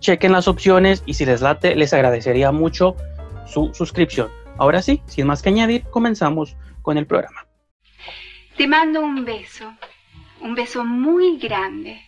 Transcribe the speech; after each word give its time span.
chequen 0.00 0.32
las 0.32 0.48
opciones 0.48 1.02
y 1.06 1.14
si 1.14 1.24
les 1.24 1.40
late, 1.40 1.76
les 1.76 1.92
agradecería 1.92 2.50
mucho 2.50 2.96
su 3.46 3.72
suscripción. 3.74 4.30
Ahora 4.58 4.82
sí, 4.82 5.02
sin 5.06 5.26
más 5.26 5.42
que 5.42 5.50
añadir, 5.50 5.84
comenzamos 5.84 6.56
con 6.82 6.98
el 6.98 7.06
programa. 7.06 7.46
Te 8.56 8.66
mando 8.66 9.00
un 9.00 9.24
beso, 9.24 9.72
un 10.40 10.54
beso 10.54 10.84
muy 10.84 11.38
grande. 11.38 12.02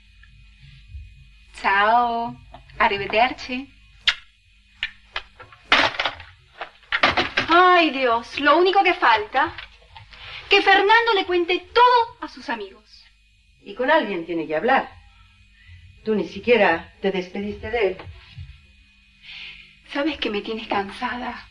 Chao, 1.61 2.37
arrivederci. 2.79 3.73
Ay 7.49 7.91
Dios, 7.91 8.41
lo 8.41 8.57
único 8.59 8.83
que 8.83 8.95
falta, 8.95 9.53
que 10.49 10.63
Fernando 10.63 11.13
le 11.15 11.27
cuente 11.27 11.67
todo 11.73 12.17
a 12.21 12.29
sus 12.29 12.49
amigos. 12.49 13.05
Y 13.63 13.75
con 13.75 13.91
alguien 13.91 14.27
tiene 14.27 14.47
que 14.47 14.57
hablar. 14.57 15.02
Tú 16.05 16.15
ni 16.15 16.29
siquiera 16.29 16.93
te 17.01 17.13
despediste 17.13 17.71
de 17.71 17.87
él. 17.89 17.97
Sabes 19.93 20.19
que 20.19 20.31
me 20.31 20.41
tienes 20.41 20.67
cansada 20.67 21.47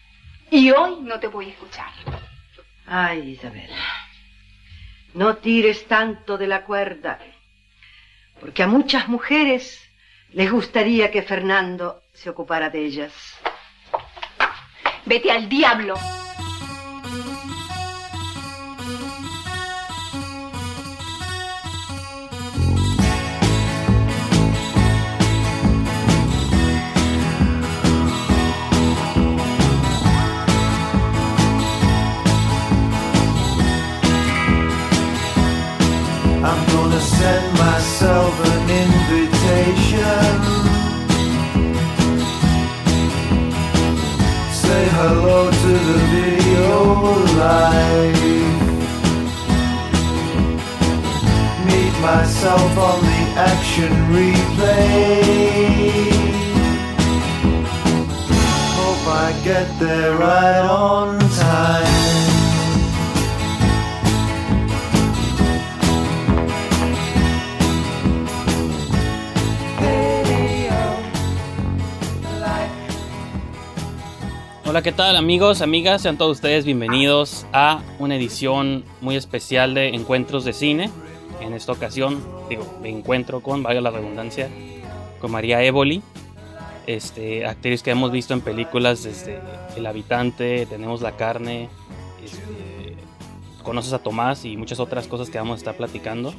y 0.50 0.72
hoy 0.72 1.02
no 1.02 1.20
te 1.20 1.28
voy 1.28 1.46
a 1.48 1.50
escuchar. 1.50 1.92
Ay, 2.86 3.32
Isabel, 3.32 3.70
no 5.14 5.38
tires 5.38 5.88
tanto 5.88 6.38
de 6.38 6.48
la 6.48 6.64
cuerda, 6.64 7.20
porque 8.40 8.64
a 8.64 8.68
muchas 8.68 9.08
mujeres 9.08 9.80
les 10.32 10.52
gustaría 10.52 11.12
que 11.12 11.22
Fernando 11.22 12.02
se 12.14 12.30
ocupara 12.30 12.70
de 12.70 12.86
ellas. 12.86 13.14
Vete 15.06 15.32
al 15.32 15.48
diablo. 15.48 15.96
Send 37.22 37.48
myself 37.54 38.34
an 38.52 38.64
invitation. 38.84 40.34
Say 44.62 44.84
hello 44.98 45.40
to 45.64 45.74
the 45.90 46.00
video 46.16 46.70
live. 47.44 48.22
Meet 51.68 51.96
myself 52.12 52.72
on 52.90 53.00
the 53.09 53.22
action 53.52 53.92
replay. 54.16 55.22
Hope 58.78 59.06
I 59.26 59.30
get 59.44 59.68
there 59.80 60.14
right 60.18 60.66
on 60.66 61.20
time. 61.46 61.91
Hola, 74.72 74.82
¿qué 74.82 74.94
tal 74.94 75.18
amigos, 75.18 75.62
amigas? 75.62 76.04
Sean 76.04 76.18
todos 76.18 76.38
ustedes 76.38 76.64
bienvenidos 76.64 77.46
a 77.52 77.82
una 78.00 78.16
edición 78.16 78.86
muy 79.02 79.18
especial 79.18 79.74
de 79.74 79.90
Encuentros 79.90 80.46
de 80.46 80.54
Cine. 80.54 80.90
En 81.42 81.52
esta 81.52 81.74
ocasión, 81.74 82.24
digo, 82.48 82.80
me 82.82 82.88
encuentro 82.88 83.42
con, 83.42 83.64
valga 83.64 83.82
la 83.82 83.92
redundancia, 83.92 84.48
con 85.20 85.30
María 85.30 85.62
Évoli, 85.62 86.02
este, 86.88 87.46
actriz 87.46 87.84
que 87.84 87.91
hemos 87.91 88.14
visto 88.14 88.34
en 88.34 88.40
películas 88.40 89.03
desde 89.03 89.41
El 89.76 89.85
Habitante, 89.88 90.66
Tenemos 90.68 91.02
la 91.02 91.18
Carne, 91.18 91.68
este, 92.23 92.96
Conoces 93.64 93.91
a 93.91 94.00
Tomás 94.00 94.46
y 94.46 94.56
muchas 94.56 94.79
otras 94.79 95.06
cosas 95.06 95.29
que 95.29 95.38
vamos 95.38 95.56
a 95.56 95.58
estar 95.58 95.76
platicando. 95.76 96.34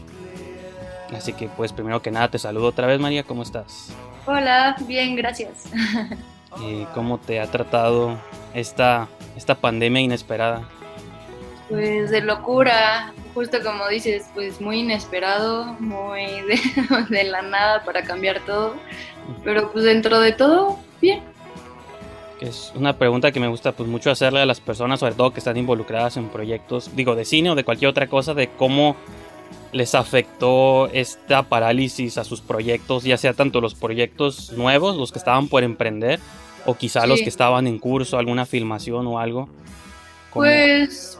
Así 1.14 1.34
que 1.34 1.48
pues 1.48 1.74
primero 1.74 2.00
que 2.00 2.10
nada 2.10 2.30
te 2.30 2.38
saludo 2.38 2.68
otra 2.68 2.86
vez 2.86 2.98
María, 2.98 3.24
¿cómo 3.24 3.42
estás? 3.42 3.92
Hola, 4.24 4.74
bien, 4.86 5.16
gracias. 5.16 5.66
y 6.60 6.84
cómo 6.94 7.18
te 7.18 7.40
ha 7.40 7.46
tratado 7.46 8.18
esta, 8.54 9.08
esta 9.36 9.54
pandemia 9.54 10.00
inesperada. 10.00 10.68
Pues 11.68 12.10
de 12.10 12.20
locura, 12.20 13.14
justo 13.34 13.58
como 13.62 13.88
dices, 13.88 14.26
pues 14.34 14.60
muy 14.60 14.80
inesperado, 14.80 15.64
muy 15.80 16.22
de, 16.42 16.60
de, 17.08 17.24
la 17.24 17.42
nada 17.42 17.82
para 17.84 18.02
cambiar 18.02 18.40
todo, 18.40 18.74
pero 19.42 19.72
pues 19.72 19.84
dentro 19.84 20.20
de 20.20 20.32
todo, 20.32 20.78
bien. 21.00 21.22
Es 22.40 22.72
una 22.74 22.98
pregunta 22.98 23.30
que 23.30 23.38
me 23.38 23.46
gusta 23.46 23.70
pues 23.70 23.88
mucho 23.88 24.10
hacerle 24.10 24.40
a 24.40 24.46
las 24.46 24.60
personas, 24.60 24.98
sobre 24.98 25.14
todo 25.14 25.32
que 25.32 25.38
están 25.38 25.56
involucradas 25.56 26.16
en 26.16 26.28
proyectos, 26.28 26.94
digo, 26.96 27.14
de 27.14 27.24
cine 27.24 27.50
o 27.50 27.54
de 27.54 27.64
cualquier 27.64 27.88
otra 27.88 28.08
cosa, 28.08 28.34
de 28.34 28.48
cómo 28.48 28.96
les 29.72 29.94
afectó 29.94 30.88
esta 30.88 31.42
parálisis 31.44 32.18
a 32.18 32.24
sus 32.24 32.40
proyectos, 32.40 33.04
ya 33.04 33.16
sea 33.16 33.32
tanto 33.32 33.60
los 33.60 33.74
proyectos 33.74 34.52
nuevos, 34.52 34.96
los 34.96 35.12
que 35.12 35.18
estaban 35.18 35.48
por 35.48 35.64
emprender, 35.64 36.20
o 36.66 36.74
quizá 36.76 37.06
los 37.06 37.20
que 37.20 37.28
estaban 37.28 37.66
en 37.66 37.78
curso, 37.78 38.18
alguna 38.18 38.46
filmación 38.46 39.06
o 39.06 39.18
algo. 39.18 39.48
Pues 40.32 41.18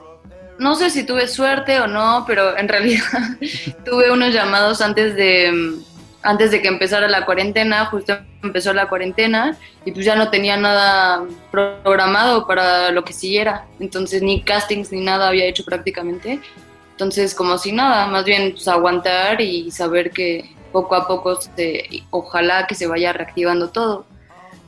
no 0.58 0.74
sé 0.74 0.90
si 0.90 1.04
tuve 1.04 1.26
suerte 1.26 1.80
o 1.80 1.86
no, 1.86 2.24
pero 2.26 2.56
en 2.56 2.68
realidad 2.68 3.02
tuve 3.84 4.10
unos 4.10 4.32
llamados 4.32 4.80
antes 4.80 5.16
de 5.16 5.80
antes 6.24 6.52
de 6.52 6.62
que 6.62 6.68
empezara 6.68 7.08
la 7.08 7.24
cuarentena, 7.24 7.86
justo 7.86 8.16
empezó 8.44 8.72
la 8.72 8.88
cuarentena 8.88 9.56
y 9.84 9.90
pues 9.90 10.04
ya 10.04 10.14
no 10.14 10.30
tenía 10.30 10.56
nada 10.56 11.24
programado 11.50 12.46
para 12.46 12.92
lo 12.92 13.04
que 13.04 13.12
siguiera, 13.12 13.66
entonces 13.80 14.22
ni 14.22 14.42
castings 14.42 14.92
ni 14.92 15.00
nada 15.00 15.28
había 15.28 15.46
hecho 15.46 15.64
prácticamente, 15.64 16.40
entonces 17.02 17.34
como 17.34 17.58
si 17.58 17.72
nada, 17.72 18.06
más 18.06 18.24
bien 18.24 18.52
pues 18.52 18.68
aguantar 18.68 19.40
y 19.40 19.70
saber 19.70 20.10
que 20.10 20.54
poco 20.72 20.94
a 20.94 21.06
poco 21.06 21.40
se, 21.40 21.84
ojalá 22.10 22.66
que 22.66 22.74
se 22.74 22.86
vaya 22.86 23.12
reactivando 23.12 23.70
todo 23.70 24.06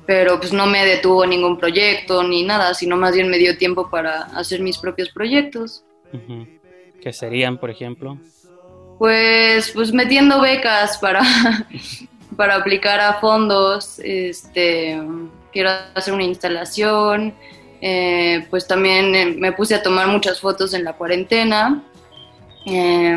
pero 0.07 0.39
pues 0.39 0.53
no 0.53 0.67
me 0.67 0.85
detuvo 0.85 1.25
ningún 1.27 1.59
proyecto 1.59 2.23
ni 2.23 2.45
nada, 2.45 2.75
sino 2.75 2.97
más 2.97 3.15
bien 3.15 3.29
me 3.29 3.39
dio 3.39 3.57
tiempo 3.57 3.89
para 3.91 4.25
hacer 4.37 4.61
mis 4.61 4.79
propios 4.79 5.11
proyectos. 5.11 5.85
Que 7.01 7.13
serían, 7.13 7.59
por 7.59 7.71
ejemplo. 7.71 8.19
Pues, 8.99 9.71
pues 9.71 9.93
metiendo 9.93 10.41
becas 10.41 10.99
para, 10.99 11.23
para 12.37 12.57
aplicar 12.57 13.01
a 13.01 13.15
fondos, 13.15 13.99
este, 13.99 15.01
quiero 15.53 15.71
hacer 15.95 16.13
una 16.15 16.25
instalación, 16.25 17.35
eh, 17.81 18.47
pues 18.51 18.67
también 18.67 19.15
eh, 19.15 19.27
me 19.27 19.53
puse 19.53 19.75
a 19.75 19.83
tomar 19.83 20.09
muchas 20.09 20.41
fotos 20.41 20.75
en 20.75 20.85
la 20.85 20.95
cuarentena. 20.95 21.83
Eh, 22.67 23.17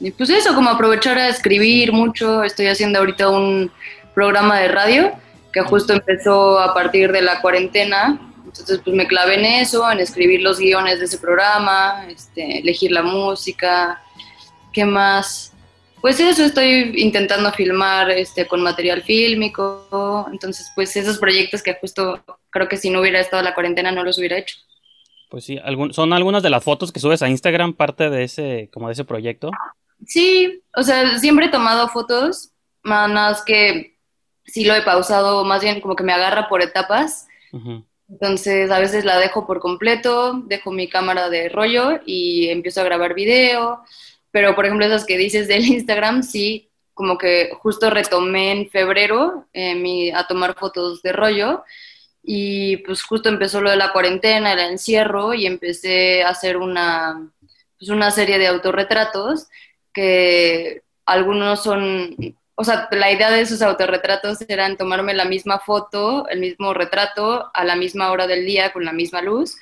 y 0.00 0.10
pues 0.10 0.30
eso, 0.30 0.54
como 0.54 0.70
aprovechar 0.70 1.18
a 1.18 1.28
escribir 1.28 1.92
mucho, 1.92 2.42
estoy 2.42 2.66
haciendo 2.66 2.98
ahorita 2.98 3.28
un 3.28 3.70
programa 4.14 4.58
de 4.58 4.68
radio 4.68 5.12
que 5.52 5.60
justo 5.62 5.92
empezó 5.92 6.58
a 6.58 6.74
partir 6.74 7.12
de 7.12 7.22
la 7.22 7.40
cuarentena. 7.40 8.20
Entonces, 8.44 8.80
pues 8.84 8.96
me 8.96 9.06
clavé 9.06 9.36
en 9.36 9.44
eso, 9.44 9.90
en 9.90 10.00
escribir 10.00 10.42
los 10.42 10.58
guiones 10.58 10.98
de 10.98 11.04
ese 11.04 11.18
programa, 11.18 12.06
este, 12.08 12.58
elegir 12.58 12.90
la 12.90 13.02
música, 13.02 14.02
¿qué 14.72 14.84
más? 14.84 15.52
Pues 16.00 16.18
eso, 16.20 16.44
estoy 16.44 16.92
intentando 16.96 17.52
filmar 17.52 18.10
este, 18.10 18.46
con 18.46 18.62
material 18.62 19.02
fílmico. 19.02 20.26
Entonces, 20.32 20.70
pues 20.74 20.96
esos 20.96 21.18
proyectos 21.18 21.62
que 21.62 21.74
justo 21.74 22.22
creo 22.50 22.68
que 22.68 22.76
si 22.76 22.90
no 22.90 23.00
hubiera 23.00 23.20
estado 23.20 23.42
la 23.42 23.54
cuarentena 23.54 23.92
no 23.92 24.04
los 24.04 24.18
hubiera 24.18 24.38
hecho. 24.38 24.56
Pues 25.28 25.44
sí, 25.44 25.58
algún- 25.62 25.92
son 25.92 26.12
algunas 26.12 26.42
de 26.42 26.50
las 26.50 26.64
fotos 26.64 26.90
que 26.92 27.00
subes 27.00 27.22
a 27.22 27.28
Instagram 27.28 27.74
parte 27.74 28.08
de 28.10 28.24
ese, 28.24 28.70
como 28.72 28.88
de 28.88 28.94
ese 28.94 29.04
proyecto. 29.04 29.50
Sí, 30.06 30.62
o 30.74 30.82
sea, 30.82 31.18
siempre 31.18 31.46
he 31.46 31.50
tomado 31.50 31.88
fotos, 31.88 32.52
más 32.82 33.10
más 33.10 33.42
que 33.44 33.98
sí 34.46 34.64
lo 34.64 34.74
he 34.74 34.82
pausado, 34.82 35.44
más 35.44 35.62
bien 35.62 35.80
como 35.80 35.96
que 35.96 36.04
me 36.04 36.12
agarra 36.12 36.48
por 36.48 36.62
etapas. 36.62 37.26
Entonces 38.08 38.70
a 38.70 38.78
veces 38.78 39.04
la 39.04 39.18
dejo 39.18 39.46
por 39.46 39.60
completo, 39.60 40.40
dejo 40.46 40.70
mi 40.70 40.88
cámara 40.88 41.28
de 41.28 41.48
rollo 41.50 42.00
y 42.06 42.48
empiezo 42.48 42.80
a 42.80 42.84
grabar 42.84 43.14
video. 43.14 43.82
Pero 44.30 44.54
por 44.54 44.64
ejemplo 44.64 44.86
esas 44.86 45.04
que 45.04 45.18
dices 45.18 45.48
del 45.48 45.66
Instagram, 45.66 46.22
sí, 46.22 46.70
como 46.94 47.18
que 47.18 47.50
justo 47.60 47.90
retomé 47.90 48.52
en 48.52 48.70
febrero 48.70 49.46
eh, 49.52 49.74
mi- 49.74 50.10
a 50.10 50.26
tomar 50.26 50.54
fotos 50.58 51.02
de 51.02 51.12
rollo 51.12 51.64
y 52.30 52.76
pues 52.78 53.02
justo 53.02 53.30
empezó 53.30 53.62
lo 53.62 53.70
de 53.70 53.78
la 53.78 53.90
cuarentena, 53.90 54.52
el 54.52 54.58
encierro 54.58 55.32
y 55.32 55.46
empecé 55.46 56.22
a 56.22 56.28
hacer 56.28 56.58
una, 56.58 57.26
pues 57.78 57.88
una 57.88 58.10
serie 58.10 58.38
de 58.38 58.48
autorretratos 58.48 59.48
que 59.94 60.82
algunos 61.06 61.62
son, 61.62 62.14
o 62.54 62.64
sea, 62.64 62.86
la 62.90 63.10
idea 63.10 63.30
de 63.30 63.40
esos 63.40 63.62
autorretratos 63.62 64.42
eran 64.46 64.76
tomarme 64.76 65.14
la 65.14 65.24
misma 65.24 65.58
foto, 65.58 66.28
el 66.28 66.40
mismo 66.40 66.74
retrato 66.74 67.50
a 67.54 67.64
la 67.64 67.76
misma 67.76 68.12
hora 68.12 68.26
del 68.26 68.44
día 68.44 68.74
con 68.74 68.84
la 68.84 68.92
misma 68.92 69.22
luz. 69.22 69.56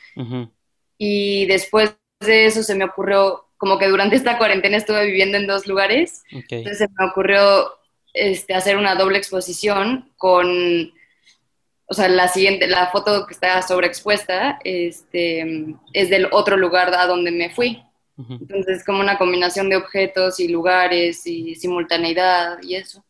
Y 0.99 1.47
después 1.47 1.95
de 2.19 2.47
eso 2.47 2.65
se 2.65 2.75
me 2.75 2.87
ocurrió, 2.87 3.45
como 3.59 3.79
que 3.79 3.87
durante 3.87 4.17
esta 4.17 4.39
cuarentena 4.39 4.77
estuve 4.77 5.07
viviendo 5.07 5.39
en 5.39 5.47
dos 5.47 5.69
lugares, 5.69 6.25
entonces 6.33 6.79
se 6.79 6.89
me 6.99 7.07
ocurrió 7.07 7.75
este, 8.13 8.55
hacer 8.55 8.77
una 8.77 8.97
doble 8.97 9.19
exposición 9.19 10.11
con, 10.17 10.96
o 11.87 11.95
sea, 11.95 12.09
la 12.09 12.29
siguiente, 12.29 12.67
la 12.67 12.89
foto 12.89 13.27
que 13.27 13.35
está 13.35 13.63
sobreexpuesta 13.63 14.59
este, 14.65 15.77
es 15.93 16.11
del 16.11 16.29
otro 16.33 16.57
lugar 16.57 16.93
a 16.95 17.07
donde 17.07 17.31
me 17.31 17.51
fui. 17.51 17.83
Ujú. 18.17 18.35
Entonces, 18.41 18.85
como 18.85 19.01
una 19.01 19.19
combinación 19.19 19.69
de 19.69 19.77
objetos 19.77 20.41
y 20.41 20.49
lugares 20.49 21.27
y 21.27 21.55
simultaneidad 21.55 22.63
y 22.63 22.77
eso. 22.77 23.05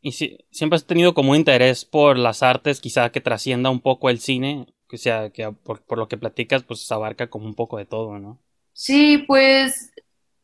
Y 0.00 0.12
sí, 0.12 0.38
siempre 0.50 0.76
has 0.76 0.86
tenido 0.86 1.14
como 1.14 1.32
un 1.32 1.36
interés 1.36 1.84
por 1.84 2.18
las 2.18 2.42
artes, 2.42 2.80
quizá 2.80 3.10
que 3.10 3.20
trascienda 3.20 3.70
un 3.70 3.80
poco 3.80 4.10
el 4.10 4.20
cine, 4.20 4.66
que 4.88 4.96
sea, 4.96 5.30
que 5.30 5.50
por, 5.52 5.82
por 5.82 5.98
lo 5.98 6.08
que 6.08 6.16
platicas, 6.16 6.62
pues 6.62 6.90
abarca 6.90 7.28
como 7.28 7.46
un 7.46 7.54
poco 7.54 7.78
de 7.78 7.84
todo, 7.84 8.18
¿no? 8.18 8.40
Sí, 8.72 9.24
pues 9.26 9.92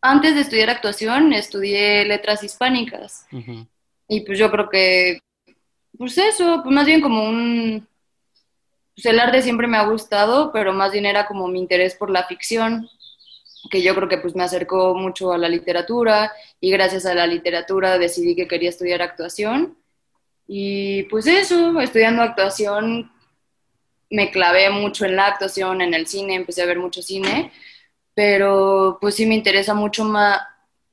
antes 0.00 0.35
de 0.35 0.43
estudiar 0.43 0.70
actuación 0.70 1.32
estudié 1.32 2.05
letras 2.05 2.43
hispánicas 2.43 3.27
y 4.09 4.20
pues 4.20 4.38
yo 4.38 4.50
creo 4.50 4.69
que, 4.69 5.19
pues 5.99 6.19
eso, 6.19 6.61
pues 6.62 6.75
más 6.75 6.87
bien 6.87 7.00
como 7.00 7.29
un, 7.29 7.87
pues 8.94 9.06
el 9.06 9.20
arte 9.20 9.43
siempre 9.43 9.67
me 9.67 9.76
ha 9.76 9.87
gustado, 9.87 10.52
pero 10.52 10.73
más 10.73 10.93
bien 10.93 11.06
era 11.06 11.26
como 11.26 11.49
mi 11.49 11.58
interés 11.58 11.94
por 11.94 12.11
la 12.11 12.25
ficción, 12.25 12.88
que 13.70 13.82
yo 13.82 13.94
creo 13.94 14.08
que 14.08 14.19
pues 14.19 14.35
me 14.35 14.44
acercó 14.44 14.94
mucho 14.94 15.32
a 15.32 15.38
la 15.38 15.49
literatura 15.49 16.32
y 16.61 16.70
gracias 16.70 17.06
a 17.06 17.14
la 17.14 17.26
literatura 17.26 17.99
decidí 17.99 18.37
que 18.37 18.49
quería 18.49 18.69
estudiar 18.69 19.02
actuación. 19.02 19.76
Y 20.46 21.05
pues 21.05 21.26
eso, 21.26 21.81
estudiando 21.81 22.23
actuación 22.23 23.11
me 24.11 24.31
clavé 24.31 24.70
mucho 24.70 25.06
en 25.06 25.17
la 25.17 25.26
actuación, 25.26 25.81
en 25.81 25.94
el 25.94 26.06
cine, 26.06 26.35
empecé 26.35 26.62
a 26.62 26.67
ver 26.67 26.79
mucho 26.79 27.02
cine, 27.02 27.52
pero 28.14 28.99
pues 29.00 29.17
sí 29.17 29.26
me 29.26 29.35
interesa 29.35 29.75
mucho 29.75 30.05
más 30.05 30.41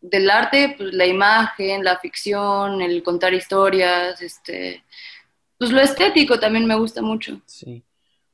del 0.02 0.30
arte, 0.30 0.76
pues 0.78 0.94
la 0.94 1.06
imagen, 1.06 1.84
la 1.84 1.98
ficción, 2.00 2.82
el 2.82 3.04
contar 3.04 3.34
historias, 3.34 4.22
este, 4.22 4.84
pues 5.58 5.72
lo 5.72 5.80
estético 5.80 6.40
también 6.40 6.66
me 6.66 6.76
gusta 6.76 7.02
mucho. 7.02 7.40
Sí. 7.46 7.84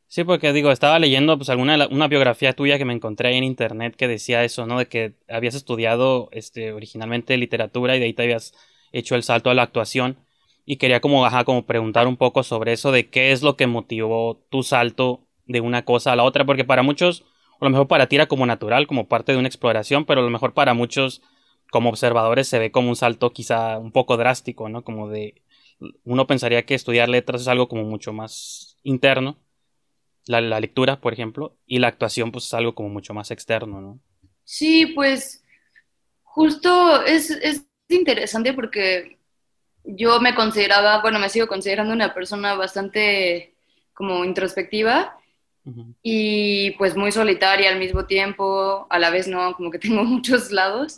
Sí, 0.10 0.24
porque 0.24 0.54
digo, 0.54 0.72
estaba 0.72 1.00
leyendo 1.00 1.38
pues 1.38 1.50
alguna 1.50 1.86
una 1.92 2.08
biografía 2.08 2.54
tuya 2.54 2.78
que 2.78 2.86
me 2.86 2.94
encontré 2.94 3.28
ahí 3.28 3.38
en 3.38 3.44
internet 3.44 3.96
que 3.98 4.08
decía 4.08 4.46
eso, 4.46 4.66
¿no? 4.66 4.80
De 4.80 4.88
que 4.88 5.16
habías 5.28 5.54
estudiado 5.54 6.30
este 6.32 6.72
originalmente 6.72 7.36
literatura 7.36 7.96
y 7.96 8.00
de 8.00 8.06
ahí 8.06 8.14
te 8.14 8.24
habías 8.24 8.54
hecho 8.94 9.16
el 9.16 9.24
salto 9.24 9.50
a 9.50 9.54
la 9.54 9.64
actuación 9.64 10.18
y 10.66 10.78
quería 10.78 11.02
como 11.02 11.26
ajá, 11.26 11.44
como 11.44 11.66
preguntar 11.66 12.08
un 12.08 12.16
poco 12.16 12.44
sobre 12.44 12.72
eso 12.72 12.94
de 12.94 13.10
qué 13.10 13.34
es 13.34 13.42
lo 13.44 13.58
que 13.58 13.68
motivó 13.68 14.38
tu 14.50 14.64
salto 14.64 15.28
de 15.46 15.60
una 15.62 15.84
cosa 15.84 16.14
a 16.14 16.16
la 16.16 16.24
otra, 16.24 16.46
porque 16.46 16.64
para 16.66 16.84
muchos, 16.84 17.24
a 17.60 17.66
lo 17.66 17.70
mejor 17.70 17.88
para 17.88 18.08
ti 18.08 18.16
era 18.16 18.28
como 18.28 18.46
natural, 18.46 18.88
como 18.88 19.08
parte 19.10 19.34
de 19.34 19.40
una 19.40 19.48
exploración, 19.50 20.06
pero 20.06 20.22
a 20.22 20.24
lo 20.24 20.30
mejor 20.30 20.54
para 20.54 20.74
muchos 20.74 21.22
como 21.72 21.90
observadores 21.90 22.48
se 22.48 22.60
ve 22.60 22.72
como 22.72 22.90
un 22.90 22.96
salto 22.96 23.32
quizá 23.34 23.78
un 23.78 23.92
poco 23.92 24.18
drástico, 24.18 24.70
¿no? 24.70 24.84
Como 24.84 25.10
de 25.10 25.42
uno 26.04 26.28
pensaría 26.28 26.66
que 26.66 26.76
estudiar 26.76 27.10
letras 27.10 27.42
es 27.42 27.48
algo 27.48 27.68
como 27.68 27.84
mucho 27.84 28.14
más 28.14 28.78
interno 28.84 29.38
la, 30.28 30.42
la 30.42 30.60
lectura, 30.60 31.00
por 31.00 31.14
ejemplo, 31.14 31.58
y 31.66 31.80
la 31.80 31.88
actuación, 31.88 32.32
pues 32.32 32.46
es 32.46 32.54
algo 32.54 32.76
como 32.76 32.90
mucho 32.90 33.14
más 33.14 33.32
externo, 33.32 33.82
¿no? 33.82 34.00
Sí, 34.44 34.88
pues 34.88 35.44
justo 36.24 37.04
es, 37.04 37.32
es 37.32 37.66
interesante 37.90 38.54
porque 38.54 39.18
yo 39.84 40.20
me 40.20 40.36
consideraba, 40.36 41.02
bueno, 41.02 41.20
me 41.20 41.30
sigo 41.30 41.48
considerando 41.48 41.94
una 41.94 42.14
persona 42.14 42.54
bastante 42.56 43.56
como 43.94 44.24
introspectiva 44.24 45.18
y 46.02 46.72
pues 46.72 46.96
muy 46.96 47.12
solitaria 47.12 47.70
al 47.70 47.80
mismo 47.80 48.06
tiempo, 48.06 48.88
a 48.90 49.00
la 49.00 49.10
vez 49.10 49.28
no, 49.28 49.54
como 49.56 49.70
que 49.70 49.80
tengo 49.80 50.04
muchos 50.06 50.52
lados, 50.52 50.98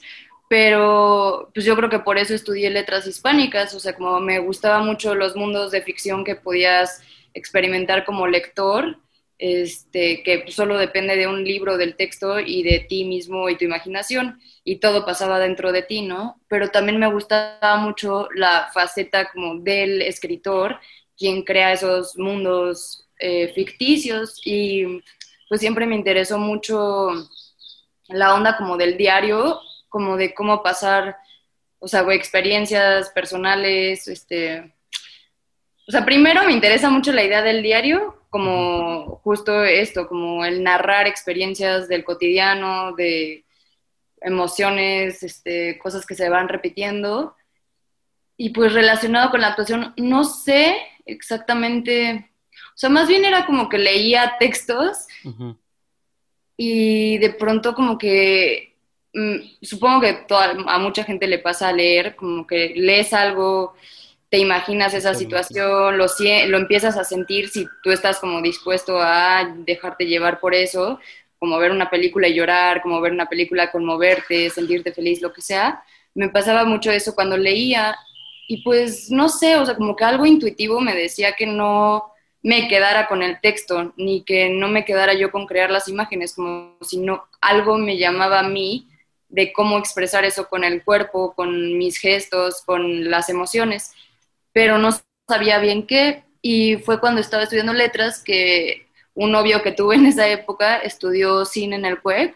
pero 0.49 1.51
pues 1.53 1.63
yo 1.63 1.75
creo 1.75 1.89
que 1.89 1.99
por 1.99 2.17
eso 2.17 2.33
estudié 2.33 2.71
letras 2.71 3.05
hispánicas, 3.05 3.73
o 3.75 3.79
sea, 3.79 3.95
como 3.95 4.19
me 4.19 4.39
gustaba 4.39 4.79
mucho 4.79 5.13
los 5.13 5.35
mundos 5.35 5.71
de 5.71 5.83
ficción 5.83 6.25
que 6.25 6.35
podías 6.35 7.03
experimentar 7.35 8.03
como 8.03 8.25
lector, 8.25 8.97
este, 9.37 10.23
que 10.23 10.45
solo 10.51 10.79
depende 10.79 11.15
de 11.15 11.27
un 11.27 11.43
libro, 11.45 11.77
del 11.77 11.95
texto 11.95 12.39
y 12.39 12.63
de 12.63 12.79
ti 12.79 13.05
mismo 13.05 13.47
y 13.47 13.57
tu 13.57 13.65
imaginación, 13.65 14.41
y 14.63 14.77
todo 14.77 15.05
pasaba 15.05 15.39
dentro 15.39 15.71
de 15.71 15.83
ti, 15.83 16.01
¿no? 16.01 16.41
Pero 16.47 16.69
también 16.69 16.97
me 16.97 17.11
gustaba 17.11 17.77
mucho 17.77 18.27
la 18.33 18.69
faceta 18.73 19.31
como 19.31 19.59
del 19.59 20.01
escritor, 20.01 20.79
quien 21.15 21.43
crea 21.43 21.73
esos 21.73 22.17
mundos 22.17 23.07
eh, 23.19 23.51
ficticios, 23.53 24.41
y 24.43 25.03
pues 25.47 25.61
siempre 25.61 25.85
me 25.85 25.95
interesó 25.95 26.39
mucho 26.39 27.11
la 28.07 28.33
onda 28.33 28.57
como 28.57 28.77
del 28.77 28.97
diario, 28.97 29.61
como 29.89 30.17
de 30.17 30.33
cómo 30.33 30.63
pasar, 30.63 31.17
o 31.79 31.87
sea, 31.87 32.01
güey, 32.01 32.17
experiencias 32.17 33.09
personales, 33.09 34.07
este... 34.07 34.73
O 35.87 35.91
sea, 35.91 36.05
primero 36.05 36.43
me 36.43 36.53
interesa 36.53 36.89
mucho 36.91 37.11
la 37.11 37.23
idea 37.23 37.41
del 37.41 37.63
diario, 37.63 38.23
como 38.29 39.19
justo 39.23 39.63
esto, 39.63 40.07
como 40.07 40.45
el 40.45 40.63
narrar 40.63 41.07
experiencias 41.07 41.87
del 41.87 42.03
cotidiano, 42.03 42.93
de, 42.93 43.43
emociones, 44.21 45.23
este, 45.23 45.77
cosas 45.79 46.05
que 46.05 46.15
se 46.15 46.29
van 46.29 46.49
repitiendo. 46.49 47.35
Y 48.37 48.49
pues 48.51 48.73
relacionado 48.73 49.31
con 49.31 49.41
la 49.41 49.47
actuación, 49.47 49.93
no 49.97 50.23
sé 50.23 50.77
exactamente, 51.05 52.31
o 52.51 52.77
sea, 52.77 52.89
más 52.89 53.07
bien 53.07 53.25
era 53.25 53.45
como 53.45 53.67
que 53.67 53.77
leía 53.77 54.35
textos 54.39 55.07
y 56.55 57.17
de 57.17 57.31
pronto 57.31 57.73
como 57.73 57.97
que, 57.97 58.68
supongo 59.61 60.01
que 60.01 60.25
a 60.29 60.79
mucha 60.79 61.03
gente 61.03 61.27
le 61.27 61.39
pasa 61.39 61.69
a 61.69 61.73
leer, 61.73 62.15
como 62.15 62.45
que 62.45 62.73
lees 62.75 63.13
algo, 63.13 63.73
te 64.29 64.37
imaginas 64.37 64.93
esa 64.93 65.13
situación, 65.13 65.97
lo, 65.97 66.05
lo 66.05 66.57
empiezas 66.57 66.97
a 66.97 67.03
sentir 67.03 67.49
si 67.49 67.67
tú 67.83 67.91
estás 67.91 68.19
como 68.19 68.41
dispuesto 68.41 68.99
a 69.01 69.51
dejarte 69.65 70.05
llevar 70.05 70.39
por 70.39 70.53
eso, 70.53 70.99
como 71.39 71.57
ver 71.57 71.71
una 71.71 71.89
película 71.89 72.27
y 72.27 72.35
llorar, 72.35 72.81
como 72.81 73.01
ver 73.01 73.11
una 73.11 73.27
película, 73.27 73.71
conmoverte, 73.71 74.49
sentirte 74.49 74.93
feliz, 74.93 75.21
lo 75.21 75.33
que 75.33 75.41
sea. 75.41 75.83
Me 76.13 76.29
pasaba 76.29 76.65
mucho 76.65 76.91
eso 76.91 77.15
cuando 77.15 77.37
leía 77.37 77.95
y 78.47 78.61
pues 78.63 79.09
no 79.09 79.29
sé, 79.29 79.55
o 79.55 79.65
sea, 79.65 79.75
como 79.75 79.95
que 79.95 80.03
algo 80.03 80.25
intuitivo 80.25 80.81
me 80.81 80.95
decía 80.95 81.33
que 81.33 81.47
no 81.47 82.13
me 82.43 82.67
quedara 82.67 83.07
con 83.07 83.23
el 83.23 83.39
texto, 83.41 83.93
ni 83.97 84.23
que 84.23 84.49
no 84.49 84.67
me 84.67 84.85
quedara 84.85 85.13
yo 85.13 85.31
con 85.31 85.45
crear 85.47 85.71
las 85.71 85.87
imágenes, 85.87 86.35
como 86.35 86.77
si 86.81 86.97
no 86.97 87.25
algo 87.41 87.77
me 87.77 87.97
llamaba 87.97 88.39
a 88.39 88.49
mí 88.49 88.88
de 89.29 89.53
cómo 89.53 89.77
expresar 89.77 90.25
eso 90.25 90.49
con 90.49 90.63
el 90.63 90.83
cuerpo, 90.83 91.33
con 91.33 91.77
mis 91.77 91.97
gestos, 91.97 92.61
con 92.65 93.09
las 93.09 93.29
emociones, 93.29 93.93
pero 94.51 94.77
no 94.77 94.89
sabía 95.27 95.59
bien 95.59 95.85
qué. 95.87 96.23
Y 96.41 96.77
fue 96.77 96.99
cuando 96.99 97.21
estaba 97.21 97.43
estudiando 97.43 97.73
letras 97.73 98.23
que 98.23 98.87
un 99.13 99.31
novio 99.31 99.61
que 99.61 99.71
tuve 99.71 99.95
en 99.95 100.07
esa 100.07 100.27
época 100.27 100.77
estudió 100.77 101.45
cine 101.45 101.75
en 101.75 101.85
el 101.85 102.01
CUEC. 102.01 102.35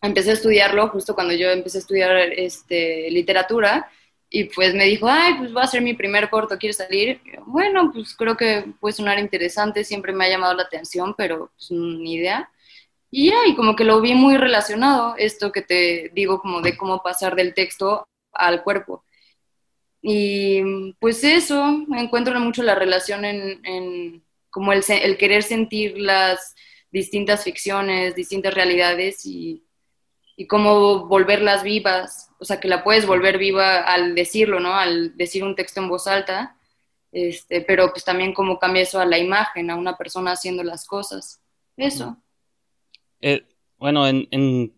Empecé 0.00 0.30
a 0.30 0.34
estudiarlo 0.34 0.88
justo 0.88 1.14
cuando 1.14 1.34
yo 1.34 1.50
empecé 1.50 1.78
a 1.78 1.80
estudiar 1.80 2.16
este, 2.16 3.10
literatura 3.10 3.90
y 4.30 4.44
pues 4.44 4.74
me 4.74 4.84
dijo, 4.84 5.08
ay, 5.08 5.34
pues 5.38 5.56
va 5.56 5.62
a 5.62 5.66
ser 5.66 5.80
mi 5.80 5.94
primer 5.94 6.28
corto, 6.28 6.58
¿quieres 6.58 6.76
salir? 6.76 7.20
bueno, 7.46 7.90
pues 7.92 8.14
creo 8.14 8.36
que 8.36 8.64
puede 8.78 8.92
sonar 8.92 9.18
interesante, 9.18 9.84
siempre 9.84 10.12
me 10.12 10.26
ha 10.26 10.30
llamado 10.30 10.54
la 10.54 10.64
atención, 10.64 11.14
pero 11.16 11.50
pues 11.56 11.70
ni 11.70 12.14
idea. 12.14 12.50
Y 13.10 13.30
ya, 13.30 13.46
y 13.46 13.54
como 13.54 13.74
que 13.74 13.84
lo 13.84 14.00
vi 14.00 14.14
muy 14.14 14.36
relacionado, 14.36 15.14
esto 15.16 15.50
que 15.52 15.62
te 15.62 16.10
digo 16.14 16.40
como 16.40 16.60
de 16.60 16.76
cómo 16.76 17.02
pasar 17.02 17.34
del 17.36 17.54
texto 17.54 18.06
al 18.32 18.62
cuerpo. 18.62 19.04
Y 20.02 20.92
pues 21.00 21.24
eso, 21.24 21.84
encuentro 21.96 22.38
mucho 22.38 22.62
la 22.62 22.74
relación 22.74 23.24
en 23.24 24.22
como 24.50 24.72
el, 24.72 24.82
el 24.88 25.16
querer 25.16 25.42
sentir 25.42 25.98
las 25.98 26.54
distintas 26.90 27.44
ficciones, 27.44 28.14
distintas 28.14 28.54
realidades 28.54 29.24
y, 29.26 29.64
y 30.36 30.46
cómo 30.46 31.06
volverlas 31.06 31.62
vivas, 31.62 32.30
o 32.38 32.44
sea, 32.44 32.60
que 32.60 32.68
la 32.68 32.82
puedes 32.82 33.06
volver 33.06 33.38
viva 33.38 33.80
al 33.80 34.14
decirlo, 34.14 34.60
¿no? 34.60 34.74
Al 34.74 35.16
decir 35.16 35.44
un 35.44 35.54
texto 35.54 35.80
en 35.80 35.88
voz 35.88 36.06
alta, 36.06 36.56
este, 37.12 37.60
pero 37.60 37.90
pues 37.90 38.04
también 38.04 38.34
cómo 38.34 38.58
cambia 38.58 38.82
eso 38.82 39.00
a 39.00 39.06
la 39.06 39.18
imagen, 39.18 39.70
a 39.70 39.76
una 39.76 39.96
persona 39.96 40.32
haciendo 40.32 40.62
las 40.62 40.86
cosas. 40.86 41.40
Eso. 41.76 42.16
Eh, 43.20 43.44
bueno, 43.78 44.06
en, 44.06 44.28
en, 44.30 44.74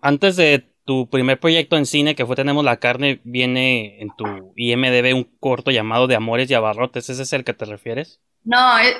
antes 0.00 0.36
de 0.36 0.64
tu 0.84 1.08
primer 1.10 1.40
proyecto 1.40 1.76
en 1.76 1.86
cine, 1.86 2.14
que 2.14 2.24
fue 2.24 2.36
Tenemos 2.36 2.64
la 2.64 2.78
carne, 2.78 3.20
viene 3.24 4.00
en 4.00 4.10
tu 4.16 4.52
IMDB 4.56 5.14
un 5.14 5.24
corto 5.40 5.70
llamado 5.70 6.06
De 6.06 6.14
Amores 6.14 6.50
y 6.50 6.54
Abarrotes. 6.54 7.08
¿Ese 7.10 7.22
es 7.22 7.32
el 7.32 7.44
que 7.44 7.54
te 7.54 7.64
refieres? 7.64 8.20
No, 8.44 8.78
eh, 8.78 8.94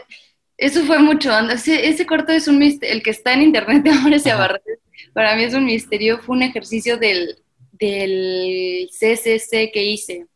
eso 0.57 0.83
fue 0.85 0.99
mucho. 0.99 1.37
Ese, 1.50 1.88
ese 1.88 2.05
corto 2.05 2.33
es 2.33 2.49
un 2.49 2.59
misterio, 2.59 2.95
el 2.95 3.02
que 3.02 3.11
está 3.11 3.33
en 3.35 3.43
internet 3.43 3.83
de 3.85 3.90
Amores 3.90 4.26
y 4.26 4.31
Abarrotes, 4.31 4.81
para 5.12 5.37
mí 5.37 5.45
es 5.45 5.55
un 5.55 5.64
misterio. 5.64 6.19
Fue 6.19 6.37
un 6.37 6.43
ejercicio 6.43 6.97
del, 6.97 7.38
del 7.73 8.88
CCC 8.90 9.71
que 9.73 9.85
hice, 9.85 10.26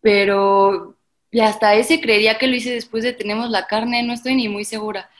pero 0.00 0.96
y 1.34 1.40
hasta 1.40 1.74
ese 1.74 2.00
creería 2.00 2.38
que 2.38 2.46
lo 2.46 2.54
hice 2.54 2.70
después 2.70 3.02
de 3.02 3.12
Tenemos 3.12 3.50
la 3.50 3.66
carne, 3.66 4.04
no 4.04 4.12
estoy 4.12 4.36
ni 4.36 4.48
muy 4.48 4.64
segura. 4.64 5.10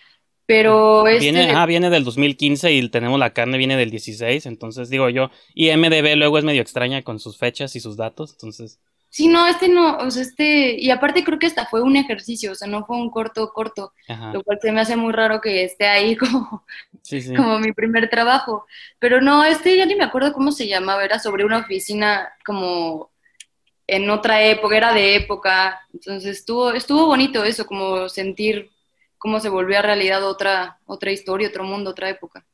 Pero 0.46 1.06
este 1.06 1.20
viene, 1.20 1.52
ah, 1.54 1.64
viene 1.66 1.88
del 1.90 2.04
2015 2.04 2.72
y 2.72 2.88
Tenemos 2.88 3.18
la 3.18 3.32
carne 3.32 3.56
viene 3.56 3.76
del 3.76 3.90
16, 3.90 4.46
entonces 4.46 4.90
digo 4.90 5.08
yo, 5.08 5.30
y 5.54 5.74
MDB 5.74 6.16
luego 6.16 6.38
es 6.38 6.44
medio 6.44 6.60
extraña 6.60 7.02
con 7.02 7.18
sus 7.18 7.38
fechas 7.38 7.76
y 7.76 7.80
sus 7.80 7.96
datos, 7.96 8.32
entonces 8.32 8.78
Sí, 9.14 9.28
no, 9.28 9.46
este 9.46 9.68
no, 9.68 9.98
o 9.98 10.10
sea, 10.10 10.22
este, 10.22 10.74
y 10.76 10.90
aparte 10.90 11.22
creo 11.22 11.38
que 11.38 11.46
hasta 11.46 11.66
fue 11.66 11.80
un 11.82 11.94
ejercicio, 11.94 12.50
o 12.50 12.54
sea, 12.56 12.66
no 12.66 12.84
fue 12.84 12.96
un 12.96 13.10
corto, 13.10 13.52
corto, 13.52 13.92
lo 14.32 14.42
cual 14.42 14.58
se 14.60 14.72
me 14.72 14.80
hace 14.80 14.96
muy 14.96 15.12
raro 15.12 15.40
que 15.40 15.62
esté 15.62 15.86
ahí 15.86 16.16
como, 16.16 16.64
como 17.36 17.60
mi 17.60 17.70
primer 17.70 18.10
trabajo. 18.10 18.66
Pero 18.98 19.20
no, 19.20 19.44
este 19.44 19.76
ya 19.76 19.86
ni 19.86 19.94
me 19.94 20.02
acuerdo 20.02 20.32
cómo 20.32 20.50
se 20.50 20.66
llamaba, 20.66 21.04
era 21.04 21.20
sobre 21.20 21.44
una 21.44 21.58
oficina 21.58 22.28
como 22.44 23.12
en 23.86 24.10
otra 24.10 24.42
época, 24.42 24.76
era 24.76 24.92
de 24.92 25.14
época, 25.14 25.80
entonces 25.92 26.38
estuvo, 26.38 26.72
estuvo 26.72 27.06
bonito 27.06 27.44
eso, 27.44 27.66
como 27.66 28.08
sentir 28.08 28.72
cómo 29.24 29.40
se 29.40 29.48
volvió 29.48 29.78
a 29.78 29.82
realidad 29.82 30.22
otra, 30.22 30.80
otra 30.84 31.10
historia, 31.10 31.48
otro 31.48 31.64
mundo, 31.64 31.92
otra 31.92 32.10
época. 32.10 32.44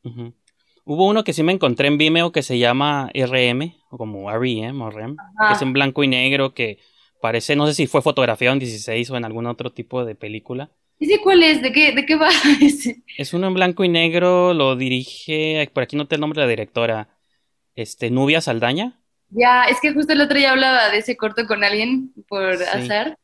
Hubo 0.84 1.08
uno 1.08 1.24
que 1.24 1.32
sí 1.32 1.42
me 1.42 1.50
encontré 1.50 1.88
en 1.88 1.98
Vimeo 1.98 2.30
que 2.30 2.44
se 2.44 2.60
llama 2.60 3.10
RM, 3.12 3.74
o 3.90 3.98
como 3.98 4.30
REM 4.30 4.80
o 4.80 4.88
REM, 4.88 5.16
que 5.16 5.54
es 5.54 5.62
en 5.62 5.72
blanco 5.72 6.04
y 6.04 6.06
negro, 6.06 6.54
que 6.54 6.78
parece, 7.20 7.56
no 7.56 7.66
sé 7.66 7.74
si 7.74 7.88
fue 7.88 8.02
fotografiado 8.02 8.52
en 8.52 8.60
16 8.60 9.10
o 9.10 9.16
en 9.16 9.24
algún 9.24 9.46
otro 9.46 9.72
tipo 9.72 10.04
de 10.04 10.14
película. 10.14 10.70
¿Y 11.00 11.18
cuál 11.18 11.42
es? 11.42 11.60
¿De 11.60 11.72
qué, 11.72 11.90
de 11.90 12.06
qué 12.06 12.14
va 12.14 12.28
ese? 12.62 13.02
Es 13.18 13.34
uno 13.34 13.48
en 13.48 13.54
blanco 13.54 13.82
y 13.82 13.88
negro, 13.88 14.54
lo 14.54 14.76
dirige, 14.76 15.68
por 15.74 15.82
aquí 15.82 15.96
no 15.96 16.06
te 16.06 16.14
el 16.14 16.20
nombre 16.20 16.40
de 16.40 16.46
la 16.46 16.50
directora, 16.50 17.08
este, 17.74 18.12
Nubia 18.12 18.40
Saldaña. 18.40 19.00
Ya, 19.30 19.64
es 19.64 19.80
que 19.80 19.92
justo 19.92 20.12
el 20.12 20.20
otro 20.20 20.38
día 20.38 20.52
hablaba 20.52 20.88
de 20.90 20.98
ese 20.98 21.16
corto 21.16 21.48
con 21.48 21.64
alguien 21.64 22.12
por 22.28 22.44
hacer 22.44 23.16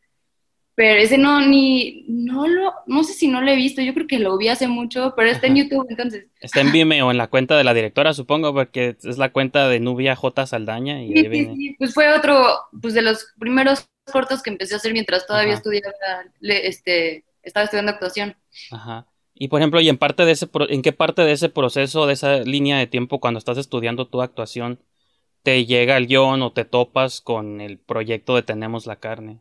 pero 0.76 1.00
ese 1.00 1.16
no, 1.16 1.40
ni, 1.40 2.04
no 2.06 2.46
lo, 2.46 2.74
no 2.86 3.02
sé 3.02 3.14
si 3.14 3.28
no 3.28 3.40
lo 3.40 3.50
he 3.50 3.56
visto, 3.56 3.80
yo 3.80 3.94
creo 3.94 4.06
que 4.06 4.18
lo 4.18 4.36
vi 4.36 4.48
hace 4.48 4.68
mucho, 4.68 5.14
pero 5.16 5.30
está 5.30 5.46
en 5.46 5.56
YouTube 5.56 5.86
entonces. 5.88 6.26
Está 6.38 6.60
en 6.60 6.70
Vimeo, 6.70 7.10
en 7.10 7.16
la 7.16 7.28
cuenta 7.28 7.56
de 7.56 7.64
la 7.64 7.72
directora, 7.72 8.12
supongo, 8.12 8.52
porque 8.52 8.94
es 9.02 9.16
la 9.16 9.32
cuenta 9.32 9.70
de 9.70 9.80
Nubia 9.80 10.14
J. 10.14 10.46
Saldaña. 10.46 11.02
Y 11.02 11.14
sí, 11.14 11.28
sí, 11.32 11.50
sí, 11.56 11.76
pues 11.78 11.94
fue 11.94 12.12
otro, 12.12 12.44
pues 12.78 12.92
de 12.92 13.00
los 13.00 13.32
primeros 13.38 13.88
cortos 14.12 14.42
que 14.42 14.50
empecé 14.50 14.74
a 14.74 14.76
hacer 14.76 14.92
mientras 14.92 15.26
todavía 15.26 15.54
estudiaba, 15.54 15.94
este, 16.42 17.24
estaba 17.42 17.64
estudiando 17.64 17.92
actuación. 17.92 18.36
Ajá. 18.70 19.06
Y 19.32 19.48
por 19.48 19.62
ejemplo, 19.62 19.80
¿y 19.80 19.88
en 19.88 19.96
parte 19.96 20.26
de 20.26 20.32
ese, 20.32 20.46
en 20.68 20.82
qué 20.82 20.92
parte 20.92 21.22
de 21.22 21.32
ese 21.32 21.48
proceso, 21.48 22.06
de 22.06 22.12
esa 22.12 22.40
línea 22.40 22.76
de 22.76 22.86
tiempo 22.86 23.18
cuando 23.18 23.38
estás 23.38 23.56
estudiando 23.56 24.08
tu 24.08 24.20
actuación, 24.20 24.78
te 25.42 25.64
llega 25.64 25.96
el 25.96 26.06
guion 26.06 26.42
o 26.42 26.52
te 26.52 26.66
topas 26.66 27.22
con 27.22 27.62
el 27.62 27.78
proyecto 27.78 28.36
de 28.36 28.42
Tenemos 28.42 28.84
la 28.84 28.96
carne? 28.96 29.40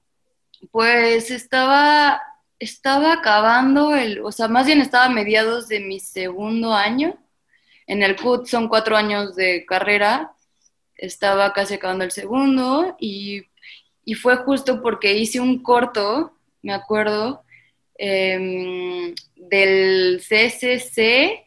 Pues 0.71 1.31
estaba, 1.31 2.21
estaba 2.59 3.13
acabando 3.13 3.95
el, 3.95 4.21
o 4.21 4.31
sea, 4.31 4.47
más 4.47 4.65
bien 4.65 4.81
estaba 4.81 5.05
a 5.05 5.09
mediados 5.09 5.67
de 5.67 5.79
mi 5.79 5.99
segundo 5.99 6.73
año. 6.73 7.17
En 7.87 8.03
el 8.03 8.15
CUT 8.15 8.47
son 8.47 8.67
cuatro 8.69 8.95
años 8.95 9.35
de 9.35 9.65
carrera. 9.65 10.33
Estaba 10.95 11.53
casi 11.53 11.75
acabando 11.75 12.05
el 12.05 12.11
segundo 12.11 12.95
y, 12.99 13.43
fue 14.21 14.37
justo 14.37 14.81
porque 14.81 15.17
hice 15.17 15.39
un 15.39 15.61
corto, 15.63 16.33
me 16.61 16.73
acuerdo, 16.73 17.43
em, 17.97 19.13
del 19.35 20.21
CCC 20.21 21.45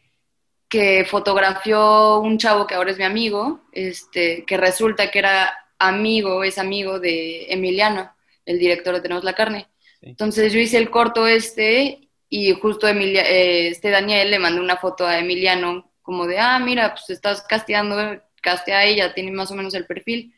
que 0.69 1.05
fotografió 1.05 2.19
un 2.19 2.37
chavo 2.37 2.67
que 2.67 2.75
ahora 2.75 2.91
es 2.91 2.97
mi 2.97 3.05
amigo, 3.05 3.61
este, 3.71 4.45
que 4.45 4.57
resulta 4.57 5.09
que 5.11 5.19
era 5.19 5.51
amigo, 5.79 6.43
es 6.43 6.57
amigo 6.57 6.99
de 6.99 7.51
Emiliano 7.51 8.11
el 8.49 8.57
director 8.57 8.95
de 8.95 9.01
Tenemos 9.01 9.23
la 9.23 9.33
Carne. 9.33 9.67
Entonces 10.01 10.51
yo 10.51 10.59
hice 10.59 10.77
el 10.77 10.89
corto 10.89 11.27
este 11.27 12.09
y 12.29 12.51
justo 12.53 12.87
Emilia, 12.87 13.21
eh, 13.29 13.67
este 13.67 13.91
Daniel 13.91 14.31
le 14.31 14.39
mandó 14.39 14.61
una 14.61 14.77
foto 14.77 15.05
a 15.05 15.19
Emiliano 15.19 15.91
como 16.01 16.25
de, 16.25 16.39
ah, 16.39 16.57
mira, 16.57 16.95
pues 16.95 17.11
estás 17.11 17.43
casteando, 17.43 17.95
castea 18.41 18.79
a 18.79 18.85
ella, 18.85 19.13
tiene 19.13 19.31
más 19.31 19.51
o 19.51 19.55
menos 19.55 19.75
el 19.75 19.85
perfil. 19.85 20.33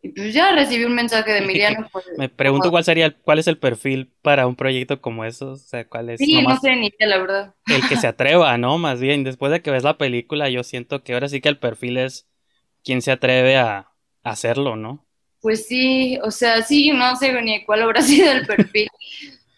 Y 0.00 0.10
pues 0.10 0.32
ya 0.32 0.52
recibí 0.52 0.84
un 0.84 0.94
mensaje 0.94 1.32
de 1.32 1.38
Emiliano. 1.44 1.88
Pues, 1.90 2.04
Me 2.16 2.28
pregunto 2.28 2.70
cuál 2.70 2.84
sería, 2.84 3.10
cuál 3.10 3.40
es 3.40 3.48
el 3.48 3.58
perfil 3.58 4.12
para 4.22 4.46
un 4.46 4.54
proyecto 4.54 5.00
como 5.00 5.24
eso, 5.24 5.52
o 5.52 5.56
sea, 5.56 5.84
cuál 5.88 6.10
es. 6.10 6.20
Sí, 6.20 6.40
no 6.40 6.56
sé 6.60 6.76
ni 6.76 6.92
la 7.00 7.18
verdad. 7.18 7.54
El 7.66 7.88
que 7.88 7.96
se 7.96 8.06
atreva, 8.06 8.56
¿no? 8.58 8.78
Más 8.78 9.00
bien, 9.00 9.24
después 9.24 9.50
de 9.50 9.60
que 9.60 9.72
ves 9.72 9.82
la 9.82 9.98
película, 9.98 10.48
yo 10.50 10.62
siento 10.62 11.02
que 11.02 11.14
ahora 11.14 11.28
sí 11.28 11.40
que 11.40 11.48
el 11.48 11.58
perfil 11.58 11.96
es 11.96 12.28
quien 12.84 13.02
se 13.02 13.10
atreve 13.10 13.56
a 13.56 13.90
hacerlo, 14.22 14.76
¿no? 14.76 15.04
Pues 15.40 15.66
sí, 15.66 16.18
o 16.22 16.30
sea, 16.30 16.62
sí, 16.62 16.90
no 16.92 17.16
sé 17.16 17.32
ni 17.42 17.64
cuál 17.64 17.82
habrá 17.82 18.02
sido 18.02 18.30
el 18.32 18.46
perfil, 18.46 18.88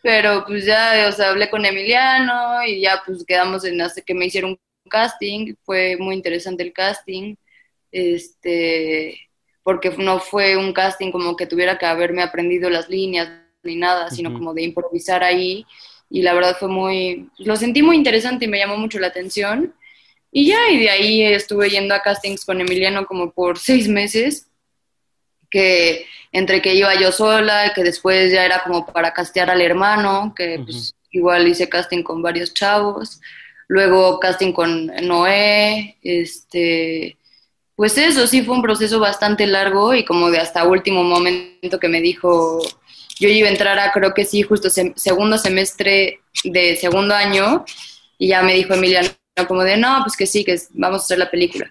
pero 0.03 0.45
pues 0.47 0.67
ya, 0.67 1.07
o 1.09 1.13
sea, 1.13 1.31
hablé 1.31 1.51
con 1.51 1.65
Emiliano 1.65 2.65
y 2.67 2.83
ya 2.83 3.03
pues 3.05 3.25
quedamos 3.27 3.65
en 3.65 3.81
hace 3.83 4.03
que 4.03 4.15
me 4.15 4.27
hicieron 4.27 4.53
un 4.53 4.91
casting, 4.91 5.55
fue 5.65 5.97
muy 5.99 6.15
interesante 6.17 6.63
el 6.63 6.73
casting, 6.73 7.37
este, 7.93 9.19
porque 9.63 9.91
no 9.99 10.21
fue 10.21 10.57
un 10.57 10.73
casting 10.73 11.13
como 11.13 11.37
que 11.37 11.47
tuviera 11.47 11.79
que 11.79 11.87
haberme 11.87 12.23
aprendido 12.23 12.71
las 12.71 12.89
líneas 12.89 13.31
ni 13.65 13.77
nada, 13.77 14.11
sino 14.11 14.33
como 14.33 14.55
de 14.55 14.63
improvisar 14.65 15.25
ahí 15.25 15.67
y 16.11 16.23
la 16.23 16.35
verdad 16.35 16.57
fue 16.59 16.69
muy, 16.69 17.31
lo 17.39 17.57
sentí 17.57 17.83
muy 17.83 17.97
interesante 17.97 18.45
y 18.47 18.49
me 18.49 18.59
llamó 18.59 18.77
mucho 18.77 18.99
la 18.99 19.09
atención 19.09 19.75
Y 20.31 20.49
ya, 20.49 20.71
y 20.71 20.79
de 20.81 20.91
ahí 20.91 21.23
estuve 21.23 21.71
yendo 21.71 21.95
a 21.95 22.03
castings 22.03 22.45
con 22.45 22.61
Emiliano 22.61 23.07
como 23.07 23.33
por 23.33 23.59
seis 23.59 23.89
meses, 23.89 24.49
que 25.53 26.07
entre 26.33 26.63
que 26.63 26.75
iba 26.75 26.95
yo 26.95 27.13
sola, 27.13 27.73
que 27.75 27.85
después 27.85 28.33
ya 28.33 28.45
era 28.45 28.63
como 28.65 28.87
para 28.87 29.13
castear 29.13 29.51
al 29.51 29.61
hermano, 29.61 30.33
que 30.35 30.61
pues, 30.65 30.95
igual 31.13 31.47
hice 31.47 31.69
casting 31.69 32.03
con 32.03 32.23
varios 32.23 32.55
chavos, 32.55 33.21
luego 33.69 34.19
casting 34.19 34.53
con 34.53 34.87
Noé, 35.03 35.99
este, 36.03 37.19
pues 37.77 37.99
eso 37.99 38.27
sí 38.27 38.43
fue 38.43 38.55
un 38.55 38.63
proceso 38.63 38.99
bastante 38.99 39.47
largo 39.47 39.95
y 39.95 40.05
como 40.05 40.31
de 40.31 40.39
hasta 40.39 40.65
último 40.65 41.05
momento 41.05 41.79
que 41.79 41.89
me 41.89 42.01
dijo, 42.01 42.61
yo 43.21 43.29
iba 43.29 43.49
a 43.49 43.53
entrar 43.53 43.79
a 43.79 43.93
creo 43.93 44.15
que 44.15 44.25
sí, 44.25 44.43
justo 44.43 44.71
segundo 44.71 45.37
semestre 45.37 46.21
de 46.45 46.77
segundo 46.77 47.15
año 47.15 47.65
y 48.19 48.29
ya 48.29 48.43
me 48.43 48.55
dijo 48.55 48.73
Emiliano 48.73 49.11
como 49.47 49.65
de, 49.65 49.77
no, 49.77 50.01
pues 50.03 50.17
que 50.17 50.27
sí, 50.27 50.45
que 50.45 50.59
vamos 50.71 51.03
a 51.03 51.05
hacer 51.05 51.19
la 51.19 51.31
película. 51.31 51.71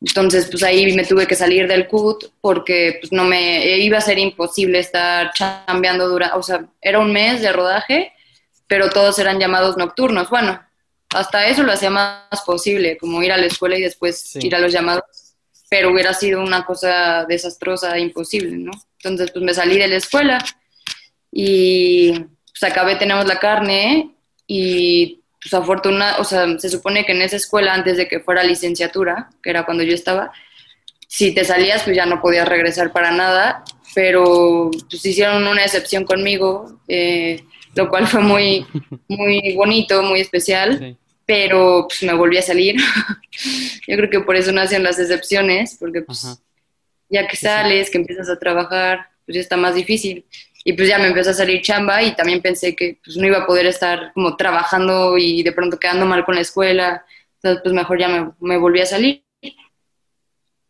Entonces, 0.00 0.48
pues 0.50 0.62
ahí 0.62 0.94
me 0.94 1.04
tuve 1.04 1.26
que 1.26 1.34
salir 1.34 1.66
del 1.66 1.88
CUT 1.88 2.32
porque 2.40 2.98
pues 3.00 3.12
no 3.12 3.24
me 3.24 3.78
iba 3.78 3.98
a 3.98 4.02
ser 4.02 4.18
imposible 4.18 4.78
estar 4.78 5.32
chambeando 5.32 6.08
durante, 6.08 6.36
o 6.36 6.42
sea, 6.42 6.64
era 6.80 7.00
un 7.00 7.12
mes 7.12 7.40
de 7.42 7.52
rodaje, 7.52 8.12
pero 8.68 8.90
todos 8.90 9.18
eran 9.18 9.40
llamados 9.40 9.76
nocturnos. 9.76 10.30
Bueno, 10.30 10.60
hasta 11.10 11.48
eso 11.48 11.62
lo 11.62 11.72
hacía 11.72 11.90
más 11.90 12.42
posible, 12.46 12.96
como 12.98 13.22
ir 13.22 13.32
a 13.32 13.38
la 13.38 13.46
escuela 13.46 13.76
y 13.76 13.82
después 13.82 14.36
ir 14.36 14.54
a 14.54 14.60
los 14.60 14.72
llamados, 14.72 15.02
pero 15.68 15.90
hubiera 15.90 16.14
sido 16.14 16.42
una 16.42 16.64
cosa 16.64 17.24
desastrosa 17.24 17.96
e 17.96 18.00
imposible, 18.00 18.56
¿no? 18.56 18.72
Entonces, 18.98 19.30
pues 19.32 19.44
me 19.44 19.54
salí 19.54 19.78
de 19.78 19.88
la 19.88 19.96
escuela 19.96 20.38
y 21.32 22.12
pues 22.12 22.62
acabé, 22.62 22.96
tenemos 22.96 23.26
la 23.26 23.38
carne 23.38 24.14
y 24.46 25.20
pues 25.48 25.62
afortunada, 25.62 26.18
o 26.18 26.24
sea, 26.24 26.58
se 26.58 26.68
supone 26.68 27.04
que 27.04 27.12
en 27.12 27.22
esa 27.22 27.36
escuela, 27.36 27.74
antes 27.74 27.96
de 27.96 28.08
que 28.08 28.20
fuera 28.20 28.42
licenciatura, 28.42 29.30
que 29.42 29.50
era 29.50 29.64
cuando 29.64 29.82
yo 29.82 29.94
estaba, 29.94 30.32
si 31.06 31.32
te 31.32 31.44
salías, 31.44 31.82
pues 31.82 31.96
ya 31.96 32.06
no 32.06 32.20
podías 32.20 32.46
regresar 32.46 32.92
para 32.92 33.10
nada, 33.10 33.64
pero 33.94 34.70
pues 34.90 35.04
hicieron 35.04 35.46
una 35.46 35.64
excepción 35.64 36.04
conmigo, 36.04 36.80
eh, 36.86 37.42
lo 37.74 37.88
cual 37.88 38.06
fue 38.06 38.20
muy, 38.20 38.66
muy 39.08 39.54
bonito, 39.54 40.02
muy 40.02 40.20
especial, 40.20 40.96
pero 41.24 41.86
pues 41.88 42.02
me 42.02 42.12
volví 42.14 42.36
a 42.36 42.42
salir. 42.42 42.76
yo 43.88 43.96
creo 43.96 44.10
que 44.10 44.20
por 44.20 44.36
eso 44.36 44.52
no 44.52 44.60
hacen 44.60 44.82
las 44.82 44.98
excepciones, 44.98 45.76
porque 45.80 46.02
pues 46.02 46.26
ya 47.08 47.26
que 47.26 47.36
sales, 47.36 47.90
que 47.90 47.98
empiezas 47.98 48.28
a 48.28 48.38
trabajar, 48.38 49.08
pues 49.24 49.36
ya 49.36 49.40
está 49.40 49.56
más 49.56 49.74
difícil 49.74 50.26
y 50.64 50.72
pues 50.74 50.88
ya 50.88 50.98
me 50.98 51.08
empezó 51.08 51.30
a 51.30 51.34
salir 51.34 51.62
chamba 51.62 52.02
y 52.02 52.14
también 52.14 52.42
pensé 52.42 52.76
que 52.76 52.98
pues 53.04 53.16
no 53.16 53.26
iba 53.26 53.38
a 53.38 53.46
poder 53.46 53.66
estar 53.66 54.12
como 54.14 54.36
trabajando 54.36 55.18
y 55.18 55.42
de 55.42 55.52
pronto 55.52 55.78
quedando 55.78 56.06
mal 56.06 56.24
con 56.24 56.34
la 56.34 56.42
escuela, 56.42 57.04
entonces 57.36 57.62
pues 57.62 57.74
mejor 57.74 57.98
ya 58.00 58.08
me, 58.08 58.32
me 58.40 58.58
volví 58.58 58.80
a 58.80 58.86
salir. 58.86 59.24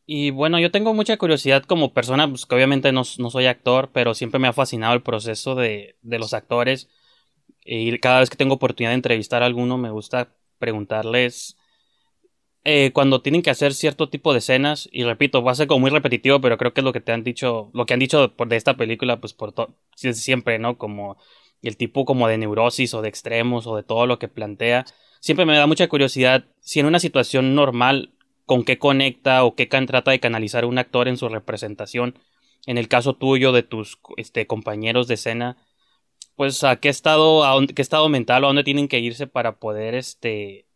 Y 0.07 0.31
bueno, 0.31 0.59
yo 0.59 0.71
tengo 0.71 0.95
mucha 0.95 1.19
curiosidad 1.19 1.65
como 1.65 1.93
persona, 1.93 2.29
pues 2.29 2.47
que 2.47 2.55
obviamente 2.55 2.93
no, 2.93 3.03
no 3.19 3.31
soy 3.31 3.47
actor, 3.47 3.91
pero 3.93 4.15
siempre 4.15 4.41
me 4.41 4.49
ha 4.49 4.55
fascinado 4.55 4.95
el 4.95 5.03
proceso 5.03 5.55
de, 5.55 5.99
de 6.03 6.19
los 6.19 6.33
actores. 6.35 6.89
Y 7.65 7.99
cada 8.01 8.21
vez 8.21 8.31
que 8.31 8.37
tengo 8.39 8.55
oportunidad 8.57 8.93
de 8.93 8.97
entrevistar 8.97 9.43
a 9.43 9.47
alguno, 9.47 9.79
me 9.79 9.91
gusta 9.91 10.35
preguntarles 10.59 11.58
eh, 12.71 12.93
cuando 12.93 13.23
tienen 13.23 13.41
que 13.41 13.49
hacer 13.49 13.73
cierto 13.73 14.11
tipo 14.11 14.35
de 14.35 14.41
escenas, 14.41 14.91
y 14.93 15.03
repito, 15.03 15.43
va 15.43 15.53
a 15.53 15.55
ser 15.55 15.69
como 15.69 15.81
muy 15.81 15.91
repetitivo, 15.91 16.39
pero 16.43 16.59
creo 16.59 16.75
que 16.75 16.83
es 16.83 16.85
lo 16.85 16.93
que 16.93 17.01
te 17.01 17.13
han 17.13 17.25
dicho, 17.25 17.71
lo 17.73 17.87
que 17.87 17.95
han 17.95 18.01
dicho 18.01 18.29
de 18.29 18.57
esta 18.57 18.77
película, 18.77 19.21
pues 19.21 19.33
por 19.33 19.55
siempre, 19.95 20.59
¿no? 20.59 20.77
Como 20.77 21.17
el 21.63 21.79
tipo 21.79 22.05
como 22.05 22.29
de 22.29 22.37
neurosis 22.37 22.93
o 22.93 23.01
de 23.01 23.09
extremos 23.09 23.67
o 23.67 23.75
de 23.75 23.85
todo 23.85 24.07
lo 24.07 24.19
que 24.19 24.29
plantea. 24.29 24.85
Siempre 25.21 25.47
me 25.47 25.57
da 25.57 25.67
mucha 25.67 25.89
curiosidad 25.89 26.45
si 26.61 26.79
en 26.81 26.85
una 26.85 27.01
situación 27.01 27.55
normal, 27.55 28.13
con 28.45 28.65
qué 28.65 28.79
conecta 28.79 29.45
o 29.45 29.55
qué 29.55 29.65
trata 29.67 30.11
de 30.11 30.21
canalizar 30.21 30.67
un 30.67 30.77
actor 30.77 31.09
en 31.09 31.17
su 31.17 31.31
representación. 31.31 32.19
En 32.67 32.77
el 32.77 32.89
caso 32.89 33.15
tuyo, 33.15 33.53
de 33.53 33.63
tus 33.63 33.99
este, 34.19 34.47
compañeros 34.47 35.09
de 35.09 35.15
escena, 35.15 35.57
pues 36.37 36.65
a 36.65 36.77
qué 36.77 36.91
estado, 36.91 37.45
a 37.47 37.67
qué 37.67 37.81
estado 37.81 38.11
mental 38.11 38.45
o 38.45 38.47
a 38.47 38.51
dónde 38.51 38.65
tienen 38.65 38.89
que 38.89 38.99
irse 38.99 39.27
para 39.27 39.59
poder 39.59 39.95
este, 39.95 40.68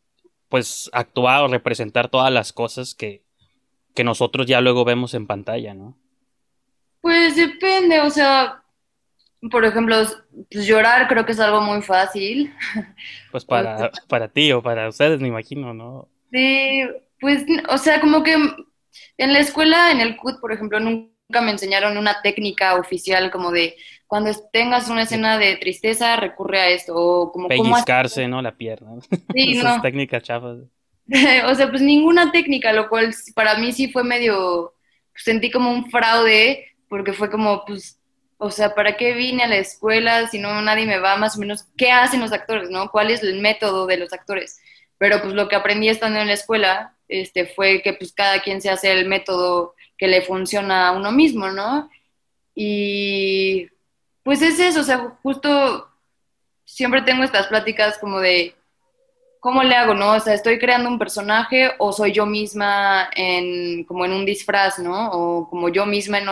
pues 0.52 0.90
actuar 0.92 1.44
o 1.44 1.48
representar 1.48 2.10
todas 2.10 2.30
las 2.30 2.52
cosas 2.52 2.94
que, 2.94 3.22
que 3.94 4.04
nosotros 4.04 4.46
ya 4.46 4.60
luego 4.60 4.84
vemos 4.84 5.14
en 5.14 5.26
pantalla, 5.26 5.72
¿no? 5.72 5.96
Pues 7.00 7.36
depende, 7.36 8.00
o 8.00 8.10
sea, 8.10 8.62
por 9.50 9.64
ejemplo, 9.64 9.96
pues 10.50 10.66
llorar 10.66 11.08
creo 11.08 11.24
que 11.24 11.32
es 11.32 11.40
algo 11.40 11.62
muy 11.62 11.80
fácil. 11.80 12.54
Pues 13.30 13.46
para, 13.46 13.90
para 14.08 14.28
ti 14.28 14.52
o 14.52 14.62
para 14.62 14.90
ustedes, 14.90 15.22
me 15.22 15.28
imagino, 15.28 15.72
¿no? 15.72 16.06
Sí, 16.30 16.82
pues, 17.18 17.46
o 17.70 17.78
sea, 17.78 17.98
como 18.02 18.22
que 18.22 18.34
en 18.34 19.32
la 19.32 19.38
escuela, 19.38 19.90
en 19.90 20.02
el 20.02 20.18
CUT, 20.18 20.38
por 20.38 20.52
ejemplo, 20.52 20.78
nunca 20.80 21.11
me 21.40 21.52
enseñaron 21.52 21.96
una 21.96 22.20
técnica 22.22 22.74
oficial 22.74 23.30
como 23.30 23.50
de 23.50 23.76
cuando 24.06 24.30
tengas 24.52 24.90
una 24.90 25.04
escena 25.04 25.38
de 25.38 25.56
tristeza, 25.56 26.16
recurre 26.16 26.60
a 26.60 26.68
esto. 26.68 26.94
O 26.94 27.32
como, 27.32 27.48
Pellizcarse, 27.48 28.28
¿no? 28.28 28.42
La 28.42 28.54
pierna. 28.54 29.00
Sí, 29.32 29.52
Esas 29.58 29.80
técnicas 29.80 30.22
chafas. 30.22 30.58
o 31.46 31.54
sea, 31.54 31.70
pues 31.70 31.80
ninguna 31.80 32.30
técnica, 32.30 32.72
lo 32.72 32.88
cual 32.88 33.14
para 33.34 33.56
mí 33.56 33.72
sí 33.72 33.90
fue 33.90 34.04
medio, 34.04 34.74
pues, 35.12 35.24
sentí 35.24 35.50
como 35.50 35.70
un 35.70 35.90
fraude, 35.90 36.66
porque 36.88 37.12
fue 37.12 37.30
como, 37.30 37.64
pues, 37.64 37.98
o 38.36 38.50
sea, 38.50 38.74
¿para 38.74 38.96
qué 38.96 39.14
vine 39.14 39.44
a 39.44 39.48
la 39.48 39.56
escuela 39.56 40.28
si 40.28 40.38
no 40.38 40.60
nadie 40.60 40.84
me 40.84 40.98
va 40.98 41.16
más 41.16 41.36
o 41.36 41.40
menos? 41.40 41.64
¿Qué 41.76 41.90
hacen 41.90 42.20
los 42.20 42.32
actores, 42.32 42.70
no? 42.70 42.90
¿Cuál 42.90 43.10
es 43.10 43.22
el 43.22 43.40
método 43.40 43.86
de 43.86 43.96
los 43.96 44.12
actores? 44.12 44.60
Pero 44.98 45.22
pues 45.22 45.32
lo 45.32 45.48
que 45.48 45.56
aprendí 45.56 45.88
estando 45.88 46.18
en 46.18 46.26
la 46.26 46.34
escuela 46.34 46.96
este, 47.08 47.46
fue 47.46 47.82
que 47.82 47.92
pues 47.94 48.12
cada 48.12 48.40
quien 48.42 48.60
se 48.60 48.68
hace 48.68 48.92
el 48.92 49.06
método 49.06 49.74
que 50.02 50.08
le 50.08 50.20
funciona 50.22 50.88
a 50.88 50.92
uno 50.96 51.12
mismo, 51.12 51.48
¿no? 51.52 51.88
Y 52.56 53.68
pues 54.24 54.42
es 54.42 54.58
eso, 54.58 54.80
o 54.80 54.82
sea, 54.82 55.16
justo 55.22 55.88
siempre 56.64 57.02
tengo 57.02 57.22
estas 57.22 57.46
pláticas 57.46 57.98
como 57.98 58.18
de 58.18 58.52
cómo 59.38 59.62
le 59.62 59.76
hago, 59.76 59.94
¿no? 59.94 60.14
O 60.14 60.18
sea, 60.18 60.34
estoy 60.34 60.58
creando 60.58 60.88
un 60.88 60.98
personaje 60.98 61.70
o 61.78 61.92
soy 61.92 62.10
yo 62.10 62.26
misma 62.26 63.10
en 63.14 63.84
como 63.84 64.04
en 64.04 64.12
un 64.12 64.26
disfraz, 64.26 64.80
¿no? 64.80 65.12
O 65.12 65.48
como 65.48 65.68
yo 65.68 65.86
misma 65.86 66.18
en, 66.18 66.26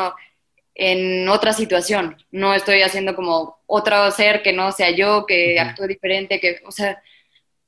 en 0.74 1.28
otra 1.28 1.52
situación. 1.52 2.16
No 2.32 2.52
estoy 2.54 2.82
haciendo 2.82 3.14
como 3.14 3.60
otro 3.66 4.10
ser 4.10 4.42
que 4.42 4.52
no 4.52 4.72
sea 4.72 4.90
yo, 4.90 5.26
que 5.26 5.60
actúe 5.60 5.86
diferente, 5.86 6.40
que, 6.40 6.60
o 6.66 6.72
sea, 6.72 7.00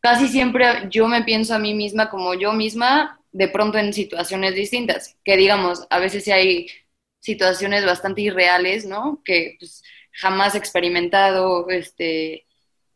casi 0.00 0.26
siempre 0.26 0.66
yo 0.90 1.06
me 1.06 1.22
pienso 1.22 1.54
a 1.54 1.60
mí 1.60 1.74
misma 1.74 2.10
como 2.10 2.34
yo 2.34 2.52
misma, 2.52 3.21
de 3.32 3.48
pronto 3.48 3.78
en 3.78 3.92
situaciones 3.92 4.54
distintas, 4.54 5.16
que 5.24 5.36
digamos, 5.36 5.86
a 5.90 5.98
veces 5.98 6.24
sí 6.24 6.32
hay 6.32 6.68
situaciones 7.20 7.84
bastante 7.84 8.22
irreales, 8.22 8.84
¿no? 8.86 9.22
Que 9.24 9.56
pues 9.58 9.82
jamás 10.12 10.54
experimentado, 10.54 11.68
este, 11.70 12.46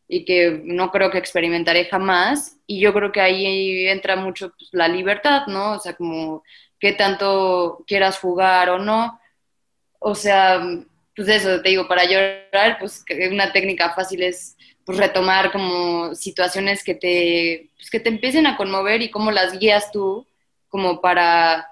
y 0.07 0.25
que 0.25 0.61
no 0.63 0.91
creo 0.91 1.11
que 1.11 1.17
experimentaré 1.17 1.85
jamás. 1.85 2.57
Y 2.67 2.79
yo 2.79 2.93
creo 2.93 3.11
que 3.11 3.21
ahí 3.21 3.87
entra 3.87 4.15
mucho 4.15 4.53
pues, 4.57 4.69
la 4.71 4.87
libertad, 4.87 5.47
¿no? 5.47 5.73
O 5.73 5.79
sea, 5.79 5.95
como 5.95 6.43
qué 6.79 6.93
tanto 6.93 7.83
quieras 7.87 8.19
jugar 8.19 8.69
o 8.69 8.79
no. 8.79 9.19
O 9.99 10.15
sea, 10.15 10.61
pues 11.15 11.27
eso, 11.29 11.61
te 11.61 11.69
digo, 11.69 11.87
para 11.87 12.05
llorar, 12.05 12.77
pues 12.79 13.03
una 13.31 13.51
técnica 13.51 13.93
fácil 13.93 14.23
es 14.23 14.55
pues, 14.87 14.97
retomar 14.97 15.51
como 15.51 16.15
situaciones 16.15 16.83
que 16.83 16.95
te, 16.95 17.69
pues, 17.77 17.91
que 17.91 17.99
te 17.99 18.09
empiecen 18.09 18.47
a 18.47 18.57
conmover 18.57 19.03
y 19.03 19.11
cómo 19.11 19.29
las 19.31 19.59
guías 19.59 19.91
tú 19.91 20.25
como 20.69 21.01
para 21.01 21.67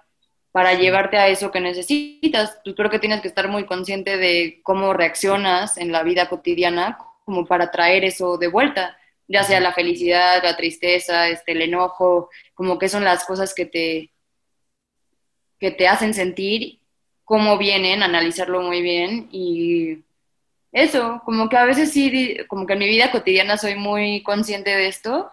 para 0.56 0.73
llevarte 0.73 1.17
a 1.17 1.28
eso 1.28 1.51
que 1.51 1.60
necesitas. 1.60 2.58
Pues 2.63 2.78
creo 2.78 2.89
que 2.89 2.99
tienes 2.99 3.19
que 3.19 3.28
estar 3.28 3.49
muy 3.49 3.65
consciente 3.65 4.15
de 4.15 4.62
cómo 4.63 4.93
reaccionas 4.93 5.78
en 5.78 5.91
la 5.91 6.01
vida 6.01 6.30
cotidiana 6.30 6.97
como 7.25 7.45
para 7.45 7.71
traer 7.71 8.06
eso 8.06 8.38
de 8.38 8.47
vuelta, 8.47 8.97
ya 9.28 9.43
sea 9.43 9.60
la 9.60 9.73
felicidad, 9.73 10.41
la 10.41 10.56
tristeza, 10.56 11.28
este, 11.28 11.51
el 11.51 11.63
enojo, 11.63 12.30
como 12.54 12.80
que 12.80 12.88
son 12.88 13.04
las 13.04 13.25
cosas 13.25 13.54
que 13.54 13.65
te, 13.65 14.12
que 15.60 15.71
te 15.71 15.89
hacen 15.89 16.13
sentir, 16.13 16.80
cómo 17.25 17.58
vienen, 17.58 18.01
analizarlo 18.01 18.62
muy 18.62 18.82
bien 18.82 19.28
y 19.34 20.06
eso, 20.76 21.22
como 21.24 21.48
que 21.48 21.56
a 21.56 21.64
veces 21.64 21.92
sí, 21.94 22.38
como 22.50 22.68
que 22.68 22.74
en 22.74 22.80
mi 22.80 22.88
vida 22.88 23.10
cotidiana 23.10 23.58
soy 23.58 23.76
muy 23.76 24.22
consciente 24.24 24.72
de 24.72 24.88
esto, 24.90 25.32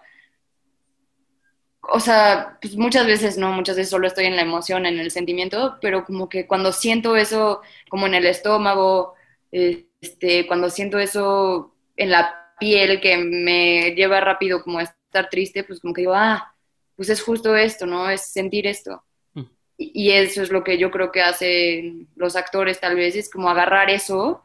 o 1.81 1.99
sea, 1.99 2.57
pues 2.61 2.77
muchas 2.77 3.05
veces 3.05 3.37
no, 3.37 3.51
muchas 3.51 3.75
veces 3.75 3.89
solo 3.89 4.07
estoy 4.07 4.25
en 4.25 4.37
la 4.37 4.41
emoción, 4.41 4.85
en 4.85 4.99
el 4.99 5.11
sentimiento, 5.11 5.77
pero 5.81 6.05
como 6.05 6.29
que 6.29 6.47
cuando 6.47 6.71
siento 6.71 7.17
eso 7.17 7.61
como 7.89 8.07
en 8.07 8.13
el 8.13 8.25
estómago, 8.25 9.15
este, 9.51 10.47
cuando 10.47 10.69
siento 10.69 10.97
eso 10.97 11.75
en 11.97 12.11
la 12.11 12.55
piel 12.57 13.01
que 13.01 13.17
me 13.17 13.93
lleva 13.95 14.21
rápido 14.21 14.63
como 14.63 14.79
a 14.79 14.83
estar 14.83 15.29
triste, 15.29 15.65
pues 15.65 15.81
como 15.81 15.93
que 15.93 16.01
digo, 16.03 16.13
ah, 16.15 16.55
pues 16.95 17.09
es 17.09 17.21
justo 17.21 17.57
esto, 17.57 17.85
¿no? 17.85 18.09
Es 18.09 18.31
sentir 18.31 18.65
esto. 18.65 19.03
Mm. 19.33 19.43
Y, 19.77 20.11
eso 20.11 20.41
es 20.41 20.51
lo 20.51 20.63
que 20.63 20.77
yo 20.77 20.89
creo 20.89 21.11
que 21.11 21.21
hacen 21.21 22.07
los 22.15 22.37
actores 22.37 22.79
tal 22.79 22.95
vez, 22.95 23.17
es 23.17 23.29
como 23.29 23.49
agarrar 23.49 23.89
eso, 23.89 24.41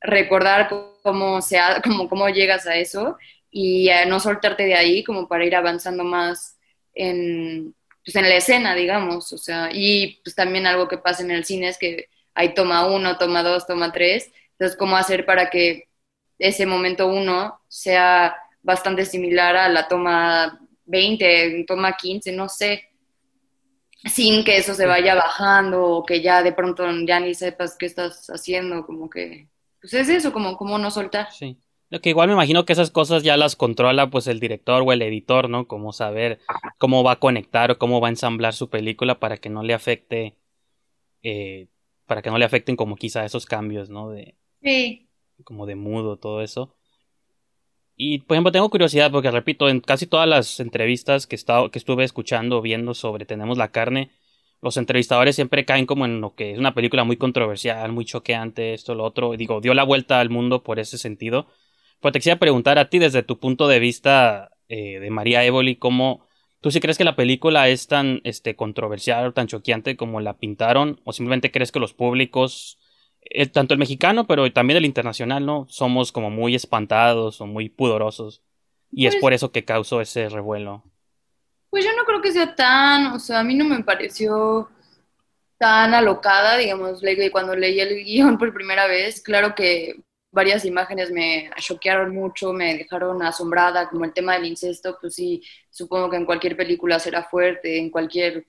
recordar 0.00 0.68
cómo, 1.02 1.40
se 1.42 1.58
cómo, 1.84 2.08
cómo 2.08 2.28
llegas 2.28 2.66
a 2.66 2.76
eso 2.76 3.16
y 3.50 3.90
no 4.06 4.20
soltarte 4.20 4.64
de 4.64 4.74
ahí 4.74 5.04
como 5.04 5.28
para 5.28 5.44
ir 5.44 5.56
avanzando 5.56 6.04
más 6.04 6.58
en, 6.94 7.74
pues 8.04 8.16
en 8.16 8.22
la 8.28 8.36
escena, 8.36 8.74
digamos, 8.74 9.32
o 9.32 9.38
sea, 9.38 9.70
y 9.72 10.20
pues 10.24 10.34
también 10.34 10.66
algo 10.66 10.88
que 10.88 10.98
pasa 10.98 11.22
en 11.22 11.30
el 11.30 11.44
cine 11.44 11.68
es 11.68 11.78
que 11.78 12.08
hay 12.34 12.54
toma 12.54 12.86
uno, 12.86 13.18
toma 13.18 13.42
dos, 13.42 13.66
toma 13.66 13.92
tres, 13.92 14.30
entonces, 14.52 14.76
¿cómo 14.76 14.96
hacer 14.96 15.24
para 15.24 15.50
que 15.50 15.88
ese 16.38 16.66
momento 16.66 17.06
uno 17.06 17.60
sea 17.68 18.36
bastante 18.62 19.04
similar 19.04 19.56
a 19.56 19.68
la 19.68 19.88
toma 19.88 20.60
20, 20.84 21.64
toma 21.66 21.96
15, 21.96 22.32
no 22.32 22.48
sé, 22.48 22.88
sin 24.04 24.44
que 24.44 24.56
eso 24.56 24.74
se 24.74 24.86
vaya 24.86 25.14
bajando 25.14 25.84
o 25.84 26.04
que 26.04 26.22
ya 26.22 26.42
de 26.42 26.52
pronto 26.52 26.84
ya 27.06 27.20
ni 27.20 27.34
sepas 27.34 27.76
qué 27.78 27.86
estás 27.86 28.26
haciendo, 28.28 28.86
como 28.86 29.08
que, 29.10 29.48
pues 29.90 30.08
es 30.08 30.08
eso, 30.08 30.32
como, 30.32 30.56
como 30.56 30.78
no 30.78 30.90
soltar. 30.90 31.32
Sí. 31.32 31.58
Lo 31.90 32.00
que 32.00 32.10
igual 32.10 32.28
me 32.28 32.34
imagino 32.34 32.66
que 32.66 32.74
esas 32.74 32.90
cosas 32.90 33.22
ya 33.22 33.36
las 33.38 33.56
controla 33.56 34.10
pues 34.10 34.26
el 34.26 34.40
director 34.40 34.82
o 34.86 34.92
el 34.92 35.00
editor, 35.00 35.48
¿no? 35.48 35.66
Como 35.66 35.92
saber 35.92 36.38
cómo 36.76 37.02
va 37.02 37.12
a 37.12 37.18
conectar 37.18 37.70
o 37.70 37.78
cómo 37.78 38.00
va 38.00 38.08
a 38.08 38.10
ensamblar 38.10 38.52
su 38.52 38.68
película 38.68 39.18
para 39.18 39.38
que 39.38 39.48
no 39.48 39.62
le 39.62 39.72
afecte, 39.72 40.36
eh, 41.22 41.68
para 42.06 42.20
que 42.20 42.30
no 42.30 42.36
le 42.36 42.44
afecten 42.44 42.76
como 42.76 42.96
quizá 42.96 43.24
esos 43.24 43.46
cambios, 43.46 43.88
¿no? 43.88 44.10
De, 44.10 44.34
Sí. 44.62 45.08
como 45.44 45.64
de 45.64 45.76
mudo, 45.76 46.18
todo 46.18 46.42
eso. 46.42 46.74
Y, 47.96 48.18
por 48.18 48.36
ejemplo, 48.36 48.52
tengo 48.52 48.70
curiosidad 48.70 49.10
porque, 49.10 49.30
repito, 49.30 49.68
en 49.68 49.80
casi 49.80 50.06
todas 50.06 50.28
las 50.28 50.60
entrevistas 50.60 51.26
que, 51.26 51.34
estado, 51.36 51.70
que 51.70 51.78
estuve 51.78 52.04
escuchando, 52.04 52.60
viendo 52.60 52.94
sobre 52.94 53.24
Tenemos 53.24 53.58
la 53.58 53.72
carne, 53.72 54.10
los 54.60 54.76
entrevistadores 54.76 55.36
siempre 55.36 55.64
caen 55.64 55.86
como 55.86 56.04
en 56.04 56.20
lo 56.20 56.34
que 56.34 56.52
es 56.52 56.58
una 56.58 56.74
película 56.74 57.04
muy 57.04 57.16
controversial, 57.16 57.92
muy 57.92 58.04
choqueante, 58.04 58.74
esto, 58.74 58.94
lo 58.94 59.04
otro. 59.04 59.32
Digo, 59.36 59.60
dio 59.60 59.74
la 59.74 59.84
vuelta 59.84 60.20
al 60.20 60.30
mundo 60.30 60.62
por 60.62 60.78
ese 60.78 60.98
sentido. 60.98 61.46
Pues 62.00 62.12
te 62.12 62.18
quisiera 62.18 62.38
preguntar 62.38 62.78
a 62.78 62.88
ti, 62.88 62.98
desde 62.98 63.22
tu 63.22 63.38
punto 63.38 63.68
de 63.68 63.78
vista 63.78 64.50
eh, 64.68 64.98
de 65.00 65.10
María 65.10 65.44
Évoli, 65.44 65.76
¿cómo 65.76 66.26
tú 66.60 66.70
sí 66.70 66.80
crees 66.80 66.98
que 66.98 67.04
la 67.04 67.16
película 67.16 67.68
es 67.68 67.86
tan 67.86 68.20
este, 68.24 68.56
controversial 68.56 69.26
o 69.28 69.32
tan 69.32 69.46
choqueante 69.46 69.96
como 69.96 70.20
la 70.20 70.38
pintaron? 70.38 71.00
¿O 71.04 71.12
simplemente 71.12 71.50
crees 71.50 71.72
que 71.72 71.80
los 71.80 71.94
públicos 71.94 72.78
eh, 73.30 73.46
tanto 73.46 73.74
el 73.74 73.80
mexicano, 73.80 74.26
pero 74.26 74.50
también 74.52 74.76
el 74.78 74.84
internacional, 74.84 75.44
¿no? 75.44 75.66
Somos 75.68 76.12
como 76.12 76.30
muy 76.30 76.54
espantados 76.54 77.40
o 77.40 77.46
muy 77.46 77.68
pudorosos. 77.68 78.42
Y 78.90 79.06
es 79.06 79.14
Pues- 79.14 79.20
por 79.20 79.32
eso 79.32 79.52
que 79.52 79.64
causó 79.64 80.00
ese 80.00 80.28
revuelo. 80.28 80.84
Pues 81.70 81.84
yo 81.84 81.90
no 81.96 82.04
creo 82.04 82.22
que 82.22 82.32
sea 82.32 82.54
tan, 82.54 83.08
o 83.08 83.18
sea, 83.18 83.40
a 83.40 83.44
mí 83.44 83.54
no 83.54 83.64
me 83.64 83.82
pareció 83.84 84.70
tan 85.58 85.92
alocada, 85.92 86.56
digamos, 86.56 87.02
cuando 87.32 87.54
leí 87.54 87.80
el 87.80 88.04
guion 88.04 88.38
por 88.38 88.54
primera 88.54 88.86
vez, 88.86 89.20
claro 89.20 89.54
que 89.54 89.96
varias 90.30 90.64
imágenes 90.64 91.10
me 91.10 91.50
choquearon 91.58 92.14
mucho, 92.14 92.52
me 92.52 92.78
dejaron 92.78 93.22
asombrada, 93.22 93.88
como 93.88 94.04
el 94.04 94.12
tema 94.12 94.34
del 94.34 94.46
incesto, 94.46 94.96
pues 95.00 95.14
sí, 95.14 95.42
supongo 95.70 96.10
que 96.10 96.16
en 96.16 96.26
cualquier 96.26 96.56
película 96.56 96.98
será 96.98 97.24
fuerte, 97.24 97.78
en 97.78 97.90
cualquier 97.90 98.46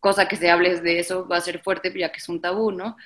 cosa 0.00 0.28
que 0.28 0.36
se 0.36 0.50
hable 0.50 0.80
de 0.80 0.98
eso 0.98 1.26
va 1.28 1.36
a 1.38 1.40
ser 1.40 1.60
fuerte, 1.62 1.92
ya 1.96 2.10
que 2.12 2.18
es 2.18 2.28
un 2.28 2.40
tabú, 2.40 2.72
¿no? 2.72 2.96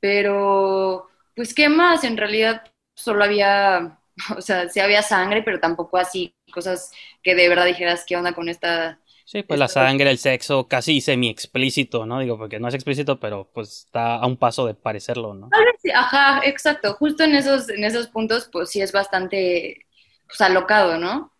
Pero, 0.00 1.08
pues, 1.34 1.52
¿qué 1.54 1.68
más? 1.68 2.04
En 2.04 2.16
realidad 2.16 2.62
solo 2.94 3.24
había, 3.24 3.98
o 4.36 4.40
sea, 4.40 4.68
sí 4.68 4.80
había 4.80 5.02
sangre, 5.02 5.42
pero 5.42 5.60
tampoco 5.60 5.98
así, 5.98 6.34
cosas 6.52 6.92
que 7.22 7.34
de 7.34 7.48
verdad 7.48 7.66
dijeras, 7.66 8.04
¿qué 8.06 8.16
onda 8.16 8.32
con 8.34 8.48
esta 8.48 9.00
Sí, 9.24 9.42
pues 9.42 9.58
la 9.58 9.68
sangre, 9.68 10.10
el 10.10 10.18
sexo, 10.18 10.68
casi 10.68 11.00
semi 11.00 11.30
explícito, 11.30 12.04
¿no? 12.04 12.20
Digo, 12.20 12.36
porque 12.36 12.60
no 12.60 12.68
es 12.68 12.74
explícito, 12.74 13.18
pero 13.18 13.50
pues 13.54 13.86
está 13.86 14.16
a 14.16 14.26
un 14.26 14.36
paso 14.36 14.66
de 14.66 14.74
parecerlo, 14.74 15.32
¿no? 15.32 15.48
Ajá, 15.94 16.42
exacto. 16.44 16.92
Justo 16.94 17.24
en 17.24 17.34
esos, 17.34 17.70
en 17.70 17.84
esos 17.84 18.08
puntos, 18.08 18.48
pues 18.52 18.68
sí 18.70 18.82
es 18.82 18.92
bastante 18.92 19.86
pues, 20.26 20.40
alocado, 20.42 20.98
¿no? 20.98 21.32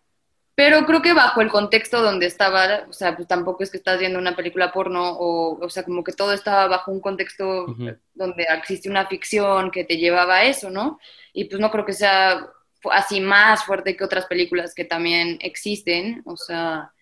Pero 0.55 0.85
creo 0.85 1.01
que 1.01 1.13
bajo 1.13 1.41
el 1.41 1.49
contexto 1.49 2.01
donde 2.01 2.25
estaba, 2.25 2.85
o 2.89 2.93
sea, 2.93 3.15
pues 3.15 3.27
tampoco 3.27 3.61
es 3.61 3.69
que 3.69 3.77
estás 3.77 3.99
viendo 3.99 4.17
una 4.17 4.35
película 4.35 4.71
porno, 4.71 5.11
o, 5.11 5.59
o 5.63 5.69
sea, 5.69 5.83
como 5.83 6.03
que 6.03 6.13
todo 6.13 6.31
estaba 6.31 6.67
bajo 6.67 6.91
un 6.91 7.01
contexto 7.01 7.65
donde 8.13 8.47
existe 8.57 8.89
una 8.89 9.05
ficción 9.05 9.69
que 9.69 9.83
te 9.83 9.97
llevaba 9.97 10.37
a 10.37 10.45
eso, 10.45 10.69
¿no? 10.71 10.97
Y 11.33 11.45
pues 11.45 11.59
no 11.59 11.69
creo 11.69 11.85
que 11.85 11.93
sea 11.93 12.47
así 12.91 13.19
más 13.19 13.65
fuerte 13.65 13.97
que 13.97 14.03
otras 14.05 14.25
películas 14.27 14.73
que 14.73 14.85
también 14.85 15.37
existen, 15.41 16.23
o 16.25 16.37
sea, 16.37 16.93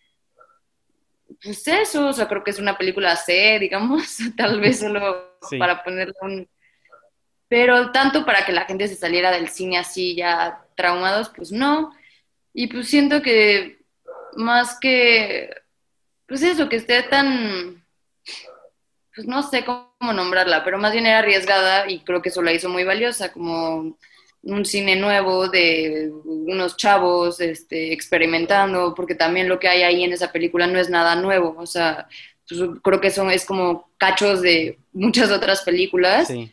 pues 1.43 1.67
eso, 1.67 2.07
o 2.07 2.13
sea, 2.13 2.27
creo 2.27 2.43
que 2.43 2.51
es 2.51 2.59
una 2.59 2.77
película 2.77 3.15
C, 3.15 3.57
digamos, 3.59 4.17
tal 4.37 4.59
vez 4.61 4.79
solo 4.79 5.31
Sí. 5.49 5.57
para 5.57 5.83
ponerle 5.83 6.13
un... 6.21 6.49
Pero 7.49 7.91
tanto 7.91 8.25
para 8.25 8.45
que 8.45 8.53
la 8.53 8.65
gente 8.65 8.87
se 8.87 8.95
saliera 8.95 9.29
del 9.31 9.49
cine 9.49 9.77
así 9.77 10.15
ya 10.15 10.65
traumados, 10.75 11.29
pues 11.35 11.51
no. 11.51 11.93
Y 12.53 12.67
pues 12.67 12.87
siento 12.87 13.21
que 13.21 13.79
más 14.35 14.79
que, 14.79 15.53
pues 16.25 16.41
eso, 16.43 16.69
que 16.69 16.77
esté 16.77 17.03
tan, 17.03 17.85
pues 19.13 19.27
no 19.27 19.43
sé 19.43 19.65
cómo 19.65 19.91
nombrarla, 20.13 20.63
pero 20.63 20.77
más 20.77 20.93
bien 20.93 21.05
era 21.05 21.19
arriesgada 21.19 21.89
y 21.89 21.99
creo 21.99 22.21
que 22.21 22.29
eso 22.29 22.41
la 22.41 22.53
hizo 22.53 22.69
muy 22.69 22.83
valiosa, 22.85 23.31
como 23.31 23.97
un 24.43 24.65
cine 24.65 24.95
nuevo 24.97 25.47
de 25.49 26.11
unos 26.25 26.77
chavos 26.77 27.39
este, 27.41 27.93
experimentando, 27.93 28.93
porque 28.95 29.15
también 29.15 29.49
lo 29.49 29.59
que 29.59 29.69
hay 29.69 29.83
ahí 29.83 30.03
en 30.03 30.13
esa 30.13 30.31
película 30.31 30.67
no 30.67 30.79
es 30.79 30.89
nada 30.89 31.15
nuevo, 31.15 31.55
o 31.57 31.65
sea, 31.65 32.07
pues, 32.47 32.61
creo 32.83 33.01
que 33.01 33.11
son, 33.11 33.31
es 33.31 33.45
como 33.45 33.89
cachos 33.97 34.41
de 34.41 34.79
muchas 34.93 35.31
otras 35.31 35.61
películas 35.63 36.27
Sí. 36.27 36.51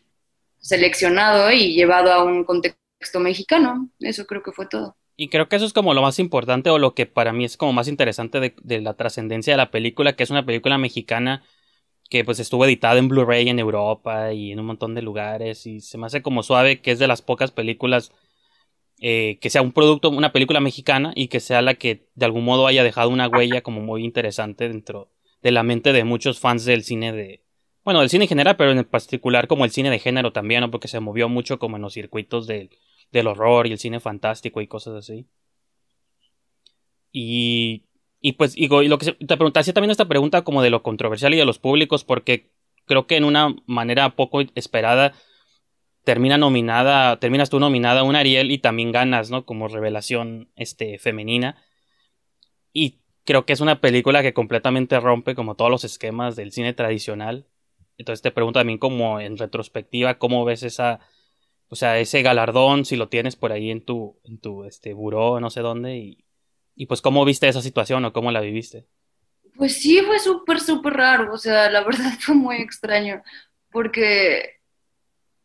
seleccionado 0.61 1.51
y 1.53 1.75
llevado 1.75 2.13
a 2.13 2.23
un 2.25 2.45
contexto 2.45 3.21
mexicano, 3.21 3.91
eso 4.01 4.27
creo 4.27 4.43
que 4.43 4.53
fue 4.53 4.67
todo. 4.67 4.97
Y 5.17 5.29
creo 5.29 5.49
que 5.49 5.57
eso 5.57 5.67
es 5.67 5.73
como 5.75 5.93
lo 5.93 6.01
más 6.03 6.19
importante 6.19 6.71
o 6.71 6.79
lo 6.79 6.95
que 6.95 7.07
para 7.07 7.33
mí 7.33 7.45
es 7.45 7.57
como 7.57 7.73
más 7.75 7.89
interesante 7.89 8.41
de, 8.41 8.55
de 8.63 8.81
la 8.81 8.95
trascendencia 8.95 9.53
de 9.53 9.59
la 9.59 9.71
película, 9.71 10.15
que 10.17 10.23
es 10.23 10.31
una 10.31 10.47
película 10.47 10.79
mexicana 10.79 11.43
que 12.11 12.25
pues 12.25 12.41
estuvo 12.41 12.67
editada 12.67 12.99
en 12.99 13.09
Blu-ray 13.09 13.49
en 13.49 13.59
Europa 13.59 14.33
y 14.35 14.53
en 14.53 14.61
un 14.61 14.67
montón 14.67 14.95
de 14.95 15.01
lugares 15.01 15.67
y 15.67 15.81
se 15.81 15.97
me 15.97 16.07
hace 16.07 16.21
como 16.21 16.43
suave 16.43 16.83
que 16.83 16.91
es 16.91 16.99
de 16.99 17.07
las 17.07 17.23
pocas 17.23 17.53
películas 17.53 18.13
eh, 19.01 19.39
que 19.41 19.49
sea 19.49 19.63
un 19.63 19.73
producto, 19.73 20.11
una 20.11 20.33
película 20.33 20.61
mexicana 20.61 21.13
y 21.15 21.29
que 21.29 21.41
sea 21.41 21.63
la 21.63 21.75
que 21.75 22.09
de 22.15 22.27
algún 22.27 22.45
modo 22.45 22.67
haya 22.67 22.85
dejado 22.85 23.09
una 23.09 23.29
huella 23.29 23.63
como 23.63 23.81
muy 23.81 24.05
interesante 24.05 24.69
dentro 24.69 25.09
de 25.41 25.53
la 25.53 25.63
mente 25.63 25.95
de 25.95 26.05
muchos 26.05 26.41
fans 26.41 26.67
del 26.67 26.83
cine 26.85 27.13
de, 27.13 27.43
bueno, 27.85 28.01
del 28.01 28.11
cine 28.11 28.25
en 28.25 28.29
general, 28.29 28.57
pero 28.57 28.73
en 28.73 28.85
particular 28.85 29.47
como 29.47 29.65
el 29.65 29.71
cine 29.71 29.89
de 29.89 30.01
género 30.01 30.33
también, 30.33 30.61
¿no? 30.61 30.71
porque 30.71 30.89
se 30.89 31.01
movió 31.01 31.29
mucho 31.31 31.59
como 31.59 31.77
en 31.77 31.83
los 31.83 31.95
circuitos 31.95 32.47
del, 32.47 32.71
del 33.13 33.27
horror 33.29 33.67
y 33.67 33.73
el 33.73 33.79
cine 33.79 34.01
fantástico 34.01 34.61
y 34.61 34.67
cosas 34.67 34.97
así. 34.97 35.27
Y, 37.13 37.85
y 38.21 38.33
pues, 38.33 38.55
digo, 38.55 38.83
y 38.83 38.89
lo 38.89 38.99
que 38.99 39.07
se- 39.07 39.13
te 39.13 39.37
pregunté, 39.37 39.61
hacía 39.61 39.75
también 39.75 39.91
esta 39.91 40.09
pregunta 40.09 40.43
como 40.45 40.63
de 40.63 40.71
lo 40.71 40.83
controversial 40.83 41.35
y 41.35 41.39
de 41.39 41.45
los 41.45 41.59
públicos, 41.59 42.05
porque 42.05 42.51
creo 42.87 43.07
que 43.07 43.17
en 43.17 43.25
una 43.25 43.55
manera 43.67 44.17
poco 44.17 44.41
esperada 44.55 45.13
termina 46.05 46.39
nominada, 46.39 47.19
terminas 47.21 47.51
tú 47.51 47.61
nominada 47.61 48.01
a 48.01 48.05
un 48.05 48.17
Ariel 48.17 48.51
y 48.51 48.59
también 48.59 48.93
ganas, 48.93 49.31
¿no? 49.31 49.45
Como 49.47 49.69
revelación, 49.69 50.51
este, 50.57 50.99
femenina. 50.99 51.57
Y 52.73 53.01
creo 53.25 53.45
que 53.47 53.53
es 53.53 53.61
una 53.61 53.81
película 53.81 54.23
que 54.23 54.35
completamente 54.35 54.99
rompe 55.01 55.35
como 55.35 55.55
todos 55.57 55.71
los 55.71 55.85
esquemas 55.85 56.37
del 56.37 56.53
cine 56.53 56.73
tradicional. 56.73 57.47
Entonces 57.99 58.23
te 58.23 58.31
pregunto 58.31 58.61
también 58.61 58.79
como 58.79 59.21
en 59.21 59.37
retrospectiva, 59.39 60.19
¿cómo 60.19 60.45
ves 60.45 60.63
esa, 60.63 61.01
o 61.69 61.77
sea, 61.77 61.99
ese 61.99 62.23
galardón, 62.23 62.85
si 62.85 62.97
lo 62.97 63.09
tienes 63.09 63.37
por 63.37 63.53
ahí 63.53 63.71
en 63.71 63.85
tu, 63.85 64.19
en 64.25 64.39
tu, 64.39 64.65
este, 64.65 64.95
buró, 64.95 65.41
no 65.41 65.51
sé 65.51 65.61
dónde, 65.61 65.99
y, 65.99 66.25
y 66.75 66.87
pues 66.87 67.03
cómo 67.03 67.25
viste 67.25 67.49
esa 67.49 67.63
situación 67.63 68.05
o 68.05 68.13
cómo 68.13 68.31
la 68.33 68.41
viviste? 68.41 68.87
Pues 69.57 69.81
sí, 69.81 70.01
fue 70.07 70.19
súper, 70.19 70.61
súper 70.61 70.95
raro, 70.95 71.35
o 71.35 71.39
sea, 71.39 71.71
la 71.71 71.83
verdad 71.85 72.13
fue 72.21 72.35
muy 72.35 72.57
extraño, 72.57 73.23
porque, 73.71 74.61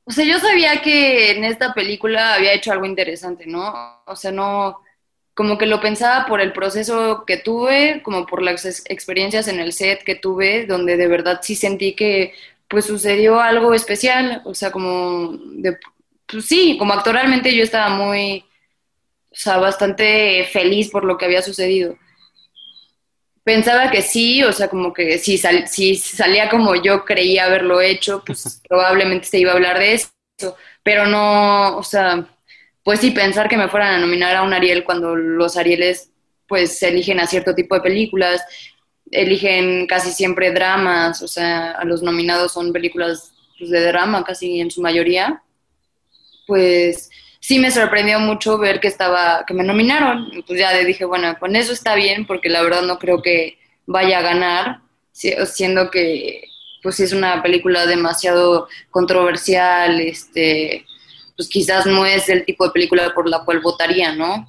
o 0.06 0.12
sea, 0.12 0.26
yo 0.26 0.40
sabía 0.40 0.82
que 0.82 1.32
en 1.32 1.44
esta 1.46 1.74
película 1.74 2.36
había 2.36 2.54
hecho 2.54 2.72
algo 2.72 2.86
interesante, 2.86 3.46
¿no? 3.48 3.74
O 4.08 4.16
sea, 4.16 4.32
no, 4.32 4.82
como 5.36 5.58
que 5.58 5.66
lo 5.68 5.82
pensaba 5.82 6.26
por 6.28 6.42
el 6.42 6.54
proceso 6.54 7.26
que 7.28 7.38
tuve, 7.38 8.02
como 8.04 8.26
por 8.28 8.42
las 8.44 8.66
ex- 8.66 8.84
experiencias 8.90 9.48
en 9.50 9.60
el 9.60 9.74
set 9.74 10.04
que 10.04 10.16
tuve, 10.16 10.66
donde 10.68 10.98
de 10.98 11.08
verdad 11.08 11.42
sí 11.44 11.56
sentí 11.56 11.96
que, 11.96 12.34
pues, 12.70 12.86
sucedió 12.86 13.40
algo 13.42 13.74
especial, 13.74 14.42
o 14.46 14.54
sea, 14.56 14.72
como, 14.72 15.38
pues 16.28 16.46
sí, 16.46 16.78
como 16.78 16.94
actoralmente 16.94 17.56
yo 17.56 17.64
estaba 17.64 17.90
muy, 17.90 18.46
o 19.36 19.38
sea, 19.38 19.58
bastante 19.58 20.46
feliz 20.52 20.90
por 20.90 21.04
lo 21.06 21.18
que 21.18 21.26
había 21.26 21.42
sucedido. 21.42 21.98
Pensaba 23.44 23.92
que 23.92 24.02
sí, 24.02 24.44
o 24.44 24.52
sea, 24.52 24.70
como 24.70 24.92
que 24.92 25.20
si, 25.20 25.38
sal- 25.38 25.68
si 25.68 25.96
salía 25.96 26.50
como 26.50 26.76
yo 26.76 27.06
creía 27.06 27.46
haberlo 27.46 27.80
hecho, 27.82 28.24
pues 28.26 28.62
probablemente 28.68 29.28
se 29.28 29.38
iba 29.40 29.52
a 29.52 29.56
hablar 29.56 29.78
de 29.78 29.94
eso, 29.94 30.10
pero 30.84 31.06
no, 31.06 31.78
o 31.78 31.84
sea, 31.84 32.28
pues 32.84 33.00
sí, 33.02 33.12
pensar 33.12 33.48
que 33.50 33.58
me 33.58 33.70
fueran 33.70 33.94
a 33.96 34.00
nominar 34.00 34.36
a 34.36 34.42
un 34.44 34.54
Ariel 34.54 34.84
cuando 34.84 35.16
los 35.16 35.58
Arieles 35.58 36.12
pues 36.48 36.82
eligen 36.84 37.20
a 37.20 37.28
cierto 37.28 37.54
tipo 37.56 37.76
de 37.76 37.82
películas, 37.82 38.42
eligen 39.12 39.86
casi 39.88 40.12
siempre 40.12 40.52
dramas, 40.52 41.22
o 41.22 41.28
sea, 41.28 41.72
a 41.72 41.86
los 41.86 42.02
nominados 42.04 42.54
son 42.54 42.74
películas 42.74 43.34
pues, 43.60 43.70
de 43.72 43.86
drama 43.86 44.24
casi 44.24 44.60
en 44.60 44.72
su 44.72 44.82
mayoría, 44.82 45.44
pues 46.48 47.10
sí 47.46 47.60
me 47.60 47.70
sorprendió 47.70 48.20
mucho 48.20 48.58
ver 48.58 48.80
que 48.80 48.88
estaba, 48.88 49.44
que 49.46 49.54
me 49.54 49.64
nominaron. 49.64 50.32
Pues 50.48 50.60
ya 50.60 50.74
le 50.74 50.84
dije, 50.84 51.06
bueno, 51.06 51.38
con 51.40 51.56
eso 51.56 51.74
está 51.74 51.94
bien, 51.94 52.26
porque 52.26 52.50
la 52.50 52.64
verdad 52.64 52.82
no 52.82 52.98
creo 52.98 53.22
que 53.22 53.60
vaya 53.86 54.18
a 54.18 54.24
ganar, 54.24 54.80
siendo 55.12 55.92
que 55.92 56.50
pues 56.82 57.00
es 57.00 57.14
una 57.14 57.44
película 57.44 57.86
demasiado 57.86 58.68
controversial, 58.90 60.00
este, 60.02 60.86
pues 61.36 61.48
quizás 61.48 61.86
no 61.86 62.06
es 62.06 62.30
el 62.30 62.46
tipo 62.46 62.66
de 62.66 62.74
película 62.74 63.14
por 63.14 63.30
la 63.30 63.44
cual 63.44 63.60
votaría, 63.60 64.16
¿no? 64.16 64.48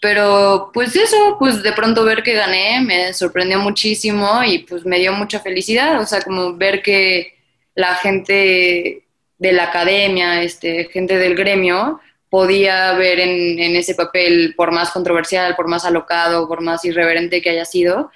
Pero 0.00 0.70
pues 0.72 0.96
eso, 0.96 1.36
pues 1.38 1.62
de 1.62 1.72
pronto 1.72 2.02
ver 2.04 2.22
que 2.22 2.32
gané 2.32 2.80
me 2.80 3.12
sorprendió 3.12 3.58
muchísimo 3.58 4.42
y 4.44 4.60
pues 4.60 4.84
me 4.86 4.98
dio 4.98 5.12
mucha 5.12 5.38
felicidad, 5.40 6.00
o 6.00 6.06
sea, 6.06 6.22
como 6.22 6.54
ver 6.56 6.82
que 6.82 7.34
la 7.74 7.94
gente 7.96 9.04
de 9.38 9.52
la 9.52 9.64
academia, 9.64 10.42
este, 10.42 10.88
gente 10.92 11.18
del 11.18 11.34
gremio, 11.34 12.00
podía 12.32 12.94
ver 12.94 13.20
en, 13.20 13.76
ese 13.76 13.94
papel, 13.94 14.54
por 14.56 14.72
más 14.72 14.90
controversial, 14.90 15.54
por 15.54 15.68
más 15.68 15.84
alocado, 15.84 16.48
por 16.48 16.62
más 16.62 16.82
irreverente 16.82 17.42
que 17.42 17.50
haya 17.50 17.66
sido, 17.66 18.10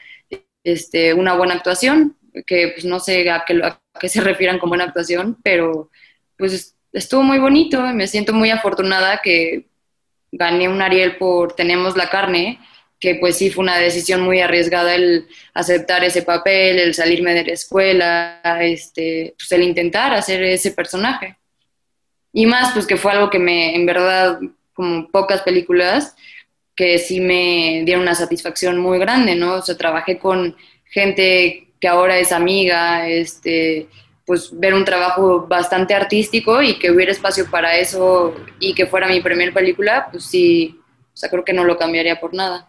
este, 0.65 1.13
una 1.13 1.35
buena 1.35 1.53
actuación, 1.53 2.17
que 2.47 2.69
pues 2.69 2.87
no 2.87 2.99
sé 2.99 3.29
a 3.31 3.45
qué, 3.47 3.61
a 3.63 3.79
qué 4.01 4.09
se 4.09 4.21
refieran 4.23 4.59
con 4.59 4.71
buena 4.71 4.85
actuación, 4.85 5.37
pero 5.43 5.91
pues 6.39 6.75
estuvo 6.95 7.23
muy 7.23 7.39
bonito 7.39 7.79
me 7.93 8.07
siento 8.07 8.33
muy 8.33 8.49
afortunada 8.49 9.21
que 9.23 9.67
gané 10.33 10.67
un 10.71 10.81
Ariel 10.81 11.19
por 11.19 11.53
Tenemos 11.53 11.95
la 11.95 12.09
carne, 12.09 12.59
que 12.99 13.17
pues 13.17 13.37
sí 13.37 13.51
fue 13.51 13.65
una 13.65 13.77
decisión 13.77 14.23
muy 14.23 14.41
arriesgada 14.41 14.95
el 14.95 15.29
aceptar 15.53 16.05
ese 16.05 16.23
papel, 16.23 16.79
el 16.79 16.95
salirme 16.95 17.35
de 17.35 17.45
la 17.45 17.53
escuela, 17.53 18.41
este, 18.63 19.35
pues 19.37 19.53
el 19.53 19.63
intentar 19.63 20.15
hacer 20.15 20.43
ese 20.43 20.71
personaje. 20.71 21.37
Y 22.37 22.45
más, 22.45 22.75
pues 22.75 22.87
que 22.87 22.99
fue 22.99 23.13
algo 23.13 23.31
que 23.31 23.39
me, 23.39 23.75
en 23.75 23.87
verdad, 23.87 24.39
como 24.75 25.09
pocas 25.09 25.41
películas, 25.41 26.15
que 26.75 26.99
sí 26.99 27.19
me 27.19 27.81
dieron 27.87 28.03
una 28.03 28.15
satisfacción 28.15 28.79
muy 28.79 28.99
grande, 28.99 29.35
¿no? 29.35 29.55
O 29.55 29.63
sea, 29.63 29.75
trabajé 29.79 30.19
con 30.19 30.55
gente 30.85 31.69
que 31.81 31.89
ahora 31.89 32.19
es 32.19 32.33
amiga, 32.33 33.09
este, 33.09 33.89
pues 34.27 34.51
ver 34.53 34.75
un 34.75 34.85
trabajo 34.85 35.47
bastante 35.47 35.95
artístico 35.95 36.61
y 36.61 36.79
que 36.79 36.91
hubiera 36.91 37.11
espacio 37.11 37.51
para 37.51 37.79
eso 37.79 38.35
y 38.61 38.75
que 38.75 38.85
fuera 38.85 39.09
mi 39.09 39.23
primera 39.23 39.55
película, 39.55 40.09
pues 40.11 40.25
sí, 40.25 40.79
o 41.15 41.17
sea, 41.17 41.31
creo 41.31 41.43
que 41.43 41.55
no 41.55 41.65
lo 41.65 41.79
cambiaría 41.79 42.21
por 42.21 42.35
nada. 42.35 42.69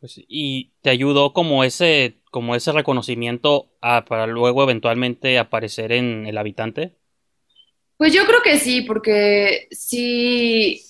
Pues, 0.00 0.18
y 0.26 0.70
te 0.80 0.88
ayudó 0.88 1.34
como 1.34 1.62
ese, 1.62 2.22
como 2.30 2.54
ese 2.54 2.72
reconocimiento 2.72 3.68
a, 3.82 4.06
para 4.06 4.26
luego 4.26 4.62
eventualmente 4.62 5.38
aparecer 5.38 5.92
en 5.92 6.26
El 6.26 6.38
Habitante. 6.38 6.97
Pues 7.98 8.12
yo 8.12 8.24
creo 8.26 8.40
que 8.42 8.58
sí, 8.58 8.82
porque 8.82 9.66
sí, 9.70 10.82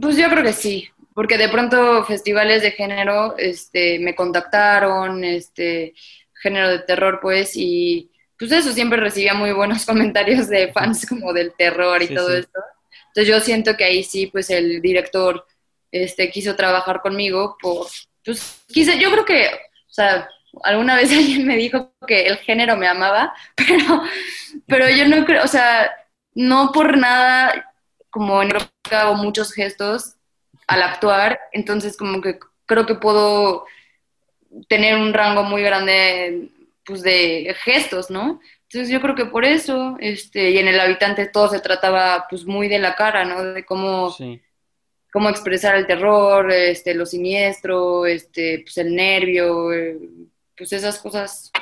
pues 0.00 0.16
yo 0.16 0.28
creo 0.28 0.44
que 0.44 0.52
sí, 0.52 0.88
porque 1.14 1.38
de 1.38 1.48
pronto 1.48 2.04
festivales 2.04 2.62
de 2.62 2.72
género 2.72 3.34
este, 3.38 3.98
me 3.98 4.14
contactaron, 4.14 5.24
este, 5.24 5.94
género 6.34 6.68
de 6.68 6.80
terror, 6.80 7.18
pues, 7.22 7.52
y 7.56 8.10
pues 8.38 8.52
eso, 8.52 8.72
siempre 8.72 9.00
recibía 9.00 9.32
muy 9.32 9.52
buenos 9.52 9.86
comentarios 9.86 10.48
de 10.48 10.70
fans 10.70 11.06
como 11.06 11.32
del 11.32 11.54
terror 11.56 12.02
y 12.02 12.14
todo 12.14 12.36
esto. 12.36 12.60
Entonces 13.08 13.26
yo 13.26 13.40
siento 13.40 13.76
que 13.76 13.84
ahí 13.84 14.04
sí, 14.04 14.26
pues 14.26 14.50
el 14.50 14.82
director 14.82 15.46
este, 15.90 16.30
quiso 16.30 16.54
trabajar 16.56 17.00
conmigo 17.00 17.56
por, 17.58 17.86
pues 18.22 18.62
quise, 18.68 18.98
yo 18.98 19.10
creo 19.10 19.24
que, 19.24 19.46
o 19.46 19.92
sea, 19.92 20.28
alguna 20.62 20.96
vez 20.96 21.10
alguien 21.16 21.46
me 21.46 21.56
dijo 21.56 21.94
que 22.06 22.26
el 22.26 22.36
género 22.38 22.76
me 22.76 22.86
amaba, 22.86 23.32
pero, 23.56 24.02
pero 24.66 24.90
yo 24.90 25.08
no 25.08 25.24
creo, 25.24 25.42
o 25.42 25.48
sea, 25.48 25.90
no 26.34 26.72
por 26.72 26.96
nada, 26.98 27.72
como 28.10 28.42
en 28.42 28.50
que 28.82 28.94
hago 28.94 29.14
muchos 29.14 29.52
gestos 29.52 30.16
al 30.66 30.82
actuar, 30.82 31.40
entonces 31.52 31.96
como 31.96 32.20
que 32.20 32.38
creo 32.66 32.86
que 32.86 32.94
puedo 32.94 33.66
tener 34.68 34.96
un 34.96 35.12
rango 35.12 35.42
muy 35.42 35.62
grande 35.62 36.50
pues 36.84 37.02
de 37.02 37.54
gestos, 37.62 38.10
¿no? 38.10 38.40
Entonces 38.62 38.90
yo 38.90 39.00
creo 39.00 39.14
que 39.14 39.26
por 39.26 39.44
eso, 39.44 39.96
este, 40.00 40.50
y 40.50 40.58
en 40.58 40.68
el 40.68 40.80
habitante 40.80 41.26
todo 41.26 41.48
se 41.48 41.60
trataba 41.60 42.26
pues 42.28 42.44
muy 42.44 42.68
de 42.68 42.78
la 42.78 42.94
cara, 42.94 43.24
¿no? 43.24 43.42
De 43.42 43.64
cómo, 43.64 44.14
cómo 45.12 45.28
expresar 45.28 45.76
el 45.76 45.86
terror, 45.86 46.50
este, 46.50 46.94
lo 46.94 47.06
siniestro, 47.06 48.06
este, 48.06 48.60
pues 48.64 48.76
el 48.78 48.94
nervio, 48.94 49.72
eh, 49.72 49.98
pues 50.56 50.72
esas 50.72 50.98
cosas 50.98 51.52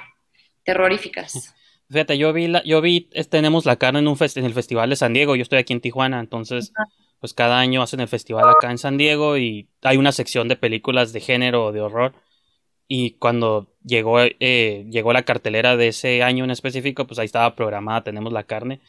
terroríficas. 0.65 1.55
Fíjate, 1.93 2.17
yo 2.17 2.33
vi, 2.33 2.49
la, 2.49 2.63
yo 2.65 2.81
vi, 2.81 3.11
tenemos 3.29 3.67
la 3.67 3.77
cara 3.77 3.99
en, 3.99 4.09
un 4.09 4.17
en 4.19 4.45
el 4.47 4.55
Festival 4.55 4.89
de 4.89 4.97
San 4.97 5.13
Diego, 5.13 5.37
yo 5.37 5.43
estoy 5.43 5.59
aquí 5.59 5.75
en 5.75 5.83
Tijuana, 5.83 6.21
entonces, 6.21 6.73
pues 7.21 7.35
cada 7.35 7.59
año 7.59 7.83
hacen 7.83 8.01
el 8.01 8.09
festival 8.09 8.49
acá 8.49 8.71
en 8.71 8.79
San 8.79 8.97
Diego 8.97 9.37
y 9.37 9.69
hay 9.83 9.99
una 9.99 10.11
sección 10.11 10.49
de 10.49 10.57
películas 10.57 11.13
de 11.13 11.21
género 11.21 11.67
o 11.67 11.73
de 11.73 11.83
horror. 11.83 12.15
Y 12.89 13.13
cuando 13.13 13.69
llegó, 13.85 14.21
eh, 14.21 14.87
llegó 14.91 15.13
la 15.13 15.23
cartelera 15.23 15.77
de 15.77 15.89
ese 15.89 16.23
año 16.23 16.45
en 16.45 16.51
específico, 16.51 17.07
pues 17.07 17.19
ahí 17.19 17.27
estaba 17.27 17.55
programada, 17.55 18.05
tenemos 18.05 18.33
la 18.33 18.45
carne. 18.45 18.81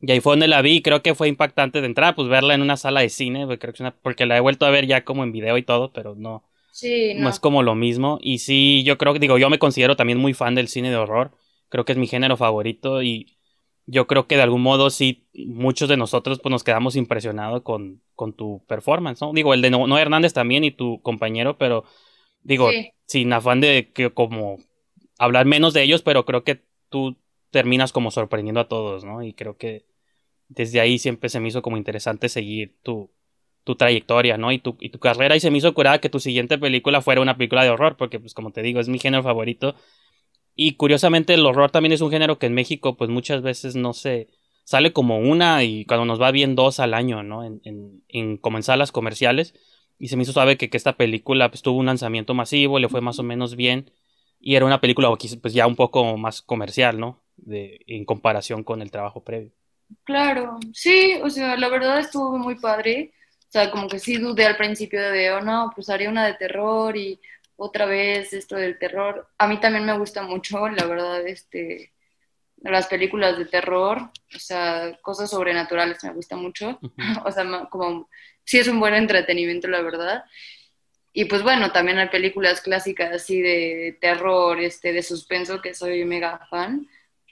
Y 0.00 0.10
ahí 0.12 0.20
fue 0.20 0.32
donde 0.32 0.48
la 0.48 0.62
vi, 0.62 0.82
creo 0.82 1.02
que 1.02 1.16
fue 1.16 1.28
impactante 1.28 1.80
de 1.80 1.86
entrada, 1.86 2.14
pues 2.14 2.28
verla 2.28 2.54
en 2.54 2.62
una 2.62 2.76
sala 2.76 3.00
de 3.00 3.08
cine, 3.08 3.44
porque, 3.46 3.72
creo 3.72 3.74
que 3.74 3.96
porque 4.02 4.26
la 4.26 4.36
he 4.36 4.40
vuelto 4.40 4.66
a 4.66 4.70
ver 4.70 4.86
ya 4.86 5.04
como 5.04 5.24
en 5.24 5.32
video 5.32 5.58
y 5.58 5.62
todo, 5.64 5.92
pero 5.92 6.14
no, 6.14 6.44
sí, 6.70 7.14
no. 7.14 7.22
no 7.22 7.28
es 7.28 7.40
como 7.40 7.64
lo 7.64 7.74
mismo. 7.74 8.18
Y 8.22 8.38
sí, 8.38 8.84
yo 8.84 8.98
creo 8.98 9.12
que, 9.12 9.18
digo, 9.18 9.36
yo 9.36 9.50
me 9.50 9.58
considero 9.58 9.96
también 9.96 10.18
muy 10.18 10.32
fan 10.32 10.54
del 10.54 10.68
cine 10.68 10.90
de 10.90 10.96
horror 10.96 11.32
creo 11.72 11.86
que 11.86 11.92
es 11.92 11.98
mi 11.98 12.06
género 12.06 12.36
favorito 12.36 13.02
y 13.02 13.38
yo 13.86 14.06
creo 14.06 14.26
que 14.26 14.36
de 14.36 14.42
algún 14.42 14.60
modo 14.60 14.90
sí 14.90 15.26
muchos 15.32 15.88
de 15.88 15.96
nosotros 15.96 16.38
pues 16.38 16.50
nos 16.50 16.64
quedamos 16.64 16.96
impresionados 16.96 17.62
con, 17.62 18.02
con 18.14 18.34
tu 18.34 18.62
performance, 18.66 19.22
¿no? 19.22 19.32
Digo, 19.32 19.54
el 19.54 19.62
de 19.62 19.70
Noé 19.70 20.02
Hernández 20.02 20.34
también 20.34 20.64
y 20.64 20.70
tu 20.70 21.00
compañero, 21.00 21.56
pero 21.56 21.84
digo, 22.42 22.68
sin 23.06 23.32
afán 23.32 23.62
de 23.62 23.90
que 23.94 24.10
como 24.10 24.58
hablar 25.18 25.46
menos 25.46 25.72
de 25.72 25.82
ellos, 25.82 26.02
pero 26.02 26.26
creo 26.26 26.44
que 26.44 26.62
tú 26.90 27.16
terminas 27.50 27.90
como 27.90 28.10
sorprendiendo 28.10 28.60
a 28.60 28.68
todos, 28.68 29.04
¿no? 29.04 29.22
Y 29.22 29.32
creo 29.32 29.56
que 29.56 29.86
desde 30.48 30.78
ahí 30.78 30.98
siempre 30.98 31.30
se 31.30 31.40
me 31.40 31.48
hizo 31.48 31.62
como 31.62 31.78
interesante 31.78 32.28
seguir 32.28 32.76
tu, 32.82 33.10
tu 33.64 33.76
trayectoria, 33.76 34.36
¿no? 34.36 34.52
Y 34.52 34.58
tu, 34.58 34.76
y 34.78 34.90
tu 34.90 34.98
carrera 34.98 35.36
y 35.36 35.40
se 35.40 35.50
me 35.50 35.56
hizo 35.56 35.72
curada 35.72 36.02
que 36.02 36.10
tu 36.10 36.20
siguiente 36.20 36.58
película 36.58 37.00
fuera 37.00 37.22
una 37.22 37.38
película 37.38 37.64
de 37.64 37.70
horror, 37.70 37.96
porque 37.96 38.20
pues 38.20 38.34
como 38.34 38.50
te 38.52 38.60
digo, 38.60 38.78
es 38.78 38.90
mi 38.90 38.98
género 38.98 39.22
favorito 39.22 39.74
y 40.54 40.74
curiosamente 40.76 41.34
el 41.34 41.46
horror 41.46 41.70
también 41.70 41.92
es 41.92 42.00
un 42.00 42.10
género 42.10 42.38
que 42.38 42.46
en 42.46 42.54
México 42.54 42.96
pues 42.96 43.10
muchas 43.10 43.42
veces 43.42 43.76
no 43.76 43.92
se 43.92 44.28
sale 44.64 44.92
como 44.92 45.18
una 45.18 45.64
y 45.64 45.84
cuando 45.86 46.04
nos 46.04 46.20
va 46.20 46.30
bien 46.30 46.54
dos 46.54 46.80
al 46.80 46.94
año, 46.94 47.22
¿no? 47.22 47.44
En, 47.44 47.60
en, 47.64 48.02
en 48.08 48.36
como 48.38 48.58
en 48.58 48.62
salas 48.62 48.92
comerciales. 48.92 49.54
Y 49.98 50.08
se 50.08 50.16
me 50.16 50.24
hizo 50.24 50.32
saber 50.32 50.58
que, 50.58 50.68
que 50.70 50.76
esta 50.76 50.96
película 50.96 51.50
pues, 51.50 51.62
tuvo 51.62 51.78
un 51.78 51.86
lanzamiento 51.86 52.34
masivo, 52.34 52.78
le 52.78 52.88
fue 52.88 53.00
más 53.00 53.18
o 53.18 53.22
menos 53.22 53.56
bien. 53.56 53.92
Y 54.40 54.56
era 54.56 54.66
una 54.66 54.80
película 54.80 55.08
pues 55.40 55.54
ya 55.54 55.66
un 55.66 55.76
poco 55.76 56.16
más 56.16 56.42
comercial, 56.42 56.98
¿no? 56.98 57.22
De, 57.36 57.80
en 57.86 58.04
comparación 58.04 58.64
con 58.64 58.82
el 58.82 58.90
trabajo 58.90 59.22
previo. 59.24 59.52
Claro, 60.04 60.58
sí, 60.72 61.20
o 61.22 61.30
sea, 61.30 61.56
la 61.56 61.68
verdad 61.68 62.00
estuvo 62.00 62.38
muy 62.38 62.56
padre. 62.56 63.12
O 63.48 63.52
sea, 63.52 63.70
como 63.70 63.88
que 63.88 63.98
sí 63.98 64.16
dudé 64.16 64.46
al 64.46 64.56
principio 64.56 65.00
de, 65.12 65.30
oh 65.32 65.40
no, 65.42 65.70
pues 65.74 65.88
haría 65.90 66.08
una 66.08 66.26
de 66.26 66.34
terror 66.34 66.96
y 66.96 67.20
otra 67.62 67.86
vez 67.86 68.32
esto 68.32 68.56
del 68.56 68.78
terror. 68.78 69.28
A 69.38 69.46
mí 69.46 69.60
también 69.60 69.84
me 69.84 69.96
gusta 69.96 70.22
mucho, 70.22 70.68
la 70.68 70.84
verdad, 70.86 71.26
este, 71.26 71.92
las 72.56 72.86
películas 72.88 73.38
de 73.38 73.46
terror, 73.46 74.10
o 74.34 74.38
sea, 74.38 74.98
cosas 75.00 75.30
sobrenaturales 75.30 76.02
me 76.04 76.12
gusta 76.12 76.36
mucho. 76.36 76.78
o 77.24 77.30
sea, 77.30 77.68
como 77.70 78.08
sí 78.44 78.58
es 78.58 78.68
un 78.68 78.80
buen 78.80 78.94
entretenimiento, 78.94 79.68
la 79.68 79.80
verdad. 79.80 80.24
Y 81.12 81.26
pues 81.26 81.42
bueno, 81.42 81.72
también 81.72 81.98
hay 81.98 82.08
películas 82.08 82.60
clásicas 82.62 83.12
así 83.12 83.40
de 83.40 83.98
terror, 84.00 84.58
este, 84.60 84.92
de 84.92 85.02
suspenso, 85.02 85.60
que 85.60 85.74
soy 85.74 86.04
mega 86.04 86.46
fan. 86.50 86.88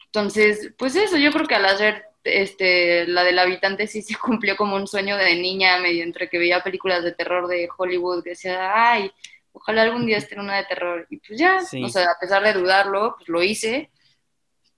Entonces, 0.07 0.73
pues 0.79 0.97
eso, 0.97 1.17
yo 1.17 1.33
creo 1.33 1.47
que 1.47 1.55
al 1.55 1.65
hacer 1.65 2.05
este, 2.23 3.07
la 3.07 3.25
del 3.25 3.39
habitante 3.39 3.87
sí 3.87 4.03
se 4.03 4.15
cumplió 4.19 4.57
como 4.57 4.77
un 4.77 4.87
sueño 4.87 5.17
de 5.17 5.35
niña, 5.37 5.79
medio 5.79 6.05
entre 6.05 6.29
que 6.29 6.39
veía 6.39 6.63
películas 6.63 7.03
de 7.03 7.13
terror 7.13 7.49
de 7.49 7.69
Hollywood, 7.77 8.23
que 8.23 8.31
decía, 8.31 8.71
ay, 8.75 9.11
ojalá 9.53 9.83
algún 9.83 10.07
día 10.07 10.19
esté 10.19 10.35
en 10.35 10.41
una 10.41 10.57
de 10.57 10.65
terror. 10.65 11.07
Y 11.11 11.19
pues 11.19 11.39
ya, 11.39 11.59
o 11.59 11.89
sea, 11.89 12.05
a 12.05 12.19
pesar 12.21 12.43
de 12.43 12.53
dudarlo, 12.53 13.15
pues 13.17 13.29
lo 13.29 13.43
hice. 13.43 13.91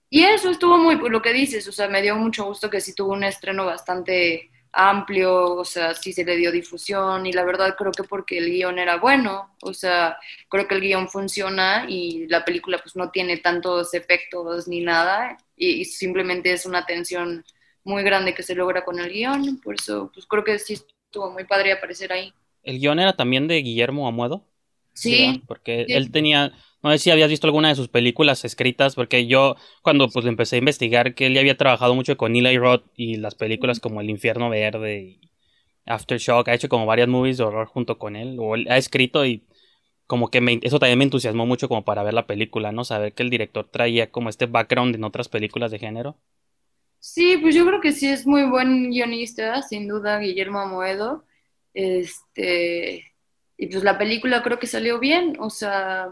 Y 0.09 0.23
eso 0.23 0.51
estuvo 0.51 0.77
muy, 0.77 0.97
pues 0.97 1.11
lo 1.11 1.21
que 1.21 1.33
dices, 1.33 1.67
o 1.67 1.71
sea, 1.71 1.87
me 1.87 2.01
dio 2.01 2.15
mucho 2.15 2.45
gusto 2.45 2.69
que 2.69 2.81
sí 2.81 2.93
tuvo 2.93 3.13
un 3.13 3.23
estreno 3.23 3.65
bastante 3.65 4.51
amplio, 4.73 5.55
o 5.55 5.65
sea, 5.65 5.93
sí 5.93 6.11
se 6.13 6.25
le 6.25 6.35
dio 6.35 6.51
difusión 6.51 7.25
y 7.27 7.31
la 7.31 7.45
verdad 7.45 7.75
creo 7.77 7.91
que 7.91 8.03
porque 8.03 8.39
el 8.39 8.49
guion 8.49 8.79
era 8.79 8.97
bueno, 8.97 9.55
o 9.61 9.73
sea, 9.73 10.17
creo 10.49 10.67
que 10.67 10.75
el 10.75 10.81
guion 10.81 11.07
funciona 11.07 11.85
y 11.87 12.27
la 12.27 12.43
película 12.43 12.79
pues 12.79 12.95
no 12.95 13.11
tiene 13.11 13.37
tantos 13.37 13.93
efectos 13.93 14.67
ni 14.67 14.81
nada 14.81 15.37
y, 15.55 15.85
simplemente 15.85 16.51
es 16.51 16.65
una 16.65 16.85
tensión 16.85 17.45
muy 17.83 18.03
grande 18.03 18.33
que 18.33 18.43
se 18.43 18.55
logra 18.55 18.83
con 18.83 18.99
el 18.99 19.11
guion, 19.11 19.61
por 19.61 19.75
eso 19.75 20.11
pues 20.11 20.25
creo 20.25 20.43
que 20.43 20.57
sí 20.57 20.73
estuvo 20.73 21.29
muy 21.31 21.45
padre 21.45 21.71
aparecer 21.71 22.11
ahí. 22.11 22.33
¿El 22.63 22.79
guion 22.79 22.99
era 22.99 23.15
también 23.15 23.47
de 23.47 23.61
Guillermo 23.61 24.07
Amuedo? 24.07 24.43
Sí. 24.93 25.41
Porque 25.47 25.85
él 25.89 26.11
tenía, 26.11 26.53
no 26.81 26.91
sé 26.91 26.97
si 26.99 27.11
habías 27.11 27.29
visto 27.29 27.47
alguna 27.47 27.69
de 27.69 27.75
sus 27.75 27.89
películas 27.89 28.45
escritas, 28.45 28.95
porque 28.95 29.27
yo 29.27 29.55
cuando 29.81 30.07
pues 30.09 30.25
empecé 30.25 30.57
a 30.57 30.59
investigar 30.59 31.15
que 31.15 31.25
él 31.25 31.33
ya 31.33 31.41
había 31.41 31.57
trabajado 31.57 31.95
mucho 31.95 32.17
con 32.17 32.35
Eli 32.35 32.57
Roth 32.57 32.85
y 32.95 33.17
las 33.17 33.35
películas 33.35 33.79
como 33.79 34.01
El 34.01 34.09
Infierno 34.09 34.49
Verde 34.49 35.01
y 35.01 35.21
Aftershock, 35.85 36.47
ha 36.47 36.53
hecho 36.53 36.69
como 36.69 36.85
varias 36.85 37.07
movies 37.07 37.37
de 37.37 37.43
horror 37.43 37.67
junto 37.67 37.97
con 37.97 38.15
él, 38.15 38.37
o 38.39 38.55
él 38.55 38.67
ha 38.69 38.77
escrito 38.77 39.25
y 39.25 39.43
como 40.07 40.29
que 40.29 40.41
me, 40.41 40.59
eso 40.61 40.79
también 40.79 40.99
me 40.99 41.05
entusiasmó 41.05 41.45
mucho 41.45 41.67
como 41.67 41.85
para 41.85 42.03
ver 42.03 42.13
la 42.13 42.27
película, 42.27 42.71
¿no? 42.71 42.83
Saber 42.83 43.13
que 43.13 43.23
el 43.23 43.29
director 43.29 43.67
traía 43.69 44.11
como 44.11 44.29
este 44.29 44.45
background 44.45 44.95
en 44.95 45.03
otras 45.03 45.29
películas 45.29 45.71
de 45.71 45.79
género. 45.79 46.17
Sí, 46.99 47.37
pues 47.41 47.55
yo 47.55 47.65
creo 47.65 47.81
que 47.81 47.91
sí 47.91 48.07
es 48.07 48.25
muy 48.25 48.43
buen 48.43 48.91
guionista, 48.91 49.61
sin 49.61 49.87
duda, 49.87 50.19
Guillermo 50.19 50.59
Amoedo. 50.59 51.25
Este, 51.73 53.12
y 53.63 53.67
pues 53.67 53.81
la 53.81 53.97
película 53.97 54.43
creo 54.43 54.59
que 54.59 54.67
salió 54.67 54.99
bien, 54.99 55.37
o 55.39 55.49
sea, 55.49 56.09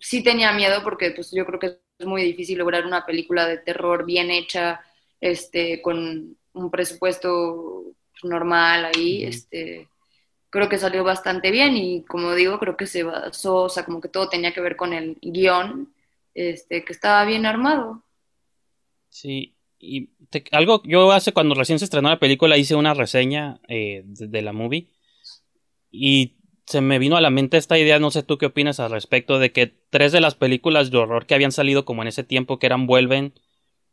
sí 0.00 0.24
tenía 0.24 0.50
miedo 0.50 0.82
porque 0.82 1.12
pues 1.12 1.30
yo 1.30 1.46
creo 1.46 1.60
que 1.60 1.78
es 1.96 2.04
muy 2.04 2.24
difícil 2.24 2.58
lograr 2.58 2.84
una 2.84 3.06
película 3.06 3.46
de 3.46 3.58
terror 3.58 4.04
bien 4.04 4.32
hecha, 4.32 4.80
este, 5.20 5.80
con 5.80 6.36
un 6.54 6.70
presupuesto 6.72 7.84
normal 8.24 8.86
ahí, 8.86 9.22
este, 9.22 9.88
creo 10.50 10.68
que 10.68 10.78
salió 10.78 11.04
bastante 11.04 11.52
bien 11.52 11.76
y 11.76 12.02
como 12.02 12.34
digo, 12.34 12.58
creo 12.58 12.76
que 12.76 12.88
se 12.88 13.04
basó, 13.04 13.62
o 13.62 13.68
sea, 13.68 13.84
como 13.84 14.00
que 14.00 14.08
todo 14.08 14.28
tenía 14.28 14.52
que 14.52 14.60
ver 14.60 14.74
con 14.74 14.92
el 14.92 15.16
guion, 15.22 15.94
este, 16.34 16.84
que 16.84 16.92
estaba 16.92 17.24
bien 17.24 17.46
armado. 17.46 18.02
Sí, 19.10 19.54
y 19.78 20.10
algo, 20.50 20.82
yo 20.84 21.12
hace 21.12 21.32
cuando 21.32 21.54
recién 21.54 21.78
se 21.78 21.84
estrenó 21.84 22.08
la 22.08 22.18
película 22.18 22.58
hice 22.58 22.74
una 22.74 22.94
reseña 22.94 23.60
eh, 23.68 24.02
de, 24.04 24.42
la 24.42 24.52
movie 24.52 24.88
y 25.90 26.37
se 26.68 26.82
me 26.82 26.98
vino 26.98 27.16
a 27.16 27.22
la 27.22 27.30
mente 27.30 27.56
esta 27.56 27.78
idea, 27.78 27.98
no 27.98 28.10
sé 28.10 28.22
tú 28.22 28.36
qué 28.36 28.44
opinas 28.44 28.78
al 28.78 28.90
respecto, 28.90 29.38
de 29.38 29.52
que 29.52 29.72
tres 29.88 30.12
de 30.12 30.20
las 30.20 30.34
películas 30.34 30.90
de 30.90 30.98
horror 30.98 31.24
que 31.24 31.34
habían 31.34 31.50
salido 31.50 31.86
como 31.86 32.02
en 32.02 32.08
ese 32.08 32.24
tiempo, 32.24 32.58
que 32.58 32.66
eran 32.66 32.86
Vuelven, 32.86 33.32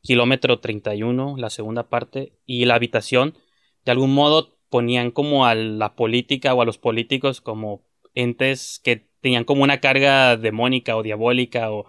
Kilómetro 0.02 0.60
31, 0.60 1.36
la 1.38 1.50
segunda 1.50 1.88
parte, 1.88 2.34
y 2.46 2.66
La 2.66 2.76
Habitación, 2.76 3.38
de 3.86 3.94
algún 3.94 4.14
modo 4.14 4.58
ponían 4.70 5.12
como 5.12 5.46
a 5.46 5.56
la 5.56 5.96
política 5.96 6.54
o 6.54 6.62
a 6.62 6.66
los 6.66 6.78
políticos 6.78 7.40
como 7.40 7.86
entes 8.14 8.82
que 8.84 9.08
tenían 9.22 9.46
como 9.46 9.64
una 9.64 9.80
carga 9.80 10.36
demónica 10.36 10.98
o 10.98 11.04
diabólica 11.04 11.72
o 11.72 11.86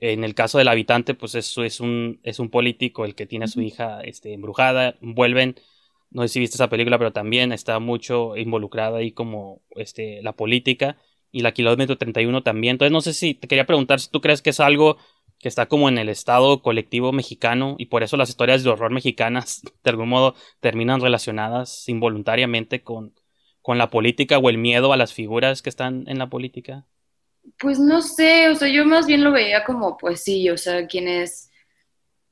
en 0.00 0.24
el 0.24 0.34
caso 0.34 0.58
del 0.58 0.68
habitante 0.68 1.14
pues 1.14 1.36
eso 1.36 1.62
es 1.62 1.78
un 1.78 2.20
es 2.22 2.40
un 2.40 2.50
político 2.50 3.04
el 3.04 3.14
que 3.14 3.26
tiene 3.26 3.44
a 3.44 3.48
su 3.48 3.60
hija 3.60 4.00
este 4.00 4.32
embrujada 4.34 4.96
vuelven 5.00 5.56
no 6.16 6.22
sé 6.22 6.28
si 6.28 6.40
viste 6.40 6.56
esa 6.56 6.70
película 6.70 6.96
pero 6.98 7.12
también 7.12 7.52
está 7.52 7.78
mucho 7.78 8.36
involucrada 8.36 8.98
ahí 8.98 9.12
como 9.12 9.60
este 9.70 10.22
la 10.22 10.32
política 10.32 10.96
y 11.30 11.42
la 11.42 11.52
kilómetro 11.52 11.98
31 11.98 12.42
también 12.42 12.72
entonces 12.72 12.92
no 12.92 13.02
sé 13.02 13.12
si 13.12 13.34
te 13.34 13.48
quería 13.48 13.66
preguntar 13.66 14.00
si 14.00 14.10
tú 14.10 14.22
crees 14.22 14.40
que 14.40 14.50
es 14.50 14.60
algo 14.60 14.96
que 15.38 15.48
está 15.48 15.66
como 15.66 15.90
en 15.90 15.98
el 15.98 16.08
estado 16.08 16.62
colectivo 16.62 17.12
mexicano 17.12 17.76
y 17.78 17.86
por 17.86 18.02
eso 18.02 18.16
las 18.16 18.30
historias 18.30 18.64
de 18.64 18.70
horror 18.70 18.92
mexicanas 18.92 19.60
de 19.84 19.90
algún 19.90 20.08
modo 20.08 20.34
terminan 20.60 21.02
relacionadas 21.02 21.86
involuntariamente 21.88 22.82
con, 22.82 23.14
con 23.60 23.76
la 23.76 23.90
política 23.90 24.38
o 24.38 24.48
el 24.48 24.56
miedo 24.56 24.94
a 24.94 24.96
las 24.96 25.12
figuras 25.12 25.60
que 25.60 25.68
están 25.68 26.04
en 26.06 26.18
la 26.18 26.28
política? 26.28 26.86
Pues 27.58 27.78
no 27.78 28.00
sé, 28.00 28.48
o 28.48 28.54
sea, 28.54 28.68
yo 28.68 28.86
más 28.86 29.06
bien 29.06 29.22
lo 29.22 29.30
veía 29.30 29.64
como, 29.64 29.96
pues 29.98 30.24
sí, 30.24 30.48
o 30.50 30.56
sea, 30.56 30.86
quienes 30.86 31.50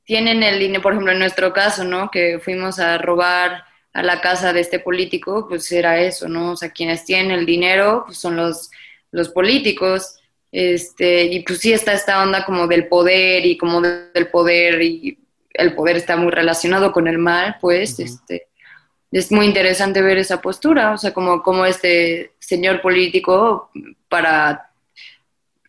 tienen 0.05 0.43
el 0.43 0.59
dinero, 0.59 0.81
por 0.81 0.93
ejemplo, 0.93 1.13
en 1.13 1.19
nuestro 1.19 1.53
caso, 1.53 1.83
¿no? 1.83 2.11
Que 2.11 2.39
fuimos 2.39 2.79
a 2.79 2.97
robar 2.97 3.63
a 3.95 4.03
la 4.03 4.19
casa 4.19 4.51
de 4.51 4.59
este 4.59 4.79
político, 4.79 5.47
pues 5.47 5.71
era 5.71 6.01
eso, 6.01 6.27
¿no? 6.27 6.51
O 6.51 6.55
sea, 6.57 6.69
quienes 6.69 7.05
tienen 7.05 7.31
el 7.31 7.45
dinero, 7.45 8.03
pues 8.05 8.17
son 8.17 8.35
los, 8.35 8.69
los 9.11 9.29
políticos 9.29 10.17
este, 10.51 11.23
y 11.23 11.39
pues 11.43 11.59
sí 11.59 11.71
está 11.71 11.93
esta 11.93 12.21
onda 12.21 12.43
como 12.45 12.67
del 12.67 12.89
poder 12.89 13.45
y 13.45 13.57
como 13.57 13.81
del 13.81 14.27
poder 14.31 14.81
y 14.81 15.17
el 15.53 15.73
poder 15.73 15.95
está 15.95 16.17
muy 16.17 16.29
relacionado 16.29 16.91
con 16.91 17.07
el 17.07 17.17
mal, 17.17 17.55
pues, 17.61 17.97
este, 18.01 18.47
es 19.11 19.31
muy 19.31 19.45
interesante 19.45 20.01
ver 20.01 20.17
esa 20.17 20.41
postura, 20.41 20.91
o 20.91 20.97
sea, 20.97 21.13
como, 21.13 21.41
como 21.41 21.65
este 21.65 22.33
señor 22.37 22.81
político 22.81 23.71
para, 24.09 24.71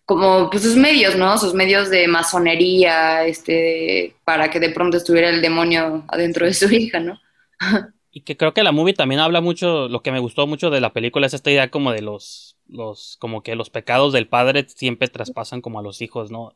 como 0.05 0.51
pues 0.51 0.65
sus 0.65 0.75
medios, 0.75 1.15
¿no? 1.15 1.39
Sus 1.39 1.55
medios 1.55 1.91
de 1.91 2.09
masonería, 2.09 3.25
este, 3.25 4.17
para 4.25 4.51
que 4.51 4.59
de 4.59 4.71
pronto 4.71 4.97
estuviera 4.97 5.31
el 5.31 5.41
demonio 5.41 6.05
adentro 6.09 6.45
de 6.45 6.55
su 6.55 6.69
hija, 6.73 6.99
¿no? 6.99 7.21
y 8.17 8.23
que 8.23 8.39
creo 8.39 8.55
que 8.55 8.63
la 8.63 8.73
movie 8.73 8.95
también 8.95 9.21
habla 9.21 9.43
mucho, 9.43 9.89
lo 9.91 10.01
que 10.01 10.11
me 10.11 10.21
gustó 10.21 10.47
mucho 10.47 10.71
de 10.71 10.81
la 10.81 10.95
película 10.95 11.27
es 11.27 11.35
esta 11.35 11.51
idea 11.51 11.71
como 11.71 11.93
de 11.93 12.01
los 12.01 12.57
los, 12.67 13.19
como 13.21 13.43
que 13.43 13.55
los 13.57 13.69
pecados 13.69 14.15
del 14.15 14.27
padre 14.27 14.65
siempre 14.71 15.09
traspasan 15.09 15.61
como 15.61 15.81
a 15.81 15.83
los 15.83 16.01
hijos, 16.01 16.31
¿no? 16.31 16.55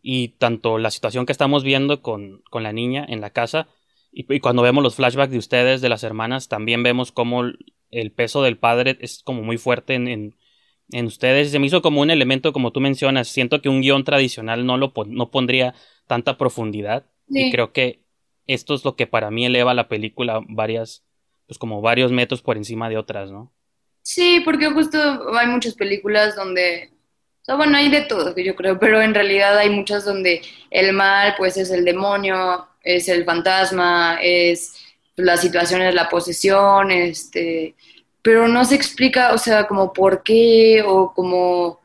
Y 0.00 0.28
tanto 0.38 0.78
la 0.78 0.90
situación 0.90 1.26
que 1.26 1.32
estamos 1.32 1.64
viendo 1.64 2.00
con, 2.00 2.40
con 2.48 2.62
la 2.62 2.72
niña 2.72 3.04
en 3.06 3.20
la 3.20 3.28
casa, 3.28 3.68
y, 4.10 4.40
cuando 4.40 4.62
vemos 4.62 4.82
los 4.82 4.94
flashbacks 4.94 5.32
de 5.32 5.36
ustedes, 5.36 5.82
de 5.82 5.90
las 5.90 6.02
hermanas, 6.02 6.48
también 6.48 6.82
vemos 6.82 7.12
como 7.12 7.42
el 7.90 8.12
peso 8.12 8.42
del 8.42 8.56
padre 8.56 8.96
es 9.02 9.22
como 9.22 9.42
muy 9.42 9.58
fuerte 9.58 9.92
en, 9.92 10.08
en, 10.08 11.04
ustedes. 11.04 11.50
Se 11.50 11.58
me 11.58 11.66
hizo 11.66 11.82
como 11.82 12.00
un 12.00 12.10
elemento, 12.10 12.54
como 12.54 12.72
tú 12.72 12.80
mencionas, 12.80 13.28
siento 13.28 13.60
que 13.60 13.68
un 13.68 13.82
guion 13.82 14.04
tradicional 14.04 14.64
no 14.64 14.78
lo 14.78 14.94
no 15.08 15.30
pondría 15.30 15.74
tanta 16.06 16.38
profundidad. 16.38 17.04
Y 17.28 17.50
creo 17.50 17.74
que 17.74 18.01
esto 18.46 18.74
es 18.74 18.84
lo 18.84 18.96
que 18.96 19.06
para 19.06 19.30
mí 19.30 19.46
eleva 19.46 19.74
la 19.74 19.88
película 19.88 20.40
varias, 20.48 21.04
pues 21.46 21.58
como 21.58 21.80
varios 21.80 22.12
metros 22.12 22.42
por 22.42 22.56
encima 22.56 22.88
de 22.88 22.98
otras, 22.98 23.30
¿no? 23.30 23.52
Sí, 24.02 24.40
porque 24.44 24.70
justo 24.70 24.98
hay 25.36 25.46
muchas 25.46 25.74
películas 25.74 26.34
donde, 26.34 26.90
o 27.42 27.44
sea, 27.44 27.54
bueno, 27.54 27.76
hay 27.76 27.88
de 27.88 28.02
todo, 28.02 28.34
que 28.34 28.44
yo 28.44 28.56
creo, 28.56 28.78
pero 28.78 29.00
en 29.00 29.14
realidad 29.14 29.56
hay 29.56 29.70
muchas 29.70 30.04
donde 30.04 30.42
el 30.70 30.92
mal, 30.92 31.34
pues, 31.38 31.56
es 31.56 31.70
el 31.70 31.84
demonio, 31.84 32.66
es 32.82 33.08
el 33.08 33.24
fantasma, 33.24 34.18
es 34.20 34.74
la 35.16 35.36
situación, 35.36 35.82
es 35.82 35.94
la 35.94 36.08
posesión, 36.08 36.90
este, 36.90 37.76
pero 38.22 38.48
no 38.48 38.64
se 38.64 38.74
explica, 38.74 39.32
o 39.32 39.38
sea, 39.38 39.66
como 39.66 39.92
por 39.92 40.22
qué 40.22 40.82
o 40.84 41.12
como... 41.14 41.81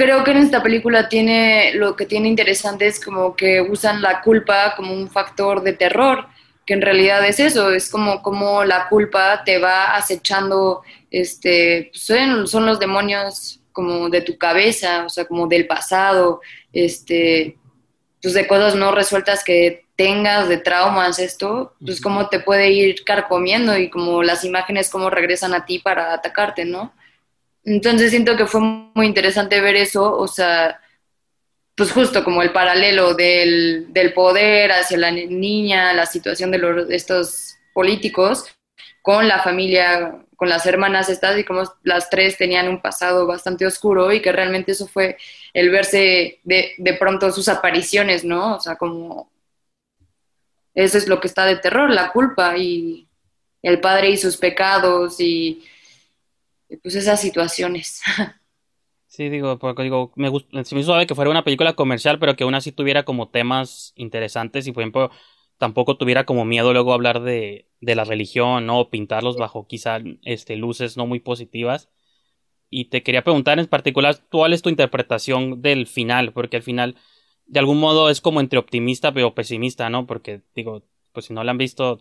Creo 0.00 0.24
que 0.24 0.30
en 0.30 0.38
esta 0.38 0.62
película 0.62 1.10
tiene, 1.10 1.74
lo 1.74 1.94
que 1.94 2.06
tiene 2.06 2.26
interesante 2.26 2.86
es 2.86 3.04
como 3.04 3.36
que 3.36 3.60
usan 3.60 4.00
la 4.00 4.22
culpa 4.22 4.72
como 4.74 4.94
un 4.94 5.10
factor 5.10 5.62
de 5.62 5.74
terror 5.74 6.26
que 6.64 6.72
en 6.72 6.80
realidad 6.80 7.22
es 7.26 7.38
eso, 7.38 7.70
es 7.70 7.90
como, 7.90 8.22
como 8.22 8.64
la 8.64 8.88
culpa 8.88 9.44
te 9.44 9.58
va 9.58 9.94
acechando, 9.94 10.80
este, 11.10 11.90
pues, 11.92 12.02
son, 12.02 12.48
son, 12.48 12.64
los 12.64 12.80
demonios 12.80 13.60
como 13.72 14.08
de 14.08 14.22
tu 14.22 14.38
cabeza, 14.38 15.04
o 15.04 15.10
sea, 15.10 15.26
como 15.26 15.46
del 15.46 15.66
pasado, 15.66 16.40
este, 16.72 17.58
pues 18.22 18.32
de 18.32 18.46
cosas 18.46 18.76
no 18.76 18.92
resueltas 18.92 19.44
que 19.44 19.84
tengas, 19.96 20.48
de 20.48 20.56
traumas, 20.56 21.18
esto, 21.18 21.74
pues 21.78 22.00
cómo 22.00 22.30
te 22.30 22.40
puede 22.40 22.70
ir 22.70 23.04
carcomiendo 23.04 23.76
y 23.76 23.90
como 23.90 24.22
las 24.22 24.44
imágenes 24.44 24.88
cómo 24.88 25.10
regresan 25.10 25.52
a 25.52 25.66
ti 25.66 25.78
para 25.78 26.14
atacarte, 26.14 26.64
¿no? 26.64 26.94
Entonces 27.64 28.10
siento 28.10 28.36
que 28.36 28.46
fue 28.46 28.60
muy 28.60 29.06
interesante 29.06 29.60
ver 29.60 29.76
eso, 29.76 30.16
o 30.16 30.26
sea, 30.26 30.80
pues 31.76 31.92
justo 31.92 32.24
como 32.24 32.42
el 32.42 32.52
paralelo 32.52 33.14
del, 33.14 34.12
poder 34.14 34.72
hacia 34.72 34.98
la 34.98 35.10
niña, 35.10 35.92
la 35.92 36.06
situación 36.06 36.50
de, 36.50 36.58
los, 36.58 36.90
estos 36.90 37.56
políticos 37.72 38.46
con 39.02 39.28
la 39.28 39.42
familia, 39.42 40.24
con 40.36 40.48
las 40.48 40.66
hermanas 40.66 41.08
estas 41.08 41.38
y 41.38 41.44
como 41.44 41.62
las 41.82 42.10
tres 42.10 42.36
tenían 42.36 42.68
un 42.68 42.82
pasado 42.82 43.26
bastante 43.26 43.66
oscuro 43.66 44.12
y 44.12 44.20
que 44.20 44.32
realmente 44.32 44.72
eso 44.72 44.86
fue 44.86 45.16
el 45.54 45.70
verse 45.70 46.40
de, 46.44 46.72
de 46.76 46.94
pronto 46.94 47.30
sus 47.32 47.48
apariciones, 47.48 48.24
¿no? 48.24 48.56
O 48.56 48.60
sea, 48.60 48.76
como 48.76 49.30
eso 50.74 50.98
es 50.98 51.08
lo 51.08 51.20
que 51.20 51.28
está 51.28 51.46
de 51.46 51.56
terror, 51.56 51.90
la 51.90 52.10
culpa 52.12 52.56
y 52.56 53.08
el 53.62 53.80
padre 53.80 54.10
y 54.10 54.16
sus 54.16 54.36
pecados 54.36 55.20
y 55.20 55.64
pues 56.78 56.94
esas 56.94 57.20
situaciones. 57.20 58.00
Sí, 59.06 59.28
digo, 59.28 59.58
porque 59.58 59.82
digo, 59.82 60.12
me 60.14 60.28
gusta, 60.28 60.64
se 60.64 60.74
me 60.74 60.82
hizo 60.82 60.94
que 61.06 61.14
fuera 61.16 61.30
una 61.32 61.42
película 61.42 61.74
comercial, 61.74 62.20
pero 62.20 62.36
que 62.36 62.44
aún 62.44 62.54
así 62.54 62.70
tuviera 62.70 63.04
como 63.04 63.28
temas 63.28 63.92
interesantes 63.96 64.66
y, 64.68 64.72
por 64.72 64.82
ejemplo, 64.84 65.10
tampoco 65.58 65.96
tuviera 65.96 66.24
como 66.24 66.44
miedo 66.44 66.72
luego 66.72 66.92
hablar 66.92 67.20
de, 67.20 67.68
de 67.80 67.94
la 67.96 68.04
religión, 68.04 68.66
¿no? 68.66 68.78
O 68.80 68.90
pintarlos 68.90 69.36
bajo 69.36 69.66
quizá 69.66 69.98
este, 70.22 70.54
luces 70.56 70.96
no 70.96 71.06
muy 71.06 71.18
positivas. 71.18 71.90
Y 72.70 72.86
te 72.86 73.02
quería 73.02 73.24
preguntar 73.24 73.58
en 73.58 73.66
particular, 73.66 74.18
¿cuál 74.30 74.52
es 74.54 74.62
tu 74.62 74.70
interpretación 74.70 75.62
del 75.62 75.86
final? 75.86 76.32
Porque 76.32 76.56
al 76.58 76.62
final, 76.62 76.96
de 77.46 77.60
algún 77.60 77.80
modo, 77.80 78.10
es 78.10 78.20
como 78.20 78.40
entre 78.40 78.58
optimista 78.60 79.12
pero 79.12 79.34
pesimista, 79.34 79.90
¿no? 79.90 80.06
Porque, 80.06 80.42
digo, 80.54 80.84
pues 81.12 81.26
si 81.26 81.34
no 81.34 81.44
la 81.44 81.52
han 81.52 81.58
visto, 81.58 82.00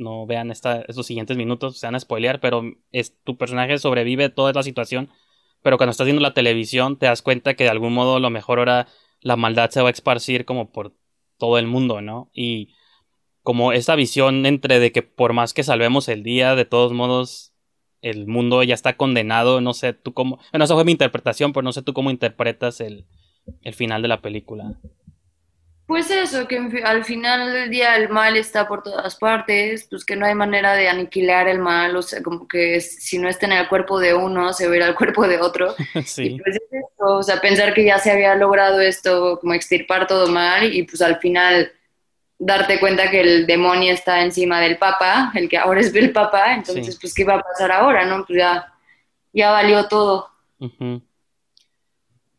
no 0.00 0.26
vean 0.26 0.50
esta, 0.50 0.82
estos 0.88 1.06
siguientes 1.06 1.36
minutos, 1.36 1.78
se 1.78 1.86
van 1.86 1.94
a 1.94 2.00
spoilear, 2.00 2.40
pero 2.40 2.62
es, 2.90 3.16
tu 3.22 3.36
personaje 3.36 3.78
sobrevive 3.78 4.30
toda 4.30 4.52
la 4.52 4.62
situación 4.62 5.10
pero 5.62 5.76
cuando 5.76 5.90
estás 5.90 6.06
viendo 6.06 6.22
la 6.22 6.34
televisión 6.34 6.96
te 6.96 7.06
das 7.06 7.22
cuenta 7.22 7.54
que 7.54 7.64
de 7.64 7.70
algún 7.70 7.92
modo 7.92 8.18
lo 8.18 8.30
mejor 8.30 8.58
ahora 8.58 8.86
la 9.20 9.36
maldad 9.36 9.70
se 9.70 9.82
va 9.82 9.88
a 9.88 9.92
esparcir 9.92 10.44
como 10.44 10.72
por 10.72 10.94
todo 11.38 11.58
el 11.58 11.66
mundo, 11.66 12.00
¿no? 12.00 12.30
Y 12.32 12.74
como 13.42 13.72
esa 13.72 13.94
visión 13.94 14.46
entre 14.46 14.78
de 14.78 14.92
que 14.92 15.02
por 15.02 15.32
más 15.32 15.54
que 15.54 15.62
salvemos 15.62 16.08
el 16.08 16.22
día, 16.22 16.54
de 16.54 16.64
todos 16.64 16.92
modos 16.92 17.52
el 18.02 18.26
mundo 18.26 18.62
ya 18.62 18.74
está 18.74 18.96
condenado, 18.96 19.60
no 19.60 19.74
sé 19.74 19.92
tú 19.92 20.14
cómo, 20.14 20.38
bueno, 20.52 20.64
esa 20.64 20.74
fue 20.74 20.84
mi 20.84 20.92
interpretación, 20.92 21.52
pero 21.52 21.62
no 21.62 21.72
sé 21.72 21.82
tú 21.82 21.92
cómo 21.92 22.10
interpretas 22.10 22.80
el, 22.80 23.06
el 23.62 23.74
final 23.74 24.00
de 24.00 24.08
la 24.08 24.22
película. 24.22 24.80
Pues 25.90 26.08
eso, 26.08 26.46
que 26.46 26.56
al 26.84 27.04
final 27.04 27.52
del 27.52 27.68
día 27.68 27.96
el 27.96 28.08
mal 28.10 28.36
está 28.36 28.68
por 28.68 28.80
todas 28.84 29.16
partes, 29.16 29.88
pues 29.90 30.04
que 30.04 30.14
no 30.14 30.24
hay 30.24 30.36
manera 30.36 30.74
de 30.74 30.88
aniquilar 30.88 31.48
el 31.48 31.58
mal, 31.58 31.96
o 31.96 32.02
sea, 32.02 32.22
como 32.22 32.46
que 32.46 32.80
si 32.80 33.18
no 33.18 33.28
está 33.28 33.46
en 33.46 33.52
el 33.52 33.68
cuerpo 33.68 33.98
de 33.98 34.14
uno, 34.14 34.52
se 34.52 34.68
verá 34.68 34.86
el 34.86 34.94
cuerpo 34.94 35.26
de 35.26 35.40
otro. 35.40 35.74
Y 35.96 36.02
Sí, 36.04 36.38
pues 36.44 36.54
es 36.54 36.62
eso, 36.70 37.04
o 37.18 37.22
sea, 37.24 37.40
pensar 37.40 37.74
que 37.74 37.84
ya 37.84 37.98
se 37.98 38.12
había 38.12 38.36
logrado 38.36 38.80
esto, 38.80 39.40
como 39.40 39.52
extirpar 39.54 40.06
todo 40.06 40.28
mal, 40.28 40.72
y 40.72 40.84
pues 40.84 41.02
al 41.02 41.18
final 41.18 41.72
darte 42.38 42.78
cuenta 42.78 43.10
que 43.10 43.20
el 43.20 43.46
demonio 43.48 43.92
está 43.92 44.22
encima 44.22 44.60
del 44.60 44.78
Papa, 44.78 45.32
el 45.34 45.48
que 45.48 45.58
ahora 45.58 45.80
es 45.80 45.92
el 45.92 46.12
Papa, 46.12 46.54
entonces 46.54 46.94
Sí. 46.94 46.98
pues 47.00 47.12
¿qué 47.14 47.24
va 47.24 47.34
a 47.34 47.40
pasar 47.42 47.72
ahora, 47.72 48.06
no? 48.06 48.24
Pues 48.24 48.38
ya, 48.38 48.72
ya 49.32 49.50
valió 49.50 49.88
todo. 49.88 50.30
ujú. 50.60 51.02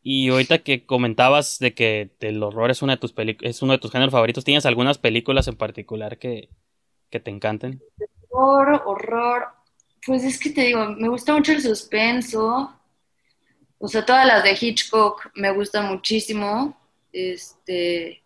Y 0.04 0.30
ahorita 0.30 0.60
que 0.60 0.86
comentabas 0.86 1.60
de 1.60 1.74
que 1.74 2.10
el 2.22 2.42
horror 2.42 2.72
es 2.72 2.82
una 2.82 2.96
de 2.96 3.00
tus 3.00 3.14
es 3.42 3.62
uno 3.62 3.74
de 3.74 3.80
tus 3.80 3.92
géneros 3.92 4.12
favoritos, 4.12 4.44
¿tienes 4.44 4.66
algunas 4.66 4.98
películas 4.98 5.48
en 5.48 5.56
particular 5.56 6.18
que, 6.18 6.50
que 7.10 7.20
te 7.20 7.30
encanten? 7.30 7.82
Horror, 8.30 8.82
horror. 8.86 9.48
Pues 10.06 10.24
es 10.24 10.40
que 10.40 10.50
te 10.50 10.62
digo, 10.62 10.88
me 10.98 11.10
gusta 11.10 11.34
mucho 11.34 11.52
el 11.52 11.62
suspenso. 11.62 12.74
O 13.78 13.88
sea, 13.88 14.06
todas 14.06 14.26
las 14.26 14.44
de 14.44 14.58
Hitchcock 14.60 15.32
me 15.36 15.52
gustan 15.52 15.88
muchísimo. 15.88 16.76
Este, 17.12 18.24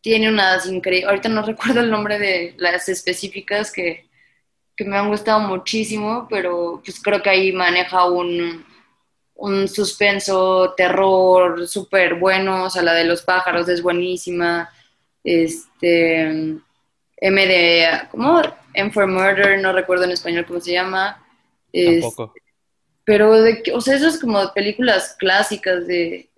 tiene 0.00 0.28
unas 0.28 0.66
increíbles. 0.66 1.08
Ahorita 1.08 1.28
no 1.28 1.42
recuerdo 1.46 1.80
el 1.80 1.90
nombre 1.90 2.18
de 2.18 2.54
las 2.58 2.88
específicas 2.88 3.72
que, 3.72 4.08
que 4.76 4.84
me 4.84 4.96
han 4.96 5.08
gustado 5.08 5.40
muchísimo, 5.40 6.28
pero 6.28 6.82
pues 6.84 7.00
creo 7.02 7.22
que 7.22 7.30
ahí 7.30 7.52
maneja 7.52 8.04
un, 8.04 8.65
un 9.36 9.68
suspenso, 9.68 10.74
terror 10.76 11.66
súper 11.68 12.14
bueno. 12.14 12.64
O 12.64 12.70
sea, 12.70 12.82
la 12.82 12.94
de 12.94 13.04
los 13.04 13.22
pájaros 13.22 13.68
es 13.68 13.82
buenísima. 13.82 14.70
Este, 15.22 16.22
M 17.18 17.46
de, 17.46 17.88
¿cómo? 18.10 18.42
M 18.74 18.90
for 18.92 19.06
Murder, 19.06 19.60
no 19.60 19.72
recuerdo 19.72 20.04
en 20.04 20.10
español 20.12 20.46
cómo 20.46 20.60
se 20.60 20.72
llama. 20.72 21.22
Es- 21.72 22.02
Tampoco. 22.02 22.34
pero, 23.04 23.40
de, 23.42 23.62
que- 23.62 23.72
o 23.72 23.80
sea, 23.80 23.96
eso 23.96 24.08
es 24.08 24.18
como 24.20 24.52
películas 24.54 25.16
clásicas 25.18 25.86
de, 25.86 26.28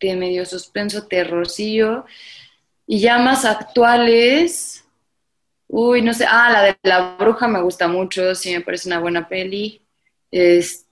de 0.00 0.16
medio 0.16 0.44
suspenso, 0.46 1.06
terrorcillo. 1.06 2.04
Y 2.86 3.00
ya 3.00 3.18
más 3.18 3.44
actuales, 3.44 4.84
uy, 5.68 6.02
no 6.02 6.12
sé, 6.14 6.26
ah, 6.28 6.50
la 6.52 6.62
de 6.62 6.76
La 6.82 7.16
Bruja 7.18 7.48
me 7.48 7.60
gusta 7.62 7.88
mucho, 7.88 8.34
sí 8.34 8.52
me 8.52 8.60
parece 8.60 8.88
una 8.88 9.00
buena 9.00 9.28
peli. 9.28 9.82
Este, 10.30 10.85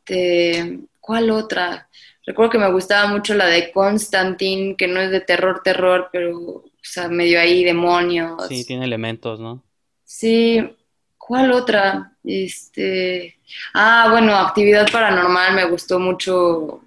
¿cuál 1.01 1.31
otra? 1.31 1.89
Recuerdo 2.27 2.53
que 2.53 2.59
me 2.59 2.73
gustaba 2.73 3.09
mucho 3.09 3.35
la 3.35 3.47
de 3.47 3.71
Constantine, 3.71 4.77
que 4.77 4.89
no 4.89 5.01
es 5.01 5.11
de 5.11 5.21
terror, 5.21 5.61
terror, 5.63 6.09
pero, 6.11 6.39
o 6.39 6.65
sea, 6.83 7.09
medio 7.09 7.39
ahí 7.39 7.65
demonios. 7.65 8.49
Sí, 8.49 8.65
tiene 8.65 8.87
elementos, 8.87 9.41
¿no? 9.41 9.63
Sí, 10.05 10.75
¿cuál 11.19 11.53
otra? 11.53 12.13
Este, 12.25 13.39
ah, 13.75 14.09
bueno, 14.11 14.35
Actividad 14.35 14.91
Paranormal 14.91 15.55
me 15.55 15.67
gustó 15.67 15.99
mucho. 15.99 16.81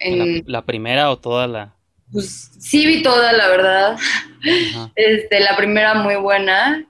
La, 0.00 0.24
En, 0.24 0.44
la 0.46 0.66
primera 0.66 1.10
o 1.10 1.18
toda 1.18 1.46
la... 1.46 1.74
pues 2.10 2.50
sí 2.58 2.84
vi 2.86 3.02
toda, 3.02 3.32
la 3.32 3.48
verdad. 3.48 3.92
Ajá. 3.94 4.90
Este, 4.96 5.40
la 5.40 5.56
primera 5.56 5.94
muy 5.94 6.16
buena. 6.16 6.84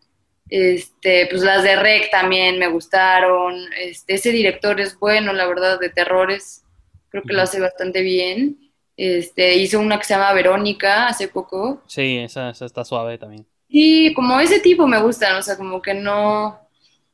Este, 0.55 1.29
pues 1.31 1.41
las 1.41 1.63
de 1.63 1.77
Rec 1.77 2.11
también 2.11 2.59
me 2.59 2.69
gustaron. 2.69 3.73
Este, 3.79 4.13
ese 4.13 4.33
director 4.33 4.79
es 4.83 4.99
bueno, 4.99 5.33
la 5.33 5.47
verdad, 5.47 5.81
de 5.81 5.89
terrores. 5.89 6.63
Creo 7.09 7.23
que 7.23 7.33
lo 7.33 7.41
hace 7.41 7.59
bastante 7.59 8.03
bien. 8.03 8.59
Este, 8.95 9.57
hizo 9.57 9.81
una 9.81 9.99
que 9.99 10.05
se 10.05 10.13
llama 10.13 10.35
Verónica 10.35 11.07
hace 11.07 11.29
poco. 11.29 11.83
Sí, 11.87 12.19
esa, 12.19 12.51
esa 12.51 12.67
está 12.67 12.85
suave 12.85 13.17
también. 13.17 13.47
Sí, 13.71 14.13
como 14.15 14.39
ese 14.41 14.61
tipo 14.61 14.87
me 14.87 15.01
gustan, 15.01 15.37
o 15.37 15.43
sea, 15.43 15.57
como 15.57 15.81
que 15.81 15.95
no, 15.95 16.61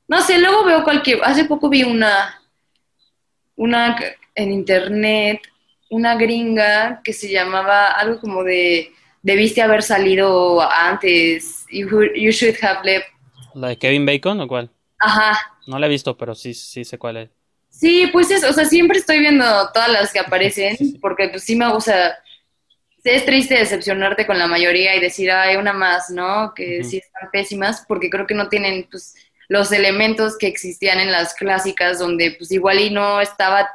no 0.08 0.20
sé, 0.22 0.38
luego 0.38 0.64
veo 0.64 0.82
cualquier, 0.82 1.20
hace 1.22 1.44
poco 1.44 1.68
vi 1.68 1.84
una, 1.84 2.42
una 3.54 3.96
en 4.34 4.50
internet, 4.50 5.42
una 5.90 6.16
gringa 6.16 7.02
que 7.04 7.12
se 7.12 7.30
llamaba 7.30 7.92
algo 7.92 8.20
como 8.20 8.42
de, 8.42 8.90
debiste 9.22 9.62
haber 9.62 9.84
salido 9.84 10.60
antes, 10.60 11.64
you 11.70 11.86
should 12.32 12.56
have 12.60 12.80
left, 12.82 13.06
¿La 13.54 13.68
de 13.68 13.78
Kevin 13.78 14.06
Bacon 14.06 14.40
o 14.40 14.48
cuál? 14.48 14.70
ajá, 14.98 15.58
No 15.66 15.78
la 15.78 15.86
he 15.86 15.88
visto, 15.90 16.16
pero 16.16 16.34
sí, 16.34 16.52
sí 16.54 16.84
sé 16.84 16.98
cuál 16.98 17.16
es. 17.18 17.30
sí, 17.70 18.08
pues 18.12 18.30
eso, 18.30 18.48
o 18.50 18.52
sea, 18.52 18.64
siempre 18.64 18.98
estoy 18.98 19.20
viendo 19.20 19.44
todas 19.72 19.90
las 19.90 20.12
que 20.12 20.18
aparecen, 20.20 20.76
Sí, 20.76 20.86
sí. 20.92 20.98
porque 21.00 21.28
pues 21.28 21.44
sí 21.44 21.56
me 21.56 21.70
gusta, 21.72 22.18
es 23.04 23.24
triste 23.26 23.56
decepcionarte 23.56 24.26
con 24.26 24.38
la 24.38 24.46
mayoría 24.48 24.96
y 24.96 25.00
decir, 25.00 25.30
hay 25.32 25.56
una 25.56 25.72
más, 25.72 26.10
¿no? 26.10 26.54
Que 26.54 26.84
sí 26.84 26.98
están 26.98 27.30
pésimas, 27.32 27.84
porque 27.88 28.10
creo 28.10 28.26
que 28.26 28.34
no 28.34 28.48
tienen, 28.48 28.88
pues, 28.90 29.14
los 29.48 29.72
elementos 29.72 30.38
que 30.38 30.46
existían 30.48 31.00
en 31.00 31.12
las 31.12 31.34
clásicas, 31.34 31.98
donde, 32.00 32.32
pues, 32.32 32.52
igual 32.52 32.80
y 32.80 32.90
no 32.90 33.20
estaba, 33.20 33.70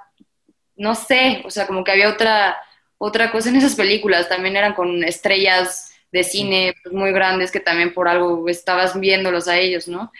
no 0.76 0.96
sé, 0.96 1.44
o 1.46 1.52
sea, 1.52 1.68
como 1.68 1.84
que 1.84 1.92
había 1.92 2.10
otra, 2.10 2.58
otra 2.98 3.32
cosa 3.32 3.50
en 3.50 3.58
esas 3.58 3.76
películas, 3.76 4.30
también 4.30 4.58
eran 4.58 4.74
con 4.76 5.04
estrellas 5.04 5.93
de 6.14 6.24
cine 6.24 6.76
pues, 6.82 6.94
muy 6.94 7.12
grandes 7.12 7.52
que 7.52 7.60
también 7.60 7.94
por 7.94 8.08
algo 8.08 8.48
estabas 8.48 8.98
viéndolos 9.00 9.48
a 9.48 9.58
ellos, 9.58 9.88
¿no? 9.88 10.12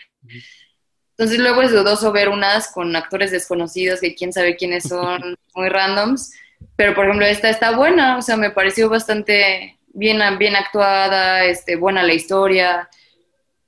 Entonces 1.10 1.38
luego 1.38 1.62
es 1.62 1.70
dudoso 1.70 2.10
ver 2.10 2.28
unas 2.28 2.72
con 2.72 2.94
actores 2.96 3.30
desconocidos 3.30 4.00
que 4.00 4.16
quién 4.16 4.32
sabe 4.32 4.56
quiénes 4.56 4.82
son, 4.88 5.38
muy 5.54 5.68
randoms, 5.68 6.32
pero 6.74 6.94
por 6.94 7.04
ejemplo 7.04 7.24
esta 7.26 7.48
está 7.48 7.76
buena, 7.76 8.18
o 8.18 8.22
sea, 8.22 8.36
me 8.36 8.50
pareció 8.50 8.88
bastante 8.88 9.78
bien, 9.86 10.20
bien 10.36 10.56
actuada, 10.56 11.44
este, 11.44 11.76
buena 11.76 12.02
la 12.02 12.14
historia, 12.14 12.90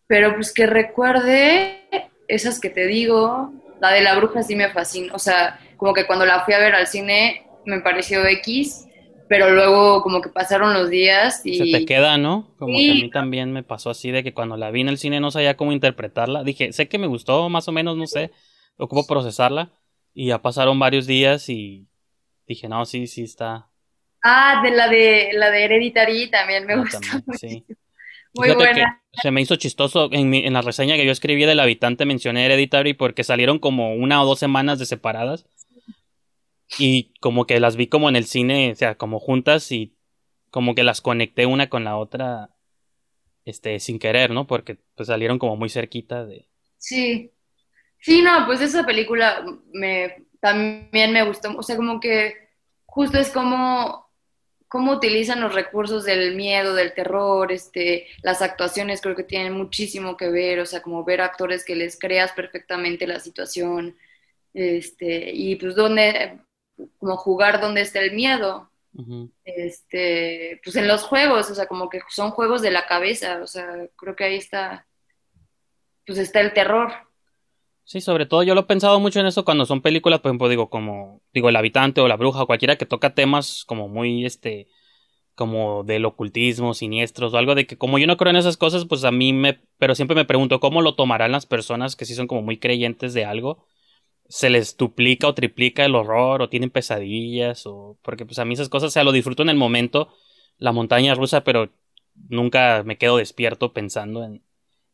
pero 0.09 0.35
pues 0.35 0.53
que 0.53 0.67
recuerde 0.67 1.81
esas 2.27 2.59
que 2.59 2.71
te 2.71 2.87
digo, 2.87 3.53
la 3.81 3.93
de 3.93 4.01
la 4.01 4.17
bruja 4.17 4.43
sí 4.43 4.57
me 4.57 4.71
fascina, 4.71 5.15
o 5.15 5.21
sea, 5.21 5.61
como 5.77 5.95
que 5.95 6.09
cuando 6.09 6.27
la 6.27 6.45
fui 6.45 6.55
a 6.55 6.59
ver 6.59 6.75
al 6.75 6.89
cine 6.89 7.47
me 7.67 7.81
pareció 7.83 8.27
X, 8.27 8.86
pero 9.29 9.51
luego 9.51 10.03
como 10.03 10.21
que 10.21 10.29
pasaron 10.31 10.75
los 10.75 10.91
días 10.91 11.43
Se 11.51 11.67
y... 11.67 11.67
te 11.67 11.85
queda, 11.85 12.19
¿no? 12.19 12.55
Como 12.59 12.85
que 12.85 12.93
a 12.93 12.95
mí 12.95 13.11
también 13.11 13.53
me 13.53 13.63
pasó 13.63 13.91
así 13.91 14.11
de 14.11 14.23
que 14.23 14.35
cuando 14.35 14.57
la 14.57 14.71
vi 14.71 14.83
en 14.83 14.89
el 14.89 14.99
cine 14.99 15.21
no 15.21 15.31
sabía 15.31 15.57
cómo 15.57 15.73
interpretarla. 15.73 16.45
Dije, 16.45 16.73
sé 16.73 16.89
que 16.89 16.99
me 16.99 17.07
gustó, 17.07 17.49
más 17.49 17.67
o 17.69 17.73
menos, 17.73 17.97
no 17.97 18.07
sé, 18.07 18.33
ocupo 18.77 19.07
procesarla. 19.07 19.73
Y 20.13 20.27
ya 20.29 20.43
pasaron 20.43 20.79
varios 20.79 21.07
días 21.07 21.49
y 21.49 21.89
dije, 22.47 22.69
no, 22.69 22.87
sí, 22.87 23.07
sí 23.09 23.25
está. 23.25 23.71
Ah, 24.23 24.61
de 24.63 24.71
la 24.73 24.89
de 24.89 25.31
la 25.35 25.51
de 25.51 25.65
Hereditary 25.65 26.31
también 26.31 26.67
me 26.67 26.77
Ah, 26.77 26.85
gustó 26.85 26.99
también, 26.99 27.25
sí. 27.31 27.67
Muy 28.35 28.51
Fíjate 28.51 28.71
buena. 28.73 29.01
que 29.13 29.21
se 29.23 29.31
me 29.33 29.43
hizo 29.43 29.57
chistoso 29.57 30.11
en, 30.13 30.31
mi- 30.31 30.47
en 30.47 30.55
la 30.55 30.63
reseña 30.63 30.97
que 30.97 31.07
yo 31.07 31.13
escribí 31.13 31.45
del 31.47 31.61
habitante 31.61 32.07
mencioné 32.07 32.47
Hereditary 32.47 32.95
porque 32.95 33.25
salieron 33.25 33.59
como 33.61 33.95
una 33.95 34.23
o 34.23 34.27
dos 34.27 34.39
semanas 34.41 34.79
de 34.79 34.87
separadas 34.87 35.47
y 36.79 37.15
como 37.21 37.47
que 37.47 37.61
las 37.61 37.77
vi 37.77 37.87
como 37.87 38.09
en 38.09 38.17
el 38.17 38.27
cine, 38.27 38.73
o 38.73 38.75
sea, 38.77 38.97
como 38.97 39.21
juntas 39.21 39.71
y 39.73 39.95
como 40.51 40.75
que 40.75 40.85
las 40.85 41.01
conecté 41.01 41.47
una 41.47 41.69
con 41.69 41.85
la 41.85 41.97
otra 41.97 42.51
este 43.45 43.79
sin 43.81 43.99
querer, 43.99 44.31
¿no? 44.31 44.47
Porque 44.47 44.79
pues 44.95 45.09
salieron 45.09 45.39
como 45.39 45.57
muy 45.57 45.69
cerquita 45.69 46.25
de 46.25 46.49
Sí. 46.79 47.33
Sí, 48.01 48.23
no, 48.23 48.47
pues 48.47 48.61
esa 48.61 48.85
película 48.85 49.45
me 49.73 50.27
también 50.41 51.13
me 51.13 51.25
gustó, 51.25 51.57
o 51.57 51.63
sea, 51.63 51.77
como 51.77 51.99
que 51.99 52.35
justo 52.85 53.19
es 53.19 53.31
como 53.31 54.07
cómo 54.69 54.93
utilizan 54.93 55.41
los 55.41 55.55
recursos 55.55 56.05
del 56.05 56.35
miedo, 56.37 56.75
del 56.75 56.93
terror, 56.93 57.53
este, 57.53 58.07
las 58.23 58.43
actuaciones 58.43 59.01
creo 59.01 59.17
que 59.17 59.23
tienen 59.23 59.53
muchísimo 59.53 60.17
que 60.17 60.29
ver, 60.29 60.59
o 60.61 60.67
sea, 60.67 60.83
como 60.83 61.05
ver 61.05 61.21
actores 61.21 61.65
que 61.65 61.77
les 61.77 61.99
creas 61.99 62.33
perfectamente 62.33 63.07
la 63.07 63.21
situación, 63.21 63.97
este, 64.55 65.33
y 65.33 65.57
pues 65.57 65.75
dónde, 65.75 66.41
como 66.99 67.17
jugar 67.17 67.61
donde 67.61 67.81
está 67.81 68.01
el 68.01 68.13
miedo, 68.15 68.71
este, 69.45 70.61
pues 70.65 70.77
en 70.77 70.89
los 70.89 71.03
juegos, 71.03 71.51
o 71.51 71.55
sea, 71.55 71.67
como 71.67 71.89
que 71.89 72.01
son 72.09 72.31
juegos 72.31 72.63
de 72.63 72.71
la 72.71 72.87
cabeza, 72.87 73.41
o 73.43 73.47
sea, 73.47 73.67
creo 73.97 74.17
que 74.17 74.25
ahí 74.25 74.37
está, 74.37 74.87
pues 76.07 76.19
está 76.19 76.41
el 76.41 76.53
terror. 76.53 76.93
Sí, 77.85 78.01
sobre 78.01 78.27
todo 78.27 78.43
yo 78.43 78.55
lo 78.55 78.63
he 78.63 78.65
pensado 78.65 78.99
mucho 78.99 79.21
en 79.21 79.27
eso 79.27 79.45
cuando 79.45 79.65
son 79.65 79.81
películas, 79.81 80.21
por 80.21 80.31
ejemplo, 80.31 80.49
digo, 80.49 80.71
como, 80.71 81.21
digo, 81.33 81.49
El 81.49 81.57
Habitante 81.57 82.01
o 82.01 82.09
La 82.09 82.17
Bruja 82.17 82.43
o 82.43 82.47
cualquiera 82.47 82.77
que 82.77 82.87
toca 82.87 83.15
temas 83.15 83.65
como 83.65 83.89
muy, 83.89 84.25
este, 84.27 84.69
como 85.37 85.85
del 85.85 86.05
ocultismo, 86.07 86.75
siniestros 86.75 87.33
o 87.33 87.37
algo 87.37 87.55
de 87.55 87.67
que 87.67 87.77
como 87.79 87.99
yo 87.99 88.07
no 88.07 88.17
creo 88.17 88.31
en 88.31 88.37
esas 88.37 88.57
cosas, 88.57 88.87
pues 88.87 89.05
a 89.05 89.13
mí 89.13 89.33
me, 89.33 89.61
pero 89.79 89.95
siempre 89.95 90.17
me 90.17 90.25
pregunto 90.25 90.59
cómo 90.59 90.83
lo 90.83 90.97
tomarán 90.97 91.31
las 91.31 91.47
personas 91.47 91.95
que 91.95 92.07
sí 92.07 92.15
son 92.15 92.27
como 92.27 92.43
muy 92.43 92.59
creyentes 92.59 93.15
de 93.15 93.25
algo. 93.25 93.65
Se 94.29 94.51
les 94.51 94.77
duplica 94.77 95.29
o 95.29 95.35
triplica 95.35 95.85
el 95.85 95.95
horror 95.95 96.43
o 96.43 96.49
tienen 96.49 96.71
pesadillas 96.71 97.67
o, 97.67 97.99
porque 98.03 98.27
pues 98.27 98.39
a 98.39 98.45
mí 98.45 98.55
esas 98.55 98.69
cosas, 98.69 98.89
o 98.89 98.91
sea, 98.91 99.05
lo 99.05 99.13
disfruto 99.13 99.43
en 99.43 99.49
el 99.51 99.57
momento, 99.57 100.13
la 100.59 100.73
montaña 100.73 101.15
rusa, 101.15 101.45
pero 101.45 101.71
nunca 102.29 102.83
me 102.85 102.99
quedo 102.99 103.19
despierto 103.19 103.73
pensando 103.73 104.25
en, 104.25 104.43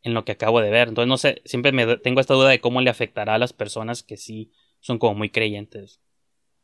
en 0.03 0.13
lo 0.13 0.25
que 0.25 0.33
acabo 0.33 0.61
de 0.61 0.69
ver. 0.71 0.89
Entonces, 0.89 1.09
no 1.09 1.17
sé, 1.17 1.41
siempre 1.45 1.71
me 1.71 1.97
tengo 1.97 2.21
esta 2.21 2.33
duda 2.35 2.49
de 2.49 2.61
cómo 2.61 2.81
le 2.81 2.89
afectará 2.91 3.35
a 3.35 3.39
las 3.39 3.53
personas 3.53 4.03
que 4.03 4.17
sí 4.17 4.51
son 4.81 4.99
como 4.99 5.15
muy 5.15 5.29
creyentes. 5.31 6.01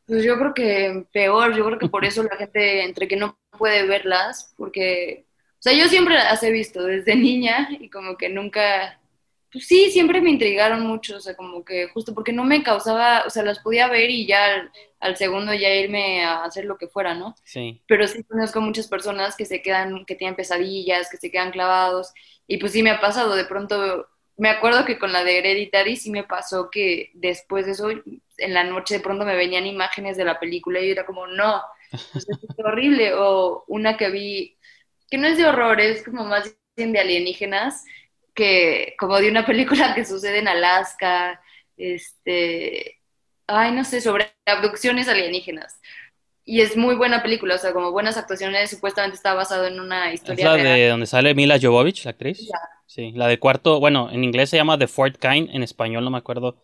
Pues 0.05 0.23
yo 0.23 0.37
creo 0.39 0.53
que 0.53 1.05
peor, 1.13 1.55
yo 1.55 1.65
creo 1.65 1.77
que 1.79 1.87
por 1.87 2.03
eso 2.05 2.23
la 2.23 2.35
gente 2.37 2.83
entre 2.83 3.07
que 3.07 3.15
no 3.15 3.39
puede 3.57 3.85
verlas, 3.85 4.53
porque 4.57 5.27
O 5.59 5.61
sea, 5.61 5.73
yo 5.73 5.87
siempre 5.87 6.15
las 6.15 6.41
he 6.43 6.51
visto 6.51 6.83
desde 6.83 7.15
niña 7.17 7.69
y 7.79 7.89
como 7.89 8.17
que 8.17 8.29
nunca, 8.29 8.98
pues 9.51 9.67
sí, 9.67 9.91
siempre 9.91 10.21
me 10.21 10.29
intrigaron 10.29 10.85
mucho, 10.85 11.17
o 11.17 11.19
sea, 11.19 11.35
como 11.35 11.65
que 11.65 11.87
justo 11.89 12.13
porque 12.13 12.33
no 12.33 12.43
me 12.43 12.63
causaba, 12.63 13.23
o 13.25 13.29
sea, 13.29 13.43
las 13.43 13.59
podía 13.59 13.87
ver 13.87 14.09
y 14.09 14.27
ya 14.27 14.45
al, 14.45 14.71
al 14.99 15.17
segundo 15.17 15.53
ya 15.53 15.73
irme 15.73 16.23
a 16.23 16.43
hacer 16.43 16.65
lo 16.65 16.77
que 16.77 16.87
fuera, 16.87 17.15
¿no? 17.15 17.35
Sí. 17.43 17.81
Pero 17.87 18.07
sí 18.07 18.23
conozco 18.23 18.61
muchas 18.61 18.87
personas 18.87 19.35
que 19.35 19.45
se 19.45 19.61
quedan, 19.61 20.05
que 20.05 20.15
tienen 20.15 20.35
pesadillas, 20.35 21.09
que 21.09 21.17
se 21.17 21.31
quedan 21.31 21.51
clavados 21.51 22.13
y 22.47 22.57
pues 22.57 22.71
sí 22.73 22.83
me 22.83 22.91
ha 22.91 22.99
pasado, 22.99 23.35
de 23.35 23.45
pronto 23.45 24.07
me 24.39 24.49
acuerdo 24.49 24.85
que 24.85 24.97
con 24.97 25.11
la 25.11 25.23
de 25.25 25.37
Hereditary 25.37 25.97
sí 25.97 26.09
me 26.11 26.23
pasó 26.23 26.69
que 26.71 27.11
después 27.13 27.65
de 27.65 27.73
eso, 27.73 27.89
en 27.91 28.53
la 28.53 28.63
noche 28.63 28.95
de 28.95 28.99
pronto 29.01 29.25
me 29.25 29.35
venían 29.35 29.65
imágenes 29.65 30.15
de 30.15 30.23
la 30.23 30.39
película 30.39 30.79
y 30.79 30.87
yo 30.87 30.91
era 30.93 31.05
como, 31.05 31.27
no, 31.27 31.61
pues, 31.91 32.25
es 32.29 32.55
horrible. 32.63 33.13
O 33.15 33.65
una 33.67 33.97
que 33.97 34.09
vi, 34.09 34.57
que 35.09 35.17
no 35.17 35.27
es 35.27 35.37
de 35.37 35.45
horror, 35.45 35.81
es 35.81 36.03
como 36.03 36.23
más 36.23 36.55
bien 36.77 36.93
de 36.93 36.99
alienígenas, 36.99 37.83
que 38.39 38.95
como 38.99 39.19
de 39.19 39.29
una 39.29 39.45
película 39.45 39.95
que 39.95 40.05
sucede 40.05 40.39
en 40.39 40.47
Alaska, 40.49 41.41
este, 41.77 43.01
ay, 43.47 43.73
no 43.73 43.83
sé, 43.85 44.01
sobre 44.01 44.33
abducciones 44.47 45.07
alienígenas. 45.09 45.79
Y 46.45 46.61
es 46.61 46.77
muy 46.77 46.95
buena 46.95 47.23
película, 47.23 47.55
o 47.55 47.59
sea, 47.59 47.73
como 47.73 47.91
buenas 47.91 48.17
actuaciones, 48.17 48.71
supuestamente 48.71 49.15
está 49.17 49.35
basado 49.35 49.67
en 49.67 49.79
una 49.79 50.11
Es 50.13 50.15
historia 50.15 50.45
la 50.45 50.57
real. 50.57 50.67
de 50.77 50.87
donde 50.89 51.05
sale 51.07 51.35
Mila 51.35 51.59
Jovovich, 51.61 52.05
la 52.05 52.11
actriz. 52.11 52.49
Sí, 52.87 53.11
la 53.13 53.27
de 53.27 53.39
cuarto, 53.39 53.79
bueno, 53.79 54.09
en 54.11 54.23
inglés 54.23 54.49
se 54.49 54.57
llama 54.57 54.77
The 54.77 54.87
Fourth 54.87 55.17
Kind, 55.17 55.49
en 55.53 55.63
español 55.63 56.03
no 56.03 56.09
me 56.11 56.17
acuerdo. 56.17 56.57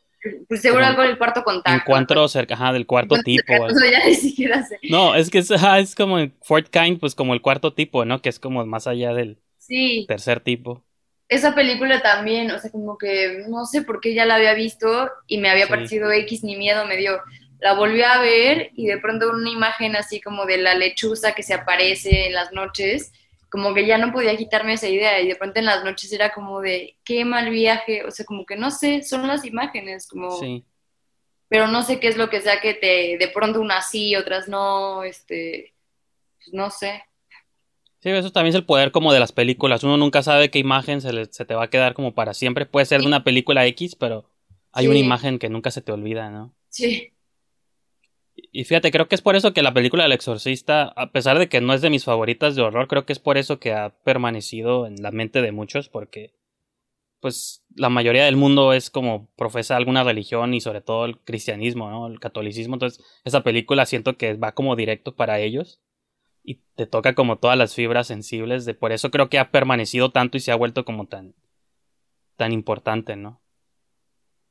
Pues 0.48 0.62
seguro 0.62 0.84
algo 0.86 1.04
del 1.04 1.18
cuarto 1.20 1.44
contacto. 1.44 1.76
Encuentro 1.76 2.28
cerca, 2.28 2.56
ajá, 2.56 2.74
del 2.74 2.88
cuarto 2.88 3.22
tipo. 3.22 3.44
cercano, 3.48 3.66
o 3.66 3.70
sea, 3.80 3.92
ya 3.92 4.06
ni 4.06 4.16
siquiera 4.16 4.64
sé. 4.64 4.80
No, 4.88 5.16
es 5.16 5.30
que 5.30 5.40
es, 5.40 5.52
ajá, 5.52 5.80
es 5.80 5.94
como 5.96 6.18
el 6.20 6.34
Fourth 6.42 6.70
Kind, 6.70 7.00
pues 7.00 7.16
como 7.16 7.34
el 7.34 7.42
cuarto 7.42 7.74
tipo, 7.74 8.06
¿no? 8.06 8.22
Que 8.22 8.30
es 8.30 8.40
como 8.40 8.66
más 8.66 8.88
allá 8.88 9.14
del 9.14 9.40
Sí, 9.58 10.06
tercer 10.08 10.42
tipo. 10.42 10.86
Esa 11.28 11.56
película 11.56 12.02
también, 12.02 12.52
o 12.52 12.60
sea, 12.60 12.72
como 12.72 12.98
que 12.98 13.44
no 13.48 13.66
sé 13.66 13.82
por 13.82 14.00
qué 14.00 14.14
ya 14.14 14.26
la 14.26 14.36
había 14.36 14.54
visto 14.54 15.10
y 15.28 15.40
me 15.40 15.50
había 15.50 15.66
Sí. 15.66 15.70
parecido 15.72 16.12
X 16.12 16.44
ni 16.44 16.56
miedo 16.56 16.86
me 16.86 16.98
dio. 16.98 17.20
La 17.60 17.74
volví 17.74 18.04
a 18.04 18.20
ver 18.20 18.70
y 18.76 18.86
de 18.88 18.98
pronto 19.00 19.30
una 19.32 19.50
imagen 19.50 19.96
así 19.96 20.22
como 20.22 20.46
de 20.46 20.58
la 20.58 20.76
lechuza 20.76 21.34
que 21.34 21.42
se 21.42 21.54
aparece 21.56 22.28
en 22.28 22.34
las 22.34 22.52
noches, 22.52 23.12
como 23.50 23.74
que 23.74 23.86
ya 23.88 23.98
no 23.98 24.12
podía 24.12 24.36
quitarme 24.36 24.74
esa 24.74 24.88
idea 24.90 25.20
y 25.22 25.28
de 25.30 25.36
pronto 25.36 25.60
en 25.60 25.66
las 25.66 25.84
noches 25.84 26.12
era 26.12 26.32
como 26.34 26.60
de 26.62 26.98
qué 27.06 27.24
mal 27.26 27.50
viaje, 27.50 28.04
o 28.04 28.12
sea, 28.12 28.26
como 28.26 28.46
que 28.46 28.56
no 28.58 28.70
sé, 28.70 29.02
son 29.02 29.26
las 29.28 29.46
imágenes, 29.46 30.08
como, 30.08 30.32
Sí. 30.40 30.66
pero 31.48 31.68
no 31.68 31.82
sé 31.82 32.00
qué 32.00 32.10
es 32.10 32.18
lo 32.18 32.30
que 32.30 32.42
sea 32.42 32.60
que 32.60 32.74
te, 32.74 33.18
de 33.18 33.28
pronto 33.34 33.62
unas 33.62 33.90
sí, 33.90 34.16
otras 34.16 34.48
no, 34.48 35.04
este, 35.04 35.74
pues 36.38 36.54
no 36.54 36.70
sé. 36.70 37.04
Sí, 38.06 38.12
eso 38.12 38.32
también 38.32 38.50
es 38.50 38.56
el 38.56 38.66
poder 38.68 38.92
como 38.92 39.12
de 39.14 39.20
las 39.20 39.32
películas. 39.32 39.84
Uno 39.84 39.98
nunca 39.98 40.22
sabe 40.22 40.52
qué 40.52 40.60
imagen 40.60 41.02
se, 41.02 41.12
le- 41.12 41.26
se 41.26 41.44
te 41.44 41.56
va 41.56 41.64
a 41.64 41.70
quedar 41.72 41.96
como 41.96 42.14
para 42.14 42.36
siempre. 42.36 42.68
Puede 42.68 42.86
ser 42.86 43.02
de 43.02 43.08
una 43.08 43.24
película 43.24 43.66
X, 43.66 43.96
pero 43.96 44.30
hay 44.72 44.88
una 44.88 45.00
imagen 45.00 45.40
que 45.40 45.50
nunca 45.50 45.72
se 45.72 45.82
te 45.82 45.92
olvida, 45.92 46.30
¿no? 46.30 46.54
Sí. 46.70 47.14
Y 48.36 48.64
fíjate, 48.66 48.92
creo 48.92 49.08
que 49.08 49.16
es 49.16 49.24
por 49.24 49.36
eso 49.36 49.54
que 49.54 49.64
la 49.64 49.74
película 49.74 50.04
del 50.04 50.12
Exorcista, 50.12 50.84
a 50.96 51.12
pesar 51.12 51.40
de 51.40 51.50
que 51.50 51.62
no 51.62 51.74
es 51.74 51.82
de 51.82 51.90
mis 51.90 52.04
favoritas 52.06 52.56
de 52.56 52.62
horror, 52.62 52.88
creo 52.88 53.08
que 53.08 53.14
es 53.14 53.18
por 53.18 53.40
eso 53.40 53.60
que 53.60 53.74
ha 53.74 53.90
permanecido 54.04 54.86
en 54.86 55.02
la 55.02 55.10
mente 55.10 55.42
de 55.42 55.52
muchos, 55.52 55.90
porque 55.90 56.36
pues 57.22 57.64
la 57.76 57.90
mayoría 57.90 58.26
del 58.26 58.36
mundo 58.36 58.74
es 58.74 58.92
como 58.92 59.30
profesa 59.36 59.78
alguna 59.78 60.04
religión 60.04 60.54
y 60.54 60.62
sobre 60.62 60.82
todo 60.82 61.06
el 61.06 61.18
cristianismo, 61.22 61.90
¿no? 61.90 62.08
El 62.08 62.20
catolicismo, 62.20 62.76
entonces 62.76 63.04
esa 63.24 63.42
película 63.42 63.88
siento 63.88 64.16
que 64.16 64.36
va 64.36 64.52
como 64.54 64.76
directo 64.76 65.16
para 65.16 65.40
ellos 65.40 65.82
y 66.46 66.62
te 66.76 66.88
toca 66.88 67.16
como 67.16 67.38
todas 67.38 67.58
las 67.58 67.74
fibras 67.76 68.08
sensibles, 68.08 68.66
de 68.66 68.74
por 68.76 68.92
eso 68.92 69.12
creo 69.12 69.30
que 69.30 69.40
ha 69.40 69.52
permanecido 69.52 70.12
tanto 70.12 70.38
y 70.38 70.42
se 70.42 70.52
ha 70.52 70.56
vuelto 70.56 70.86
como 70.86 71.08
tan 71.08 71.36
tan 72.38 72.52
importante, 72.54 73.16
¿no? 73.16 73.42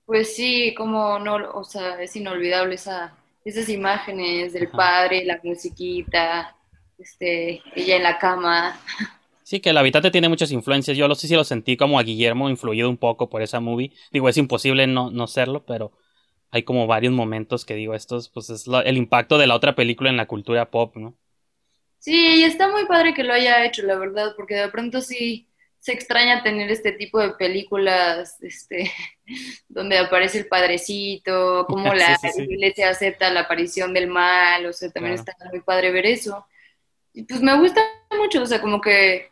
Pues 0.06 0.36
sí, 0.36 0.74
como 0.76 1.18
no, 1.18 1.36
o 1.54 1.64
sea, 1.64 2.00
es 2.02 2.14
inolvidable 2.16 2.74
esa, 2.74 3.16
esas 3.44 3.68
imágenes 3.70 4.52
del 4.52 4.66
Ajá. 4.66 4.76
padre, 4.76 5.24
la 5.24 5.40
musiquita, 5.42 6.54
este, 6.98 7.62
ella 7.74 7.96
en 7.96 8.02
la 8.02 8.18
cama. 8.18 8.78
Sí, 9.42 9.60
que 9.60 9.70
el 9.70 9.76
habitante 9.76 10.10
tiene 10.10 10.28
muchas 10.28 10.52
influencias. 10.52 10.96
Yo 10.96 11.06
lo 11.08 11.14
sé 11.14 11.28
si 11.28 11.34
lo 11.34 11.44
sentí 11.44 11.76
como 11.76 11.98
a 11.98 12.02
Guillermo 12.02 12.48
influido 12.48 12.88
un 12.88 12.96
poco 12.96 13.28
por 13.28 13.42
esa 13.42 13.60
movie. 13.60 13.92
Digo, 14.10 14.28
es 14.28 14.36
imposible 14.38 14.86
no, 14.86 15.10
no 15.10 15.26
serlo, 15.26 15.64
pero 15.66 15.92
hay 16.50 16.62
como 16.64 16.86
varios 16.86 17.12
momentos 17.12 17.64
que 17.66 17.74
digo, 17.74 17.94
estos, 17.94 18.30
pues 18.30 18.50
es 18.50 18.66
el 18.84 18.96
impacto 18.96 19.38
de 19.38 19.46
la 19.46 19.56
otra 19.56 19.74
película 19.76 20.10
en 20.10 20.16
la 20.16 20.26
cultura 20.26 20.70
pop, 20.70 20.96
¿no? 20.96 21.16
Sí, 22.04 22.40
y 22.40 22.44
está 22.44 22.68
muy 22.68 22.84
padre 22.84 23.14
que 23.14 23.24
lo 23.24 23.32
haya 23.32 23.64
hecho, 23.64 23.82
la 23.82 23.96
verdad, 23.96 24.34
porque 24.36 24.56
de 24.56 24.68
pronto 24.68 25.00
sí 25.00 25.48
se 25.78 25.92
extraña 25.92 26.42
tener 26.42 26.70
este 26.70 26.92
tipo 26.92 27.18
de 27.18 27.30
películas, 27.30 28.36
este, 28.42 28.92
donde 29.68 29.96
aparece 29.96 30.36
el 30.40 30.46
padrecito, 30.46 31.64
cómo 31.66 31.90
Sí, 31.92 31.98
la 31.98 32.18
sí, 32.18 32.28
sí. 32.34 32.42
iglesia 32.42 32.90
acepta 32.90 33.30
la 33.30 33.40
aparición 33.40 33.94
del 33.94 34.08
mal, 34.08 34.66
o 34.66 34.72
sea, 34.74 34.90
también 34.90 35.16
Claro. 35.16 35.30
está 35.32 35.50
muy 35.50 35.60
padre 35.62 35.92
ver 35.92 36.04
eso. 36.04 36.46
Y 37.14 37.22
pues 37.22 37.40
me 37.40 37.56
gusta 37.58 37.80
mucho, 38.18 38.42
o 38.42 38.46
sea, 38.46 38.60
como 38.60 38.82
que, 38.82 39.30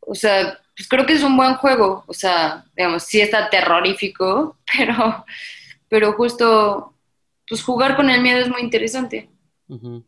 o 0.00 0.14
sea, 0.14 0.58
pues 0.74 0.88
creo 0.88 1.04
que 1.04 1.12
es 1.12 1.22
un 1.22 1.36
buen 1.36 1.56
juego, 1.56 2.04
o 2.06 2.14
sea, 2.14 2.64
digamos, 2.74 3.02
sí 3.02 3.20
está 3.20 3.50
terrorífico, 3.50 4.56
pero, 4.78 5.26
pero 5.90 6.12
justo, 6.14 6.94
pues 7.46 7.62
jugar 7.62 7.96
con 7.96 8.08
el 8.08 8.22
miedo 8.22 8.38
es 8.40 8.48
muy 8.48 8.62
interesante. 8.62 9.28
Ujú. 9.68 10.06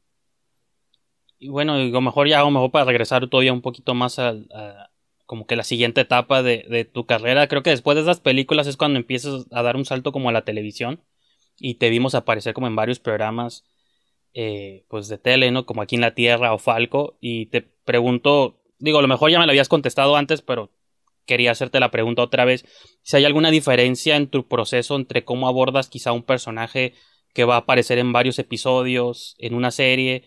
Y 1.41 1.49
bueno, 1.49 1.72
a 1.72 1.78
lo 1.78 2.01
mejor 2.03 2.28
ya, 2.28 2.41
a 2.41 2.45
lo 2.45 2.51
mejor 2.51 2.70
para 2.70 2.84
regresar 2.84 3.26
todavía 3.26 3.53
un 3.53 3.62
poquito 3.62 3.95
más 3.95 4.18
a, 4.18 4.36
como 5.26 5.47
que 5.47 5.57
la 5.57 5.64
siguiente 5.64 6.03
etapa 6.03 6.43
de, 6.43 6.66
de 6.68 6.84
tu 6.84 7.07
carrera, 7.07 7.49
creo 7.49 7.62
que 7.62 7.70
después 7.70 7.97
de 7.97 8.03
esas 8.03 8.20
películas 8.20 8.66
es 8.66 8.76
cuando 8.76 8.99
empiezas 8.99 9.47
a 9.51 9.62
dar 9.62 9.76
un 9.76 9.86
salto 9.86 10.12
como 10.12 10.28
a 10.28 10.32
la 10.32 10.45
televisión 10.45 11.03
y 11.59 11.74
te 11.74 11.88
vimos 11.88 12.14
aparecer 12.14 12.53
como 12.53 12.66
en 12.66 12.76
varios 12.76 13.01
programas 13.01 13.64
eh, 14.34 14.84
pues 14.88 15.09
de 15.09 15.18
tele, 15.18 15.51
¿no? 15.51 15.66
Como 15.66 15.82
aquí 15.82 15.95
en 15.95 16.03
la 16.03 16.14
Tierra 16.14 16.53
o 16.53 16.59
Falco 16.59 17.16
y 17.20 17.47
te 17.47 17.62
pregunto, 17.62 18.61
digo, 18.78 18.99
a 18.99 19.03
lo 19.03 19.09
mejor 19.09 19.30
ya 19.30 19.38
me 19.38 19.47
lo 19.47 19.53
habías 19.53 19.68
contestado 19.68 20.16
antes, 20.16 20.43
pero 20.43 20.70
quería 21.26 21.53
hacerte 21.53 21.80
la 21.80 21.91
pregunta 21.91 22.22
otra 22.22 22.45
vez, 22.45 22.66
si 23.03 23.16
hay 23.16 23.24
alguna 23.24 23.51
diferencia 23.51 24.16
en 24.16 24.28
tu 24.28 24.47
proceso 24.47 24.95
entre 24.97 25.24
cómo 25.24 25.49
abordas 25.49 25.88
quizá 25.88 26.12
un 26.12 26.22
personaje 26.22 26.93
que 27.32 27.45
va 27.45 27.55
a 27.55 27.59
aparecer 27.61 27.99
en 27.99 28.12
varios 28.12 28.38
episodios, 28.38 29.36
en 29.38 29.55
una 29.55 29.70
serie, 29.70 30.24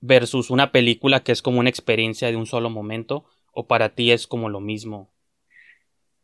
versus 0.00 0.50
una 0.50 0.72
película 0.72 1.20
que 1.20 1.32
es 1.32 1.42
como 1.42 1.60
una 1.60 1.70
experiencia 1.70 2.28
de 2.28 2.36
un 2.36 2.46
solo 2.46 2.70
momento, 2.70 3.24
o 3.52 3.66
para 3.66 3.90
ti 3.90 4.12
es 4.12 4.26
como 4.26 4.48
lo 4.48 4.60
mismo. 4.60 5.10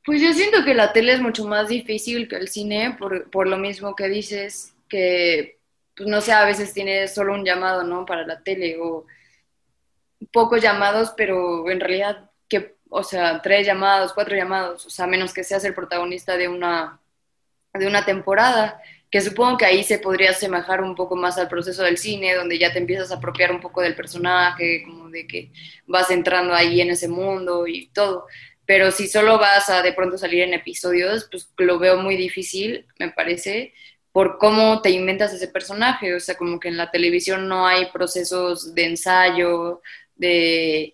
Pues 0.05 0.21
yo 0.21 0.33
siento 0.33 0.65
que 0.65 0.75
la 0.75 0.93
tele 0.93 1.15
es 1.15 1.21
mucho 1.21 1.47
más 1.47 1.69
difícil 1.69 2.29
que 2.29 2.37
el 2.37 2.49
cine, 2.49 2.97
por, 2.99 3.31
por 3.31 3.49
lo 3.49 3.57
mismo 3.57 3.97
que 3.97 4.09
dices, 4.09 4.75
que, 4.89 5.59
pues 5.97 6.09
no 6.09 6.21
sé, 6.21 6.33
a 6.33 6.45
veces 6.45 6.75
tienes 6.75 7.15
solo 7.15 7.33
un 7.33 7.45
llamado, 7.45 7.85
¿no? 7.85 8.05
Para 8.05 8.27
la 8.27 8.43
tele, 8.43 8.77
o 8.81 9.07
pocos 10.31 10.63
llamados, 10.63 11.15
pero 11.17 11.71
en 11.71 11.81
realidad, 11.81 12.31
que, 12.49 12.77
o 12.91 13.03
sea, 13.03 13.41
tres 13.41 13.67
llamados, 13.67 14.13
cuatro 14.13 14.37
llamados, 14.37 14.85
o 14.87 14.91
sea, 14.91 15.07
menos 15.07 15.33
que 15.33 15.43
seas 15.43 15.65
el 15.65 15.75
protagonista 15.75 16.37
de 16.37 16.49
una, 16.49 17.01
de 17.73 17.87
una 17.87 18.05
temporada, 18.05 18.81
que 19.15 19.21
supongo 19.21 19.59
que 19.59 19.65
ahí 19.65 19.85
se 19.85 20.01
podría 20.01 20.31
asemejar 20.31 20.83
un 20.83 20.97
poco 20.97 21.15
más 21.15 21.39
al 21.39 21.47
proceso 21.47 21.85
del 21.85 21.99
cine, 21.99 22.35
donde 22.35 22.59
ya 22.59 22.73
te 22.73 22.81
empiezas 22.81 23.13
a 23.13 23.15
apropiar 23.19 23.53
un 23.53 23.61
poco 23.61 23.81
del 23.81 23.95
personaje, 23.95 24.83
como 24.85 25.09
de 25.09 25.25
que 25.25 25.53
vas 25.87 26.11
entrando 26.11 26.53
ahí 26.53 26.81
en 26.81 26.91
ese 26.91 27.07
mundo 27.07 27.69
y 27.69 27.87
todo. 27.95 28.27
Pero 28.67 28.91
si 28.91 29.07
solo 29.07 29.39
vas 29.39 29.71
a 29.71 29.83
de 29.83 29.93
pronto 29.93 30.19
salir 30.19 30.43
en 30.43 30.53
episodios, 30.53 31.29
pues 31.31 31.49
lo 31.59 31.79
veo 31.79 31.97
muy 31.97 32.17
difícil, 32.17 32.89
me 32.99 33.09
parece, 33.13 33.73
por 34.11 34.37
cómo 34.37 34.83
te 34.83 34.91
inventas 34.91 35.33
ese 35.33 35.47
personaje, 35.47 36.13
o 36.13 36.19
sea, 36.19 36.35
como 36.35 36.59
que 36.59 36.67
en 36.67 36.77
la 36.77 36.91
televisión 36.91 37.47
no 37.47 37.69
hay 37.69 37.93
procesos 37.93 38.75
de 38.75 38.85
ensayo, 38.87 39.81
de 40.17 40.94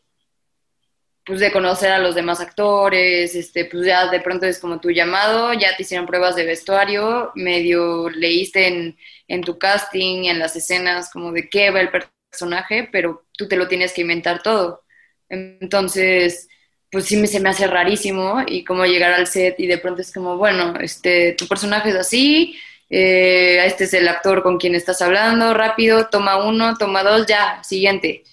pues 1.31 1.39
de 1.39 1.53
conocer 1.53 1.93
a 1.93 2.01
los 2.01 2.17
demás 2.17 2.41
actores, 2.41 3.37
este, 3.37 3.65
pues 3.67 3.87
ya 3.87 4.11
de 4.11 4.21
pronto 4.21 4.47
es 4.47 4.59
como 4.59 4.81
tu 4.81 4.91
llamado, 4.91 5.55
ya 5.55 5.77
te 5.77 5.85
hicieron 5.85 6.05
pruebas 6.05 6.35
de 6.35 6.45
vestuario, 6.45 7.31
medio 7.37 8.11
leíste 8.11 8.67
en, 8.67 8.99
en 9.29 9.43
tu 9.43 9.57
casting, 9.57 10.25
en 10.25 10.41
las 10.41 10.57
escenas, 10.57 11.09
como 11.09 11.31
de 11.31 11.49
qué 11.49 11.71
va 11.71 11.81
el 11.83 11.91
personaje, 12.31 12.89
pero 12.91 13.27
tú 13.39 13.47
te 13.47 13.55
lo 13.57 13.69
tienes 13.69 13.93
que 13.93 14.01
inventar 14.01 14.43
todo. 14.43 14.83
Entonces, 15.29 16.49
pues 16.91 17.05
sí 17.05 17.17
me, 17.17 17.29
se 17.29 17.39
me 17.39 17.51
hace 17.51 17.69
rarísimo 17.69 18.43
y 18.45 18.65
como 18.65 18.85
llegar 18.85 19.13
al 19.13 19.29
set 19.29 19.55
y 19.61 19.69
de 19.69 19.79
pronto 19.79 20.01
es 20.03 20.13
como, 20.13 20.37
bueno, 20.37 20.75
este, 20.81 21.35
tu 21.35 21.47
personaje 21.47 21.91
es 21.91 21.95
así, 21.95 22.59
eh, 22.89 23.65
este 23.67 23.85
es 23.85 23.95
el 23.95 24.09
actor 24.09 24.43
con 24.43 24.59
quien 24.59 24.75
estás 24.75 25.01
hablando, 25.01 25.55
rápido, 25.55 26.09
toma 26.09 26.45
uno, 26.45 26.77
toma 26.77 27.05
dos, 27.05 27.27
ya, 27.27 27.63
siguiente. 27.63 28.25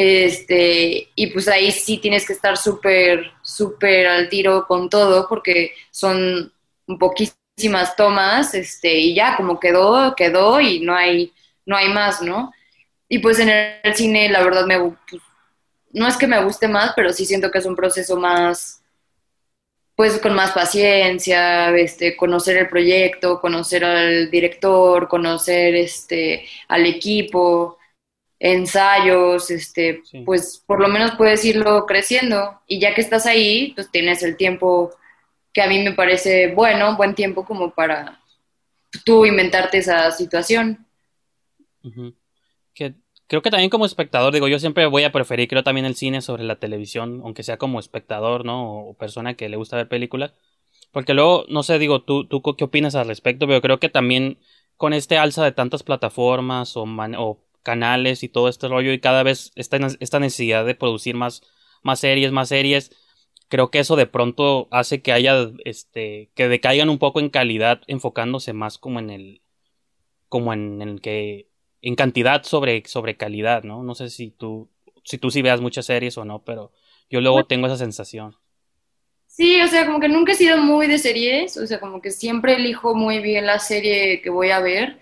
Este, 0.00 1.08
y 1.16 1.26
pues 1.32 1.48
ahí 1.48 1.72
sí 1.72 1.98
tienes 1.98 2.24
que 2.24 2.32
estar 2.32 2.56
súper, 2.56 3.32
súper 3.42 4.06
al 4.06 4.28
tiro 4.28 4.64
con 4.68 4.88
todo 4.88 5.26
porque 5.28 5.72
son 5.90 6.52
poquísimas 7.00 7.96
tomas, 7.96 8.54
este, 8.54 8.96
y 8.96 9.16
ya 9.16 9.36
como 9.36 9.58
quedó, 9.58 10.14
quedó 10.14 10.60
y 10.60 10.78
no 10.78 10.94
hay, 10.94 11.32
no 11.66 11.76
hay 11.76 11.88
más, 11.88 12.22
¿no? 12.22 12.52
Y 13.08 13.18
pues 13.18 13.40
en 13.40 13.48
el 13.48 13.96
cine, 13.96 14.28
la 14.28 14.44
verdad, 14.44 14.66
me, 14.66 14.78
pues, 14.78 15.20
no 15.90 16.06
es 16.06 16.16
que 16.16 16.28
me 16.28 16.44
guste 16.44 16.68
más, 16.68 16.92
pero 16.94 17.12
sí 17.12 17.26
siento 17.26 17.50
que 17.50 17.58
es 17.58 17.66
un 17.66 17.74
proceso 17.74 18.16
más, 18.16 18.80
pues 19.96 20.20
con 20.20 20.32
más 20.32 20.52
paciencia, 20.52 21.76
este, 21.76 22.16
conocer 22.16 22.56
el 22.56 22.68
proyecto, 22.68 23.40
conocer 23.40 23.84
al 23.84 24.30
director, 24.30 25.08
conocer 25.08 25.74
este, 25.74 26.46
al 26.68 26.86
equipo, 26.86 27.78
ensayos, 28.40 29.50
este, 29.50 30.00
Sí. 30.04 30.22
pues 30.22 30.62
por 30.66 30.80
lo 30.80 30.88
menos 30.88 31.12
puedes 31.16 31.44
irlo 31.44 31.86
creciendo 31.86 32.60
y 32.66 32.78
ya 32.80 32.94
que 32.94 33.00
estás 33.00 33.26
ahí, 33.26 33.72
pues 33.74 33.90
tienes 33.90 34.22
el 34.22 34.36
tiempo 34.36 34.90
que 35.52 35.62
a 35.62 35.66
mí 35.68 35.82
me 35.82 35.92
parece 35.92 36.54
bueno, 36.54 36.96
buen 36.96 37.14
tiempo 37.14 37.44
como 37.44 37.70
para 37.74 38.20
tú 39.04 39.26
inventarte 39.26 39.78
esa 39.78 40.10
situación. 40.12 40.86
Que 42.74 42.94
creo 43.26 43.42
que 43.42 43.50
también 43.50 43.70
como 43.70 43.86
espectador, 43.86 44.32
digo, 44.32 44.48
yo 44.48 44.58
siempre 44.58 44.86
voy 44.86 45.04
a 45.04 45.12
preferir, 45.12 45.48
creo 45.48 45.64
también 45.64 45.86
el 45.86 45.96
cine 45.96 46.20
sobre 46.20 46.44
la 46.44 46.56
televisión, 46.58 47.20
aunque 47.24 47.42
sea 47.42 47.56
como 47.56 47.80
espectador, 47.80 48.44
¿no? 48.44 48.88
O 48.88 48.94
persona 48.94 49.34
que 49.34 49.48
le 49.48 49.56
gusta 49.56 49.76
ver 49.76 49.88
películas. 49.88 50.32
Porque 50.92 51.12
luego, 51.14 51.44
no 51.48 51.62
sé, 51.62 51.78
digo, 51.78 52.02
tú, 52.02 52.26
tú 52.26 52.42
qué 52.56 52.64
opinas 52.64 52.94
al 52.94 53.08
respecto, 53.08 53.46
pero 53.46 53.60
creo 53.60 53.78
que 53.80 53.88
también 53.88 54.38
con 54.76 54.92
este 54.92 55.18
alza 55.18 55.44
de 55.44 55.52
tantas 55.52 55.82
plataformas 55.82 56.76
o, 56.76 56.86
man- 56.86 57.16
o 57.18 57.38
canales 57.62 58.22
y 58.22 58.28
todo 58.28 58.48
este 58.48 58.68
rollo 58.68 58.92
y 58.92 59.00
cada 59.00 59.22
vez 59.22 59.52
esta, 59.54 59.78
esta 60.00 60.20
necesidad 60.20 60.64
de 60.64 60.74
producir 60.74 61.14
más, 61.14 61.42
más 61.82 62.00
series, 62.00 62.32
más 62.32 62.48
series, 62.48 62.90
creo 63.48 63.70
que 63.70 63.80
eso 63.80 63.96
de 63.96 64.06
pronto 64.06 64.68
hace 64.70 65.02
que 65.02 65.12
haya, 65.12 65.50
este, 65.64 66.30
que 66.34 66.48
decaigan 66.48 66.90
un 66.90 66.98
poco 66.98 67.20
en 67.20 67.30
calidad, 67.30 67.82
enfocándose 67.86 68.52
más 68.52 68.78
como 68.78 68.98
en 68.98 69.10
el, 69.10 69.42
como 70.28 70.52
en 70.52 70.82
el 70.82 71.00
que, 71.00 71.48
en 71.82 71.94
cantidad 71.94 72.42
sobre, 72.44 72.82
sobre 72.86 73.16
calidad, 73.16 73.62
¿no? 73.64 73.82
No 73.82 73.94
sé 73.94 74.10
si 74.10 74.30
tú, 74.30 74.70
si 75.04 75.18
tú 75.18 75.30
sí 75.30 75.42
veas 75.42 75.60
muchas 75.60 75.86
series 75.86 76.18
o 76.18 76.24
no, 76.24 76.44
pero 76.44 76.72
yo 77.10 77.20
luego 77.20 77.46
tengo 77.46 77.66
esa 77.66 77.76
sensación. 77.76 78.36
Sí, 79.26 79.60
o 79.60 79.68
sea, 79.68 79.86
como 79.86 80.00
que 80.00 80.08
nunca 80.08 80.32
he 80.32 80.34
sido 80.34 80.58
muy 80.58 80.86
de 80.86 80.98
series, 80.98 81.56
o 81.56 81.66
sea, 81.66 81.80
como 81.80 82.02
que 82.02 82.10
siempre 82.10 82.56
elijo 82.56 82.94
muy 82.94 83.20
bien 83.20 83.46
la 83.46 83.58
serie 83.58 84.20
que 84.20 84.30
voy 84.30 84.50
a 84.50 84.60
ver 84.60 84.98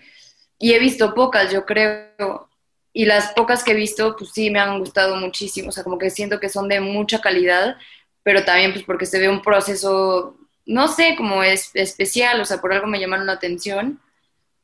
y 0.59 0.73
he 0.73 0.79
visto 0.79 1.13
pocas, 1.13 1.51
yo 1.51 1.65
creo, 1.65 2.49
y 2.93 3.05
las 3.05 3.33
pocas 3.33 3.63
que 3.63 3.71
he 3.71 3.75
visto, 3.75 4.15
pues 4.17 4.31
sí, 4.33 4.49
me 4.49 4.59
han 4.59 4.79
gustado 4.79 5.15
muchísimo, 5.15 5.69
o 5.69 5.71
sea, 5.71 5.83
como 5.83 5.97
que 5.97 6.09
siento 6.09 6.39
que 6.39 6.49
son 6.49 6.67
de 6.67 6.79
mucha 6.79 7.21
calidad, 7.21 7.77
pero 8.23 8.43
también 8.43 8.73
pues 8.73 8.83
porque 8.83 9.05
se 9.05 9.19
ve 9.19 9.29
un 9.29 9.41
proceso, 9.41 10.35
no 10.65 10.87
sé, 10.87 11.15
como 11.15 11.43
es 11.43 11.69
especial, 11.75 12.41
o 12.41 12.45
sea, 12.45 12.59
por 12.59 12.73
algo 12.73 12.87
me 12.87 12.99
llamaron 12.99 13.27
la 13.27 13.33
atención, 13.33 14.01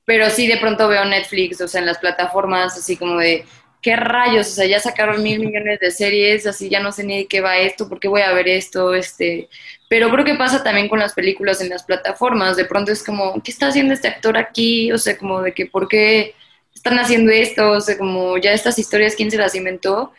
pero 0.06 0.30
sí 0.30 0.48
de 0.48 0.58
pronto 0.58 0.88
veo 0.88 1.06
Netflix, 1.06 1.62
o 1.62 1.68
sea, 1.68 1.80
en 1.80 1.88
las 1.88 2.00
plataformas, 2.00 2.78
así 2.78 2.98
como 2.98 3.18
de, 3.18 3.46
¿qué 3.84 3.98
rayos? 3.98 4.48
O 4.48 4.52
sea, 4.52 4.66
ya 4.66 4.80
sacaron 4.80 5.22
mil 5.22 5.40
millones 5.40 5.80
de 5.80 5.92
series, 5.92 6.48
así 6.48 6.70
ya 6.70 6.80
no 6.80 6.92
sé 6.92 7.04
ni 7.04 7.18
de 7.18 7.28
qué 7.28 7.42
va 7.42 7.58
esto, 7.58 7.88
por 7.90 8.00
qué 8.00 8.08
voy 8.08 8.22
a 8.22 8.34
ver 8.34 8.48
esto, 8.48 8.96
este... 8.96 9.50
Pero 9.90 10.10
creo 10.10 10.26
que 10.26 10.34
pasa 10.36 10.64
también 10.64 10.88
con 10.88 10.98
las 10.98 11.14
películas 11.14 11.62
en 11.62 11.70
las 11.70 11.84
plataformas, 11.84 12.56
de 12.56 12.66
pronto 12.66 12.92
es 12.92 13.04
como, 13.04 13.44
¿qué 13.44 13.52
está 13.52 13.68
haciendo 13.68 13.94
este 13.94 14.08
actor 14.08 14.38
aquí? 14.38 14.92
O 14.92 14.98
sea, 14.98 15.18
como 15.18 15.42
de 15.42 15.52
que, 15.54 15.68
¿por 15.68 15.88
qué 15.88 16.34
están 16.74 16.98
haciendo 16.98 17.32
esto? 17.32 17.72
O 17.72 17.82
sea, 17.82 17.98
como 17.98 18.38
ya 18.38 18.54
estas 18.54 18.80
historias, 18.80 19.16
¿quién 19.16 19.30
se 19.30 19.38
las 19.38 19.54
inventó? 19.54 20.14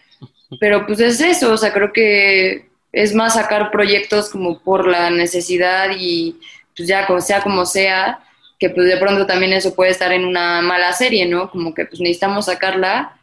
Pero 0.61 0.87
pues 0.87 1.01
es 1.01 1.21
eso, 1.21 1.53
o 1.53 1.57
sea, 1.57 1.73
creo 1.73 1.93
que 1.93 2.67
es 2.93 3.15
más 3.15 3.35
sacar 3.35 3.73
proyectos 3.73 4.31
como 4.31 4.61
por 4.61 4.87
la 4.87 5.11
necesidad 5.11 5.89
y 5.99 6.37
pues 6.77 6.87
ya 6.87 7.09
sea 7.21 7.43
como 7.43 7.67
sea, 7.67 8.21
que 8.59 8.71
pues 8.71 8.87
de 8.87 8.99
pronto 8.99 9.27
también 9.27 9.53
eso 9.55 9.75
puede 9.75 9.91
estar 9.91 10.13
en 10.13 10.25
una 10.25 10.61
mala 10.61 10.93
serie, 10.93 11.27
¿no? 11.27 11.51
Como 11.51 11.75
que 11.75 11.87
pues 11.87 12.01
necesitamos 12.01 12.45
sacarla 12.45 13.17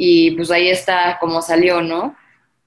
y 0.00 0.30
pues 0.32 0.50
ahí 0.52 0.68
está 0.68 1.18
como 1.20 1.42
salió, 1.42 1.82
¿no? 1.82 2.16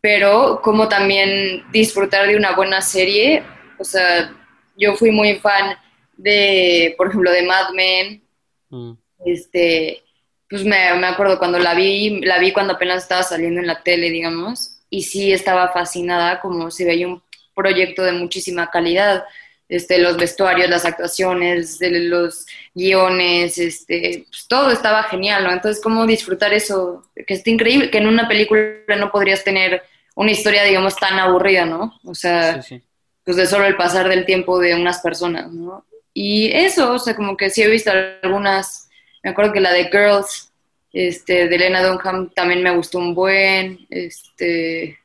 Pero 0.01 0.59
como 0.61 0.89
también 0.89 1.63
disfrutar 1.71 2.27
de 2.27 2.35
una 2.35 2.53
buena 2.55 2.81
serie, 2.81 3.41
o 3.79 3.85
sea, 3.85 4.33
yo 4.75 4.95
fui 4.95 5.11
muy 5.11 5.35
fan 5.37 5.77
de, 6.17 6.93
por 6.97 7.07
ejemplo, 7.07 7.31
de 7.31 7.43
Mad 7.43 7.71
Men, 7.73 8.21
Mm. 8.69 8.93
este, 9.25 10.01
pues 10.49 10.63
me, 10.63 10.93
me 10.95 11.07
acuerdo 11.07 11.37
cuando 11.39 11.59
la 11.59 11.73
vi, 11.73 12.21
la 12.21 12.39
vi 12.39 12.53
cuando 12.53 12.73
apenas 12.73 13.03
estaba 13.03 13.23
saliendo 13.23 13.59
en 13.59 13.67
la 13.67 13.83
tele, 13.83 14.09
digamos, 14.09 14.81
y 14.89 15.03
sí 15.03 15.33
estaba 15.33 15.73
fascinada 15.73 16.39
como 16.41 16.71
se 16.71 16.85
veía 16.85 17.07
un 17.07 17.21
proyecto 17.53 18.03
de 18.03 18.13
muchísima 18.13 18.69
calidad, 18.71 19.25
este, 19.71 19.99
los 19.99 20.17
vestuarios, 20.17 20.69
las 20.69 20.83
actuaciones, 20.83 21.79
de 21.79 21.91
los 22.01 22.45
guiones, 22.75 23.57
este, 23.57 24.25
pues 24.27 24.45
todo 24.49 24.69
estaba 24.69 25.03
genial, 25.03 25.45
¿no? 25.45 25.51
Entonces, 25.53 25.81
¿cómo 25.81 26.05
disfrutar 26.05 26.53
eso? 26.53 27.05
Que 27.25 27.33
está 27.33 27.49
increíble, 27.49 27.89
que 27.89 27.99
en 27.99 28.07
una 28.07 28.27
película 28.27 28.95
no 28.97 29.09
podrías 29.11 29.45
tener 29.45 29.81
una 30.13 30.31
historia, 30.31 30.65
digamos, 30.65 30.97
tan 30.97 31.17
aburrida, 31.19 31.63
¿no? 31.65 31.97
O 32.03 32.13
sea, 32.13 32.61
Sí, 32.61 32.75
sí. 32.79 32.83
pues 33.23 33.37
de 33.37 33.47
solo 33.47 33.65
el 33.65 33.77
pasar 33.77 34.09
del 34.09 34.25
tiempo 34.25 34.59
de 34.59 34.75
unas 34.75 34.99
personas, 34.99 35.49
¿no? 35.53 35.85
Y 36.13 36.51
eso, 36.51 36.91
o 36.91 36.99
sea, 36.99 37.15
como 37.15 37.37
que 37.37 37.49
sí 37.49 37.61
he 37.63 37.69
visto 37.69 37.91
algunas, 38.21 38.89
me 39.23 39.29
acuerdo 39.29 39.53
que 39.53 39.61
la 39.61 39.71
de 39.71 39.85
Girls, 39.85 40.51
este, 40.91 41.47
de 41.47 41.55
Elena 41.55 41.81
Dunham 41.81 42.29
también 42.35 42.61
me 42.61 42.75
gustó 42.75 42.97
un 42.97 43.15
buen, 43.15 43.87
este, 43.89 44.99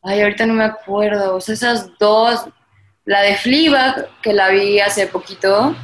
ay, 0.00 0.22
ahorita 0.22 0.46
no 0.46 0.54
me 0.54 0.64
acuerdo, 0.64 1.36
o 1.36 1.40
sea, 1.42 1.54
esas 1.54 1.90
dos, 1.98 2.46
la 3.04 3.22
de 3.22 3.36
Fleabag, 3.36 4.08
que 4.22 4.32
la 4.32 4.50
vi 4.50 4.78
hace 4.80 5.06
poquito, 5.06 5.74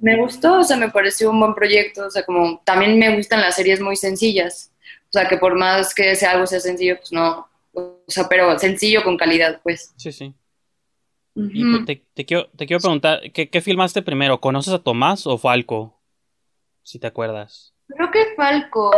me 0.00 0.16
gustó, 0.16 0.58
o 0.60 0.64
sea, 0.64 0.76
me 0.76 0.90
pareció 0.90 1.30
un 1.30 1.38
buen 1.40 1.54
proyecto, 1.54 2.06
o 2.06 2.10
sea, 2.10 2.24
como 2.24 2.60
también 2.64 2.98
me 2.98 3.14
gustan 3.16 3.40
las 3.40 3.54
series 3.54 3.80
muy 3.80 3.96
sencillas, 3.96 4.72
o 5.08 5.12
sea, 5.12 5.28
que 5.28 5.36
por 5.38 5.56
más 5.56 5.94
que 5.94 6.14
sea 6.16 6.32
algo 6.32 6.46
sea 6.46 6.60
sencillo, 6.60 6.96
pues 6.96 7.12
no, 7.12 7.48
o 7.72 8.02
sea, 8.08 8.28
pero 8.28 8.58
sencillo 8.58 9.02
con 9.04 9.16
calidad, 9.16 9.60
pues. 9.62 9.92
Sí, 9.96 10.12
sí. 10.12 10.34
Y 11.36 11.64
pues, 11.70 11.86
te, 11.86 12.04
te 12.12 12.26
quiero, 12.26 12.48
te 12.56 12.66
quiero 12.66 12.80
preguntar, 12.80 13.20
¿qué, 13.32 13.48
qué 13.48 13.60
filmaste 13.60 14.02
primero? 14.02 14.40
¿Conoces 14.40 14.74
a 14.74 14.82
Tomás 14.82 15.26
o 15.26 15.38
Falco? 15.38 15.98
Si 16.82 16.98
te 16.98 17.06
acuerdas. 17.06 17.72
Creo 17.86 18.10
que 18.10 18.34
Falco. 18.36 18.90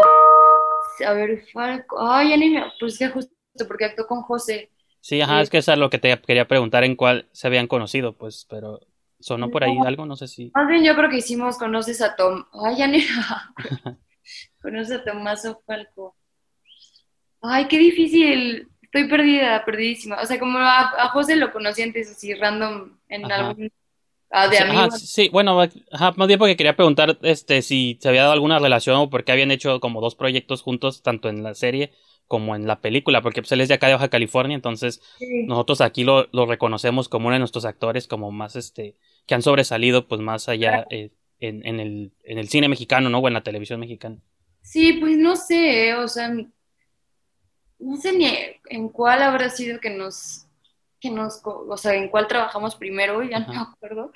A 1.06 1.12
ver, 1.12 1.44
Falco. 1.52 2.00
Ay, 2.00 2.30
ya 2.30 2.36
ni 2.38 2.48
me- 2.50 2.64
Pues 2.80 2.98
que 2.98 3.08
justo 3.08 3.32
porque 3.68 3.84
actuó 3.84 4.06
con 4.06 4.22
José. 4.22 4.70
Sí, 5.02 5.20
ajá, 5.20 5.40
es 5.40 5.50
que 5.50 5.58
eso 5.58 5.72
es 5.72 5.78
lo 5.78 5.90
que 5.90 5.98
te 5.98 6.16
quería 6.20 6.46
preguntar 6.46 6.84
en 6.84 6.94
cuál 6.94 7.28
se 7.32 7.48
habían 7.48 7.66
conocido, 7.66 8.16
pues, 8.16 8.46
pero 8.48 8.78
sonó 9.18 9.50
por 9.50 9.64
ahí 9.64 9.76
algo, 9.84 10.06
no 10.06 10.14
sé 10.14 10.28
si. 10.28 10.52
Más 10.54 10.68
bien 10.68 10.84
yo 10.84 10.94
creo 10.94 11.10
que 11.10 11.16
hicimos 11.16 11.58
Conoces 11.58 12.00
a 12.00 12.14
Tom. 12.14 12.44
Ay, 12.52 12.76
ya. 12.76 12.88
Conoces 14.62 15.00
a 15.00 15.04
Tomás 15.04 15.44
o 15.44 15.60
Falco. 15.66 16.14
Ay, 17.42 17.66
qué 17.66 17.78
difícil. 17.78 18.68
Estoy 18.80 19.08
perdida, 19.08 19.64
perdidísima. 19.64 20.20
O 20.22 20.26
sea, 20.26 20.38
como 20.38 20.58
a, 20.58 20.80
a 20.80 21.08
José 21.08 21.34
lo 21.34 21.50
conocí 21.50 21.82
antes 21.82 22.08
así 22.08 22.34
random 22.34 22.96
en 23.08 23.24
Ajá. 23.24 23.48
algún. 23.48 23.72
Ah, 24.30 24.46
de 24.46 24.56
Sí, 24.56 24.62
ajá, 24.62 24.90
sí, 24.92 25.28
bueno, 25.30 25.60
ajá, 25.90 26.12
más 26.16 26.28
bien 26.28 26.38
porque 26.38 26.56
quería 26.56 26.76
preguntar 26.76 27.18
este 27.22 27.60
si 27.60 27.98
se 28.00 28.08
había 28.08 28.22
dado 28.22 28.32
alguna 28.32 28.60
relación 28.60 28.96
o 28.96 29.10
porque 29.10 29.32
habían 29.32 29.50
hecho 29.50 29.80
como 29.80 30.00
dos 30.00 30.14
proyectos 30.14 30.62
juntos, 30.62 31.02
tanto 31.02 31.28
en 31.28 31.42
la 31.42 31.54
serie 31.54 31.92
como 32.32 32.56
en 32.56 32.66
la 32.66 32.80
película, 32.80 33.20
porque 33.20 33.42
pues 33.42 33.52
él 33.52 33.60
es 33.60 33.68
de 33.68 33.74
acá 33.74 33.88
de 33.88 33.92
Baja 33.92 34.08
California, 34.08 34.54
entonces 34.54 35.02
Sí. 35.18 35.44
nosotros 35.46 35.82
aquí 35.82 36.02
lo, 36.02 36.28
lo 36.32 36.46
reconocemos 36.46 37.10
como 37.10 37.26
uno 37.26 37.34
de 37.34 37.40
nuestros 37.40 37.66
actores, 37.66 38.06
como 38.08 38.30
más 38.32 38.56
este, 38.56 38.96
que 39.26 39.34
han 39.34 39.42
sobresalido 39.42 40.08
pues 40.08 40.22
más 40.22 40.48
allá 40.48 40.86
eh, 40.90 41.10
en, 41.40 41.66
en 41.66 41.78
el, 41.78 42.12
en 42.24 42.38
el 42.38 42.48
cine 42.48 42.68
mexicano, 42.70 43.10
¿no? 43.10 43.18
O 43.18 43.28
en 43.28 43.34
la 43.34 43.42
televisión 43.42 43.80
mexicana. 43.80 44.16
Sí, 44.62 44.94
pues 44.94 45.18
no 45.18 45.36
sé, 45.36 45.88
¿eh? 45.90 45.94
o 45.96 46.08
sea, 46.08 46.30
no 47.78 47.96
sé 47.96 48.12
ni 48.12 48.28
en 48.70 48.88
cuál 48.88 49.22
habrá 49.22 49.50
sido 49.50 49.78
que 49.80 49.90
nos, 49.90 50.46
que 51.00 51.10
nos, 51.10 51.40
o 51.44 51.76
sea, 51.76 51.94
en 51.94 52.08
cuál 52.08 52.28
trabajamos 52.28 52.76
primero, 52.76 53.22
ya 53.22 53.40
no 53.40 53.48
me 53.52 53.58
acuerdo, 53.60 54.12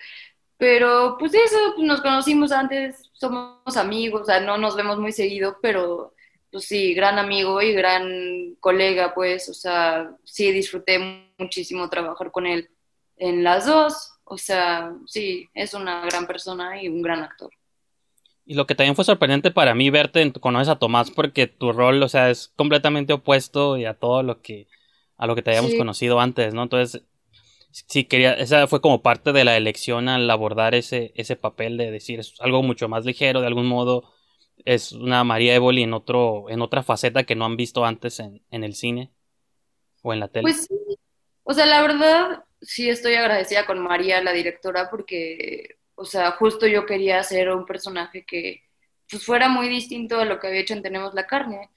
pero 0.57 1.17
pues 1.19 1.35
eso, 1.35 1.75
nos 1.79 2.01
conocimos 2.01 2.53
antes, 2.53 3.03
somos 3.13 3.77
amigos, 3.77 4.23
o 4.23 4.25
sea, 4.25 4.41
no 4.41 4.57
nos 4.59 4.77
vemos 4.77 4.99
muy 4.99 5.13
seguido, 5.13 5.59
pero 5.61 6.15
pues 6.51 6.65
sí, 6.67 6.95
gran 6.95 7.19
amigo 7.19 7.61
y 7.63 7.73
gran 7.73 8.57
colega, 8.61 9.15
pues, 9.15 9.49
o 9.49 9.55
sea, 9.55 10.11
sí 10.25 10.53
disfruté 10.53 10.99
muchísimo 11.39 11.89
trabajar 11.91 12.31
con 12.31 12.47
él 12.47 12.71
en 13.17 13.45
las 13.45 13.67
dos, 13.67 14.13
o 14.25 14.39
sea, 14.39 14.93
sí, 15.07 15.49
es 15.55 15.75
una 15.75 16.05
gran 16.07 16.27
persona 16.27 16.83
y 16.83 16.89
un 16.89 17.03
gran 17.03 17.23
actor. 17.23 17.51
Y 18.45 18.55
lo 18.55 18.67
que 18.67 18.75
también 18.77 18.95
fue 18.95 19.05
sorprendente 19.05 19.51
para 19.51 19.75
mí 19.75 19.91
verte, 19.91 20.33
conoces 20.41 20.69
a 20.69 20.79
Tomás 20.79 21.11
porque 21.11 21.47
tu 21.49 21.73
rol, 21.73 22.03
o 22.03 22.09
sea, 22.09 22.31
es 22.31 22.53
completamente 22.57 23.13
opuesto 23.13 23.77
y 23.77 23.85
a 23.87 23.95
todo 23.95 24.23
lo 24.23 24.41
que, 24.41 24.69
a 25.17 25.27
lo 25.27 25.35
que 25.35 25.43
te 25.43 25.51
habíamos 25.51 25.73
Sí. 25.73 25.77
conocido 25.77 26.21
antes, 26.21 26.55
¿no? 26.55 26.63
Entonces, 26.63 27.03
sí 27.71 28.05
quería, 28.05 28.35
esa 28.35 28.67
fue 28.69 28.81
como 28.83 29.03
parte 29.03 29.33
de 29.33 29.45
la 29.45 29.57
elección 29.57 30.09
al 30.09 30.31
abordar 30.31 30.75
ese, 30.77 31.13
ese 31.17 31.37
papel 31.37 31.77
de 31.79 31.91
decir, 31.93 32.21
es 32.21 32.35
algo 32.41 32.63
mucho 32.63 32.89
más 32.89 33.05
ligero, 33.07 33.41
de 33.43 33.49
algún 33.49 33.67
modo, 33.69 34.13
es 34.67 34.93
una 34.93 35.25
María 35.25 35.55
Évoli 35.55 35.85
en 35.85 35.95
otro, 35.95 36.51
en 36.51 36.61
otra 36.61 36.83
faceta 36.83 37.25
que 37.25 37.37
no 37.37 37.47
han 37.47 37.57
visto 37.57 37.87
antes 37.87 38.21
en, 38.21 38.43
en 38.51 38.65
el 38.65 38.75
cine 38.75 39.13
o 40.03 40.13
en 40.13 40.21
la 40.21 40.29
tele. 40.29 40.43
Pues 40.43 40.67
sí, 40.67 40.99
o 41.45 41.55
sea, 41.55 41.65
la 41.65 41.81
verdad, 41.81 42.45
sí 42.61 42.91
estoy 42.91 43.15
agradecida 43.15 43.65
con 43.65 43.79
María, 43.79 44.21
la 44.23 44.33
directora, 44.33 44.91
porque, 44.91 45.79
o 45.95 46.05
sea, 46.05 46.33
justo 46.33 46.67
yo 46.67 46.85
quería 46.85 47.21
hacer 47.21 47.49
un 47.51 47.65
personaje 47.65 48.25
que 48.27 48.65
pues 49.09 49.25
fuera 49.25 49.49
muy 49.49 49.69
distinto 49.69 50.19
a 50.19 50.25
lo 50.25 50.41
que 50.41 50.49
había 50.49 50.61
hecho 50.61 50.75
en 50.75 50.83
Tenemos 50.83 51.15
la 51.15 51.29
Carne, 51.29 51.71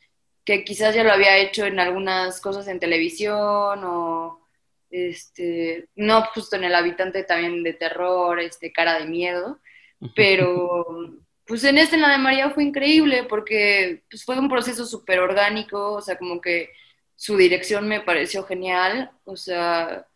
que 0.43 0.63
quizás 0.63 0.95
ya 0.95 1.03
lo 1.03 1.11
había 1.11 1.37
hecho 1.37 1.65
en 1.65 1.79
algunas 1.79 2.41
cosas 2.41 2.67
en 2.67 2.79
televisión 2.79 3.83
o 3.83 4.41
este, 4.89 5.87
no 5.95 6.23
justo 6.33 6.55
en 6.55 6.63
el 6.63 6.73
habitante 6.73 7.23
también 7.23 7.61
de 7.61 7.73
terror, 7.73 8.39
este, 8.39 8.71
cara 8.71 8.97
de 8.97 9.05
miedo, 9.05 9.59
pero 10.15 11.19
pues 11.49 11.63
en 11.63 11.79
este 11.79 11.95
en 11.95 12.03
la 12.03 12.11
de 12.11 12.19
María 12.19 12.51
fue 12.51 12.63
increíble 12.63 13.23
porque 13.23 14.03
pues, 14.09 14.23
fue 14.23 14.37
un 14.39 14.49
proceso 14.49 14.85
súper 14.85 15.19
orgánico, 15.19 15.93
o 15.93 16.01
sea, 16.01 16.17
como 16.17 16.39
que 16.41 16.69
su 17.15 17.37
dirección 17.37 17.87
me 17.87 18.01
pareció 18.01 18.43
genial, 18.45 19.11
o 19.25 19.35
sea, 19.35 20.07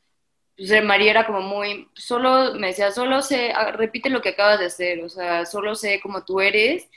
pues 0.55 0.84
María 0.84 1.11
era 1.11 1.25
como 1.25 1.41
muy, 1.41 1.89
solo, 1.95 2.53
me 2.55 2.67
decía, 2.67 2.91
solo 2.91 3.23
sé, 3.23 3.51
ah, 3.55 3.71
repite 3.71 4.11
lo 4.11 4.21
que 4.21 4.29
acabas 4.29 4.59
de 4.59 4.67
hacer, 4.67 5.03
o 5.03 5.09
sea, 5.09 5.45
solo 5.47 5.75
sé 5.75 5.99
cómo 6.01 6.23
tú 6.23 6.39
eres 6.39 6.88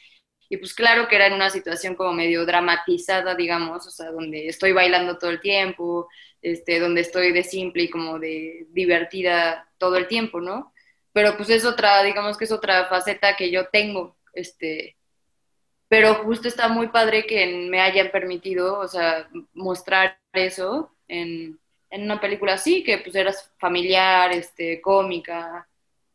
y 0.50 0.58
pues 0.58 0.74
claro 0.74 1.08
que 1.08 1.16
era 1.16 1.26
en 1.28 1.32
una 1.32 1.50
situación 1.50 1.94
como 1.94 2.12
medio 2.12 2.44
dramatizada, 2.46 3.34
digamos, 3.34 3.86
o 3.86 3.90
sea, 3.90 4.10
donde 4.12 4.48
estoy 4.48 4.72
bailando 4.72 5.18
todo 5.18 5.30
el 5.30 5.40
tiempo, 5.40 6.08
este, 6.42 6.78
donde 6.78 7.00
estoy 7.00 7.32
de 7.32 7.42
simple 7.42 7.84
y 7.84 7.90
como 7.90 8.18
de 8.18 8.66
divertida 8.70 9.68
todo 9.78 9.96
el 9.96 10.08
tiempo, 10.08 10.40
¿no? 10.42 10.74
Pero 11.12 11.36
pues 11.38 11.48
es 11.50 11.64
otra, 11.64 12.02
digamos 12.02 12.36
que 12.36 12.44
es 12.44 12.52
otra 12.52 12.86
faceta 12.86 13.36
que 13.36 13.50
yo 13.50 13.68
tengo, 13.68 14.16
este, 14.36 14.96
pero 15.88 16.14
justo 16.24 16.46
está 16.46 16.68
muy 16.68 16.88
padre 16.88 17.26
que 17.26 17.68
me 17.68 17.80
hayan 17.80 18.10
permitido, 18.10 18.78
o 18.78 18.88
sea, 18.88 19.28
mostrar 19.54 20.20
eso 20.32 20.92
en, 21.08 21.58
en 21.90 22.02
una 22.02 22.20
película 22.20 22.54
así, 22.54 22.84
que 22.84 22.98
pues 22.98 23.14
eras 23.14 23.52
familiar, 23.58 24.32
este, 24.32 24.80
cómica, 24.80 25.68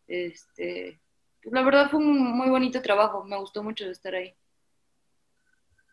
este, 0.07 0.99
pues 1.41 1.53
la 1.53 1.63
verdad 1.63 1.89
fue 1.89 1.99
un 1.99 2.37
muy 2.37 2.49
bonito 2.49 2.81
trabajo, 2.81 3.23
me 3.23 3.37
gustó 3.37 3.63
mucho 3.63 3.89
estar 3.89 4.13
ahí. 4.13 4.33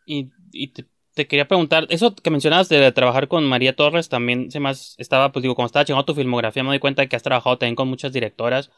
Y, 0.05 0.29
te, 0.67 1.27
quería 1.27 1.47
preguntar, 1.47 1.85
eso 1.89 2.15
que 2.15 2.31
mencionabas 2.31 2.69
de 2.69 2.91
trabajar 2.91 3.27
con 3.27 3.45
María 3.45 3.75
Torres, 3.75 4.09
también 4.09 4.51
se 4.51 4.59
más 4.59 4.95
estaba, 4.97 5.31
pues 5.31 5.43
digo, 5.43 5.55
como 5.55 5.67
estaba 5.67 5.85
chingando 5.85 6.05
tu 6.05 6.15
filmografía, 6.15 6.63
me 6.63 6.69
doy 6.69 6.79
cuenta 6.79 7.07
que 7.07 7.15
has 7.15 7.23
trabajado 7.23 7.57
también 7.57 7.75
con 7.75 7.87
muchas 7.87 8.11
directoras. 8.11 8.71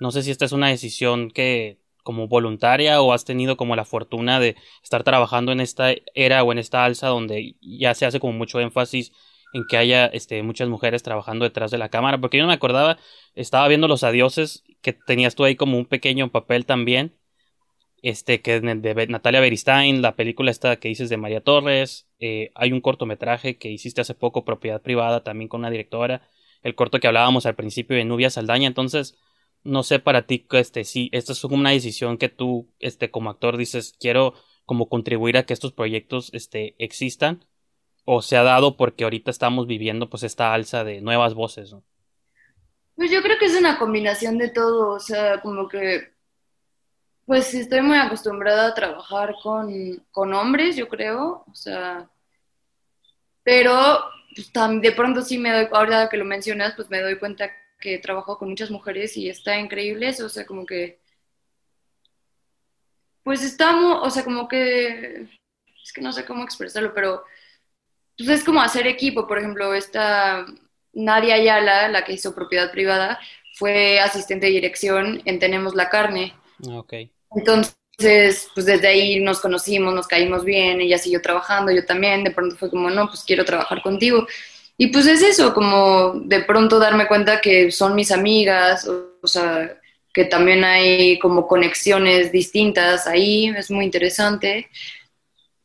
No 0.00 0.10
sé 0.10 0.22
si 0.22 0.30
esta 0.30 0.44
es 0.44 0.52
una 0.52 0.68
decisión 0.68 1.30
que 1.30 1.81
como 2.02 2.28
voluntaria 2.28 3.00
o 3.00 3.12
has 3.12 3.24
tenido 3.24 3.56
como 3.56 3.76
la 3.76 3.84
fortuna 3.84 4.40
de 4.40 4.56
estar 4.82 5.04
trabajando 5.04 5.52
en 5.52 5.60
esta 5.60 5.94
era 6.14 6.42
o 6.42 6.52
en 6.52 6.58
esta 6.58 6.84
alza 6.84 7.08
donde 7.08 7.56
ya 7.60 7.94
se 7.94 8.06
hace 8.06 8.20
como 8.20 8.32
mucho 8.32 8.60
énfasis 8.60 9.12
en 9.52 9.66
que 9.66 9.76
haya 9.76 10.06
este, 10.06 10.42
muchas 10.42 10.68
mujeres 10.68 11.02
trabajando 11.02 11.44
detrás 11.44 11.70
de 11.70 11.78
la 11.78 11.90
cámara, 11.90 12.18
porque 12.18 12.38
yo 12.38 12.44
no 12.44 12.48
me 12.48 12.54
acordaba, 12.54 12.98
estaba 13.34 13.68
viendo 13.68 13.88
Los 13.88 14.02
Adioses, 14.02 14.64
que 14.80 14.92
tenías 14.92 15.34
tú 15.34 15.44
ahí 15.44 15.56
como 15.56 15.78
un 15.78 15.86
pequeño 15.86 16.30
papel 16.30 16.64
también, 16.66 17.14
este, 18.02 18.40
que 18.40 18.60
de 18.60 19.06
Natalia 19.08 19.40
Beristain, 19.40 20.02
la 20.02 20.16
película 20.16 20.50
esta 20.50 20.76
que 20.76 20.88
dices 20.88 21.08
de 21.08 21.16
María 21.18 21.42
Torres, 21.42 22.08
eh, 22.18 22.50
hay 22.54 22.72
un 22.72 22.80
cortometraje 22.80 23.58
que 23.58 23.70
hiciste 23.70 24.00
hace 24.00 24.14
poco, 24.14 24.44
Propiedad 24.44 24.82
Privada, 24.82 25.22
también 25.22 25.48
con 25.48 25.60
una 25.60 25.70
directora, 25.70 26.22
el 26.62 26.74
corto 26.74 26.98
que 26.98 27.06
hablábamos 27.06 27.46
al 27.46 27.54
principio 27.54 27.96
de 27.96 28.04
Nubia 28.04 28.30
Saldaña, 28.30 28.66
entonces, 28.66 29.16
no 29.64 29.82
sé 29.82 29.98
para 29.98 30.26
ti, 30.26 30.46
este, 30.52 30.84
sí, 30.84 31.08
esta 31.12 31.32
es 31.32 31.44
una 31.44 31.70
decisión 31.70 32.18
que 32.18 32.28
tú, 32.28 32.68
este, 32.78 33.10
como 33.10 33.30
actor 33.30 33.56
dices, 33.56 33.94
quiero 33.98 34.34
como 34.64 34.88
contribuir 34.88 35.36
a 35.36 35.44
que 35.44 35.52
estos 35.52 35.72
proyectos, 35.72 36.30
este, 36.32 36.74
existan, 36.78 37.44
o 38.04 38.22
se 38.22 38.36
ha 38.36 38.42
dado 38.42 38.76
porque 38.76 39.04
ahorita 39.04 39.30
estamos 39.30 39.66
viviendo 39.66 40.10
pues 40.10 40.22
esta 40.22 40.52
alza 40.52 40.84
de 40.84 41.00
nuevas 41.00 41.34
voces. 41.34 41.74
Pues 42.96 43.10
yo 43.10 43.22
creo 43.22 43.38
que 43.38 43.46
es 43.46 43.56
una 43.56 43.78
combinación 43.78 44.38
de 44.38 44.50
todo, 44.50 44.90
o 44.90 45.00
sea, 45.00 45.40
como 45.40 45.68
que 45.68 46.12
pues 47.24 47.54
estoy 47.54 47.80
muy 47.82 47.96
acostumbrada 47.96 48.68
a 48.68 48.74
trabajar 48.74 49.34
con, 49.42 50.04
con 50.10 50.34
hombres, 50.34 50.76
yo 50.76 50.88
creo, 50.88 51.44
o 51.48 51.54
sea, 51.54 52.08
pero 53.42 54.04
pues, 54.34 54.50
de 54.80 54.92
pronto 54.92 55.22
sí 55.22 55.38
me 55.38 55.52
doy, 55.52 55.68
ahora 55.72 56.08
que 56.08 56.16
lo 56.16 56.24
mencionas, 56.24 56.74
pues 56.74 56.90
me 56.90 57.00
doy 57.00 57.18
cuenta 57.18 57.50
que 57.82 57.98
trabajo 57.98 58.38
con 58.38 58.48
muchas 58.48 58.70
mujeres 58.70 59.16
y 59.16 59.28
está 59.28 59.58
increíble 59.58 60.08
eso, 60.08 60.26
o 60.26 60.28
sea, 60.28 60.46
como 60.46 60.64
que, 60.64 61.00
pues 63.24 63.42
estamos, 63.42 63.98
o 64.02 64.10
sea, 64.10 64.24
como 64.24 64.48
que, 64.48 65.28
es 65.82 65.92
que 65.92 66.00
no 66.00 66.12
sé 66.12 66.24
cómo 66.24 66.44
expresarlo, 66.44 66.94
pero 66.94 67.24
pues 68.16 68.28
es 68.28 68.44
como 68.44 68.62
hacer 68.62 68.86
equipo, 68.86 69.26
por 69.26 69.38
ejemplo, 69.38 69.74
esta 69.74 70.46
Nadia 70.92 71.34
Ayala, 71.34 71.88
la 71.88 72.04
que 72.04 72.12
hizo 72.12 72.34
propiedad 72.34 72.70
privada, 72.70 73.18
fue 73.54 73.98
asistente 74.00 74.46
de 74.46 74.52
dirección 74.52 75.22
en 75.24 75.38
Tenemos 75.38 75.74
la 75.74 75.88
Carne. 75.88 76.34
Ah, 76.68 76.78
ok. 76.78 76.94
Entonces, 77.34 78.48
pues 78.54 78.66
desde 78.66 78.86
ahí 78.88 79.20
nos 79.20 79.40
conocimos, 79.40 79.94
nos 79.94 80.06
caímos 80.06 80.44
bien, 80.44 80.80
ella 80.80 80.98
siguió 80.98 81.20
trabajando, 81.20 81.72
yo 81.72 81.84
también, 81.84 82.24
de 82.24 82.30
pronto 82.30 82.56
fue 82.56 82.70
como, 82.70 82.90
no, 82.90 83.08
pues 83.08 83.24
quiero 83.24 83.44
trabajar 83.44 83.82
contigo. 83.82 84.26
Y 84.76 84.88
pues 84.88 85.06
es 85.06 85.22
eso, 85.22 85.54
como 85.54 86.12
de 86.14 86.40
pronto 86.42 86.78
darme 86.78 87.06
cuenta 87.06 87.40
que 87.40 87.70
son 87.70 87.94
mis 87.94 88.10
amigas, 88.10 88.88
o 88.88 89.26
sea, 89.26 89.76
que 90.12 90.24
también 90.24 90.64
hay 90.64 91.18
como 91.18 91.46
conexiones 91.46 92.32
distintas 92.32 93.06
ahí, 93.06 93.48
es 93.56 93.70
muy 93.70 93.84
interesante. 93.84 94.68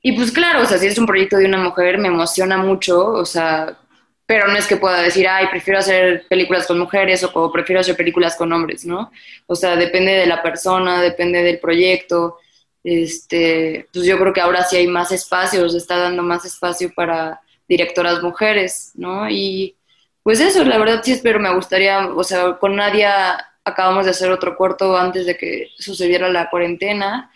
Y 0.02 0.14
pues 0.14 0.32
claro, 0.32 0.62
o 0.64 0.66
sea, 0.66 0.78
si 0.78 0.88
es 0.88 0.98
un 0.98 1.06
proyecto 1.06 1.38
de 1.38 1.46
una 1.46 1.58
mujer, 1.58 1.98
me 1.98 2.08
emociona 2.08 2.58
mucho, 2.58 3.08
o 3.08 3.26
sea, 3.26 3.78
pero 4.26 4.48
no 4.48 4.58
es 4.58 4.68
que 4.68 4.78
pueda 4.78 5.02
decir, 5.02 5.28
ay, 5.28 5.48
prefiero 5.50 5.80
hacer 5.80 6.26
películas 6.28 6.68
con 6.68 6.80
mujeres 6.80 7.24
o, 7.24 7.52
prefiero 7.52 7.80
hacer 7.80 7.96
películas 7.96 8.36
con 8.36 8.52
hombres, 8.54 8.86
¿no? 8.86 9.12
O 9.48 9.56
sea, 9.56 9.76
depende 9.76 10.12
de 10.12 10.28
la 10.28 10.44
persona, 10.44 11.02
depende 11.02 11.44
del 11.44 11.60
proyecto. 11.60 12.38
Este, 12.84 13.88
pues 13.92 14.06
yo 14.06 14.18
creo 14.20 14.34
que 14.34 14.42
ahora 14.42 14.64
sí 14.64 14.78
hay 14.78 14.88
más 14.88 15.12
espacios, 15.12 15.76
está 15.76 15.98
dando 15.98 16.24
más 16.24 16.46
espacio 16.46 16.92
para 16.94 17.42
directoras 17.68 18.22
mujeres, 18.22 18.92
¿no? 18.96 19.30
Y 19.30 19.76
pues 20.24 20.40
eso, 20.40 20.64
la 20.64 20.78
verdad 20.78 21.02
sí 21.04 21.12
espero, 21.12 21.40
me 21.40 21.54
gustaría, 21.54 22.08
o 22.08 22.24
sea, 22.24 22.54
con 22.54 22.76
Nadia 22.76 23.46
acabamos 23.64 24.06
de 24.06 24.12
hacer 24.12 24.32
otro 24.32 24.56
corto 24.56 24.98
antes 24.98 25.26
de 25.26 25.38
que 25.38 25.70
sucediera 25.78 26.30
la 26.30 26.50
cuarentena 26.50 27.32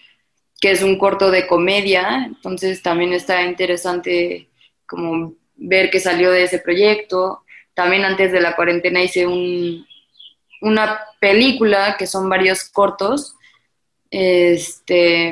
que 0.62 0.72
es 0.72 0.84
un 0.84 0.98
corto 0.98 1.32
de 1.32 1.48
comedia, 1.48 2.24
entonces 2.28 2.84
también 2.84 3.14
está 3.14 3.42
interesante 3.42 4.48
como 4.86 5.34
ver 5.56 5.90
qué 5.90 6.00
salió 6.00 6.32
de 6.32 6.44
ese 6.44 6.60
proyecto. 6.60 7.44
También 7.74 8.06
antes 8.06 8.32
de 8.32 8.40
la 8.40 8.56
cuarentena 8.56 9.02
hice 9.02 9.26
un, 9.26 9.88
una 10.62 11.00
película 11.20 11.96
que 11.98 12.06
son 12.06 12.30
varios 12.30 12.64
cortos. 12.66 13.36
Este, 14.12 15.30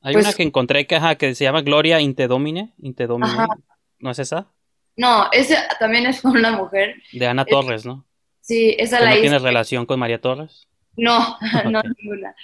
Hay 0.00 0.14
una 0.14 0.24
pues 0.24 0.34
que 0.36 0.42
encontré 0.42 0.86
que, 0.86 0.98
que 1.18 1.34
se 1.34 1.44
llama 1.44 1.60
Gloria 1.60 2.00
Intedomine. 2.00 2.72
Intedomine. 2.80 3.46
¿No 3.98 4.10
es 4.10 4.18
esa? 4.18 4.46
No, 4.96 5.28
esa 5.32 5.66
también 5.78 6.06
es 6.06 6.20
con 6.20 6.36
una 6.36 6.52
mujer. 6.52 6.96
De 7.12 7.26
Ana 7.26 7.44
Torres, 7.44 7.84
¿no? 7.84 8.06
Sí, 8.40 8.76
esa 8.78 9.00
la 9.00 9.06
¿No 9.06 9.12
hice. 9.12 9.22
tienes 9.22 9.42
relación 9.42 9.86
con 9.86 9.98
María 9.98 10.20
Torres? 10.20 10.68
No, 10.96 11.36
no 11.70 11.82
ninguna. 11.82 12.34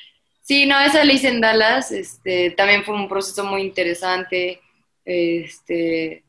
Sí, 0.40 0.66
no, 0.66 0.80
esa 0.80 1.04
la 1.04 1.12
hice 1.12 1.28
en 1.28 1.40
Dallas, 1.40 1.92
este, 1.92 2.50
también 2.50 2.84
fue 2.84 2.94
un 2.94 3.08
proceso 3.08 3.44
muy 3.44 3.62
interesante, 3.62 4.60
este, 5.04 6.24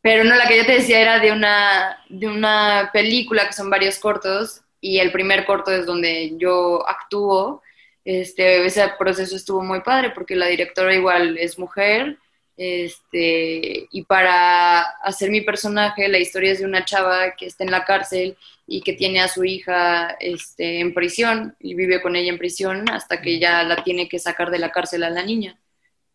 pero 0.00 0.24
no, 0.24 0.34
la 0.36 0.48
que 0.48 0.56
yo 0.56 0.64
te 0.64 0.76
decía 0.76 1.00
era 1.00 1.18
de 1.18 1.32
una, 1.32 2.02
de 2.08 2.28
una 2.28 2.90
película 2.92 3.46
que 3.46 3.52
son 3.52 3.68
varios 3.68 3.98
cortos, 3.98 4.62
y 4.80 4.98
el 4.98 5.12
primer 5.12 5.44
corto 5.44 5.70
es 5.70 5.86
donde 5.86 6.34
yo 6.38 6.86
actúo, 6.88 7.62
este, 8.04 8.64
ese 8.64 8.86
proceso 8.98 9.34
estuvo 9.34 9.62
muy 9.62 9.80
padre 9.80 10.10
porque 10.10 10.36
la 10.36 10.46
directora 10.46 10.94
igual 10.94 11.38
es 11.38 11.58
mujer, 11.58 12.18
este, 12.56 13.88
y 13.90 14.02
para 14.04 14.80
hacer 14.80 15.30
mi 15.30 15.40
personaje, 15.40 16.08
la 16.08 16.18
historia 16.18 16.52
es 16.52 16.60
de 16.60 16.66
una 16.66 16.84
chava 16.84 17.34
que 17.36 17.46
está 17.46 17.64
en 17.64 17.70
la 17.70 17.84
cárcel 17.84 18.36
y 18.66 18.80
que 18.82 18.92
tiene 18.92 19.20
a 19.20 19.28
su 19.28 19.44
hija 19.44 20.16
este, 20.20 20.80
en 20.80 20.94
prisión 20.94 21.56
y 21.58 21.74
vive 21.74 22.00
con 22.00 22.16
ella 22.16 22.30
en 22.30 22.38
prisión 22.38 22.88
hasta 22.90 23.20
que 23.20 23.38
ya 23.38 23.62
la 23.64 23.82
tiene 23.82 24.08
que 24.08 24.18
sacar 24.18 24.50
de 24.50 24.58
la 24.58 24.70
cárcel 24.70 25.02
a 25.02 25.10
la 25.10 25.24
niña. 25.24 25.58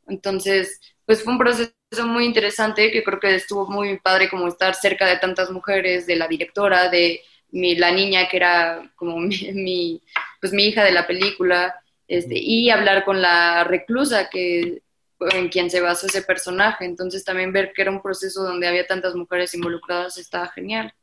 Entonces, 0.08 0.80
pues 1.06 1.24
fue 1.24 1.34
un 1.34 1.40
proceso 1.40 1.74
muy 2.06 2.26
interesante 2.26 2.92
que 2.92 3.04
creo 3.04 3.20
que 3.20 3.36
estuvo 3.36 3.68
muy 3.68 4.00
padre 4.00 4.30
como 4.30 4.48
estar 4.48 4.76
cerca 4.76 5.08
de 5.08 5.18
tantas 5.18 5.52
mujeres, 5.52 6.08
de 6.08 6.16
la 6.16 6.28
directora, 6.28 6.90
de 6.90 7.22
mi, 7.52 7.76
la 7.76 7.92
niña 7.92 8.28
que 8.30 8.38
era 8.38 8.92
como 8.96 9.18
mi, 9.20 10.02
pues 10.40 10.54
mi 10.54 10.66
hija 10.68 10.84
de 10.84 10.92
la 10.92 11.06
película, 11.06 11.76
este, 12.08 12.40
y 12.40 12.70
hablar 12.70 13.04
con 13.06 13.22
la 13.22 13.64
reclusa 13.66 14.30
que 14.30 14.82
en 15.34 15.50
quien 15.50 15.70
se 15.70 15.82
basó 15.82 16.08
ese 16.08 16.22
personaje. 16.22 16.86
Entonces 16.86 17.24
también 17.24 17.52
ver 17.52 17.74
que 17.74 17.82
era 17.82 17.92
un 17.92 18.02
proceso 18.02 18.44
donde 18.44 18.68
había 18.68 18.88
tantas 18.88 19.16
mujeres 19.16 19.54
involucradas 19.54 20.18
estaba 20.18 20.48
genial 20.48 20.94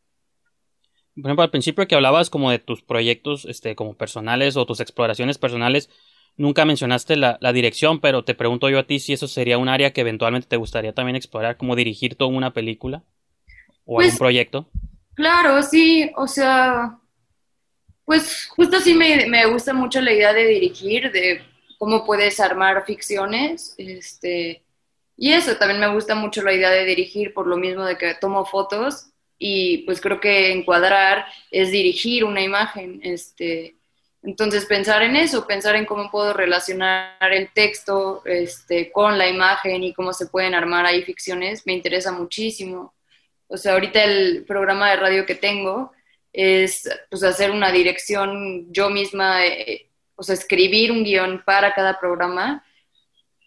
por 1.17 1.31
ejemplo, 1.31 1.45
al 1.45 1.51
principio 1.51 1.89
que 1.89 1.95
hablabas 1.95 2.29
como 2.29 2.51
de 2.51 2.59
tus 2.59 2.83
proyectos 2.83 3.47
este, 3.47 3.75
como 3.75 3.95
personales 3.95 4.57
o 4.57 4.67
tus 4.67 4.81
exploraciones 4.81 5.39
personales, 5.39 5.89
nunca 6.37 6.67
mencionaste 6.67 7.17
la, 7.17 7.39
dirección, 7.55 8.01
pero 8.01 8.23
te 8.23 8.35
pregunto 8.35 8.69
yo 8.69 8.79
a 8.79 8.87
ti 8.87 8.99
si 8.99 9.15
eso 9.15 9.27
sería 9.27 9.57
un 9.57 9.71
área 9.71 9.93
que 9.95 10.03
eventualmente 10.03 10.47
te 10.47 10.57
gustaría 10.57 10.93
también 10.93 11.17
explorar, 11.17 11.57
como 11.57 11.75
dirigir 11.75 12.17
toda 12.17 12.31
una 12.31 12.53
película 12.53 13.03
o 13.87 13.99
algún 13.99 14.11
pues, 14.11 14.19
proyecto. 14.19 14.69
Claro, 15.15 15.63
sí, 15.63 16.11
o 16.17 16.27
sea, 16.27 16.99
pues 18.05 18.47
justo 18.51 18.79
sí 18.81 18.93
me, 18.93 19.27
me 19.27 19.47
gusta 19.47 19.73
mucho 19.73 20.03
la 20.03 20.13
idea 20.13 20.35
de 20.35 20.47
dirigir, 20.47 21.11
de 21.13 21.41
cómo 21.79 22.05
puedes 22.05 22.41
armar 22.41 22.85
ficciones, 22.87 23.75
este, 23.79 24.63
y 25.17 25.33
eso, 25.33 25.57
también 25.57 25.81
me 25.81 25.93
gusta 25.93 26.15
mucho 26.15 26.43
la 26.43 26.53
idea 26.53 26.71
de 26.71 26.85
dirigir 26.85 27.33
por 27.33 27.47
lo 27.47 27.57
mismo 27.57 27.85
de 27.85 27.97
que 27.97 28.15
tomo 28.15 28.45
fotos 28.45 29.07
y 29.39 29.79
pues 29.79 30.01
creo 30.01 30.21
que 30.21 30.53
encuadrar 30.53 31.27
es 31.51 31.71
dirigir 31.71 32.25
una 32.25 32.43
imagen, 32.43 33.01
este, 33.03 33.77
entonces 34.27 34.67
pensar 34.67 35.03
en 35.03 35.15
eso, 35.15 35.47
pensar 35.47 35.77
en 35.77 35.87
cómo 35.87 36.11
puedo 36.11 36.33
relacionar 36.33 37.17
el 37.33 37.53
texto 37.53 38.23
este, 38.25 38.91
con 38.91 39.19
la 39.19 39.29
imagen 39.29 39.85
y 39.85 39.95
cómo 39.95 40.13
se 40.13 40.27
pueden 40.27 40.55
armar 40.55 40.85
ahí 40.85 41.03
ficciones, 41.03 41.65
me 41.65 41.75
interesa 41.75 42.11
muchísimo. 42.11 42.95
O 43.47 43.57
sea, 43.57 43.75
ahorita 43.75 44.03
el 44.03 44.45
programa 44.45 44.91
de 44.91 44.97
radio 44.97 45.27
que 45.27 45.37
tengo 45.37 45.93
es 46.33 46.91
pues 47.09 47.23
hacer 47.23 47.53
una 47.53 47.71
dirección 47.71 48.67
yo 48.73 48.91
misma, 48.91 49.47
eh, 49.47 49.86
o 50.17 50.23
sea, 50.23 50.35
escribir 50.35 50.91
un 50.91 51.05
guion 51.05 51.43
para 51.45 51.75
cada 51.75 52.01
programa 52.01 52.65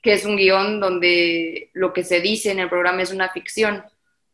que 0.01 0.13
es 0.13 0.25
un 0.25 0.37
guion 0.37 0.79
donde 0.79 1.69
lo 1.73 1.91
que 1.93 2.03
se 2.03 2.21
dice 2.21 2.51
en 2.51 2.59
el 2.59 2.69
programa 2.69 3.01
es 3.01 3.11
una 3.11 3.29
ficción. 3.29 3.83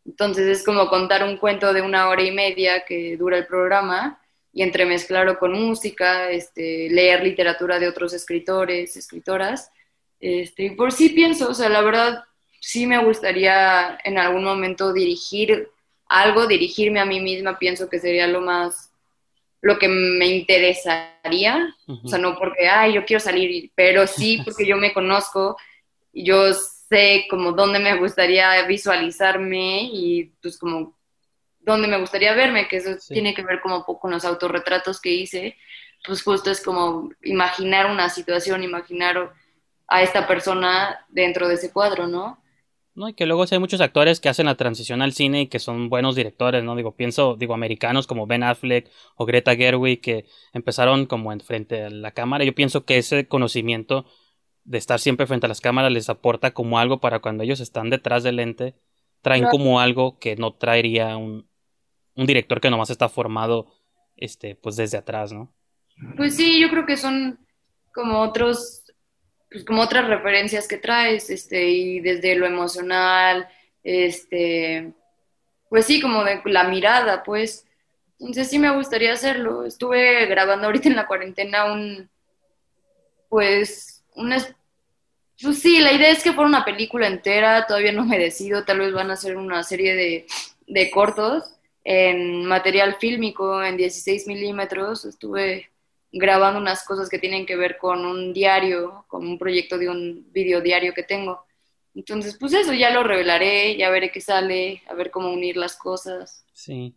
Entonces 0.06 0.46
es 0.46 0.64
como 0.64 0.88
contar 0.88 1.24
un 1.24 1.38
cuento 1.38 1.74
de 1.74 1.82
una 1.82 2.10
hora 2.10 2.22
y 2.22 2.32
media 2.32 2.86
que 2.86 3.18
dura 3.18 3.38
el 3.38 3.48
programa 3.48 4.22
y 4.54 4.62
entremezclarlo 4.62 5.40
con 5.40 5.54
música, 5.54 6.30
este, 6.30 6.90
leer 6.90 7.24
literatura 7.24 7.80
de 7.80 7.88
otros 7.88 8.14
escritores, 8.14 8.96
escritoras. 8.96 9.72
Este, 10.20 10.66
y 10.66 10.70
por 10.72 10.92
sí 10.92 11.10
pienso, 11.10 11.50
o 11.50 11.54
sea, 11.54 11.70
la 11.70 11.82
verdad 11.82 12.24
sí 12.60 12.86
me 12.86 13.04
gustaría 13.04 13.98
en 14.04 14.18
algún 14.18 14.44
momento 14.44 14.94
dirigir 14.94 15.70
algo, 16.08 16.46
dirigirme 16.46 17.00
a 17.00 17.06
mí 17.06 17.20
misma, 17.20 17.58
pienso 17.58 17.90
que 17.90 18.00
sería 18.00 18.28
lo 18.28 18.42
más 18.42 18.92
lo 19.66 19.80
que 19.80 19.88
me 19.88 20.28
interesaría, 20.28 21.76
o 21.88 22.08
sea, 22.08 22.20
no 22.20 22.38
porque, 22.38 22.68
ay, 22.68 22.94
yo 22.94 23.04
quiero 23.04 23.20
salir, 23.20 23.72
pero 23.74 24.06
sí 24.06 24.40
porque 24.46 24.64
yo 24.64 24.78
me 24.78 24.94
conozco, 24.94 25.58
yo 26.14 26.54
sé 26.54 27.26
como 27.32 27.52
dónde 27.52 27.80
me 27.80 27.98
gustaría 27.98 28.62
visualizarme 28.68 29.90
y 29.92 30.26
pues 30.40 30.60
como 30.60 30.96
dónde 31.62 31.88
me 31.88 31.98
gustaría 31.98 32.36
verme, 32.36 32.68
que 32.68 32.78
eso 32.78 32.92
tiene 33.10 33.34
que 33.34 33.42
ver 33.42 33.60
como 33.60 33.84
con 33.84 34.12
los 34.12 34.24
autorretratos 34.24 35.02
que 35.02 35.10
hice, 35.10 35.58
pues 36.06 36.22
justo 36.22 36.52
es 36.52 36.62
como 36.62 37.10
imaginar 37.24 37.88
una 37.88 38.10
situación, 38.10 38.62
imaginar 38.62 39.34
a 39.88 40.04
esta 40.04 40.28
persona 40.28 41.04
dentro 41.10 41.48
de 41.48 41.56
ese 41.56 41.74
cuadro, 41.74 42.06
¿no? 42.06 42.40
No, 42.96 43.10
y 43.10 43.14
que 43.14 43.26
luego 43.26 43.44
hay 43.50 43.60
muchos 43.60 43.82
actores 43.82 44.22
que 44.22 44.30
hacen 44.30 44.46
la 44.46 44.56
transición 44.56 45.02
al 45.02 45.12
cine 45.12 45.42
y 45.42 45.48
que 45.48 45.60
son 45.60 45.90
buenos 45.90 46.16
directores, 46.16 46.64
¿no? 46.64 46.78
Digo, 46.78 46.96
pienso, 46.96 47.36
digo, 47.36 47.54
americanos 47.54 48.08
como 48.08 48.26
Ben 48.26 48.42
Affleck 48.42 48.90
o 49.16 49.26
Greta 49.26 49.54
Gerwig 49.56 50.00
que 50.00 50.26
empezaron 50.54 51.06
como 51.06 51.34
en 51.34 51.42
frente 51.42 51.84
a 51.84 51.90
la 51.90 52.12
cámara. 52.12 52.46
Yo 52.46 52.56
pienso 52.56 52.86
que 52.86 52.98
ese 52.98 53.28
conocimiento 53.28 54.06
de 54.64 54.78
estar 54.78 55.00
siempre 55.02 55.28
frente 55.28 55.46
a 55.46 55.50
las 55.50 55.60
cámaras 55.60 55.92
les 55.92 56.10
aporta 56.10 56.52
como 56.52 56.80
algo 56.80 57.02
para 57.02 57.20
cuando 57.20 57.44
ellos 57.44 57.60
están 57.60 57.90
detrás 57.90 58.24
del 58.24 58.38
lente, 58.38 58.76
traen 59.22 59.46
como 59.46 59.82
algo 59.82 60.18
que 60.18 60.38
no 60.38 60.54
traería 60.54 61.18
un, 61.18 61.50
un 62.16 62.26
director 62.26 62.62
que 62.62 62.70
nomás 62.70 62.90
está 62.92 63.10
formado, 63.10 63.68
este, 64.16 64.56
pues 64.56 64.78
desde 64.78 64.98
atrás, 64.98 65.34
¿no? 65.34 65.54
Pues 66.16 66.36
sí, 66.36 66.62
yo 66.62 66.70
creo 66.70 66.86
que 66.86 66.96
son 66.96 67.40
como 67.94 68.22
otros 68.22 68.85
pues 69.50 69.66
como 69.66 69.82
otras 69.82 70.08
referencias 70.08 70.68
que 70.68 70.78
traes, 70.78 71.30
este, 71.30 71.70
y 71.70 72.00
desde 72.00 72.36
lo 72.36 72.46
emocional, 72.46 73.48
este, 73.84 74.94
pues 75.70 75.86
sí, 75.86 76.02
como 76.02 76.24
de 76.24 76.42
la 76.46 76.66
mirada, 76.66 77.24
pues. 77.24 77.66
Entonces 78.20 78.50
sí 78.50 78.60
me 78.60 78.76
gustaría 78.76 79.14
hacerlo. 79.14 79.66
Estuve 79.66 80.26
grabando 80.28 80.68
ahorita 80.68 80.90
en 80.90 80.96
la 80.96 81.08
cuarentena 81.08 81.72
un, 81.72 82.10
pues, 83.30 84.04
una, 84.16 84.38
pues 85.42 85.60
sí, 85.60 85.80
la 85.80 85.92
idea 85.94 86.10
es 86.10 86.24
que 86.24 86.34
fuera 86.34 86.48
una 86.48 86.66
película 86.66 87.08
entera, 87.08 87.68
todavía 87.68 87.92
no 87.92 88.06
me 88.06 88.18
decido, 88.18 88.64
tal 88.64 88.80
vez 88.80 88.94
van 88.94 89.10
a 89.10 89.14
hacer 89.14 89.38
una 89.38 89.64
serie 89.64 89.96
de, 89.96 90.26
de 90.68 90.92
cortos 90.92 91.56
en 91.84 92.46
material 92.46 92.96
fílmico, 92.96 93.64
en 93.64 93.78
16 93.78 94.28
milímetros, 94.28 95.06
estuve 95.06 95.70
grabando 96.18 96.60
unas 96.60 96.86
cosas 96.86 97.10
que 97.10 97.20
tienen 97.20 97.46
que 97.46 97.58
ver 97.58 97.78
con 97.78 98.06
un 98.06 98.32
diario, 98.32 99.04
con 99.10 99.28
un 99.28 99.38
proyecto 99.38 99.78
de 99.78 99.90
un 99.90 100.32
diario 100.32 100.94
que 100.94 101.04
tengo. 101.04 101.46
Entonces, 101.94 102.38
pues 102.40 102.54
eso 102.54 102.74
ya 102.74 102.90
lo 102.90 103.04
revelaré, 103.04 103.76
ya 103.78 103.90
veré 103.90 104.12
qué 104.12 104.22
sale, 104.22 104.82
a 104.88 104.94
ver 104.94 105.12
cómo 105.12 105.32
unir 105.32 105.58
las 105.58 105.76
cosas. 105.76 106.46
Sí. 106.54 106.96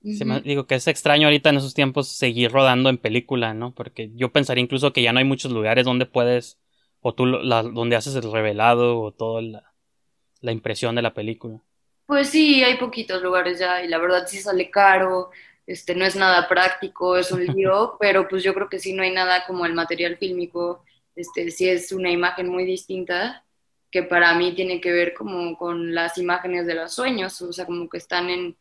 digo 0.00 0.66
que 0.68 0.76
es 0.76 0.86
extraño 0.86 1.26
ahorita 1.26 1.50
en 1.50 1.56
esos 1.56 1.74
tiempos 1.74 2.08
seguir 2.08 2.52
rodando 2.52 2.90
en 2.90 2.98
película, 2.98 3.54
¿no? 3.54 3.74
Porque 3.74 4.12
yo 4.14 4.30
pensaría 4.30 4.62
incluso 4.62 4.92
que 4.92 5.02
ya 5.02 5.12
no 5.12 5.18
hay 5.18 5.24
muchos 5.24 5.50
lugares 5.50 5.84
donde 5.84 6.06
puedes, 6.06 6.60
o 7.00 7.14
tú, 7.14 7.26
la, 7.26 7.64
donde 7.64 7.96
haces 7.96 8.14
el 8.14 8.30
revelado 8.30 9.00
o 9.00 9.10
toda 9.10 9.42
la, 9.42 9.72
la 10.40 10.52
impresión 10.52 10.94
de 10.94 11.02
la 11.02 11.12
película. 11.12 11.60
Pues 12.06 12.28
sí, 12.28 12.62
hay 12.62 12.76
poquitos 12.76 13.20
lugares 13.20 13.58
ya 13.58 13.82
y 13.82 13.88
la 13.88 13.98
verdad 13.98 14.26
sí 14.28 14.38
sale 14.38 14.70
caro 14.70 15.30
este, 15.66 15.94
no 15.94 16.04
es 16.04 16.16
nada 16.16 16.48
práctico, 16.48 17.16
es 17.16 17.30
un 17.32 17.44
lío, 17.54 17.96
pero 18.00 18.28
pues 18.28 18.42
yo 18.42 18.54
creo 18.54 18.68
que 18.68 18.78
sí 18.78 18.92
no 18.92 19.02
hay 19.02 19.12
nada 19.12 19.46
como 19.46 19.66
el 19.66 19.74
material 19.74 20.16
fílmico, 20.16 20.84
este, 21.14 21.50
sí 21.50 21.68
es 21.68 21.92
una 21.92 22.10
imagen 22.10 22.48
muy 22.48 22.64
distinta 22.64 23.44
que 23.90 24.02
para 24.02 24.34
mí 24.34 24.54
tiene 24.54 24.80
que 24.80 24.90
ver 24.90 25.12
como 25.14 25.56
con 25.58 25.94
las 25.94 26.16
imágenes 26.16 26.66
de 26.66 26.74
los 26.74 26.94
sueños, 26.94 27.40
o 27.42 27.52
sea, 27.52 27.66
como 27.66 27.88
que 27.90 27.98
están 27.98 28.30
en, 28.30 28.56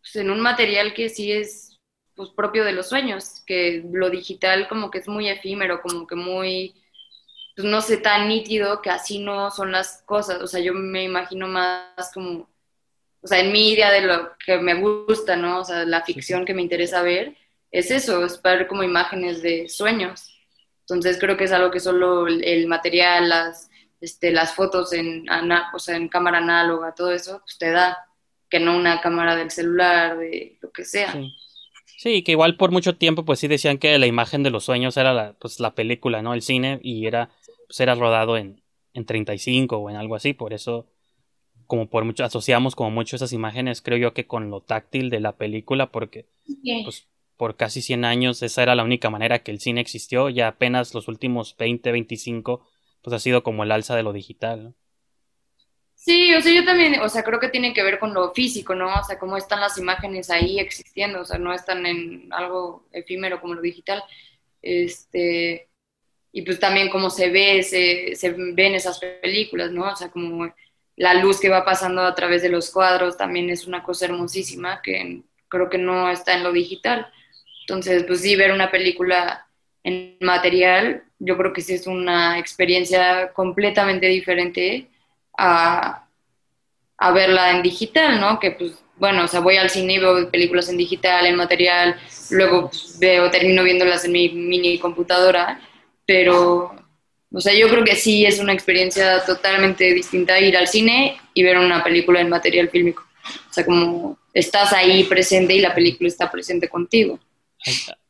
pues, 0.00 0.16
en 0.16 0.30
un 0.30 0.40
material 0.40 0.92
que 0.92 1.08
sí 1.08 1.32
es 1.32 1.80
pues, 2.14 2.28
propio 2.30 2.64
de 2.64 2.72
los 2.72 2.88
sueños, 2.90 3.42
que 3.46 3.82
lo 3.90 4.10
digital 4.10 4.68
como 4.68 4.90
que 4.90 4.98
es 4.98 5.08
muy 5.08 5.28
efímero, 5.28 5.80
como 5.80 6.06
que 6.06 6.16
muy, 6.16 6.74
pues 7.56 7.66
no 7.66 7.80
sé, 7.80 7.96
tan 7.96 8.28
nítido 8.28 8.82
que 8.82 8.90
así 8.90 9.20
no 9.20 9.50
son 9.50 9.72
las 9.72 10.02
cosas, 10.02 10.42
o 10.42 10.46
sea, 10.46 10.60
yo 10.60 10.74
me 10.74 11.02
imagino 11.02 11.48
más 11.48 12.12
como 12.12 12.48
o 13.20 13.26
sea, 13.26 13.40
en 13.40 13.52
mi 13.52 13.70
idea 13.70 13.90
de 13.90 14.02
lo 14.02 14.30
que 14.44 14.58
me 14.58 14.74
gusta, 14.74 15.36
¿no? 15.36 15.60
O 15.60 15.64
sea, 15.64 15.84
la 15.84 16.02
ficción 16.02 16.44
que 16.44 16.54
me 16.54 16.62
interesa 16.62 17.02
ver, 17.02 17.36
es 17.70 17.90
eso, 17.90 18.24
es 18.24 18.40
ver 18.40 18.66
como 18.66 18.82
imágenes 18.82 19.42
de 19.42 19.68
sueños. 19.68 20.34
Entonces 20.80 21.18
creo 21.18 21.36
que 21.36 21.44
es 21.44 21.52
algo 21.52 21.70
que 21.70 21.80
solo 21.80 22.26
el 22.28 22.66
material, 22.66 23.28
las, 23.28 23.70
este, 24.00 24.30
las 24.30 24.54
fotos 24.54 24.92
en, 24.92 25.26
o 25.74 25.78
sea, 25.78 25.96
en 25.96 26.08
cámara 26.08 26.38
análoga, 26.38 26.94
todo 26.94 27.12
eso, 27.12 27.40
pues 27.40 27.58
te 27.58 27.70
da, 27.70 27.98
que 28.48 28.60
no 28.60 28.76
una 28.76 29.00
cámara 29.00 29.36
del 29.36 29.50
celular, 29.50 30.16
de 30.16 30.58
lo 30.62 30.70
que 30.70 30.84
sea. 30.84 31.14
Sí. 31.98 32.22
que 32.22 32.32
igual 32.32 32.56
por 32.56 32.70
mucho 32.70 32.96
tiempo 32.96 33.24
pues 33.24 33.40
sí 33.40 33.48
decían 33.48 33.78
que 33.78 33.98
la 33.98 34.06
imagen 34.06 34.42
de 34.42 34.50
los 34.50 34.64
sueños 34.64 34.96
era 34.96 35.12
la, 35.12 35.32
pues, 35.34 35.60
la 35.60 35.74
película, 35.74 36.22
¿no? 36.22 36.32
El 36.32 36.42
cine 36.42 36.78
y 36.82 37.06
era, 37.06 37.30
pues 37.66 37.80
era 37.80 37.94
rodado 37.94 38.38
en, 38.38 38.62
en 38.94 39.04
35 39.04 39.76
o 39.76 39.90
en 39.90 39.96
algo 39.96 40.14
así, 40.14 40.32
por 40.32 40.52
eso 40.52 40.86
como 41.68 41.88
por 41.88 42.04
mucho, 42.04 42.24
asociamos 42.24 42.74
como 42.74 42.90
mucho 42.90 43.14
esas 43.14 43.32
imágenes, 43.32 43.82
creo 43.82 43.98
yo 43.98 44.14
que 44.14 44.26
con 44.26 44.50
lo 44.50 44.60
táctil 44.62 45.10
de 45.10 45.20
la 45.20 45.36
película, 45.36 45.92
porque 45.92 46.26
pues, 46.84 47.06
por 47.36 47.56
casi 47.56 47.82
100 47.82 48.04
años 48.04 48.42
esa 48.42 48.64
era 48.64 48.74
la 48.74 48.82
única 48.82 49.10
manera 49.10 49.44
que 49.44 49.52
el 49.52 49.60
cine 49.60 49.80
existió, 49.80 50.30
ya 50.30 50.48
apenas 50.48 50.94
los 50.94 51.06
últimos 51.06 51.56
20, 51.56 51.92
25, 51.92 52.66
pues 53.02 53.14
ha 53.14 53.20
sido 53.20 53.44
como 53.44 53.62
el 53.62 53.70
alza 53.70 53.94
de 53.94 54.02
lo 54.02 54.12
digital, 54.12 54.74
Sí, 55.94 56.32
o 56.34 56.40
sea, 56.40 56.54
yo 56.54 56.64
también, 56.64 57.00
o 57.00 57.08
sea, 57.08 57.24
creo 57.24 57.40
que 57.40 57.48
tiene 57.48 57.74
que 57.74 57.82
ver 57.82 57.98
con 57.98 58.14
lo 58.14 58.32
físico, 58.32 58.74
¿no? 58.74 58.86
O 59.00 59.04
sea, 59.04 59.18
cómo 59.18 59.36
están 59.36 59.60
las 59.60 59.76
imágenes 59.78 60.30
ahí 60.30 60.58
existiendo, 60.60 61.20
o 61.20 61.24
sea, 61.24 61.38
no 61.38 61.52
están 61.52 61.84
en 61.86 62.32
algo 62.32 62.86
efímero 62.92 63.40
como 63.40 63.54
lo 63.54 63.60
digital. 63.60 64.02
Este, 64.62 65.68
y 66.32 66.42
pues 66.42 66.60
también 66.60 66.88
cómo 66.90 67.10
se 67.10 67.30
ve, 67.30 67.62
se, 67.64 68.14
se 68.16 68.30
ven 68.30 68.74
esas 68.74 69.00
películas, 69.00 69.72
¿no? 69.72 69.90
O 69.92 69.96
sea, 69.96 70.10
como 70.10 70.46
la 70.98 71.14
luz 71.14 71.38
que 71.40 71.48
va 71.48 71.64
pasando 71.64 72.02
a 72.02 72.14
través 72.14 72.42
de 72.42 72.48
los 72.48 72.70
cuadros 72.70 73.16
también 73.16 73.48
es 73.50 73.66
una 73.66 73.84
cosa 73.84 74.06
hermosísima 74.06 74.82
que 74.82 75.22
creo 75.48 75.70
que 75.70 75.78
no 75.78 76.10
está 76.10 76.34
en 76.34 76.42
lo 76.42 76.52
digital. 76.52 77.06
Entonces, 77.60 78.04
pues 78.04 78.20
sí, 78.20 78.34
ver 78.34 78.52
una 78.52 78.70
película 78.70 79.46
en 79.84 80.16
material, 80.20 81.04
yo 81.20 81.36
creo 81.36 81.52
que 81.52 81.60
sí 81.60 81.74
es 81.74 81.86
una 81.86 82.38
experiencia 82.38 83.32
completamente 83.32 84.06
diferente 84.06 84.88
a, 85.36 86.04
verla 87.14 87.52
en 87.52 87.62
digital, 87.62 88.20
¿no? 88.20 88.40
Que 88.40 88.50
pues, 88.50 88.72
bueno, 88.96 89.24
o 89.24 89.28
sea, 89.28 89.38
voy 89.38 89.56
al 89.56 89.70
cine 89.70 89.94
y 89.94 89.98
veo 90.00 90.28
películas 90.30 90.68
en 90.68 90.78
digital, 90.78 91.26
en 91.26 91.36
material, 91.36 91.96
luego 92.30 92.70
pues, 92.70 92.98
veo, 92.98 93.30
termino 93.30 93.62
viéndolas 93.62 94.04
en 94.04 94.12
mi 94.12 94.30
mini 94.30 94.80
computadora, 94.80 95.60
pero 96.04 96.74
o 97.30 97.40
sea, 97.40 97.54
yo 97.54 97.68
creo 97.68 97.84
que 97.84 97.94
sí 97.94 98.24
es 98.24 98.38
una 98.38 98.54
experiencia 98.54 99.24
totalmente 99.24 99.92
distinta 99.92 100.40
ir 100.40 100.56
al 100.56 100.66
cine 100.66 101.20
y 101.34 101.42
ver 101.42 101.58
una 101.58 101.84
película 101.84 102.20
en 102.20 102.30
material 102.30 102.70
fílmico. 102.70 103.02
O 103.50 103.52
sea, 103.52 103.64
como 103.66 104.18
estás 104.32 104.72
ahí 104.72 105.04
presente 105.04 105.54
y 105.54 105.60
la 105.60 105.74
película 105.74 106.08
está 106.08 106.30
presente 106.30 106.68
contigo. 106.68 107.18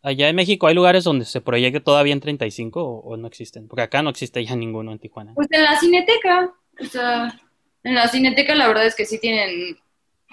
Allá 0.02 0.28
en 0.28 0.36
México 0.36 0.66
hay 0.66 0.74
lugares 0.74 1.02
donde 1.04 1.24
se 1.24 1.40
proyecte 1.40 1.80
todavía 1.80 2.12
en 2.12 2.20
35 2.20 2.80
o, 2.80 3.16
no 3.16 3.26
existen, 3.26 3.66
porque 3.66 3.82
acá 3.82 4.02
no 4.02 4.10
existe 4.10 4.44
ya 4.44 4.54
ninguno 4.54 4.92
en 4.92 4.98
Tijuana. 4.98 5.34
Pues 5.34 5.48
en 5.50 5.62
la 5.62 5.78
cineteca, 5.80 6.52
o 6.80 6.84
sea, 6.84 7.40
en 7.82 7.94
la 7.94 8.06
cineteca 8.06 8.54
la 8.54 8.68
verdad 8.68 8.86
es 8.86 8.94
que 8.94 9.06
sí 9.06 9.18
tienen, 9.18 9.78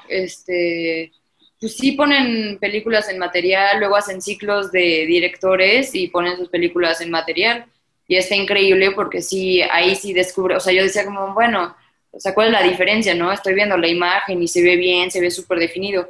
este, 0.09 1.11
pues 1.59 1.75
sí 1.75 1.93
ponen 1.93 2.59
películas 2.59 3.09
en 3.09 3.17
material, 3.17 3.79
luego 3.79 3.95
hacen 3.95 4.21
ciclos 4.21 4.71
de 4.71 5.05
directores 5.07 5.95
y 5.95 6.09
ponen 6.09 6.37
sus 6.37 6.49
películas 6.49 7.01
en 7.01 7.09
material 7.09 7.65
y 8.07 8.15
está 8.15 8.35
increíble 8.35 8.91
porque 8.91 9.21
sí, 9.21 9.61
ahí 9.61 9.95
sí 9.95 10.13
descubre, 10.13 10.55
o 10.55 10.59
sea, 10.59 10.73
yo 10.73 10.83
decía 10.83 11.05
como, 11.05 11.33
bueno, 11.33 11.75
o 12.11 12.19
sea, 12.19 12.33
¿cuál 12.33 12.47
es 12.47 12.53
la 12.53 12.63
diferencia, 12.63 13.13
no? 13.13 13.31
Estoy 13.31 13.53
viendo 13.53 13.77
la 13.77 13.87
imagen 13.87 14.41
y 14.41 14.47
se 14.47 14.63
ve 14.63 14.75
bien, 14.75 15.11
se 15.11 15.19
ve 15.19 15.31
súper 15.31 15.59
definido, 15.59 16.09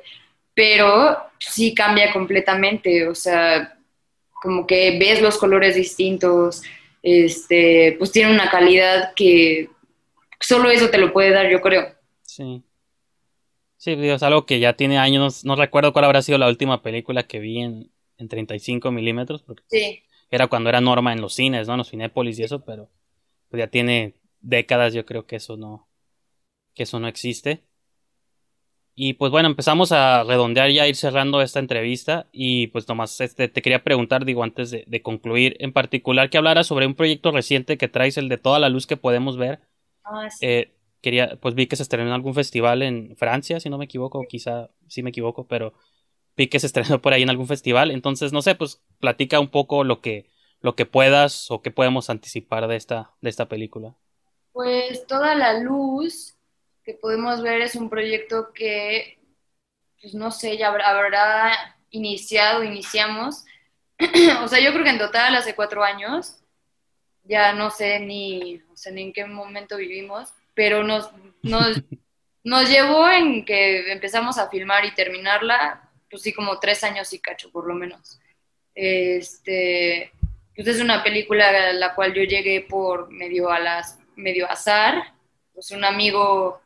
pero 0.53 1.17
sí 1.39 1.73
cambia 1.73 2.11
completamente, 2.13 3.07
o 3.07 3.15
sea, 3.15 3.77
como 4.31 4.67
que 4.67 4.97
ves 4.99 5.21
los 5.21 5.37
colores 5.37 5.75
distintos, 5.75 6.61
este, 7.01 7.95
pues 7.97 8.11
tiene 8.11 8.31
una 8.31 8.49
calidad 8.49 9.13
que 9.15 9.69
solo 10.39 10.69
eso 10.69 10.89
te 10.89 10.97
lo 10.97 11.11
puede 11.11 11.31
dar, 11.31 11.49
yo 11.49 11.61
creo. 11.61 11.95
Sí. 12.23 12.61
Sí, 13.77 13.95
es 13.99 14.23
algo 14.23 14.45
que 14.45 14.59
ya 14.59 14.73
tiene 14.73 14.97
años, 14.97 15.45
no, 15.45 15.55
recuerdo 15.55 15.93
cuál 15.93 16.05
habrá 16.05 16.21
sido 16.21 16.37
la 16.37 16.47
última 16.47 16.81
película 16.81 17.23
que 17.23 17.39
vi 17.39 17.61
en, 17.61 17.91
en 18.17 18.27
35 18.27 18.91
milímetros, 18.91 19.43
porque 19.43 19.63
Sí. 19.69 20.04
Era 20.30 20.47
cuando 20.47 20.69
era 20.69 20.82
norma 20.82 21.13
en 21.13 21.21
los 21.21 21.34
cines, 21.34 21.67
¿no? 21.67 21.73
En 21.73 21.80
los 21.80 21.89
Cinépolis 21.89 22.39
y 22.39 22.43
eso, 22.43 22.63
pero 22.65 22.89
pues 23.49 23.59
ya 23.59 23.67
tiene 23.67 24.15
décadas, 24.41 24.93
yo 24.93 25.05
creo 25.05 25.26
que 25.26 25.38
eso 25.38 25.57
no, 25.57 25.88
que 26.73 26.84
eso 26.84 26.99
no 26.99 27.07
existe. 27.07 27.63
Y 28.97 29.13
pues 29.13 29.30
bueno, 29.30 29.49
empezamos 29.49 29.91
a 29.91 30.23
redondear 30.23 30.69
ya, 30.71 30.84
a 30.84 30.88
ir 30.88 30.95
cerrando 30.95 31.41
esta 31.41 31.59
entrevista 31.59 32.28
y 32.32 32.67
pues 32.67 32.88
nomás 32.88 33.19
este, 33.19 33.49
te 33.49 33.61
quería 33.61 33.84
preguntar, 33.84 34.23
digo, 34.23 34.41
antes 34.41 34.71
de, 34.71 34.86
de 34.88 35.01
concluir, 35.01 35.57
en 35.59 35.73
particular 35.73 36.30
que 36.30 36.38
hablara 36.38 36.63
sobre 36.63 36.88
un 36.88 36.95
proyecto 36.95 37.32
reciente 37.32 37.78
que 37.78 37.89
traes, 37.89 38.17
el 38.17 38.30
de 38.30 38.38
toda 38.38 38.57
la 38.57 38.69
luz 38.69 38.88
que 38.88 38.95
podemos 38.95 39.36
ver. 39.36 39.59
Ah, 40.05 40.30
sí. 40.30 40.45
Eh, 40.45 40.71
quería, 41.01 41.38
pues 41.41 41.55
vi 41.55 41.67
que 41.67 41.76
se 41.76 41.84
estrenó 41.84 42.07
en 42.07 42.13
algún 42.13 42.34
festival 42.34 42.84
en 42.84 43.17
Francia, 43.17 43.59
si 43.59 43.69
no 43.69 43.78
me 43.78 43.86
equivoco, 43.86 44.26
quizá 44.30 44.69
sí 44.88 45.03
me 45.03 45.09
equivoco, 45.09 45.45
pero 45.45 45.73
vi 46.36 46.47
que 46.47 46.59
se 46.59 46.67
estrenó 46.67 47.01
por 47.01 47.13
ahí 47.13 47.23
en 47.23 47.29
algún 47.29 47.47
festival. 47.47 47.91
Entonces, 47.91 48.33
no 48.33 48.41
sé, 48.41 48.55
pues 48.55 48.81
platica 48.99 49.39
un 49.39 49.49
poco 49.49 49.83
lo 49.83 50.01
que, 50.01 50.29
lo 50.61 50.75
que 50.75 50.86
puedas 50.86 51.49
o 51.51 51.61
que 51.61 51.71
podemos 51.71 52.09
anticipar 52.09 52.67
de 52.67 52.75
esta, 52.75 53.11
de 53.21 53.29
esta 53.29 53.47
película. 53.47 53.95
Pues 54.51 55.05
toda 55.07 55.36
la 55.36 55.59
luz 55.59 56.36
que 56.83 56.93
podemos 56.93 57.41
ver 57.41 57.61
es 57.61 57.75
un 57.75 57.89
proyecto 57.89 58.53
que, 58.53 59.17
pues 60.01 60.13
no 60.13 60.31
sé, 60.31 60.57
ya 60.57 60.67
habrá, 60.67 60.89
habrá 60.89 61.75
iniciado, 61.89 62.63
iniciamos. 62.63 63.43
o 64.43 64.47
sea, 64.47 64.59
yo 64.59 64.71
creo 64.71 64.83
que 64.83 64.91
en 64.91 64.99
total 64.99 65.36
hace 65.36 65.55
cuatro 65.55 65.83
años, 65.83 66.38
ya 67.23 67.53
no 67.53 67.71
sé 67.71 67.99
ni, 67.99 68.61
o 68.71 68.77
sea, 68.77 68.91
ni 68.91 69.01
en 69.01 69.13
qué 69.13 69.25
momento 69.25 69.77
vivimos, 69.77 70.33
pero 70.53 70.83
nos, 70.83 71.09
nos, 71.41 71.81
nos 72.43 72.69
llevó 72.69 73.09
en 73.09 73.45
que 73.45 73.91
empezamos 73.91 74.38
a 74.38 74.49
filmar 74.49 74.86
y 74.86 74.93
terminarla, 74.93 75.89
pues 76.09 76.21
sí, 76.21 76.33
como 76.33 76.59
tres 76.59 76.83
años 76.83 77.11
y 77.13 77.19
cacho, 77.19 77.51
por 77.51 77.67
lo 77.67 77.73
menos. 77.73 78.19
Este, 78.73 80.11
pues 80.55 80.67
es 80.67 80.81
una 80.81 81.03
película 81.03 81.49
a 81.49 81.73
la 81.73 81.95
cual 81.95 82.13
yo 82.13 82.23
llegué 82.23 82.61
por 82.61 83.11
medio 83.11 83.49
a 83.49 83.59
las 83.59 83.99
medio 84.15 84.49
azar. 84.49 85.13
Pues 85.53 85.71
un 85.71 85.85
amigo 85.85 86.61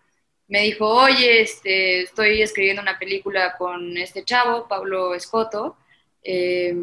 me 0.49 0.61
dijo, 0.61 0.87
oye, 0.87 1.41
este, 1.41 2.01
estoy 2.01 2.41
escribiendo 2.41 2.81
una 2.81 2.97
película 2.97 3.55
con 3.57 3.95
este 3.97 4.25
chavo, 4.25 4.67
Pablo 4.67 5.13
Escoto, 5.13 5.77
eh, 6.23 6.75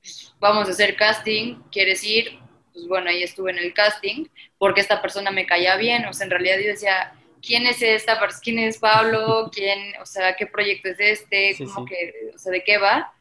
pues 0.00 0.32
vamos 0.38 0.68
a 0.68 0.70
hacer 0.70 0.94
casting, 0.94 1.56
¿quieres 1.72 2.04
ir? 2.04 2.38
Pues 2.72 2.86
bueno, 2.86 3.10
ahí 3.10 3.24
estuve 3.24 3.50
en 3.50 3.58
el 3.58 3.74
casting, 3.74 4.26
porque 4.56 4.80
esta 4.80 5.02
persona 5.02 5.32
me 5.32 5.46
caía 5.46 5.76
bien, 5.76 6.06
o 6.06 6.12
sea, 6.12 6.26
en 6.26 6.30
realidad 6.30 6.58
yo 6.58 6.68
decía, 6.68 7.12
¿quién 7.42 7.66
es 7.66 7.82
esta? 7.82 8.18
¿Quién 8.42 8.58
es 8.58 8.78
Pablo? 8.78 9.50
¿Quién, 9.52 9.94
o 10.00 10.06
sea, 10.06 10.36
qué 10.36 10.46
proyecto 10.46 10.88
es 10.88 11.00
este? 11.00 11.54
Sí, 11.54 11.64
¿Cómo 11.64 11.86
sí. 11.86 11.94
que, 11.94 12.30
o 12.34 12.38
sea, 12.38 12.52
de 12.52 12.64
qué 12.64 12.78
va? 12.78 13.12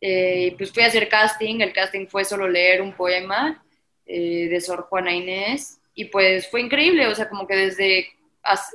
Eh, 0.00 0.54
pues 0.56 0.72
fui 0.72 0.82
a 0.82 0.86
hacer 0.86 1.08
casting, 1.08 1.60
el 1.60 1.72
casting 1.72 2.06
fue 2.06 2.24
solo 2.24 2.48
leer 2.48 2.80
un 2.80 2.92
poema 2.92 3.62
eh, 4.06 4.48
de 4.48 4.60
Sor 4.60 4.82
Juana 4.88 5.12
Inés 5.12 5.78
y 5.94 6.06
pues 6.06 6.48
fue 6.48 6.62
increíble, 6.62 7.06
o 7.06 7.14
sea, 7.14 7.28
como 7.28 7.46
que 7.46 7.56
desde, 7.56 8.08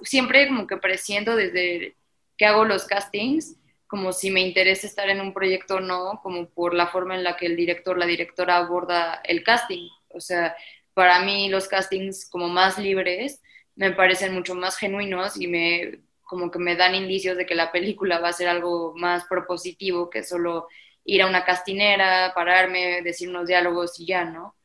siempre 0.04 0.48
como 0.48 0.68
que 0.68 0.78
presiento 0.78 1.36
desde 1.36 1.96
que 2.38 2.46
hago 2.46 2.66
los 2.66 2.86
castings, 2.86 3.56
como 3.88 4.14
si 4.14 4.30
me 4.30 4.42
interesa 4.42 4.86
estar 4.86 5.10
en 5.10 5.22
un 5.22 5.34
proyecto 5.34 5.76
o 5.76 5.80
no, 5.80 6.20
como 6.22 6.48
por 6.50 6.76
la 6.76 6.88
forma 6.88 7.16
en 7.16 7.24
la 7.24 7.38
que 7.38 7.48
el 7.48 7.56
director, 7.56 7.98
la 7.98 8.06
directora 8.06 8.58
aborda 8.58 9.22
el 9.24 9.44
casting, 9.44 9.90
o 10.10 10.20
sea, 10.20 10.56
para 10.94 11.20
mí 11.22 11.50
los 11.50 11.68
castings 11.68 12.30
como 12.30 12.48
más 12.48 12.78
libres 12.78 13.42
me 13.76 13.92
parecen 13.92 14.34
mucho 14.34 14.56
más 14.56 14.78
genuinos 14.78 15.40
y 15.40 15.48
me 15.48 16.00
como 16.26 16.50
que 16.50 16.60
me 16.60 16.76
dan 16.76 16.96
indicios 16.96 17.38
de 17.38 17.46
que 17.46 17.56
la 17.56 17.72
película 17.72 18.20
va 18.20 18.30
a 18.30 18.34
ser 18.34 18.48
algo 18.48 18.94
más 18.96 19.26
propositivo 19.26 20.10
que 20.10 20.24
solo 20.24 20.68
ir 21.04 21.22
a 21.22 21.28
una 21.28 21.46
castinera, 21.46 22.34
pararme, 22.34 23.04
decir 23.04 23.30
unos 23.30 23.48
diálogos 23.48 24.00
y 24.00 24.08
ya, 24.08 24.26
¿no? 24.26 24.56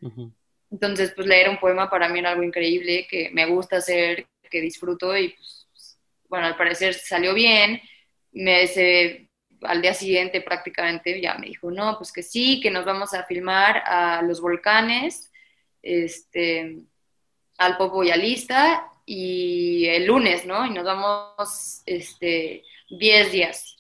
Entonces, 0.71 1.13
pues 1.15 1.27
leer 1.27 1.51
un 1.51 1.59
poema 1.59 1.91
para 1.91 2.09
mí 2.09 2.19
era 2.19 2.31
algo 2.31 2.43
increíble, 2.43 3.07
que 3.09 3.29
me 3.33 3.45
gusta 3.45 3.77
hacer, 3.77 4.27
que 4.51 4.61
disfruto 4.63 5.15
y 5.17 5.35
pues, 5.35 5.99
bueno, 6.29 6.47
al 6.47 6.57
parecer 6.57 6.95
salió 6.95 7.35
bien. 7.35 7.81
Me 8.33 8.63
ese, 8.63 9.29
al 9.61 9.83
día 9.83 9.93
siguiente 9.93 10.41
prácticamente 10.41 11.21
ya 11.21 11.35
me 11.35 11.49
dijo, 11.49 11.71
no, 11.71 11.99
pues 11.99 12.11
que 12.11 12.23
sí, 12.23 12.61
que 12.63 12.71
nos 12.71 12.87
vamos 12.87 13.13
a 13.13 13.25
filmar 13.25 13.83
a 13.85 14.23
los 14.23 14.41
volcanes, 14.41 15.31
este, 15.83 16.79
al 17.59 17.77
Popo 17.77 18.03
y 18.03 18.11
a 18.11 18.17
Lista 18.17 18.90
y 19.13 19.87
el 19.89 20.07
lunes, 20.07 20.47
¿no? 20.47 20.65
Y 20.67 20.71
nos 20.71 20.85
vamos, 20.85 21.83
este, 21.85 22.63
10 22.91 23.33
días. 23.33 23.77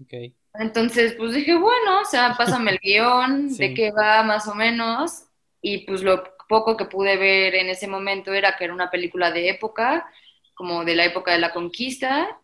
Ok. 0.00 0.32
Entonces, 0.54 1.12
pues 1.18 1.34
dije, 1.34 1.54
bueno, 1.54 2.00
o 2.00 2.04
sea, 2.06 2.34
pásame 2.38 2.70
el 2.70 2.78
guion, 2.82 3.50
Sí. 3.50 3.58
de 3.58 3.74
qué 3.74 3.90
va 3.90 4.22
más 4.22 4.48
o 4.48 4.54
menos. 4.54 5.24
Y 5.60 5.78
pues 5.86 6.02
lo 6.02 6.24
poco 6.48 6.76
que 6.76 6.86
pude 6.86 7.16
ver 7.18 7.54
en 7.56 7.68
ese 7.68 7.86
momento 7.88 8.32
era 8.32 8.56
que 8.56 8.64
era 8.64 8.72
una 8.72 8.90
película 8.90 9.30
de 9.30 9.50
época, 9.50 10.06
como 10.54 10.84
de 10.84 10.94
la 10.94 11.04
época 11.04 11.32
de 11.32 11.38
la 11.40 11.52
conquista. 11.52 12.38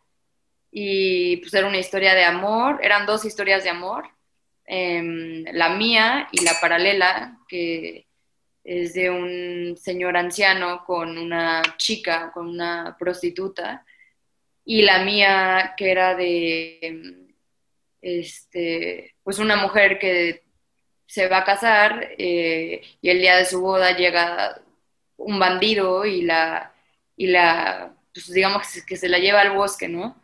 Y 0.71 1.39
pues 1.39 1.55
era 1.55 1.67
una 1.67 1.79
historia 1.79 2.15
de 2.15 2.25
amor, 2.25 2.81
eran 2.83 3.07
dos 3.07 3.25
historias 3.25 3.65
de 3.65 3.71
amor. 3.71 4.05
em, 4.73 5.45
la 5.53 5.71
mía 5.71 6.29
y 6.31 6.45
la 6.45 6.53
paralela, 6.61 7.39
que 7.49 8.07
es 8.65 8.95
de 8.95 9.11
un 9.11 9.77
señor 9.77 10.17
anciano 10.17 10.85
con 10.85 11.17
una 11.19 11.63
chica, 11.77 12.31
con 12.33 12.49
una 12.49 12.97
prostituta. 12.99 13.85
Y 14.65 14.83
la 14.83 15.05
mía, 15.05 15.75
que 15.77 15.91
era 15.91 16.15
de 16.15 17.31
este, 18.01 19.15
pues 19.23 19.39
una 19.39 19.57
mujer 19.57 19.99
que 19.99 20.43
se 21.07 21.29
va 21.29 21.39
a 21.39 21.45
casar 21.45 22.15
eh, 22.19 22.83
y 23.01 23.11
el 23.11 23.19
día 23.19 23.37
de 23.37 23.45
su 23.45 23.61
boda 23.61 23.97
llega 23.97 24.61
un 25.17 25.39
bandido 25.39 26.05
y 26.05 26.23
la, 26.23 26.73
y 27.17 27.27
la 27.27 27.95
pues 28.13 28.33
digamos 28.33 28.67
que 28.87 28.97
se, 28.97 29.09
la 29.09 29.19
lleva 29.19 29.41
al 29.41 29.57
bosque, 29.57 29.89
¿no? 29.89 30.21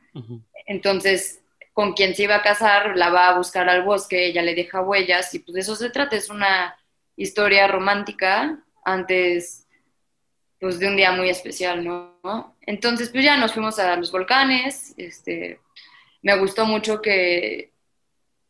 Entonces, 0.66 1.42
con 1.72 1.92
quien 1.92 2.14
se 2.14 2.22
iba 2.22 2.36
a 2.36 2.42
casar, 2.42 2.96
la 2.96 3.10
va 3.10 3.28
a 3.28 3.36
buscar 3.36 3.68
al 3.68 3.82
bosque, 3.82 4.26
ella 4.26 4.42
le 4.42 4.54
deja 4.54 4.80
huellas 4.80 5.34
y 5.34 5.40
pues 5.40 5.54
de 5.54 5.60
eso 5.60 5.76
se 5.76 5.90
trata, 5.90 6.16
es 6.16 6.30
una 6.30 6.76
historia 7.16 7.66
romántica 7.66 8.62
antes 8.84 9.66
pues 10.60 10.78
de 10.78 10.88
un 10.88 10.96
día 10.96 11.12
muy 11.12 11.28
especial, 11.28 11.84
¿no? 11.84 12.56
Entonces, 12.62 13.10
pues 13.10 13.24
ya 13.24 13.36
nos 13.36 13.52
fuimos 13.52 13.78
a 13.78 13.96
los 13.96 14.10
volcanes, 14.10 14.94
este, 14.96 15.60
me 16.22 16.36
gustó 16.38 16.64
mucho 16.64 17.02
que 17.02 17.72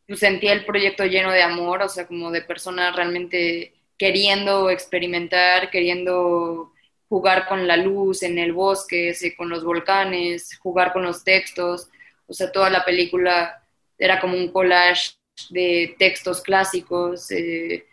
pues, 0.07 0.19
sentí 0.19 0.47
el 0.47 0.65
proyecto 0.65 1.05
lleno 1.05 1.31
de 1.31 1.43
amor, 1.43 1.81
o 1.81 1.89
sea, 1.89 2.07
como 2.07 2.31
de 2.31 2.41
personas 2.41 2.95
realmente 2.95 3.73
queriendo 3.97 4.69
experimentar, 4.69 5.69
queriendo 5.69 6.71
jugar 7.09 7.47
con 7.47 7.67
la 7.67 7.77
luz 7.77 8.23
en 8.23 8.37
el 8.37 8.53
bosque, 8.53 9.13
con 9.37 9.49
los 9.49 9.63
volcanes, 9.63 10.57
jugar 10.59 10.93
con 10.93 11.03
los 11.03 11.23
textos, 11.23 11.89
o 12.27 12.33
sea, 12.33 12.51
toda 12.51 12.69
la 12.69 12.83
película 12.85 13.63
era 13.97 14.19
como 14.19 14.35
un 14.35 14.51
collage 14.51 15.13
de 15.49 15.95
textos 15.97 16.41
clásicos, 16.41 17.31
eh, 17.31 17.85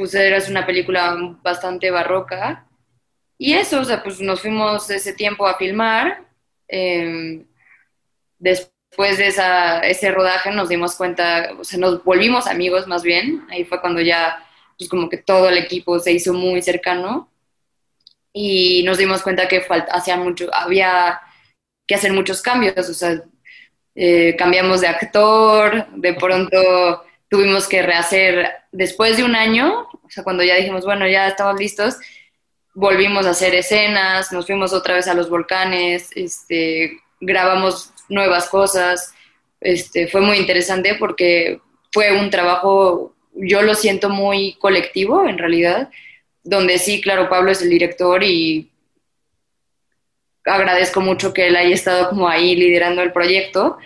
pues 0.00 0.14
era 0.14 0.38
una 0.48 0.64
película 0.66 1.14
bastante 1.42 1.90
barroca. 1.90 2.66
Y 3.38 3.52
eso, 3.54 3.80
o 3.80 3.84
sea, 3.84 4.02
pues 4.02 4.20
nos 4.20 4.40
fuimos 4.40 4.88
ese 4.90 5.12
tiempo 5.12 5.46
a 5.46 5.56
filmar. 5.58 6.24
eh, 6.68 7.44
después 8.38 9.18
de 9.18 9.28
esa, 9.28 9.80
ese 9.80 10.10
rodaje 10.10 10.50
nos 10.52 10.70
dimos 10.70 10.96
cuenta, 10.96 11.50
o 11.58 11.64
sea, 11.64 11.78
nos 11.78 12.02
volvimos 12.04 12.46
amigos 12.46 12.86
más 12.88 13.02
bien. 13.02 13.44
Ahí 13.50 13.64
fue 13.66 13.80
cuando 13.82 14.00
ya, 14.00 14.42
pues 14.78 14.88
como 14.88 15.10
que 15.10 15.18
todo 15.18 15.50
el 15.50 15.58
equipo 15.58 15.98
se 16.00 16.12
hizo 16.12 16.32
muy 16.32 16.62
cercano. 16.62 17.30
Y 18.32 18.82
nos 18.84 18.98
dimos 18.98 19.22
cuenta 19.22 19.48
que 19.48 19.62
hacía 19.90 20.16
mucho, 20.16 20.48
había 20.54 21.20
que 21.86 21.96
hacer 21.96 22.12
muchos 22.12 22.42
cambios, 22.42 22.88
o 22.88 22.94
sea, 22.94 23.22
eh, 23.94 24.36
cambiamos 24.38 24.80
de 24.80 24.88
actor, 24.88 25.86
de 25.96 26.14
pronto 26.14 27.04
tuvimos 27.28 27.68
que 27.68 27.82
rehacer, 27.82 28.59
después 28.72 29.16
de 29.16 29.24
un 29.24 29.34
año, 29.34 29.88
o 30.02 30.10
sea, 30.10 30.24
cuando 30.24 30.42
ya 30.42 30.56
dijimos, 30.56 30.84
bueno, 30.84 31.06
ya 31.06 31.28
estamos 31.28 31.58
listos, 31.58 31.96
volvimos 32.74 33.26
a 33.26 33.30
hacer 33.30 33.54
escenas, 33.54 34.32
nos 34.32 34.46
fuimos 34.46 34.72
otra 34.72 34.94
vez 34.94 35.08
a 35.08 35.14
los 35.14 35.28
volcanes, 35.28 36.10
este, 36.14 36.98
grabamos 37.20 37.92
nuevas 38.08 38.48
cosas, 38.48 39.12
este, 39.60 40.08
fue 40.08 40.20
muy 40.20 40.38
interesante 40.38 40.94
porque 40.94 41.60
fue 41.92 42.18
un 42.18 42.30
trabajo 42.30 43.14
yo 43.34 43.62
lo 43.62 43.74
siento 43.74 44.08
muy 44.08 44.54
colectivo 44.54 45.26
en 45.26 45.38
realidad, 45.38 45.90
donde 46.42 46.78
sí, 46.78 47.00
claro, 47.00 47.28
Pablo 47.28 47.50
es 47.50 47.62
el 47.62 47.70
director 47.70 48.22
y 48.22 48.70
agradezco 50.44 51.00
mucho 51.00 51.32
que 51.32 51.46
él 51.46 51.56
haya 51.56 51.74
estado 51.74 52.08
como 52.08 52.28
ahí 52.28 52.56
liderando 52.56 53.02
el 53.02 53.12
proyecto, 53.12 53.78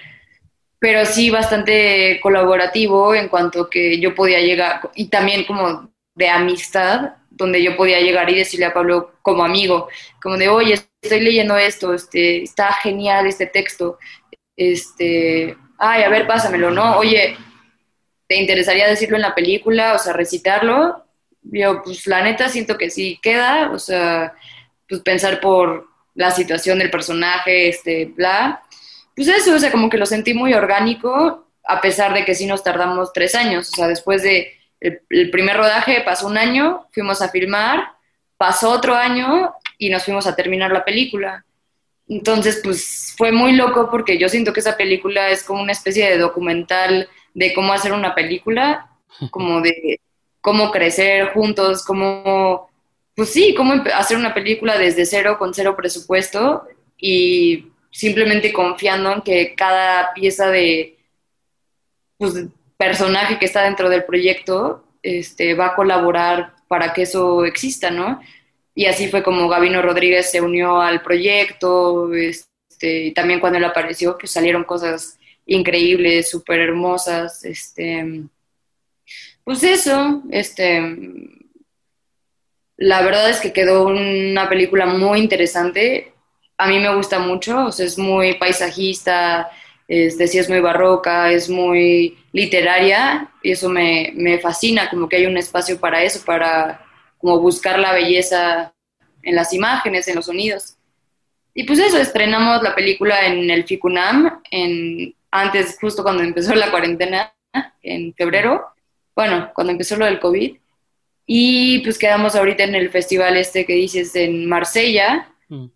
pero 0.85 1.07
sí 1.07 1.31
bastante 1.31 2.21
colaborativo 2.21 3.15
en 3.15 3.29
cuanto 3.29 3.71
que 3.71 3.99
yo 3.99 4.15
podía 4.15 4.41
llegar, 4.41 4.91
y 4.95 5.07
también 5.09 5.45
como 5.45 5.91
de 6.15 6.29
amistad, 6.29 7.15
donde 7.31 7.63
yo 7.63 7.75
podía 7.75 8.03
llegar 8.03 8.29
y 8.29 8.35
decirle 8.35 8.67
a 8.67 8.75
Pablo 8.75 9.15
como 9.23 9.43
amigo, 9.43 9.89
como 10.21 10.37
de, 10.37 10.51
oye, 10.51 10.75
estoy 11.01 11.21
leyendo 11.21 11.57
esto, 11.57 11.95
este, 11.95 12.43
está 12.43 12.71
genial 12.75 13.27
este 13.27 13.47
texto, 13.47 13.99
este, 14.59 15.57
ay, 15.79 16.03
a 16.03 16.11
ver, 16.11 16.27
pásamelo, 16.27 16.71
¿no? 16.71 16.99
Oye, 16.99 17.35
¿te 18.29 18.37
interesaría 18.37 18.87
decirlo 18.87 19.17
en 19.17 19.23
la 19.23 19.35
película? 19.35 19.95
O 19.95 19.99
sea, 19.99 20.13
recitarlo. 20.13 21.03
Yo, 21.41 21.83
pues 21.83 22.07
la 22.07 22.23
neta 22.23 22.51
siento 22.51 22.77
que 22.77 22.91
sí 22.91 23.19
queda, 23.23 23.71
o 23.71 23.79
sea, 23.79 24.35
pues 24.87 25.01
pensar 25.01 25.41
por 25.41 25.89
la 26.15 26.31
situación 26.31 26.79
del 26.79 26.91
personaje, 26.91 27.69
este, 27.71 28.05
bla. 28.05 28.64
Pues 29.15 29.29
eso, 29.29 29.55
o 29.55 29.59
sea, 29.59 29.71
como 29.71 29.89
que 29.89 29.99
lo 29.99 30.07
sentí 30.07 30.35
muy 30.35 30.55
orgánico, 30.55 31.47
a 31.65 31.81
pesar 31.81 32.13
de 32.15 32.25
que 32.25 32.35
sí 32.35 32.47
nos 32.47 32.63
tardamos 32.63 33.13
tres 33.13 33.35
años, 33.35 33.71
o 33.73 33.77
sea, 33.77 33.89
después 33.89 34.23
de 34.23 34.53
el, 34.81 35.31
primer 35.31 35.57
rodaje 35.57 36.03
pasó 36.05 36.27
un 36.27 36.37
año, 36.37 36.87
fuimos 36.93 37.23
a 37.23 37.29
filmar, 37.29 37.93
pasó 38.37 38.71
otro 38.71 38.95
año 38.95 39.55
y 39.79 39.89
nos 39.89 40.05
fuimos 40.05 40.27
a 40.27 40.37
terminar 40.37 40.73
la 40.73 40.85
película. 40.85 41.45
Entonces, 42.07 42.61
pues 42.63 43.15
fue 43.17 43.33
muy 43.33 43.53
loco 43.53 43.89
porque 43.91 44.19
yo 44.19 44.29
siento 44.29 44.53
que 44.53 44.61
esa 44.61 44.77
película 44.77 45.31
es 45.31 45.43
como 45.43 45.63
una 45.63 45.73
especie 45.73 46.11
de 46.11 46.19
documental 46.19 47.09
de 47.33 47.55
cómo 47.55 47.73
hacer 47.73 47.93
una 47.93 48.15
película, 48.15 48.91
como 49.31 49.63
de 49.63 50.01
cómo 50.41 50.71
crecer 50.71 51.33
juntos, 51.33 51.83
cómo, 51.83 52.69
pues 53.17 53.31
sí, 53.31 53.55
cómo 53.55 53.83
hacer 53.95 54.19
una 54.19 54.35
película 54.35 54.77
desde 54.77 55.07
cero, 55.07 55.37
con 55.39 55.55
cero 55.55 55.75
presupuesto 55.77 56.65
y 56.99 57.69
simplemente 57.95 58.53
confiando 58.53 59.13
en 59.13 59.23
que 59.23 59.55
cada 59.55 60.13
pieza 60.15 60.49
de, 60.49 60.99
pues, 62.19 62.47
personaje 62.77 63.39
que 63.39 63.45
está 63.45 63.63
dentro 63.63 63.89
del 63.89 64.05
proyecto 64.05 64.85
este, 65.01 65.55
va 65.55 65.67
a 65.67 65.75
colaborar 65.77 66.57
para 66.67 66.93
que 66.93 67.03
eso 67.03 67.45
exista, 67.45 67.93
¿no? 67.93 68.21
Y 68.75 68.87
así 68.87 69.07
fue 69.07 69.23
como 69.23 69.49
Gabino 69.49 69.81
Rodríguez 69.81 70.29
se 70.29 70.41
unió 70.41 70.81
al 70.81 71.03
proyecto, 71.03 72.13
este, 72.13 73.05
y 73.05 73.13
también 73.13 73.39
cuando 73.39 73.59
él 73.59 73.65
apareció, 73.65 74.19
que 74.19 74.27
salieron 74.27 74.65
cosas 74.65 75.17
increíbles, 75.47 76.29
súper 76.29 76.61
hermosas, 76.61 77.45
este, 77.45 78.25
pues 79.45 79.63
eso, 79.63 80.25
este, 80.33 80.83
la 82.77 83.03
verdad 83.03 83.31
es 83.31 83.39
que 83.41 83.53
quedó 83.53 83.87
una 83.87 84.49
película 84.49 84.87
muy 84.87 85.21
interesante, 85.21 86.14
a 86.57 86.67
mí 86.69 86.79
me 86.79 86.95
gusta 86.95 87.19
mucho, 87.19 87.67
o 87.67 87.73
sea, 87.73 87.87
es 87.87 87.99
muy 87.99 88.35
paisajista, 88.35 89.51
este, 89.89 90.27
sí 90.29 90.39
es 90.39 90.49
muy 90.49 90.61
barroca, 90.61 91.31
es 91.31 91.49
muy 91.49 92.17
literaria 92.33 93.31
y 93.43 93.53
eso 93.53 93.69
me, 93.69 94.13
me, 94.15 94.39
fascina, 94.39 94.89
como 94.89 95.09
que 95.09 95.17
hay 95.17 95.27
un 95.27 95.37
espacio 95.37 95.79
para 95.79 96.03
eso, 96.03 96.25
para 96.25 96.85
como 97.19 97.39
buscar 97.41 97.79
la 97.79 97.93
belleza 97.93 98.73
en 99.23 99.35
las 99.35 99.53
imágenes, 99.53 100.09
en 100.09 100.17
los 100.17 100.27
sonidos. 100.27 100.77
Y 101.55 101.65
pues 101.65 101.79
eso, 101.79 101.99
estrenamos 101.99 102.63
la 102.63 102.75
película 102.75 103.27
en 103.27 103.51
el 103.51 103.65
FICUNAM, 103.65 104.43
en, 104.51 105.15
antes, 105.31 105.77
justo 105.81 106.03
cuando 106.03 106.23
empezó 106.23 106.55
la 106.55 106.71
cuarentena, 106.71 107.33
en 107.83 108.13
febrero, 108.15 108.67
bueno, 109.15 109.51
cuando 109.55 109.73
empezó 109.73 109.97
lo 109.97 110.07
del 110.07 110.19
COVID, 110.19 110.57
y 111.27 111.79
pues 111.81 111.99
quedamos 111.99 112.35
ahorita 112.35 112.65
en 112.65 112.75
el 112.75 112.91
festival 112.91 113.37
este 113.37 113.65
que 113.65 113.75
dices 113.75 114.15
en 114.17 114.47
Marsella, 114.47 115.29
mm. 115.49 115.67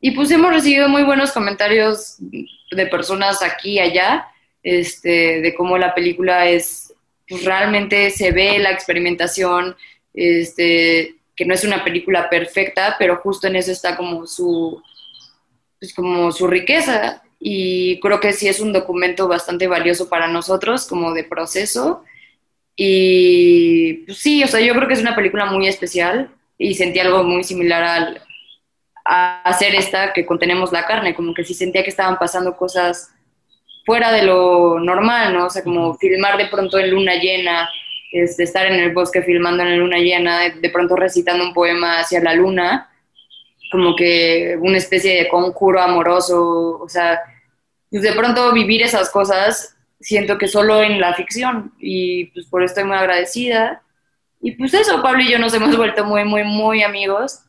Y 0.00 0.12
pues 0.12 0.30
hemos 0.30 0.52
recibido 0.52 0.88
muy 0.88 1.02
buenos 1.02 1.32
comentarios 1.32 2.16
de 2.20 2.86
personas 2.86 3.42
aquí 3.42 3.72
y 3.72 3.78
allá, 3.80 4.28
este, 4.62 5.40
de 5.40 5.54
cómo 5.54 5.76
la 5.76 5.94
película 5.94 6.48
es, 6.48 6.94
pues 7.28 7.44
realmente 7.44 8.10
se 8.10 8.30
ve 8.30 8.58
la 8.58 8.70
experimentación, 8.70 9.76
este, 10.14 11.16
que 11.34 11.44
no 11.44 11.54
es 11.54 11.64
una 11.64 11.82
película 11.82 12.30
perfecta, 12.30 12.96
pero 12.98 13.16
justo 13.16 13.48
en 13.48 13.56
eso 13.56 13.72
está 13.72 13.96
como 13.96 14.26
su, 14.26 14.80
pues 15.80 15.92
como 15.94 16.30
su 16.30 16.46
riqueza. 16.46 17.22
Y 17.40 18.00
creo 18.00 18.18
que 18.20 18.32
sí 18.32 18.48
es 18.48 18.60
un 18.60 18.72
documento 18.72 19.28
bastante 19.28 19.66
valioso 19.66 20.08
para 20.08 20.28
nosotros, 20.28 20.86
como 20.86 21.12
de 21.12 21.24
proceso. 21.24 22.04
Y 22.76 24.04
pues 24.06 24.18
sí, 24.18 24.44
o 24.44 24.46
sea, 24.46 24.60
yo 24.60 24.74
creo 24.74 24.86
que 24.86 24.94
es 24.94 25.00
una 25.00 25.16
película 25.16 25.46
muy 25.46 25.66
especial 25.66 26.30
y 26.56 26.74
sentí 26.74 26.98
algo 26.98 27.22
muy 27.24 27.44
similar 27.44 27.82
al, 27.82 28.22
a 29.10 29.40
hacer 29.42 29.74
esta 29.74 30.12
que 30.12 30.26
contenemos 30.26 30.70
la 30.70 30.84
carne, 30.84 31.14
como 31.14 31.32
que 31.32 31.42
sí 31.42 31.54
sentía 31.54 31.82
que 31.82 31.88
estaban 31.88 32.18
pasando 32.18 32.56
cosas 32.56 33.10
fuera 33.86 34.12
de 34.12 34.22
lo 34.22 34.78
normal, 34.80 35.32
¿no? 35.32 35.46
O 35.46 35.50
sea, 35.50 35.64
como 35.64 35.94
filmar 35.94 36.36
de 36.36 36.48
pronto 36.48 36.78
en 36.78 36.90
luna 36.90 37.14
llena, 37.14 37.70
este, 38.12 38.42
estar 38.42 38.66
en 38.66 38.74
el 38.74 38.92
bosque 38.92 39.22
filmando 39.22 39.62
en 39.62 39.70
la 39.70 39.76
luna 39.76 39.96
llena, 39.96 40.50
de, 40.50 40.70
pronto 40.70 40.94
recitando 40.94 41.42
un 41.42 41.54
poema 41.54 42.00
hacia 42.00 42.20
la 42.20 42.34
luna, 42.34 42.90
como 43.72 43.96
que 43.96 44.58
una 44.60 44.76
especie 44.76 45.16
de 45.16 45.28
conjuro 45.28 45.80
amoroso, 45.80 46.78
o 46.78 46.88
sea, 46.88 47.18
pues 47.90 48.02
de 48.02 48.12
pronto 48.12 48.52
vivir 48.52 48.82
esas 48.82 49.08
cosas 49.08 49.74
siento 49.98 50.36
que 50.36 50.48
solo 50.48 50.82
en 50.82 51.00
la 51.00 51.14
ficción 51.14 51.72
y 51.78 52.26
pues 52.26 52.46
por 52.46 52.62
eso 52.62 52.72
estoy 52.72 52.84
muy 52.84 52.96
agradecida. 52.96 53.82
Y 54.42 54.52
pues 54.52 54.74
eso, 54.74 55.02
Pablo 55.02 55.22
y 55.22 55.30
yo 55.30 55.38
nos 55.38 55.54
hemos 55.54 55.74
vuelto 55.76 56.04
muy, 56.04 56.24
muy, 56.24 56.44
muy 56.44 56.82
amigos 56.82 57.40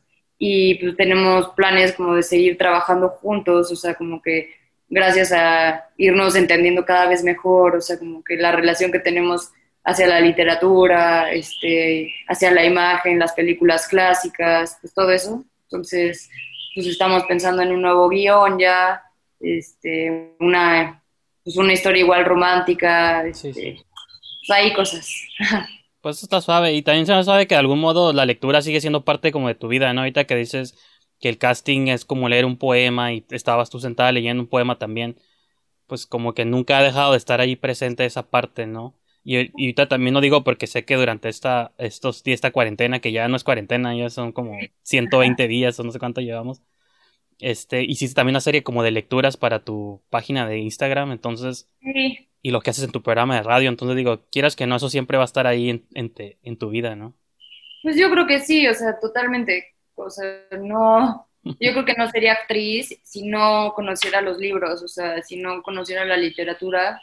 y 0.42 0.76
pues 0.76 0.96
tenemos 0.96 1.50
planes 1.50 1.92
como 1.92 2.14
de 2.14 2.22
seguir 2.22 2.56
trabajando 2.56 3.10
juntos, 3.10 3.70
o 3.70 3.76
sea, 3.76 3.94
como 3.94 4.22
que 4.22 4.54
gracias 4.88 5.32
a 5.32 5.84
irnos 5.98 6.34
entendiendo 6.34 6.86
cada 6.86 7.06
vez 7.06 7.22
mejor, 7.22 7.76
o 7.76 7.80
sea, 7.82 7.98
como 7.98 8.24
que 8.24 8.36
la 8.36 8.50
relación 8.50 8.90
que 8.90 9.00
tenemos 9.00 9.52
hacia 9.84 10.06
la 10.06 10.18
literatura, 10.18 11.30
este, 11.30 12.10
hacia 12.26 12.50
la 12.52 12.64
imagen, 12.64 13.18
las 13.18 13.34
películas 13.34 13.86
clásicas, 13.86 14.78
pues 14.80 14.94
todo 14.94 15.10
eso. 15.10 15.44
Entonces, 15.64 16.30
pues 16.74 16.86
estamos 16.86 17.24
pensando 17.24 17.60
en 17.60 17.72
un 17.72 17.82
nuevo 17.82 18.08
guion 18.08 18.58
ya, 18.58 19.02
este, 19.40 20.36
una, 20.40 21.02
pues 21.44 21.58
una 21.58 21.74
historia 21.74 22.02
igual 22.02 22.24
romántica, 22.24 23.26
este, 23.26 23.52
Pues 23.52 24.58
hay 24.58 24.72
cosas. 24.72 25.06
Pues 26.00 26.22
está 26.22 26.40
suave, 26.40 26.72
y 26.74 26.82
también 26.82 27.06
se 27.06 27.24
sabe 27.24 27.46
que 27.46 27.54
de 27.54 27.58
algún 27.58 27.78
modo 27.80 28.12
la 28.12 28.24
lectura 28.24 28.62
sigue 28.62 28.80
siendo 28.80 29.04
parte 29.04 29.32
como 29.32 29.48
de 29.48 29.54
tu 29.54 29.68
vida, 29.68 29.92
¿no? 29.92 30.00
Ahorita 30.00 30.24
que 30.24 30.34
dices 30.34 30.74
que 31.20 31.28
el 31.28 31.38
casting 31.38 31.88
es 31.88 32.04
como 32.06 32.28
leer 32.28 32.46
un 32.46 32.56
poema 32.56 33.12
y 33.12 33.26
estabas 33.30 33.68
tú 33.70 33.80
sentada 33.80 34.10
leyendo 34.12 34.42
un 34.42 34.48
poema 34.48 34.78
también, 34.78 35.16
pues 35.86 36.06
como 36.06 36.34
que 36.34 36.44
nunca 36.46 36.78
ha 36.78 36.82
dejado 36.82 37.12
de 37.12 37.18
estar 37.18 37.40
ahí 37.40 37.56
presente 37.56 38.04
esa 38.06 38.30
parte, 38.30 38.66
¿no? 38.66 38.96
Y, 39.24 39.36
ahorita 39.36 39.88
también 39.88 40.14
lo 40.14 40.20
digo 40.20 40.44
porque 40.44 40.66
sé 40.66 40.84
que 40.84 40.96
durante 40.96 41.28
esta, 41.28 41.74
estos 41.78 42.22
días, 42.24 42.36
esta 42.36 42.52
cuarentena, 42.52 43.00
que 43.00 43.12
ya 43.12 43.28
no 43.28 43.36
es 43.36 43.44
cuarentena, 43.44 43.94
ya 43.94 44.08
son 44.10 44.32
como 44.32 44.58
120 44.82 45.48
días 45.48 45.78
o 45.78 45.84
no 45.84 45.92
sé 45.92 45.98
cuánto 45.98 46.20
llevamos, 46.22 46.62
este, 47.38 47.82
hiciste 47.84 48.14
también 48.14 48.34
una 48.34 48.40
serie 48.40 48.62
como 48.62 48.82
de 48.82 48.90
lecturas 48.92 49.36
para 49.36 49.64
tu 49.64 50.02
página 50.10 50.46
de 50.46 50.58
Instagram, 50.58 51.12
entonces, 51.12 51.68
y 52.42 52.50
lo 52.50 52.60
que 52.60 52.70
haces 52.70 52.84
en 52.84 52.92
tu 52.92 53.02
programa 53.02 53.36
de 53.36 53.42
radio, 53.42 53.68
entonces 53.68 53.96
digo, 53.96 54.26
quieras 54.30 54.56
que 54.56 54.66
no, 54.66 54.76
eso 54.76 54.88
siempre 54.88 55.16
va 55.16 55.24
a 55.24 55.26
estar 55.26 55.46
ahí 55.46 55.70
en, 55.70 55.86
en, 55.94 56.12
en 56.42 56.56
tu 56.56 56.70
vida, 56.70 56.96
¿no? 56.96 57.14
Pues 57.82 57.96
yo 57.96 58.10
creo 58.10 58.26
que 58.26 58.40
sí, 58.40 58.66
o 58.68 58.74
sea, 58.74 58.98
totalmente. 58.98 59.74
O 59.94 60.10
sea, 60.10 60.46
no, 60.60 61.28
yo 61.42 61.72
creo 61.72 61.84
que 61.84 61.94
no 61.94 62.08
sería 62.10 62.32
actriz 62.32 62.98
si 63.02 63.26
no 63.26 63.72
conociera 63.74 64.20
los 64.20 64.38
libros, 64.38 64.82
o 64.82 64.88
sea, 64.88 65.22
si 65.22 65.36
no 65.36 65.62
conociera 65.62 66.04
la 66.04 66.16
literatura, 66.16 67.00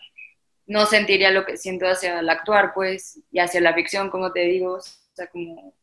no 0.65 0.85
sentiría 0.85 1.31
lo 1.31 1.45
que 1.45 1.57
siento 1.57 1.87
hacia 1.87 2.19
el 2.19 2.29
actuar, 2.29 2.73
pues, 2.73 3.21
y 3.31 3.39
hacia 3.39 3.61
la 3.61 3.73
ficción, 3.73 4.09
como 4.09 4.31
te 4.31 4.41
digo, 4.41 4.73
o 4.73 4.81
sea, 4.81 5.27
como, 5.27 5.73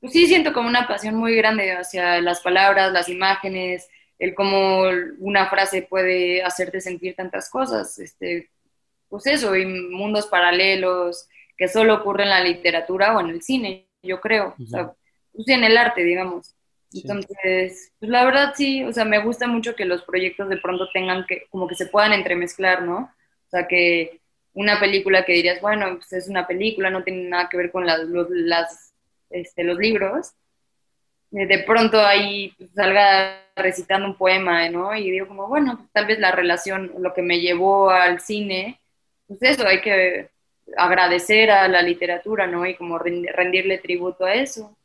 pues 0.00 0.12
sí 0.12 0.26
siento 0.26 0.52
como 0.52 0.68
una 0.68 0.86
pasión 0.86 1.14
muy 1.14 1.36
grande 1.36 1.72
hacia 1.72 2.20
las 2.20 2.40
palabras, 2.40 2.92
las 2.92 3.08
imágenes, 3.08 3.88
el 4.18 4.34
cómo 4.34 4.82
una 5.18 5.48
frase 5.48 5.82
puede 5.82 6.42
hacerte 6.42 6.80
sentir 6.80 7.14
tantas 7.14 7.48
cosas, 7.48 7.98
este, 7.98 8.50
pues 9.08 9.26
eso, 9.26 9.56
y 9.56 9.66
mundos 9.66 10.26
paralelos 10.26 11.28
que 11.56 11.68
solo 11.68 11.94
ocurren 11.94 12.28
en 12.28 12.34
la 12.34 12.44
literatura 12.44 13.16
o 13.16 13.20
en 13.20 13.30
el 13.30 13.42
cine, 13.42 13.88
yo 14.02 14.20
creo, 14.20 14.54
o 14.62 14.66
sea, 14.66 14.92
pues, 15.32 15.48
en 15.48 15.64
el 15.64 15.76
arte, 15.76 16.04
digamos. 16.04 16.54
Entonces, 16.92 17.92
pues 17.98 18.10
la 18.10 18.24
verdad 18.24 18.54
sí, 18.56 18.82
o 18.84 18.92
sea, 18.92 19.04
me 19.04 19.22
gusta 19.22 19.46
mucho 19.46 19.74
que 19.74 19.84
los 19.84 20.02
proyectos 20.02 20.48
de 20.48 20.56
pronto 20.56 20.88
tengan 20.92 21.26
que, 21.26 21.46
como 21.50 21.66
que 21.66 21.74
se 21.74 21.86
puedan 21.86 22.12
entremezclar, 22.12 22.82
¿no? 22.82 23.12
O 23.46 23.50
sea, 23.50 23.66
que 23.66 24.20
una 24.54 24.80
película 24.80 25.24
que 25.24 25.34
dirías, 25.34 25.60
bueno, 25.60 25.96
pues 25.96 26.12
es 26.12 26.28
una 26.28 26.46
película, 26.46 26.90
no 26.90 27.04
tiene 27.04 27.28
nada 27.28 27.48
que 27.48 27.56
ver 27.56 27.70
con 27.70 27.86
las, 27.86 28.00
los, 28.00 28.28
las, 28.30 28.94
este, 29.30 29.64
los 29.64 29.78
libros. 29.78 30.32
Eh, 31.32 31.46
de 31.46 31.58
pronto 31.60 32.00
ahí 32.00 32.54
pues, 32.56 32.70
salga 32.74 33.44
recitando 33.54 34.06
un 34.08 34.16
poema, 34.16 34.68
¿no? 34.70 34.94
Y 34.96 35.10
digo 35.10 35.28
como, 35.28 35.46
bueno, 35.46 35.76
pues, 35.76 35.90
tal 35.92 36.06
vez 36.06 36.18
la 36.18 36.32
relación, 36.32 36.92
lo 36.98 37.12
que 37.12 37.22
me 37.22 37.40
llevó 37.40 37.90
al 37.90 38.20
cine, 38.20 38.80
pues 39.28 39.42
eso, 39.42 39.66
hay 39.66 39.80
que 39.80 40.30
agradecer 40.76 41.50
a 41.50 41.68
la 41.68 41.82
literatura, 41.82 42.46
¿no? 42.46 42.66
Y 42.66 42.74
como 42.74 42.98
rendirle 42.98 43.78
tributo 43.78 44.24
a 44.24 44.34
eso. 44.34 44.76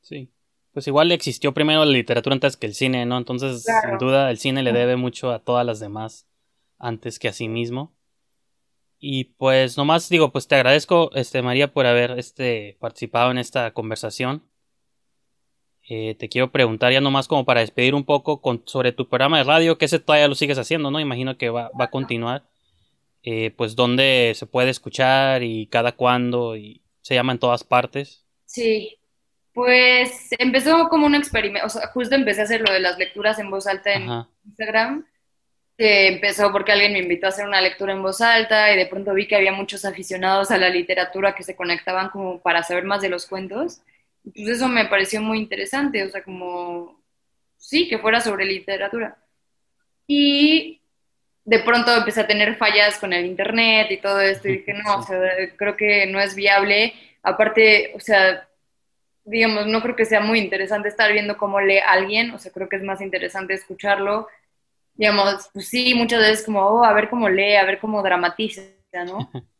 Sí. 0.00 0.30
Pues 0.72 0.86
igual 0.86 1.10
existió 1.10 1.54
primero 1.54 1.84
la 1.84 1.90
literatura 1.90 2.34
antes 2.34 2.56
que 2.56 2.66
el 2.66 2.74
cine, 2.74 3.06
¿no? 3.06 3.16
Entonces, 3.16 3.64
sin 3.64 3.98
duda, 3.98 4.30
el 4.30 4.38
cine 4.38 4.62
le 4.62 4.72
debe 4.72 4.96
mucho 4.96 5.32
a 5.32 5.38
todas 5.38 5.64
las 5.64 5.80
demás 5.80 6.28
antes 6.78 7.18
que 7.18 7.28
a 7.28 7.32
sí 7.32 7.48
mismo. 7.48 7.94
Y 8.98 9.24
pues 9.24 9.76
nomás 9.76 10.08
digo, 10.08 10.32
pues 10.32 10.48
te 10.48 10.54
agradezco, 10.54 11.10
este 11.14 11.40
María, 11.40 11.72
por 11.72 11.86
haber 11.86 12.18
este, 12.18 12.76
participado 12.78 13.30
en 13.30 13.38
esta 13.38 13.70
conversación. 13.72 14.42
Eh, 15.88 16.14
te 16.16 16.28
quiero 16.28 16.50
preguntar 16.50 16.92
ya 16.92 17.00
nomás 17.00 17.28
como 17.28 17.44
para 17.44 17.60
despedir 17.60 17.94
un 17.94 18.04
poco 18.04 18.40
con, 18.40 18.62
sobre 18.66 18.92
tu 18.92 19.08
programa 19.08 19.38
de 19.38 19.44
radio, 19.44 19.78
que 19.78 19.84
ese 19.84 19.98
todavía 19.98 20.28
lo 20.28 20.34
sigues 20.34 20.58
haciendo, 20.58 20.90
¿no? 20.90 21.00
Imagino 21.00 21.38
que 21.38 21.48
va, 21.48 21.70
va 21.78 21.86
a 21.86 21.90
continuar. 21.90 22.44
Eh, 23.26 23.50
pues 23.50 23.76
dónde 23.76 24.32
se 24.34 24.46
puede 24.46 24.70
escuchar 24.70 25.42
y 25.42 25.66
cada 25.66 25.92
cuándo 25.92 26.56
y 26.56 26.80
se 27.02 27.14
llama 27.14 27.32
en 27.32 27.38
todas 27.38 27.64
partes. 27.64 28.24
Sí, 28.46 28.96
pues 29.52 30.28
empezó 30.38 30.88
como 30.88 31.04
un 31.04 31.14
experimento, 31.14 31.66
o 31.66 31.68
sea, 31.68 31.88
justo 31.88 32.14
empecé 32.14 32.40
a 32.40 32.44
hacer 32.44 32.62
lo 32.62 32.72
de 32.72 32.80
las 32.80 32.96
lecturas 32.96 33.38
en 33.38 33.50
voz 33.50 33.66
alta 33.66 33.92
en 33.92 34.08
Instagram 34.46 35.04
empezó 35.78 36.50
porque 36.52 36.72
alguien 36.72 36.92
me 36.92 37.00
invitó 37.00 37.26
a 37.26 37.28
hacer 37.30 37.46
una 37.46 37.60
lectura 37.60 37.92
en 37.92 38.02
voz 38.02 38.20
alta 38.20 38.72
y 38.72 38.76
de 38.76 38.86
pronto 38.86 39.12
vi 39.12 39.26
que 39.26 39.36
había 39.36 39.52
muchos 39.52 39.84
aficionados 39.84 40.50
a 40.50 40.58
la 40.58 40.70
literatura 40.70 41.34
que 41.34 41.42
se 41.42 41.56
conectaban 41.56 42.08
como 42.10 42.40
para 42.40 42.62
saber 42.62 42.84
más 42.84 43.02
de 43.02 43.08
los 43.10 43.26
cuentos. 43.26 43.82
pues 44.24 44.48
eso 44.48 44.68
me 44.68 44.86
pareció 44.86 45.20
muy 45.20 45.38
interesante, 45.38 46.02
o 46.04 46.08
sea, 46.08 46.22
como, 46.22 47.02
sí, 47.56 47.88
que 47.88 47.98
fuera 47.98 48.20
sobre 48.20 48.46
literatura. 48.46 49.18
Y 50.06 50.80
de 51.46 51.58
pronto 51.60 51.96
empecé 51.96 52.20
a 52.20 52.26
tener 52.26 52.56
fallas 52.56 52.98
con 52.98 53.14
el 53.14 53.24
internet 53.24 53.90
y 53.90 53.96
todo 53.96 54.20
esto 54.20 54.48
y 54.48 54.58
dije, 54.58 54.74
no, 54.74 54.98
o 54.98 55.02
sea, 55.02 55.18
creo 55.56 55.76
que 55.76 56.06
no 56.06 56.20
es 56.20 56.34
viable. 56.34 56.92
Aparte, 57.22 57.92
o 57.94 58.00
sea, 58.00 58.46
digamos, 59.24 59.66
no 59.66 59.80
creo 59.80 59.96
que 59.96 60.04
sea 60.04 60.20
muy 60.20 60.38
interesante 60.38 60.88
estar 60.88 61.10
viendo 61.10 61.38
cómo 61.38 61.60
lee 61.60 61.78
alguien, 61.78 62.32
o 62.32 62.38
sea, 62.38 62.52
creo 62.52 62.68
que 62.68 62.76
es 62.76 62.82
más 62.82 63.00
interesante 63.00 63.54
escucharlo 63.54 64.28
digamos, 64.96 65.50
pues 65.52 65.68
sí, 65.68 65.94
muchas 65.94 66.20
veces 66.20 66.44
como, 66.44 66.62
oh, 66.62 66.84
a 66.84 66.92
ver 66.92 67.08
cómo 67.08 67.28
lee, 67.28 67.54
a 67.54 67.64
ver 67.64 67.78
cómo 67.78 68.02
dramatiza, 68.02 68.62
¿no? 69.06 69.30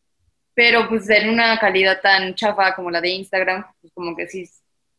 Pero 0.54 0.88
pues 0.88 1.08
en 1.10 1.28
una 1.28 1.58
calidad 1.58 2.00
tan 2.00 2.34
chafa 2.34 2.74
como 2.74 2.90
la 2.90 3.00
de 3.00 3.10
Instagram, 3.10 3.66
pues 3.80 3.92
como 3.92 4.16
que 4.16 4.26
sí. 4.26 4.48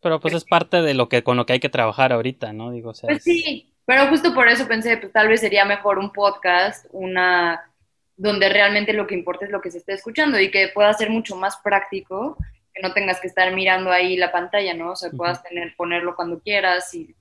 Pero 0.01 0.19
pues 0.19 0.35
es 0.35 0.45
parte 0.45 0.84
de 0.84 0.93
lo 0.93 1.09
que 1.09 1.23
con 1.23 1.35
lo 1.35 1.47
que 1.47 1.53
hay 1.53 1.59
que 1.59 1.69
trabajar 1.69 2.14
ahorita, 2.14 2.53
¿no? 2.53 2.72
Digo, 2.72 2.91
o 2.91 2.93
sea, 2.93 3.07
pues 3.07 3.23
sí, 3.23 3.73
pero 3.88 4.07
justo 4.07 4.34
por 4.34 4.49
eso 4.49 4.68
pensé, 4.68 4.97
pues 4.97 5.14
tal 5.14 5.30
vez 5.30 5.39
sería 5.39 5.64
mejor 5.64 5.97
un 5.97 6.11
podcast, 6.11 6.85
una 6.91 7.72
donde 8.18 8.49
realmente 8.49 8.91
lo 8.91 9.07
que 9.07 9.15
importa 9.15 9.45
es 9.45 9.51
lo 9.51 9.61
que 9.61 9.72
se 9.72 9.77
esté 9.77 9.93
escuchando 9.93 10.38
y 10.38 10.51
que 10.51 10.68
pueda 10.68 10.91
ser 10.91 11.09
mucho 11.09 11.38
más 11.38 11.55
práctico, 11.64 12.35
que 12.73 12.81
no 12.81 12.91
tengas 12.91 13.22
que 13.22 13.27
estar 13.27 13.55
mirando 13.55 13.89
ahí 13.89 14.18
la 14.18 14.34
pantalla, 14.34 14.73
¿no? 14.73 14.91
O 14.91 14.95
sea, 14.97 15.09
puedas 15.11 15.41
tener, 15.41 15.73
ponerlo 15.77 16.18
cuando 16.18 16.41
quieras 16.41 16.93
y 16.93 17.15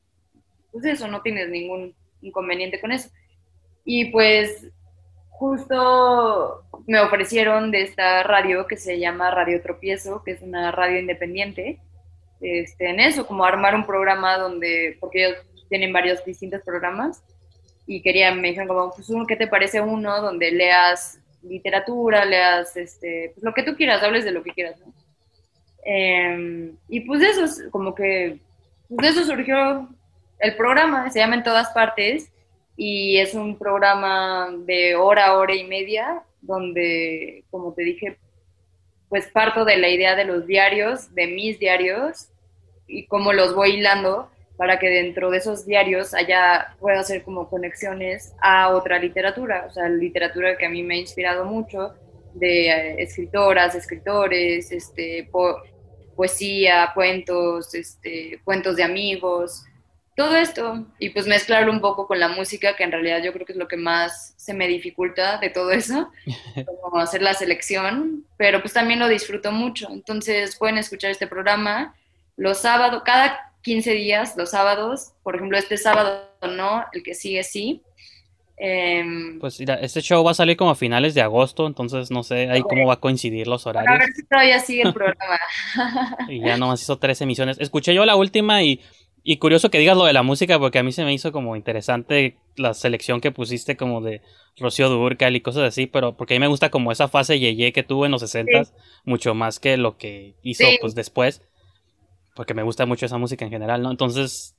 pues 0.73 0.85
eso, 0.87 1.07
no 1.07 1.23
tienes 1.23 1.49
ningún 1.51 1.95
inconveniente 2.21 2.81
con 2.81 2.91
eso. 2.91 3.11
Y 3.85 4.07
pues 4.07 4.67
justo 5.29 6.65
me 6.89 6.99
ofrecieron 6.99 7.71
de 7.71 7.83
esta 7.83 8.25
radio 8.25 8.67
que 8.67 8.77
se 8.77 8.99
llama 8.99 9.31
Radio 9.31 9.63
Tropiezo, 9.63 10.25
que 10.25 10.33
es 10.33 10.43
una 10.43 10.73
radio 10.73 10.99
independiente, 10.99 11.79
este, 12.41 12.91
en 12.91 12.99
eso, 12.99 13.25
como 13.25 13.45
armar 13.45 13.77
un 13.77 13.87
programa 13.87 14.37
donde, 14.37 14.97
porque 14.99 15.27
ellos 15.27 15.47
tienen 15.69 15.93
varios 15.93 16.25
distintos 16.25 16.63
programas, 16.63 17.23
y 17.87 18.03
querían, 18.03 18.41
me 18.41 18.49
dijeron 18.49 18.69
como, 18.69 18.93
pues, 18.95 19.09
¿qué 19.29 19.37
te 19.37 19.47
parece 19.47 19.81
uno 19.81 20.21
donde 20.21 20.51
leas 20.51 21.21
literatura, 21.43 22.25
leas, 22.25 22.77
este, 22.77 23.31
pues 23.35 23.45
lo 23.45 23.55
que 23.55 23.63
tú 23.63 23.77
quieras, 23.77 24.03
hables 24.03 24.25
de 24.25 24.33
lo 24.33 24.43
que 24.43 24.51
quieras, 24.51 24.81
¿no? 24.81 24.93
Em, 25.85 26.77
y 26.89 27.01
pues 27.01 27.23
eso, 27.23 27.71
como 27.71 27.95
que, 27.95 28.39
pues 28.89 29.15
de 29.15 29.21
eso 29.21 29.25
surgió 29.25 29.89
el 30.39 30.57
programa 30.57 31.11
se 31.11 31.21
llama 31.21 31.37
En 31.37 31.45
todas 31.45 31.71
partes 31.71 32.31
y 32.77 33.19
es 33.19 33.35
un 33.35 33.57
programa 33.57 34.51
de 34.67 34.97
hora, 34.97 35.37
hora 35.37 35.55
y 35.55 35.65
media, 35.65 36.23
donde, 36.43 37.45
como 37.51 37.73
te 37.73 37.83
dije, 37.83 38.19
pues 39.09 39.29
parto 39.29 39.65
de 39.65 39.79
la 39.79 39.89
idea 39.89 40.15
de 40.15 40.25
los 40.25 40.47
diarios, 40.47 41.15
de 41.15 41.27
mis 41.29 41.59
diarios, 41.59 42.29
y 42.87 43.07
cómo 43.07 43.33
los 43.33 43.55
voy 43.55 43.77
hilando 43.77 44.31
para 44.57 44.79
que 44.79 44.89
dentro 44.89 45.31
de 45.31 45.39
esos 45.39 45.67
diarios 45.67 46.15
haya, 46.15 46.75
pueda 46.81 47.01
hacer 47.01 47.23
como 47.23 47.49
conexiones 47.49 48.35
a 48.41 48.71
otra 48.71 48.99
literatura, 48.99 49.67
o 49.69 49.71
sea, 49.71 49.89
literatura 49.89 50.57
que 50.57 50.67
a 50.67 50.71
mí 50.71 50.83
me 50.83 50.95
ha 50.95 50.99
inspirado 50.99 51.45
mucho, 51.45 51.95
de 52.35 52.69
eh, 52.69 53.03
escritoras, 53.03 53.75
escritores, 53.75 54.73
este, 54.73 55.29
poesía, 56.15 56.91
cuentos, 56.95 57.75
este, 57.75 58.41
cuentos 58.45 58.77
de 58.77 58.85
amigos, 58.85 59.65
todo 60.17 60.35
esto 60.35 60.87
y 60.99 61.11
pues 61.11 61.27
mezclarlo 61.27 61.71
un 61.71 61.81
poco 61.81 62.07
con 62.07 62.19
la 62.19 62.29
música, 62.29 62.75
que 62.75 62.85
en 62.85 62.93
realidad 62.93 63.23
yo 63.23 63.33
creo 63.35 63.45
que 63.45 63.53
es 63.53 63.59
lo 63.59 63.69
que 63.69 63.77
más 63.77 64.33
se 64.37 64.55
me 64.55 64.67
dificulta 64.67 65.37
de 65.39 65.51
todo 65.51 65.71
eso, 65.71 66.11
como 66.83 66.99
hacer 66.99 67.21
la 67.21 67.35
selección, 67.35 68.25
pero 68.39 68.63
pues 68.63 68.73
también 68.73 68.99
lo 68.99 69.09
disfruto 69.09 69.53
mucho. 69.53 69.89
Entonces 69.91 70.57
pueden 70.57 70.79
escuchar 70.79 71.11
este 71.11 71.27
programa 71.27 71.95
los 72.37 72.59
sábados, 72.59 73.03
cada 73.05 73.46
15 73.67 73.91
días, 73.95 74.35
los 74.37 74.51
sábados, 74.51 75.13
por 75.25 75.35
ejemplo, 75.35 75.59
este 75.59 75.77
sábado 75.77 76.31
no, 76.57 76.85
el 76.93 77.03
que 77.03 77.15
sigue 77.15 77.43
sí. 77.43 77.83
Em, 78.57 79.41
pues 79.41 79.59
mira, 79.59 79.75
este 79.75 80.01
show 80.01 80.25
va 80.25 80.31
a 80.31 80.35
salir 80.35 80.57
como 80.57 80.71
a 80.71 80.77
finales 80.77 81.15
de 81.15 81.21
agosto, 81.21 81.67
entonces 81.67 82.13
no 82.13 82.23
sé 82.23 82.49
ahí 82.49 82.63
cómo 82.63 82.87
va 82.87 82.95
a 82.95 83.01
coincidir 83.01 83.49
los 83.49 83.67
horarios. 83.67 83.93
A 83.93 83.99
ver 83.99 84.13
si 84.15 84.25
todavía 84.25 84.61
sigue 84.61 84.83
el 84.83 84.95
programa. 84.95 85.39
y 86.29 86.41
ya 86.41 86.57
nomás 86.57 86.81
hizo 86.81 86.97
tres 86.97 87.21
emisiones. 87.21 87.59
Escuché 87.59 87.93
yo 87.93 88.07
la 88.07 88.15
última 88.15 88.63
y 88.63 88.81
y 89.29 89.39
curioso 89.39 89.73
que 89.73 89.81
digas 89.81 89.97
lo 89.97 90.05
de 90.05 90.13
la 90.13 90.23
música, 90.23 90.57
porque 90.61 90.79
a 90.79 90.85
mí 90.85 90.93
se 90.93 91.05
me 91.05 91.13
hizo 91.13 91.33
como 91.33 91.57
interesante 91.57 92.37
la 92.55 92.75
selección 92.75 93.21
que 93.21 93.33
pusiste 93.33 93.77
como 93.77 94.01
de 94.01 94.23
Rocío 94.57 94.89
Durcal 94.89 95.35
y 95.35 95.41
cosas 95.41 95.65
así, 95.65 95.89
pero 95.89 96.17
porque 96.17 96.35
a 96.35 96.37
mí 96.37 96.41
me 96.43 96.47
gusta 96.47 96.71
como 96.71 96.93
esa 96.93 97.09
fase 97.09 97.41
yeye 97.41 97.73
que 97.73 97.83
tuvo 97.83 98.07
en 98.07 98.13
los 98.13 98.21
60 98.21 98.69
mucho 99.05 99.35
más 99.35 99.59
que 99.59 99.79
lo 99.79 99.99
que 99.99 100.37
hizo 100.45 100.65
pues 100.81 100.95
después, 100.95 101.43
porque 102.37 102.55
me 102.55 102.63
gusta 102.63 102.87
mucho 102.87 103.07
esa 103.07 103.19
música 103.19 103.45
en 103.45 103.51
general, 103.51 103.83
¿no? 103.83 103.91
Entonces 103.91 104.55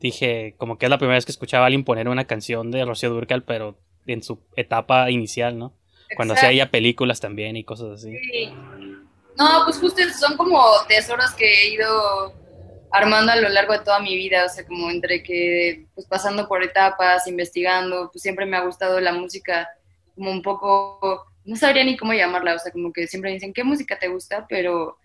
dije, 0.00 0.54
como 0.56 0.78
que 0.78 0.86
es 0.86 0.90
la 0.90 0.98
primera 0.98 1.16
vez 1.16 1.26
que 1.26 1.32
escuchaba 1.32 1.64
a 1.64 1.66
alguien 1.66 1.84
poner 1.84 2.08
una 2.08 2.24
canción 2.24 2.70
de 2.70 2.84
Rocío 2.84 3.10
Durcal, 3.10 3.44
pero 3.44 3.78
en 4.06 4.22
su 4.22 4.40
etapa 4.56 5.10
inicial, 5.10 5.58
¿no? 5.58 5.74
Cuando 6.16 6.34
hacía 6.34 6.50
ella 6.50 6.70
películas 6.70 7.20
también 7.20 7.56
y 7.56 7.64
cosas 7.64 8.00
así. 8.00 8.16
Sí. 8.16 8.50
No, 9.38 9.62
pues 9.66 9.78
justo 9.78 10.02
son 10.18 10.38
como 10.38 10.58
tesoros 10.88 11.32
que 11.34 11.44
he 11.46 11.74
ido 11.74 12.32
armando 12.90 13.32
a 13.32 13.36
lo 13.36 13.50
largo 13.50 13.74
de 13.74 13.80
toda 13.80 14.00
mi 14.00 14.16
vida, 14.16 14.46
o 14.46 14.48
sea, 14.48 14.66
como 14.66 14.90
entre 14.90 15.22
que, 15.22 15.86
pues 15.94 16.06
pasando 16.06 16.48
por 16.48 16.62
etapas, 16.64 17.26
investigando, 17.26 18.10
pues 18.10 18.22
siempre 18.22 18.46
me 18.46 18.56
ha 18.56 18.64
gustado 18.64 18.98
la 19.00 19.12
música 19.12 19.68
como 20.14 20.30
un 20.30 20.40
poco, 20.40 21.26
no 21.44 21.56
sabría 21.56 21.84
ni 21.84 21.98
cómo 21.98 22.14
llamarla, 22.14 22.54
o 22.54 22.58
sea, 22.58 22.72
como 22.72 22.90
que 22.90 23.06
siempre 23.06 23.32
dicen, 23.32 23.52
¿qué 23.52 23.62
música 23.62 23.98
te 23.98 24.08
gusta? 24.08 24.46
Pero 24.48 24.96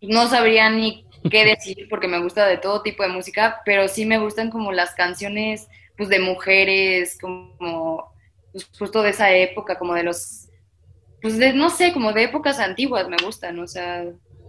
no 0.00 0.28
sabría 0.28 0.70
ni 0.70 1.04
qué 1.30 1.44
decir 1.44 1.86
porque 1.90 2.08
me 2.08 2.20
gusta 2.20 2.46
de 2.46 2.58
todo 2.58 2.82
tipo 2.82 3.02
de 3.02 3.08
música, 3.08 3.60
pero 3.64 3.88
sí 3.88 4.04
me 4.04 4.18
gustan 4.18 4.50
como 4.50 4.72
las 4.72 4.94
canciones, 4.94 5.68
pues 5.96 6.08
de 6.08 6.20
mujeres, 6.20 7.18
como, 7.20 8.12
pues 8.52 8.68
justo 8.78 9.02
de 9.02 9.10
esa 9.10 9.32
época, 9.32 9.78
como 9.78 9.94
de 9.94 10.04
los, 10.04 10.48
pues 11.20 11.38
de, 11.38 11.52
no 11.52 11.70
sé, 11.70 11.92
como 11.92 12.12
de 12.12 12.24
épocas 12.24 12.58
antiguas 12.58 13.08
me 13.08 13.16
gustan, 13.22 13.58
o 13.58 13.66
sea, 13.66 14.04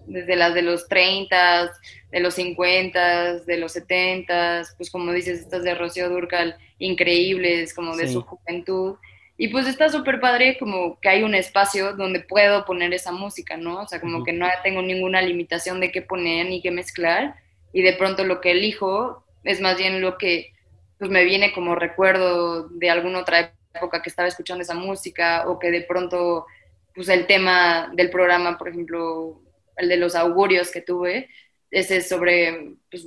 desde 0.06 0.36
las 0.36 0.54
de 0.54 0.62
los 0.62 0.88
30, 0.88 1.72
de 2.12 2.20
los 2.20 2.34
50, 2.34 3.40
de 3.40 3.58
los 3.58 3.72
70, 3.74 4.64
pues 4.78 4.90
como 4.90 5.12
dices, 5.12 5.40
estas 5.40 5.64
de 5.64 5.76
Rocío 5.76 6.10
Durcal, 6.10 6.58
increíbles, 6.80 7.74
como 7.74 7.96
de 7.96 8.08
su 8.08 8.22
juventud. 8.24 8.96
Y 9.42 9.48
pues 9.48 9.68
está 9.68 9.88
súper 9.88 10.20
padre 10.20 10.58
como 10.60 11.00
que 11.00 11.08
hay 11.08 11.24
un 11.24 11.34
espacio 11.34 11.94
donde 11.94 12.20
puedo 12.20 12.66
poner 12.66 12.94
esa 12.94 13.14
música, 13.14 13.56
¿no? 13.56 13.80
O 13.84 13.88
sea, 13.88 14.02
como 14.02 14.26
que 14.26 14.34
no 14.34 14.46
tengo 14.66 14.82
ninguna 14.82 15.22
limitación 15.22 15.80
de 15.80 15.94
qué 15.94 16.02
poner 16.02 16.48
ni 16.48 16.62
qué 16.62 16.72
mezclar. 16.72 17.36
Y 17.72 17.82
de 17.82 17.94
pronto 17.94 18.26
lo 18.26 18.42
que 18.42 18.52
elijo 18.52 19.24
es 19.46 19.62
más 19.62 19.78
bien 19.78 20.02
lo 20.02 20.18
que 20.18 20.52
pues 20.98 21.10
me 21.10 21.24
viene 21.24 21.54
como 21.54 21.76
recuerdo 21.76 22.68
de 22.68 22.90
alguna 22.90 23.20
otra 23.20 23.54
época 23.74 24.02
que 24.02 24.10
estaba 24.10 24.28
escuchando 24.28 24.62
esa 24.62 24.74
música 24.74 25.48
o 25.48 25.58
que 25.58 25.72
de 25.72 25.84
pronto 25.84 26.46
pues 26.94 27.08
el 27.08 27.26
tema 27.26 27.90
del 27.94 28.10
programa, 28.10 28.58
por 28.58 28.68
ejemplo, 28.68 29.42
el 29.78 29.88
de 29.88 29.96
los 29.96 30.16
augurios 30.16 30.70
que 30.70 30.82
tuve, 30.82 31.30
ese 31.72 31.98
es 31.98 32.10
sobre, 32.10 32.74
pues, 32.92 33.06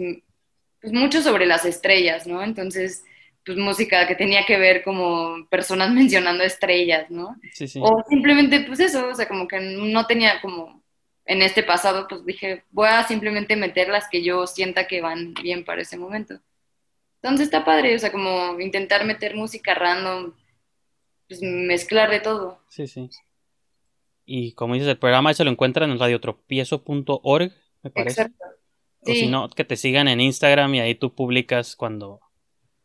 pues, 0.81 0.95
mucho 0.95 1.21
sobre 1.21 1.45
las 1.45 1.67
estrellas, 1.67 2.27
¿no? 2.27 2.43
Entonces, 2.43 3.05
pues 3.45 3.59
música 3.59 4.07
que 4.07 4.15
tenía 4.15 4.45
que 4.47 4.57
ver 4.59 4.83
como 4.83 5.47
personas 5.51 5.91
mencionando 5.95 6.45
estrellas, 6.45 7.11
¿no? 7.11 7.37
Sí, 7.53 7.67
sí. 7.69 7.81
O 7.83 8.03
simplemente, 8.09 8.61
pues 8.61 8.81
eso, 8.81 9.09
o 9.09 9.15
sea, 9.15 9.29
como 9.29 9.49
que 9.49 9.61
no 9.61 10.07
tenía 10.07 10.41
como 10.41 10.83
en 11.25 11.43
este 11.43 11.63
pasado, 11.63 12.07
pues 12.09 12.25
dije, 12.27 12.65
voy 12.71 12.89
a 12.89 13.05
simplemente 13.05 13.55
meter 13.57 13.89
las 13.89 14.09
que 14.09 14.23
yo 14.25 14.47
sienta 14.47 14.87
que 14.87 15.01
van 15.01 15.35
bien 15.35 15.65
para 15.65 15.83
ese 15.83 15.97
momento. 15.97 16.41
Entonces 17.23 17.47
está 17.47 17.65
padre, 17.65 17.95
o 17.95 17.99
sea, 17.99 18.11
como 18.11 18.59
intentar 18.59 19.05
meter 19.05 19.37
música 19.37 19.75
random, 19.75 20.33
pues 21.29 21.41
mezclar 21.41 22.11
de 22.11 22.19
todo. 22.21 22.61
Sí, 22.69 22.89
sí. 22.89 23.09
Y 24.25 24.53
como 24.55 24.75
dices, 24.75 24.89
el 24.89 24.99
programa 24.99 25.33
se 25.35 25.45
lo 25.45 25.51
encuentran 25.51 25.91
en 25.91 25.99
radiotropiezo.org, 25.99 27.53
me 27.83 27.91
parece. 27.91 28.23
Exacto. 28.23 28.45
O 29.05 29.13
si 29.13 29.21
Sí. 29.21 29.27
no, 29.29 29.49
que 29.49 29.65
te 29.65 29.77
sigan 29.77 30.09
en 30.09 30.21
Instagram 30.21 30.75
y 30.75 30.81
ahí 30.81 30.95
tú 30.95 31.15
publicas 31.15 31.77
cuando, 31.77 32.21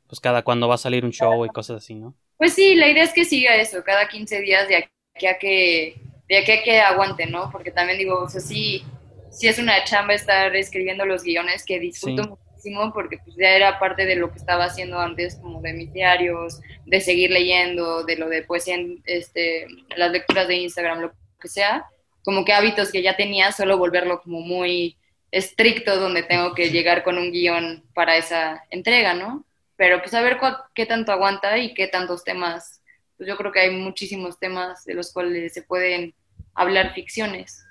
pues 0.08 0.20
cada 0.20 0.44
cuando 0.44 0.68
va 0.68 0.76
a 0.76 0.78
salir 0.80 1.06
un 1.06 1.12
show 1.12 1.46
y 1.46 1.50
cosas 1.52 1.78
así, 1.84 1.96
¿no? 1.96 2.16
Pues 2.38 2.54
sí, 2.54 2.76
la 2.76 2.88
idea 2.90 3.04
es 3.04 3.14
que 3.14 3.26
siga 3.26 3.56
eso, 3.56 3.84
cada 3.84 4.08
15 4.08 4.42
días 4.42 4.68
de 4.68 4.76
aquí 5.16 5.28
a 5.28 5.38
que, 5.40 6.02
de 6.28 6.38
aquí 6.38 6.52
a 6.52 6.64
que 6.64 6.80
aguante, 6.82 7.26
¿no? 7.26 7.50
Porque 7.52 7.72
también 7.72 7.98
digo, 7.98 8.22
o 8.24 8.30
sea, 8.30 8.42
sí, 8.42 8.84
sí 9.32 9.48
es 9.48 9.60
una 9.60 9.84
chamba 9.84 10.14
estar 10.14 10.56
escribiendo 10.56 11.06
los 11.06 11.24
guiones 11.24 11.66
que 11.66 11.80
disfruto 11.80 12.24
Sí. 12.24 12.30
muchísimo 12.30 12.94
porque 12.94 13.18
pues 13.20 13.36
ya 13.38 13.50
era 13.50 13.80
parte 13.80 14.06
de 14.06 14.16
lo 14.16 14.32
que 14.32 14.38
estaba 14.38 14.66
haciendo 14.66 15.00
antes, 15.00 15.36
como 15.38 15.62
de 15.62 15.74
mis 15.74 15.92
diarios, 15.94 16.60
de 16.86 17.02
seguir 17.02 17.32
leyendo, 17.32 18.04
de 18.04 18.18
lo 18.18 18.30
de 18.30 18.44
poesía, 18.44 18.76
en, 18.76 19.02
este, 19.06 19.68
las 19.96 20.12
lecturas 20.12 20.48
de 20.48 20.56
Instagram, 20.58 21.02
lo 21.02 21.12
que 21.42 21.48
sea, 21.48 21.86
como 22.24 22.46
que 22.46 22.54
hábitos 22.54 22.92
que 22.92 23.02
ya 23.02 23.16
tenía, 23.16 23.52
solo 23.52 23.78
volverlo 23.78 24.22
como 24.22 24.42
muy 24.42 24.98
estricto 25.32 26.00
donde 26.00 26.24
tengo 26.24 26.54
que 26.54 26.70
llegar 26.72 27.04
con 27.04 27.18
un 27.18 27.32
guion 27.32 27.84
para 27.94 28.18
esa 28.18 28.64
entrega, 28.70 29.14
¿no? 29.14 29.46
Pero 29.78 30.00
pues 30.02 30.14
a 30.14 30.22
ver 30.22 30.38
qué 30.76 30.86
tanto 30.86 31.12
aguanta 31.12 31.58
y 31.58 31.74
qué 31.74 31.88
tantos 31.88 32.24
temas. 32.24 32.82
Pues 33.18 33.30
yo 33.30 33.38
creo 33.38 33.52
que 33.52 33.62
hay 33.62 33.72
muchísimos 33.72 34.40
temas 34.40 34.86
de 34.86 34.94
los 34.96 35.14
cuales 35.14 35.54
se 35.54 35.64
pueden 35.64 36.16
hablar 36.56 36.94
ficciones. 36.94 37.64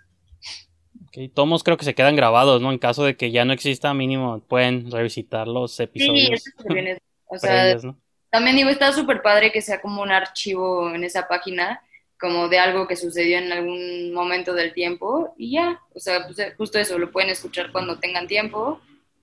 Ok, 1.07 1.33
Tomos 1.35 1.62
creo 1.62 1.77
que 1.77 1.85
se 1.85 1.95
quedan 1.95 2.16
grabados, 2.16 2.61
¿no? 2.62 2.73
En 2.73 2.78
caso 2.78 3.05
de 3.05 3.16
que 3.16 3.31
ya 3.31 3.45
no 3.45 3.53
exista, 3.53 3.93
mínimo 3.95 4.41
pueden 4.41 4.91
revisitar 4.91 5.47
los 5.49 5.78
Sí, 5.95 6.28
episodios 6.28 6.31
eso 6.33 6.51
también 6.62 6.89
es- 6.89 6.99
o 7.27 7.39
sea, 7.39 7.62
previos, 7.65 7.85
¿no? 7.85 8.01
también 8.31 8.57
digo, 8.57 8.69
está 8.70 8.93
súper 8.93 9.23
padre 9.23 9.53
que 9.53 9.62
sea 9.62 9.81
como 9.81 10.03
un 10.03 10.11
archivo 10.11 10.91
en 10.95 11.05
esa 11.05 11.27
página, 11.28 11.83
como 12.20 12.49
de 12.49 12.59
algo 12.59 12.87
que 12.87 12.97
sucedió 12.97 13.39
en 13.39 13.53
algún 13.53 14.12
momento 14.12 14.55
del 14.55 14.73
tiempo 14.74 15.35
y 15.39 15.53
ya, 15.53 15.81
o 15.95 16.01
sea, 16.01 16.27
pues, 16.27 16.39
justo 16.57 16.78
eso, 16.78 16.99
lo 16.99 17.11
pueden 17.12 17.31
escuchar 17.31 17.73
cuando 17.73 17.99
tengan 17.99 18.27
tiempo 18.27 18.81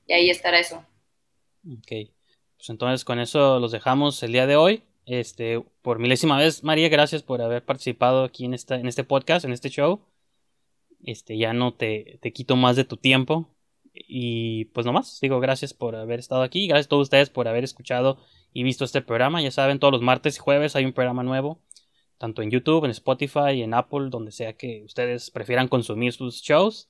y 0.08 0.14
ahí 0.14 0.30
estará 0.30 0.60
eso. 0.60 0.86
Ok, 1.66 2.13
pues 2.64 2.70
entonces 2.70 3.04
con 3.04 3.20
eso 3.20 3.60
los 3.60 3.74
dejamos 3.74 4.24
el 4.24 4.32
día 4.32 4.48
de 4.48 4.56
hoy. 4.56 4.84
Este, 5.06 5.62
por 5.82 6.00
milésima 6.00 6.38
vez, 6.38 6.64
María, 6.64 6.88
gracias 6.88 7.22
por 7.22 7.42
haber 7.42 7.66
participado 7.66 8.24
aquí 8.24 8.46
en 8.46 8.54
esta, 8.54 8.76
en 8.76 8.88
este 8.88 9.04
podcast, 9.04 9.44
en 9.44 9.52
este 9.52 9.68
show. 9.68 10.00
Este, 11.04 11.38
ya 11.38 11.52
no 11.52 11.74
te, 11.74 12.20
te 12.22 12.32
quito 12.32 12.56
más 12.56 12.78
de 12.78 12.86
tu 12.86 12.96
tiempo. 12.96 13.50
Y 13.94 14.64
pues 14.74 14.86
nomás, 14.86 15.20
digo 15.20 15.42
gracias 15.42 15.74
por 15.74 15.98
haber 15.98 16.20
estado 16.20 16.42
aquí, 16.42 16.68
gracias 16.68 16.86
a 16.86 16.90
todos 16.90 17.08
ustedes 17.08 17.30
por 17.30 17.50
haber 17.50 17.66
escuchado 17.66 18.18
y 18.54 18.64
visto 18.64 18.86
este 18.86 19.02
programa. 19.02 19.42
Ya 19.42 19.52
saben, 19.52 19.80
todos 19.80 19.92
los 19.92 20.02
martes 20.02 20.38
y 20.38 20.40
jueves 20.40 20.78
hay 20.78 20.86
un 20.86 20.94
programa 20.94 21.22
nuevo, 21.22 21.60
tanto 22.18 22.44
en 22.44 22.50
YouTube, 22.50 22.86
en 22.86 22.92
Spotify, 22.92 23.62
en 23.62 23.74
Apple, 23.74 24.08
donde 24.10 24.32
sea 24.32 24.54
que 24.54 24.84
ustedes 24.86 25.32
prefieran 25.32 25.68
consumir 25.68 26.14
sus 26.14 26.42
shows. 26.42 26.88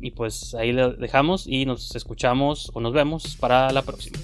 Y 0.00 0.12
pues 0.12 0.54
ahí 0.54 0.72
le 0.72 0.94
dejamos 0.94 1.46
y 1.46 1.66
nos 1.66 1.94
escuchamos 1.94 2.70
o 2.72 2.80
nos 2.80 2.94
vemos 2.94 3.36
para 3.36 3.70
la 3.72 3.82
próxima. 3.82 4.18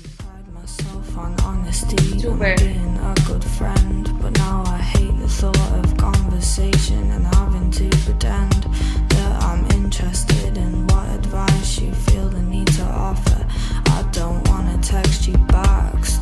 on 1.17 1.35
honesty. 1.43 1.97
Super. 2.19 2.55
Being 2.57 2.99
a 2.99 3.15
good 3.27 3.45
friend, 3.45 4.11
but 4.21 4.33
now 4.39 4.63
I 4.67 4.79
hate 4.79 5.19
the 5.19 5.29
thought 5.29 5.85
of 5.85 5.97
conversation 5.97 7.11
and 7.11 7.27
having 7.35 7.71
to 7.73 7.89
pretend 8.05 8.65
that 9.11 9.43
I'm 9.43 9.65
interested 9.73 10.57
in 10.57 10.87
what 10.87 11.09
advice 11.11 11.81
you 11.81 11.93
feel 11.93 12.29
the 12.29 12.43
need 12.43 12.69
to 12.69 12.85
offer. 12.85 13.47
I 13.87 14.09
don't 14.13 14.47
wanna 14.49 14.79
text 14.79 15.27
you 15.27 15.37
back. 15.39 16.22